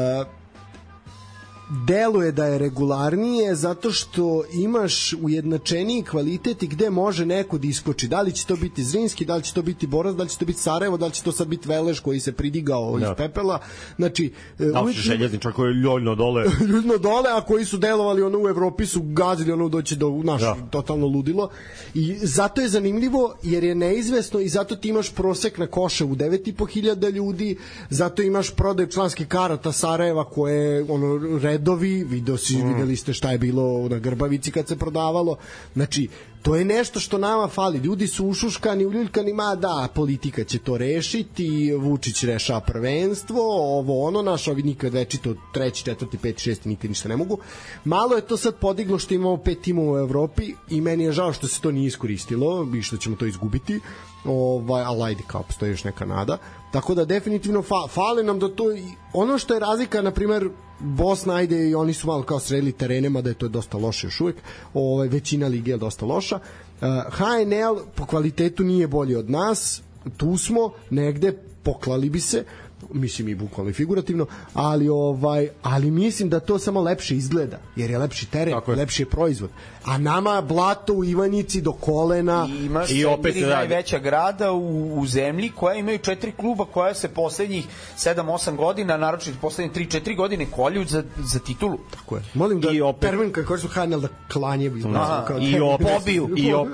[1.72, 8.08] deluje da je regularnije zato što imaš ujednačeniji kvalitet i gde može neko da iskoči.
[8.08, 10.38] Da li će to biti Zrinski, da li će to biti Borac, da li će
[10.38, 13.06] to biti Sarajevo, da li će to sad biti Veleš koji se pridigao Da.
[13.06, 13.58] iz pepela.
[13.96, 16.44] Znači, e, Da li uvijek su željezničar koji je ljoljno dole?
[16.72, 20.40] ljudno dole, a koji su delovali ono u Evropi su gazili ono doći do naš
[20.40, 20.56] Da.
[20.70, 21.48] totalno ludilo.
[21.94, 26.14] I zato je zanimljivo jer je neizvesno i zato ti imaš prosek na koše u
[26.16, 27.56] 9.500 ljudi,
[27.90, 32.68] zato imaš prodaj članskih karata Sarajeva koje ono redovi, video si, mm.
[32.68, 35.36] videli ste šta je bilo na Grbavici kad se prodavalo.
[35.74, 36.08] Znači,
[36.42, 37.78] to je nešto što nama fali.
[37.78, 43.40] Ljudi su ušuškani, uljuljkani, ma da, politika će to rešiti, Vučić rešava prvenstvo,
[43.78, 47.38] ovo ono, naš ovi nikad večito treći, četvrti, peti, šesti nikad ništa ne mogu.
[47.84, 51.32] Malo je to sad podiglo što imamo pet timova u Evropi i meni je žao
[51.32, 53.80] što se to nije iskoristilo i što ćemo to izgubiti
[54.24, 56.38] ovaj, ali ajde kao postoji još neka nada
[56.72, 58.64] tako da definitivno fa, fale nam da to
[59.12, 60.48] ono što je razlika na primer
[60.82, 64.20] Bosna ajde i oni su malo kao sredili terenema da je to dosta loše još
[64.20, 64.36] uvek
[64.74, 69.82] ovaj, većina lige je dosta loša uh, HNL po kvalitetu nije bolji od nas
[70.16, 71.32] tu smo negde
[71.62, 72.44] poklali bi se
[72.92, 77.90] mislim i bukvalno i figurativno, ali ovaj ali mislim da to samo lepše izgleda, jer
[77.90, 78.76] je lepši teren, Tako je.
[78.76, 79.50] lepši je proizvod.
[79.84, 83.46] A nama blato u Ivanjici do kolena I imaš I opet, da.
[83.48, 89.38] najveća grada u, u zemlji koja imaju četiri kluba koja se poslednjih 7-8 godina, naročito
[89.40, 91.78] poslednje 3-4 godine kolju za, za titulu.
[91.90, 92.22] Tako je.
[92.34, 95.86] Molim da I opet- termin kako su HNL da klanje bi Aha, kao I opet,
[95.88, 96.28] Pobiju.
[96.36, 96.68] i, op,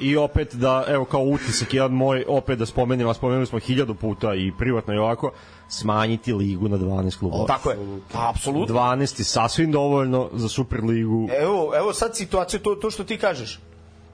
[0.00, 3.58] i, i opet da, evo kao utisak jedan moj, opet da spomenem, a spomenuli smo
[3.58, 5.32] hiljadu puta i privatno i ovako,
[5.70, 7.46] smanjiti ligu na 12 klubova.
[7.46, 7.76] Tako je.
[8.12, 8.74] Pa, apsolutno.
[8.74, 11.28] 12 je sasvim dovoljno za Superligu.
[11.40, 13.60] Evo, evo sad situacija, to, to što ti kažeš.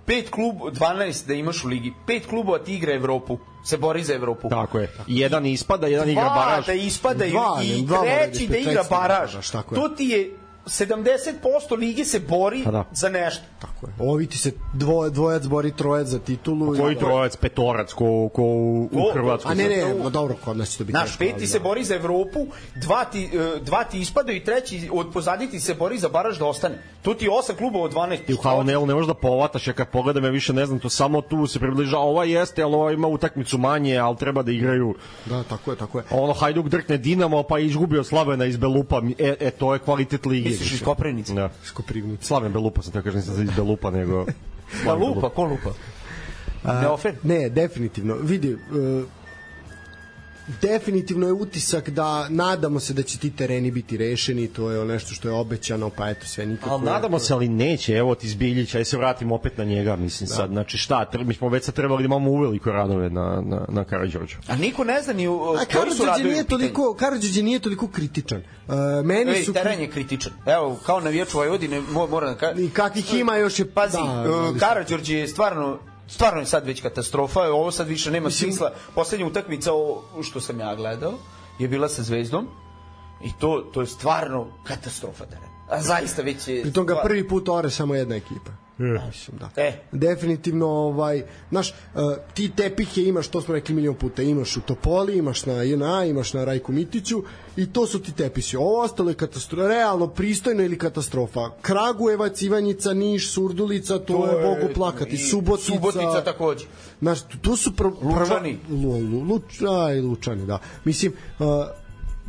[0.06, 1.92] Pet klub, 12 da imaš u ligi.
[2.06, 3.38] Pet klubova ti igra Evropu.
[3.64, 4.48] Se bori za Evropu.
[4.48, 4.92] Tako je.
[5.06, 6.66] Jedan ispada, jedan igra Dva baraž.
[6.66, 9.80] da ispadaju Dva, i dva moraju treći da igra da baraž, tako je.
[9.80, 10.36] To ti je
[10.66, 11.32] 70%
[11.78, 12.84] lige se bori Pa da.
[12.92, 13.42] za nešto.
[13.58, 13.92] Tako je.
[14.00, 16.76] Ovi ti se dvoje, dvojac bori trojac za titulu.
[16.76, 19.52] Koji i- trojac, petorac, ko, ko u, To- u Hrvatskoj.
[19.52, 20.98] A ne, ne, no dobro, kod nas će to biti.
[20.98, 21.62] Naš peti ali se da.
[21.62, 25.74] bori za Evropu, dva ti, e, dva ti ispadaju i treći od pozadi ti se
[25.74, 26.78] bori za baraž da ostane.
[27.02, 28.18] Tu ti je osam klubova od 12.
[28.28, 30.88] I u HNL ne možeš da povataš, ja kad pogledam ja više ne znam, to
[30.88, 34.94] samo tu se približa, ova jeste, ali ova ima utakmicu manje, ali treba da igraju.
[35.26, 36.04] Da, tako je, tako je.
[36.10, 40.55] Ono, Hajduk drkne Dinamo, pa izgubio Slavena iz Belupa, e, e to je kvalitet lige.
[40.60, 41.34] Misliš iz Koprivnice?
[41.34, 41.50] Da.
[41.64, 42.24] Skoprivnic.
[42.26, 44.24] Slaven Belupa sam te kažem, nisam iz Belupa, nego...
[44.24, 44.32] Pa
[44.82, 45.34] Slaven lupa, Belupa.
[45.34, 45.70] ko lupa?
[46.82, 47.14] Neofen?
[47.22, 48.14] Ne, definitivno.
[48.22, 49.04] Vidi, uh,
[50.62, 55.14] definitivno je utisak da nadamo se da će ti tereni biti rešeni, to je nešto
[55.14, 56.70] što je obećano, pa eto sve nikako.
[56.70, 60.26] Ali nadamo se, ali neće, evo ti Zbiljić, aj se vratimo opet na njega, mislim
[60.28, 63.84] sad, znači šta, mi smo već sad trebali da imamo uveliko radove na, na, na
[63.84, 64.36] Karadžorđu.
[64.48, 67.58] A niko ne zna ni u- A koji su Karadžić radovi nije toliko, Karadžić nije
[67.58, 68.38] toliko kritičan.
[68.68, 68.74] Uh,
[69.04, 70.32] meni Ej, su teren je kritičan.
[70.46, 72.64] Evo, kao navijač Vojvodine, mo- moram da kažem.
[72.64, 75.78] i kakvih ima još je Pazi, da, da, ali- Karadžorđe je stvarno
[76.08, 78.72] stvarno je sad već katastrofa, ovo sad više nema smisla.
[78.94, 81.14] Poslednja utakmica o, što sam ja gledao
[81.58, 82.48] je bila sa Zvezdom
[83.24, 85.48] i to, to je stvarno katastrofa teren.
[85.68, 86.62] A zaista već je...
[86.62, 88.65] Pritom ga prvi put ore samo jedna ekipa.
[88.78, 89.50] Mislim, da.
[89.56, 89.72] E.
[89.92, 92.00] Definitivno, ovaj, znaš, uh,
[92.34, 96.32] ti tepihe imaš, to smo rekli milion puta, imaš u Topoli, imaš na JNA, imaš
[96.32, 97.22] na Rajku Mitiću
[97.56, 98.56] i to su ti tepisi.
[98.56, 101.50] Ovo ostalo je katastrofa, realno pristojno ili katastrofa.
[101.62, 105.14] Kragujevac, Ivanjica, Niš, Surdulica, to, To je je- Bogu plakati.
[105.14, 106.66] i Subotica, Subotica takođe.
[107.00, 108.58] Znaš, tu su pr prva, Lučani.
[108.70, 110.58] Lu, lu, luč, aj, Lučani, da.
[110.84, 111.46] Mislim, uh,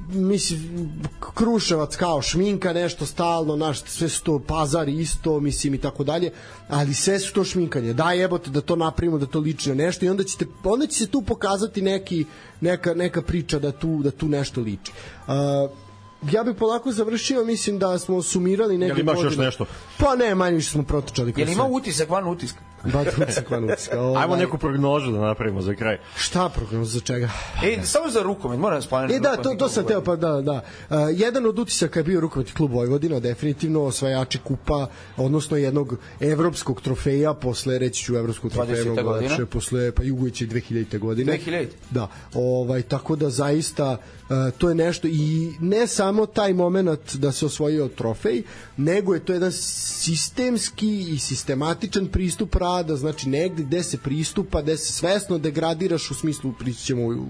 [0.09, 0.89] mislim
[1.35, 6.31] Kruševac kao šminka nešto stalno naš sve su to pazar isto mislim i tako dalje
[6.69, 7.93] ali sve su to šminkanje.
[7.93, 10.97] Da jebote da to napravimo da to liči na nešto i onda ćete onda će
[10.97, 12.25] se tu pokazati neki
[12.61, 14.91] neka neka priča da tu da tu nešto liči.
[15.27, 15.86] Uh,
[16.31, 19.45] ja bih polako završio, mislim da smo sumirali neke Jel imaš još godine.
[19.45, 19.65] nešto?
[19.97, 21.33] Pa ne, manje više smo protočali.
[21.33, 21.73] kroz Jel ima sve.
[21.73, 22.57] utisak van utisak?
[22.93, 23.93] Ba, utisak, van utisak.
[23.93, 25.97] Ovaj, Ajmo neku prognozu da napravimo za kraj.
[26.15, 27.29] Šta prognoz za čega?
[27.63, 29.15] E, samo za rukomet, moram da spomenuti.
[29.15, 30.61] E da, to, to sam teo, pa da, da.
[30.89, 34.87] Uh, jedan od utisaka je bio rukometni klub Vojvodina, definitivno osvajači kupa,
[35.17, 38.55] odnosno jednog evropskog trofeja posle, reći ću evropskog 20.
[38.55, 39.29] trofeja, mnogo godina.
[39.29, 40.99] lepše, posle pa Jugovića 2000.
[40.99, 41.39] godine.
[41.45, 41.67] 2000.
[41.89, 43.97] Da, ovaj, tako da zaista
[44.29, 48.43] uh, to je nešto i ne samo taj moment da se osvojio trofej,
[48.77, 54.77] nego je to jedan sistemski i sistematičan pristup rada, znači negde gde se pristupa, gde
[54.77, 57.25] se svesno degradiraš u smislu pričamo u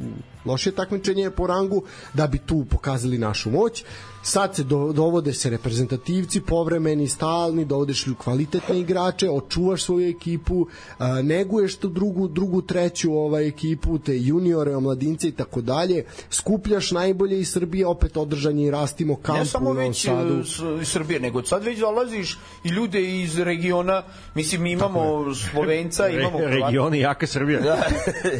[0.46, 1.84] loše takmičenje po rangu,
[2.14, 3.84] da bi tu pokazali našu moć.
[4.24, 11.22] Sad se do, dovode se reprezentativci, povremeni, stalni, dovodeš kvalitetne igrače, očuvaš svoju ekipu, a,
[11.22, 17.40] neguješ tu drugu, drugu, treću ovaj ekipu, te juniore, omladince i tako dalje, skupljaš najbolje
[17.40, 20.34] iz Srbije, opet održanje i rastimo kampu ne samo u Novom već Sadu.
[20.36, 24.04] e, s- iz Srbije, nego sad već dolaziš i ljude iz regiona,
[24.36, 27.62] mislim mi imamo Slovenca, imamo Re, regioni jaka Srbija.
[27.62, 27.78] da.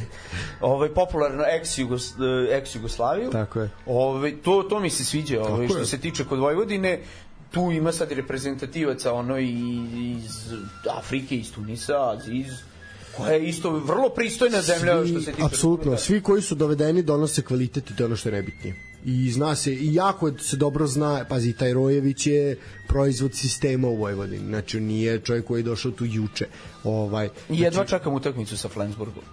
[0.62, 2.14] ovaj popularno ex Jugos,
[2.52, 3.30] ex Jugoslaviju.
[3.32, 3.70] Tako je.
[3.86, 5.86] Ovaj to to mi se sviđa, Tako što je.
[5.86, 7.00] se tiče kod Vojvodine
[7.52, 10.54] tu ima sad reprezentativaca ono iz
[10.98, 12.48] Afrike, iz Tunisa, iz
[13.18, 17.42] koja je isto vrlo pristojna zemlja što se tiče apsolutno, svi koji su dovedeni donose
[17.42, 18.76] kvalitet i to je ono što je najbitnije.
[19.06, 22.58] I zna se, i jako se dobro zna, pazi, taj Rojević je
[22.88, 26.48] proizvod sistema u Vojvodini, znači on nije čovjek koji je došao tu juče.
[26.84, 29.24] Ovaj, I jedva čekam utakmicu sa Flensburgom.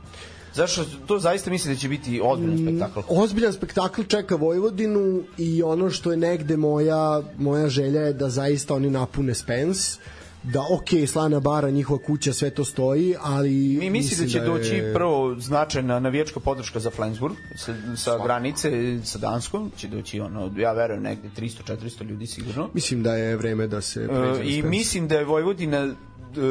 [0.54, 3.00] Zašto to zaista mislim da će biti ozbiljan spektakl.
[3.08, 8.74] ozbiljan spektakl čeka Vojvodinu i ono što je negde moja moja želja je da zaista
[8.74, 9.98] oni napune Spence
[10.44, 13.50] da ok, Slana Bara, njihova kuća, sve to stoji, ali
[13.80, 18.70] Mi mislim da će je- doći prvo značajna navijačka podrška za Flensburg sa, sa granice
[19.04, 22.68] sa Danskom, će doći ono, ja verujem negde 300-400 ljudi sigurno.
[22.74, 25.94] Mislim da je vreme da se E, I mislim da je Vojvodina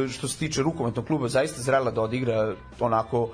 [0.09, 3.29] što se tiče rukometnog kluba zaista zrela da odigra onako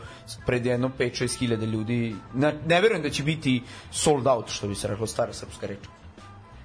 [0.46, 2.16] pred jedno 5-6 hiljada ljudi.
[2.34, 5.80] Ne, ne verujem da će biti sold out, što bi se reklo stara srpska reč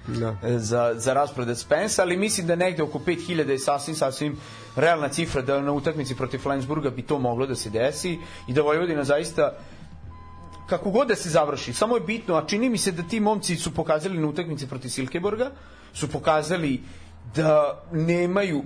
[0.07, 0.35] Da.
[0.43, 4.37] e, za, za raspored Spence, ali mislim da negde oko 5000 je sasvim, sasvim
[4.75, 8.61] realna cifra da na utakmici protiv Flensburga bi to moglo da se desi i da
[8.61, 9.51] Vojvodina zaista
[10.69, 13.55] kako god da se završi, samo je bitno, a čini mi se da ti momci
[13.55, 15.51] su pokazali na utakmici protiv Silkeborga,
[15.93, 16.81] su pokazali
[17.35, 18.63] da nemaju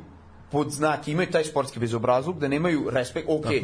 [0.51, 3.45] pod znak, imaju taj sportski bezobrazluk, da nemaju respekt, ok.
[3.45, 3.63] E,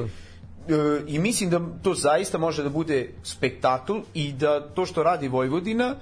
[1.08, 5.96] i mislim da to zaista može da bude spektakl i da to što radi Vojvodina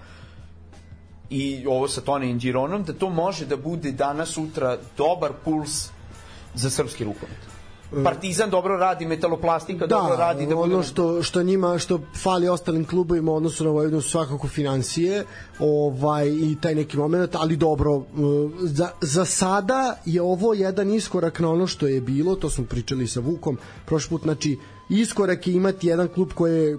[1.30, 5.90] i ovo sa Toni Gironom, da to može da bude danas sutra dobar puls
[6.56, 7.53] za srpski rukomet.
[8.04, 10.46] Partizan dobro radi, metaloplastika dobro radi.
[10.46, 15.26] Da ono što, što njima, što fali ostalim klubovima odnosu na Vojvodinu su svakako financije
[15.60, 18.06] ovaj, i taj neki moment, ali dobro, uh,
[18.60, 23.08] za, za sada je ovo jedan iskorak na ono što je bilo, to smo pričali
[23.08, 24.58] sa Vukom prošli put, znači
[24.90, 26.78] iskorak je imati jedan klub koji je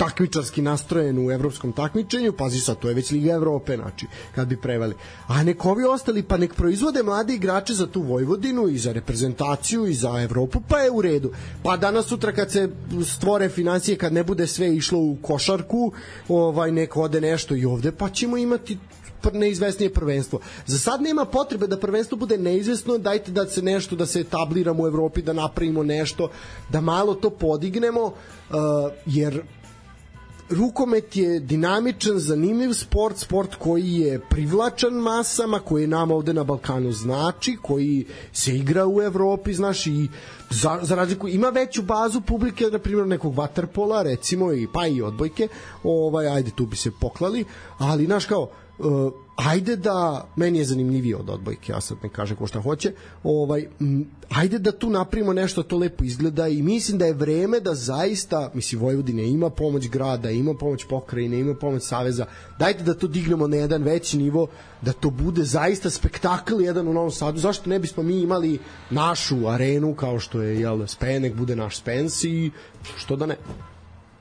[0.00, 4.56] takmičarski nastrojen u evropskom takmičenju, pazi sad, to je već Liga Evrope, znači, kad bi
[4.56, 4.94] preveli.
[5.26, 9.86] A nek ovi ostali, pa nek proizvode mlade igrače za tu Vojvodinu i za reprezentaciju
[9.86, 11.32] i za Evropu, pa je u redu.
[11.62, 12.68] Pa danas sutra kad se
[13.04, 15.92] stvore financije, kad ne bude sve išlo u košarku,
[16.28, 18.78] ovaj, nek ode nešto i ovde, pa ćemo imati
[19.32, 20.40] neizvesnije prvenstvo.
[20.66, 24.82] Za sad nema potrebe da prvenstvo bude neizvesno, dajte da se nešto, da se etabliramo
[24.82, 26.30] u Evropi, da napravimo nešto,
[26.72, 28.14] da malo to podignemo, uh,
[29.06, 29.42] jer
[30.50, 36.92] rukomet je dinamičan, zanimljiv sport, sport koji je privlačan masama, koji nama ovde na Balkanu
[36.92, 40.08] znači, koji se igra u Evropi, znaš, i
[40.50, 45.02] za, za razliku, ima veću bazu publike, na primjer, nekog vaterpola, recimo, i pa i
[45.02, 45.48] odbojke,
[45.82, 47.44] ovaj, ajde, tu bi se poklali,
[47.78, 52.36] ali, znaš, kao, uh, ajde da meni je zanimljivije od odbojke, ja sad ne kažem
[52.36, 52.92] ko šta hoće.
[53.22, 57.60] Ovaj m, ajde da tu napravimo nešto to lepo izgleda i mislim da je vreme
[57.60, 62.26] da zaista, mislim Vojvodina ima pomoć grada, ima pomoć pokrajine, ima pomoć saveza.
[62.58, 64.46] Dajte da to dignemo na jedan veći nivo,
[64.82, 67.38] da to bude zaista spektakl jedan u Novom Sadu.
[67.38, 68.58] Zašto ne bismo mi imali
[68.90, 72.50] našu arenu kao što je jel Spenek bude naš Spens i
[72.96, 73.36] što da ne?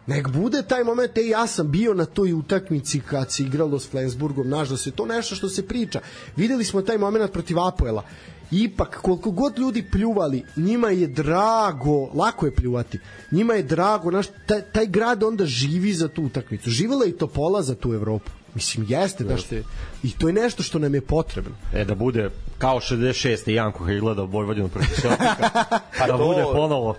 [0.09, 3.89] Nek bude taj moment, e, ja sam bio na toj utakmici kad se igralo s
[3.89, 5.99] Flensburgom, znaš, da se to nešto što se priča.
[6.35, 8.03] Videli smo taj moment protiv Apoela
[8.51, 12.99] ipak koliko god ljudi pljuvali njima je drago lako je pljuvati
[13.31, 17.61] njima je drago naš, taj, taj grad onda živi za tu utakmicu živela i Topola
[17.61, 19.63] za tu Evropu Mislim, jeste, da ste,
[20.03, 21.51] i to je nešto što nam je potrebno.
[21.73, 23.49] E, da bude kao 66.
[23.49, 25.49] Janko kad je gledao Vojvodinu protiv Celtica,
[25.97, 26.95] pa da to- bude ponovo.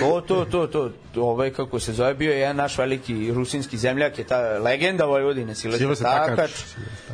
[0.00, 4.18] To, to, to, to, ovaj, kako se zove, bio je jedan naš veliki rusinski zemljak,
[4.18, 6.36] je ta legenda Vojvodine, Silvestar Takač.
[6.36, 6.50] Takač.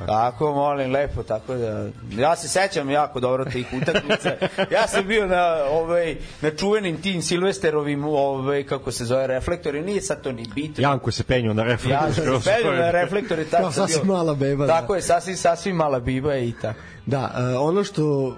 [0.06, 1.88] Tako, molim, lepo, tako da...
[2.16, 4.32] Ja se sećam jako dobro tih utakmica.
[4.70, 10.02] Ja sam bio na, ovaj, na čuvenim tim Silvesterovim, ovaj, kako se zove, reflektori, nije
[10.02, 10.82] sad to ni bitno.
[10.82, 12.08] Janko se penio na reflektor.
[12.08, 14.80] Ja sam se penio na reflektore, tako Kao sam sasvim bio- mala beba, da.
[14.80, 16.80] Tako je, sasvim, sasvim mala biba i tako.
[17.10, 18.34] Da, e, ono što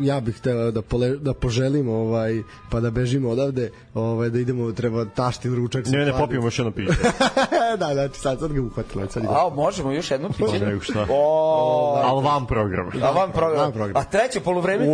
[0.00, 4.72] ja bih hteo da pole, da poželim ovaj pa da bežimo odavde, ovaj da idemo
[4.72, 5.86] treba taštin ručak.
[5.86, 6.92] Ne, ne, popijemo još jedno piće.
[7.80, 9.32] da, znači sad sad ga uhvatilo, sad ide.
[9.32, 10.66] A, možemo još jedno piće?
[10.66, 11.06] Nego šta.
[11.10, 12.90] O, Ali vam program.
[13.02, 13.60] a vam program.
[13.60, 14.02] Van program.
[14.02, 14.88] A treće poluvreme?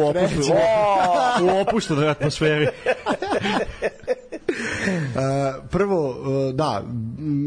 [1.42, 2.66] U opuštenoj atmosferi.
[5.70, 6.16] Prvo,
[6.48, 6.82] e, da,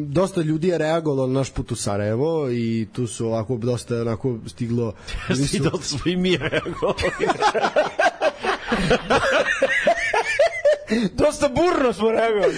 [0.05, 4.35] dosta ljudi je reagovalo na naš put u Sarajevo i tu su ovako dosta onako
[4.47, 4.93] stiglo
[5.27, 6.95] bili su- I da smo i mi reagovali.
[11.13, 12.55] Dosta burno smo reagovali.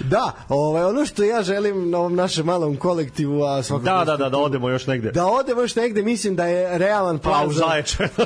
[0.00, 3.84] Da, ovaj, ono što ja želim na ovom našem malom kolektivu, a svakako...
[3.98, 5.10] Da, da, da, da odemo još negde.
[5.10, 8.08] Da odemo još negde, mislim da je realan plan Pa u za- Zaječar.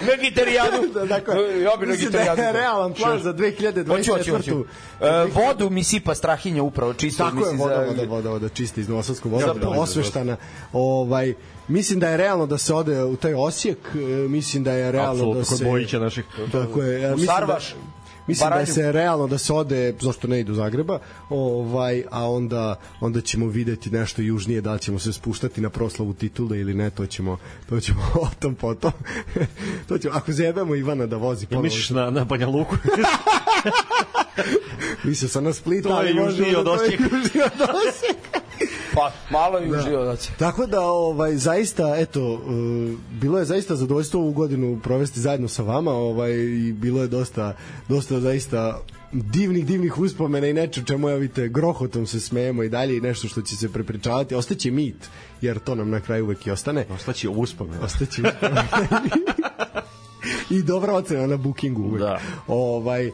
[0.00, 0.88] Na gitarijadu.
[0.94, 3.88] da, dakle, ja bi na mislim da je realan plan za 2024.
[3.88, 4.64] Hoću, hoću, hoću.
[5.00, 7.24] E, vodu mi sipa strahinja upravo čisto.
[7.24, 9.76] Tako je, voda, voda, voda, voda, čista iz Novosadskog Za voda, put.
[9.76, 10.36] osveštana.
[10.72, 11.34] Ovaj,
[11.68, 13.98] mislim da je realno da se ode u taj Osijek, e,
[14.28, 15.64] mislim da je realno Apsolutno, da kod se...
[15.64, 16.24] Bojića naših.
[16.52, 17.70] Tako je, ja U mislim Sarvaš.
[17.70, 17.99] Da,
[18.30, 18.74] mislim da Baranju.
[18.74, 23.46] se realno da se ode, zašto ne i do Zagreba, ovaj, a onda, onda ćemo
[23.46, 27.80] videti nešto južnije, da ćemo se spuštati na proslavu titule ili ne, to ćemo, to
[27.80, 28.92] ćemo o tom potom.
[29.88, 32.76] to ćemo, ako zajebemo Ivana da vozi Ja ponovo, misliš na, na Banja Luku?
[35.04, 37.60] mislio sam na Split, To je ali možemo južnije od da to je južnije od
[37.60, 38.40] Osijeka.
[38.94, 40.30] Pa, malo je užio da će.
[40.38, 42.40] Tako da ovaj zaista eto uh,
[43.10, 47.56] bilo je zaista zadovoljstvo ovu godinu provesti zajedno sa vama, ovaj i bilo je dosta
[47.88, 48.80] dosta zaista
[49.12, 53.28] divnih divnih uspomena i nečeg čemu ja vidite grohotom se smejemo i dalje i nešto
[53.28, 55.08] što će se prepričavati ostaće mit
[55.40, 57.78] jer to nam na kraju uvek i ostane Ostaće uspomen.
[57.82, 58.64] ostaće uspomena.
[60.50, 62.02] i dobra ocena na bookingu uvek.
[62.02, 62.20] Da.
[62.46, 63.12] Ovaj, e,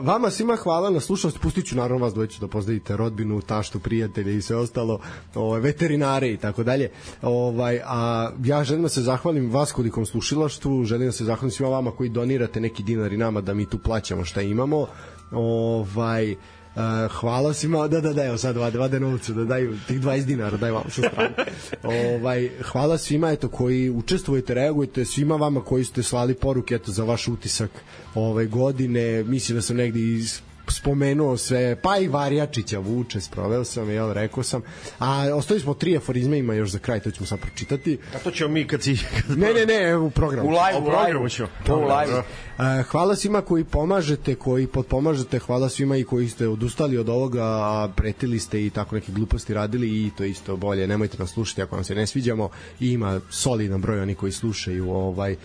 [0.00, 1.40] vama svima hvala na slušanosti.
[1.40, 5.00] Pustit ću naravno vas dvojicu da pozdravite rodbinu, taštu, prijatelje i sve ostalo,
[5.34, 6.90] ovaj, veterinare i tako dalje.
[7.22, 11.70] Ovaj, a ja želim da se zahvalim vas kodikom slušilaštvu, želim da se zahvalim svima
[11.70, 14.86] vama koji donirate neki dinar i nama da mi tu plaćamo šta imamo.
[15.32, 16.36] Ovaj,
[16.74, 20.24] Uh, hvala svima, da, da, da, evo sad vade, vade novcu, da daju tih 20
[20.24, 21.34] dinara, daj vam sa strane.
[21.82, 27.04] ovaj, hvala svima eto, koji učestvujete, reagujete, svima vama koji ste slali poruke eto, za
[27.04, 27.70] vaš utisak
[28.14, 33.90] ove godine, mislim da sam negde iz spomenuo sve, pa i Varjačića Vuče, sproveo sam,
[33.90, 34.62] jel, rekao sam.
[34.98, 37.98] A ostavili smo tri aforizme, ima još za kraj, to ćemo sad pročitati.
[38.14, 38.98] A to ćemo mi kad si...
[39.36, 40.48] Ne, ne, ne, evo u programu.
[40.48, 41.48] U live, U programu ćemo.
[41.66, 42.22] To u live.
[42.58, 47.42] E, hvala svima koji pomažete, koji potpomažete, hvala svima i koji ste odustali od ovoga,
[47.42, 50.86] a pretili ste i tako neke gluposti radili i to isto bolje.
[50.86, 52.48] Nemojte nas slušati ako vam se ne sviđamo.
[52.80, 55.36] I ima solidan broj oni koji slušaju ovaj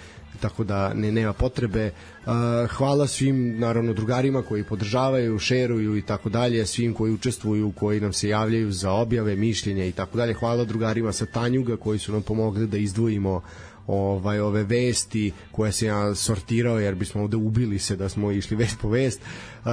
[0.41, 1.91] tako da ne nema potrebe.
[2.25, 2.33] Uh,
[2.69, 8.13] hvala svim naravno drugarima koji podržavaju, šeruju i tako dalje, svim koji učestvuju, koji nam
[8.13, 10.33] se javljaju za objave, mišljenja i tako dalje.
[10.33, 13.41] Hvala drugarima sa Tanjuga koji su nam pomogli da izdvojimo
[13.87, 18.57] ovaj ove vesti koje se ja sortirao jer bismo ovde ubili se da smo išli
[18.57, 19.21] vest po vest.
[19.21, 19.71] Uh,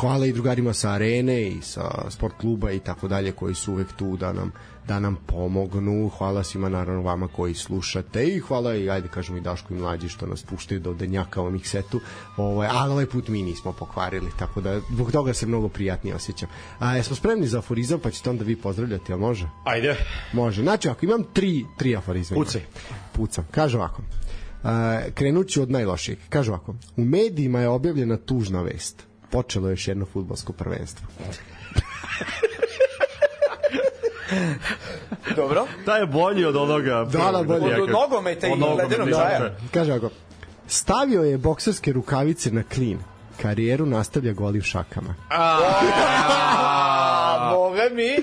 [0.00, 3.92] hvala i drugarima sa arene i sa sport kluba i tako dalje koji su uvek
[3.92, 4.52] tu da nam
[4.88, 6.08] da nam pomognu.
[6.18, 10.08] Hvala svima naravno vama koji slušate i hvala i ajde kažemo i Daško i mlađi
[10.08, 12.00] što nas puštaju do denjaka u miksetu.
[12.36, 16.48] Ovaj ali ovaj put mi nismo pokvarili, tako da zbog toga se mnogo prijatnije osjećam.
[16.78, 19.48] A jesmo spremni za aforizam pa ćete onda vi pozdravljati, a može?
[19.64, 19.96] Ajde.
[20.32, 20.62] Može.
[20.62, 22.34] Znači, ako imam tri, tri aforizma.
[22.34, 22.60] Pucaj.
[23.12, 23.48] Pucam.
[23.50, 24.02] Kaže ovako.
[24.02, 24.70] Uh,
[25.14, 26.18] krenut ću od najlošijeg.
[26.28, 26.74] Kaže ovako.
[26.96, 29.02] U medijima je objavljena tužna vest.
[29.30, 31.06] Počelo je još jedno futbolsko prvenstvo.
[35.36, 35.66] Dobro.
[35.84, 37.04] Taj je bolji od onoga.
[37.12, 37.80] Da, da, bolji.
[37.80, 39.44] Od nogometa i Od nogometa, ledenog tako čaja.
[39.44, 39.56] je.
[39.74, 40.10] Kaže ovako.
[40.68, 42.98] Stavio je bokserske rukavice na klin.
[43.42, 45.14] Karijeru nastavlja goli u šakama.
[45.30, 45.58] A,
[47.54, 48.16] boga mi.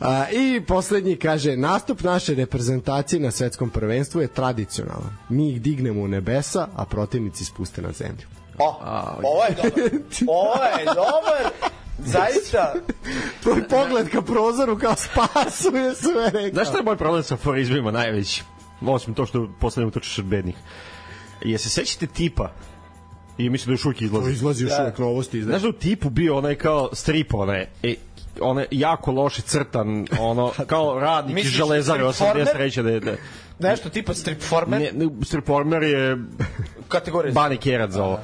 [0.00, 5.16] A, I poslednji kaže, nastup naše reprezentacije na svetskom prvenstvu je tradicionalan.
[5.28, 8.26] Mi ih dignemo u nebesa, a protivnici spuste na zemlju.
[8.58, 8.80] O,
[9.22, 9.90] ovo je dobar.
[10.28, 11.52] Ovo je dobar.
[11.98, 12.72] Zaista.
[13.42, 16.50] Tvoj pogled ka prozoru kao spasuje sve rekao.
[16.52, 18.42] Znaš šta je moj problem sa aforizmima najveći?
[18.82, 20.54] Osim to što postavljamo to od bednih.
[21.42, 22.50] Je se sećate tipa?
[23.38, 24.32] I mislim da još uvijek To izlazi.
[24.32, 25.42] izlazi još uvek novosti.
[25.42, 27.94] Znaš da u tipu bio onaj kao strip, onaj, e,
[28.40, 32.46] onaj jako loše crtan, ono, kao radnik iz železare Stripformer?
[32.46, 32.82] 83.
[32.82, 33.00] Da, je-
[33.58, 36.18] da, Nešto tipa stripformer, ne, ne, stripormer je
[36.88, 37.32] kategorija.
[37.32, 37.58] Bani
[37.88, 38.18] za ovo.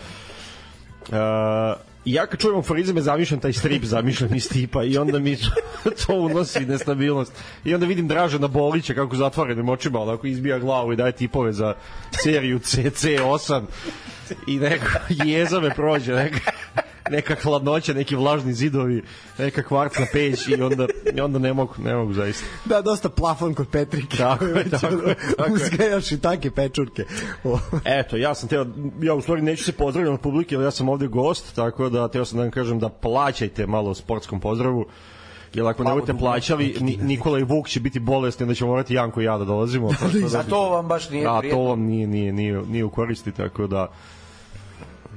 [1.09, 5.37] Uh, ja kad čujem aforizme zamišljam taj strip zamišljam iz tipa i onda mi
[6.07, 7.33] to, unosi nestabilnost.
[7.65, 11.75] I onda vidim Dražena Bolića kako zatvorenim očima onako izbija glavu i daje tipove za
[12.11, 13.63] seriju CC8
[14.47, 16.51] i neka jeza me prođe neka,
[17.11, 19.03] neka hladnoća, neki vlažni zidovi
[19.39, 23.55] neka kvarcna peć i onda, i onda ne mogu, ne mogu zaista Da, dosta plafon
[23.55, 24.17] kod Petrike.
[24.17, 25.53] Tako je, tako je, tako.
[25.53, 27.05] Uzgajaš i take pečurke.
[27.85, 28.67] Eto, ja sam teo,
[29.03, 32.09] ja u stvari neću se pozdravljati od publike, jer ja sam ovde gost, tako da
[32.09, 34.87] teo sam da vam kažem da plaćajte malo sportskom pozdravu,
[35.55, 38.95] jer ako ne budete plaćali, Ni, Nikola i Vuk će biti bolesni, onda ćemo morati
[38.95, 39.91] Janko i ja da dolazimo.
[40.33, 41.63] da- A to vam baš nije A to prijetno.
[41.63, 43.89] vam nije, nije, nije, nije u koristi, tako da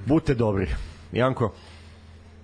[0.05, 0.67] budite dobri.
[1.11, 1.53] Janko,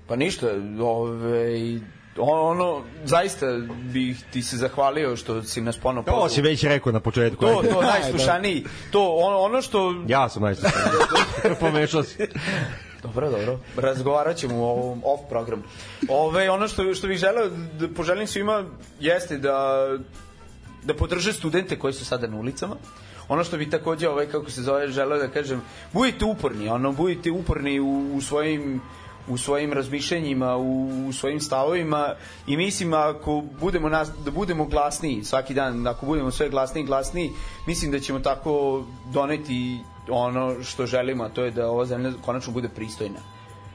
[0.09, 0.47] Pa ništa,
[0.79, 1.79] ove,
[2.17, 3.45] ono, zaista
[3.93, 6.29] bih ti se zahvalio što si nas ponovo to pozvao.
[6.29, 7.45] si već rekao na početku.
[7.45, 8.65] To, to najslušaniji.
[8.91, 10.03] To, ono, ono što...
[10.07, 10.91] Ja sam najslušaniji.
[11.59, 12.27] Pomešao si.
[13.03, 13.59] Dobro, dobro.
[13.77, 15.63] Razgovarat ćemo u ovom off programu.
[16.09, 18.65] Ove, ono što, što bih želeo da poželim svima
[18.99, 19.87] jeste da
[20.83, 22.75] da podrže studente koji su sada na ulicama.
[23.27, 25.61] Ono što bi takođe, ovaj, kako se zove, želeo da kažem,
[25.93, 28.81] budite uporni, ono, budite uporni u, u svojim
[29.29, 32.15] u svojim razmišljanjima, u, u svojim stavovima
[32.47, 36.87] i mislim ako budemo nas, da budemo glasniji svaki dan, ako budemo sve glasniji i
[36.87, 37.31] glasniji,
[37.67, 38.83] mislim da ćemo tako
[39.13, 43.19] doneti ono što želimo, a to je da ova zemlja konačno bude pristojna.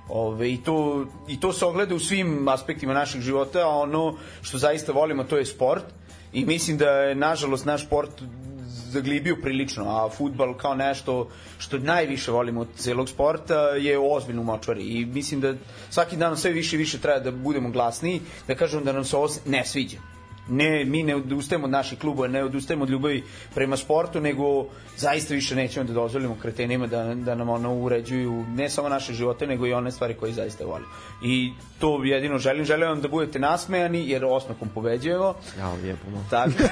[0.08, 4.58] Ove, i, to, I to se ogleda u svim aspektima našeg života, a ono što
[4.58, 5.84] zaista volimo to je sport
[6.32, 8.22] i mislim da je nažalost naš sport
[8.94, 11.18] zaglibio prilično, a futbal kao nešto
[11.58, 15.54] što najviše volimo od celog sporta je ozbiljno u močvari i mislim da
[15.90, 19.16] svaki dan sve više i više treba da budemo glasniji, da kažemo da nam se
[19.16, 20.13] ovo ne sviđa.
[20.48, 23.24] Ne, mi ne odustajemo od naših klubova, ne odustajemo od ljubavi
[23.54, 24.66] prema sportu, nego
[24.96, 29.46] zaista više nećemo da dozvolimo kretenima da, da nam ono uređuju ne samo naše živote,
[29.46, 30.88] nego i one stvari koje zaista volimo.
[31.22, 32.64] I to jedino želim.
[32.64, 35.34] Želim vam da budete nasmejani, jer osnokom pobeđujemo.
[35.58, 36.06] Ja, lijepo.
[36.30, 36.52] Tako.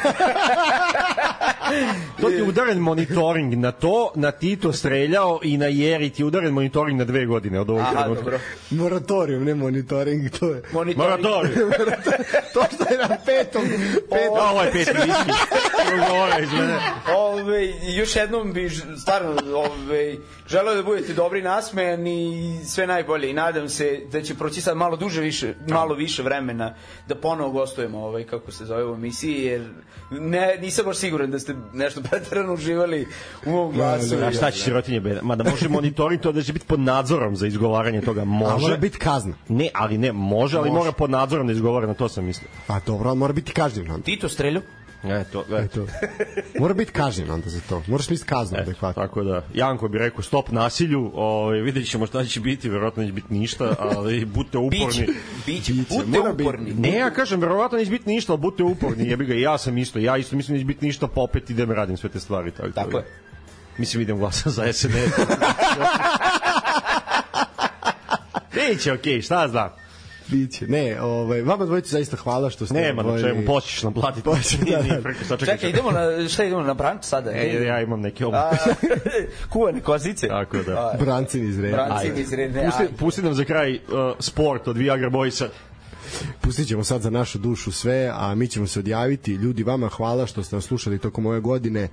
[2.20, 6.26] To ti je udaren monitoring na to, na Tito streljao i na Jeri ti je
[6.26, 8.39] udaren monitoring na dve godine od ovog Aha, dobro.
[8.70, 10.62] Moratorium, ne monitoring, to je...
[10.73, 10.99] Monitoring.
[10.99, 11.55] Moratorij.
[12.55, 13.61] to što je na petom,
[14.10, 16.78] petom A, ovo je mene.
[17.16, 20.16] Ove, još jednom bi stvarno ove,
[20.52, 24.76] želeo da budete dobri nasmejani i sve najbolje i nadam se da će proći sad
[24.76, 26.74] malo duže više, malo više vremena
[27.08, 29.70] da ponovo gostujemo ovaj, kako se zove u emisiji jer
[30.10, 33.06] ne, nisam baš siguran da ste nešto pretarano uživali
[33.47, 34.16] u mom glasu.
[34.24, 35.20] A šta će sirotinje beda?
[35.22, 38.20] Ma da može monitoring to da će biti pod nadzorom za izgovaranje toga.
[38.20, 38.78] A mora Može.
[38.78, 39.34] biti kazna.
[39.48, 40.78] Ne, ali ne, može, ali Može.
[40.78, 42.48] mora pod nadzorom da izgovara, na to sam mislio.
[42.68, 44.02] A dobro, ali mora biti kažnjen.
[44.02, 44.62] Tito strelju?
[45.05, 45.86] E, to, e, Eto.
[46.58, 47.82] Mora biti kažnjen onda za to.
[47.86, 49.02] Moraš misliti kaznu E, adekvatno.
[49.02, 53.12] tako da, Janko bi rekao stop nasilju, ovaj, vidjet ćemo šta će biti, verovatno neće
[53.12, 54.86] biti ništa, ali budite uporni.
[54.86, 55.06] Biće,
[55.47, 56.74] biće, Biće, budite uporni.
[56.74, 59.78] Ne, ja kažem, verovatno neće biti ništa, ali budite uporni, jebi ga, i ja sam
[59.78, 62.50] isto, ja isto mislim da neće biti ništa, pa opet idem radim sve te stvari.
[62.50, 62.98] Tako, Tako da.
[62.98, 63.05] je.
[63.78, 64.92] Mislim, idem glasam za SNS.
[68.55, 69.82] Biće, okej, okay, šta znam.
[70.33, 70.67] Biće.
[70.67, 72.75] Ne, ovaj, vama dvojici zaista hvala što ste...
[72.75, 74.25] Nema na ovaj, čemu, poćiš nam platiti.
[74.25, 75.36] Poći, da, da.
[75.36, 77.31] Čekaj, Čekaj, idemo na, šta idemo na branč sada?
[77.31, 78.39] E, ja imam neke obuke.
[78.39, 78.52] A,
[79.52, 80.28] kuvane kozice.
[80.28, 80.97] Tako da.
[81.01, 81.77] Brancin iz reda.
[81.77, 82.62] Brancin iz reda.
[82.65, 83.81] Pusti, pusti nam za kraj uh,
[84.19, 85.47] sport od Viagra Boysa.
[86.41, 89.33] Pustit ćemo sad za našu dušu sve, a mi ćemo se odjaviti.
[89.33, 91.89] Ljudi, vama hvala što ste nas slušali tokom ove godine.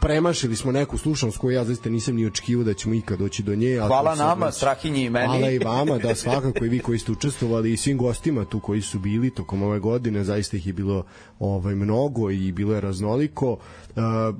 [0.00, 3.54] Premašili smo neku slušanost koju ja zaista nisam ni očekivao da ćemo ikad doći do
[3.54, 3.78] nje.
[3.78, 5.26] Hvala nama, već- Strahinji i meni.
[5.28, 8.82] Hvala i vama, da svakako i vi koji ste učestvovali i svim gostima tu koji
[8.82, 11.04] su bili tokom ove godine, zaista ih je bilo
[11.38, 13.52] ovaj mnogo i bilo je raznoliko.
[13.52, 14.36] Uh,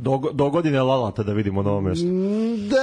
[0.00, 2.06] Do, do godine Lalata da vidimo na ovom mjestu.
[2.68, 2.80] da,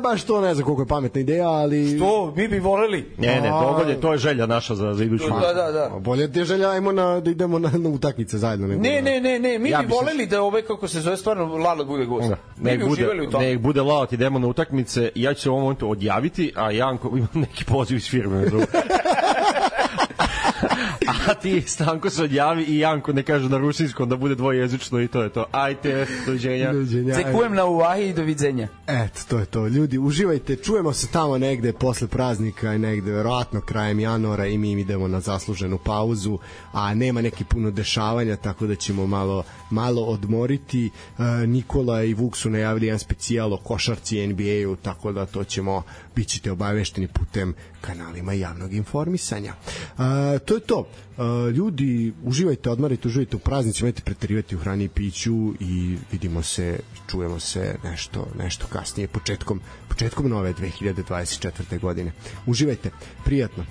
[0.00, 1.98] baš to ne znam koliko je pametna ideja, ali...
[1.98, 3.10] To, mi bi voleli.
[3.18, 5.24] Ne, ne, A- dogodje, to je želja naša za, za iduću.
[5.30, 5.90] Da, da, da.
[5.98, 8.66] Bolje te želja, ajmo na, da idemo na, na utakmice zajedno.
[8.66, 11.00] Nego Ne, ne, ne, ne, mi Ja bi bi se- voleli da ovaj, kako se
[11.00, 12.28] zove, stvarno Lalo bude gost.
[12.28, 12.36] Da.
[12.56, 13.44] Mi Nek bi bude, u tome.
[13.44, 17.10] nek bude Lalat, idemo na utakmice, ja ću se u ovom momentu odjaviti, a Janko
[17.10, 18.44] ima neki poziv iz firme.
[21.28, 25.08] a ti Stanko se odjavi i Janko ne kaže na rusinskom da bude dvojezično i
[25.08, 25.44] to je to.
[25.52, 26.72] Ajte, doviđenja.
[26.72, 27.14] Doviđenja.
[27.14, 28.68] Cekujem na uvahi i doviđenja.
[28.86, 29.66] Eto, to je to.
[29.66, 30.56] Ljudi, uživajte.
[30.56, 35.20] Čujemo se tamo negde posle praznika i negde verovatno krajem januara i mi idemo na
[35.20, 36.38] zasluženu pauzu,
[36.72, 40.90] a nema neki puno dešavanja, tako da ćemo malo malo odmoriti.
[41.18, 45.82] E, Nikola i Vuk su najavili jedan specijal o košarci NBA-u, tako da to ćemo
[46.16, 49.54] bićete obavešteni putem kanalima javnog informisanja.
[49.54, 50.88] E, to je to.
[51.18, 56.42] E, ljudi, uživajte, odmarajte, uživajte u praznicima, nemojte preterivati u hrani i piću i vidimo
[56.42, 61.80] se, čujemo se nešto, nešto kasnije, početkom, početkom nove 2024.
[61.80, 62.12] godine.
[62.46, 62.90] Uživajte,
[63.24, 63.64] prijatno.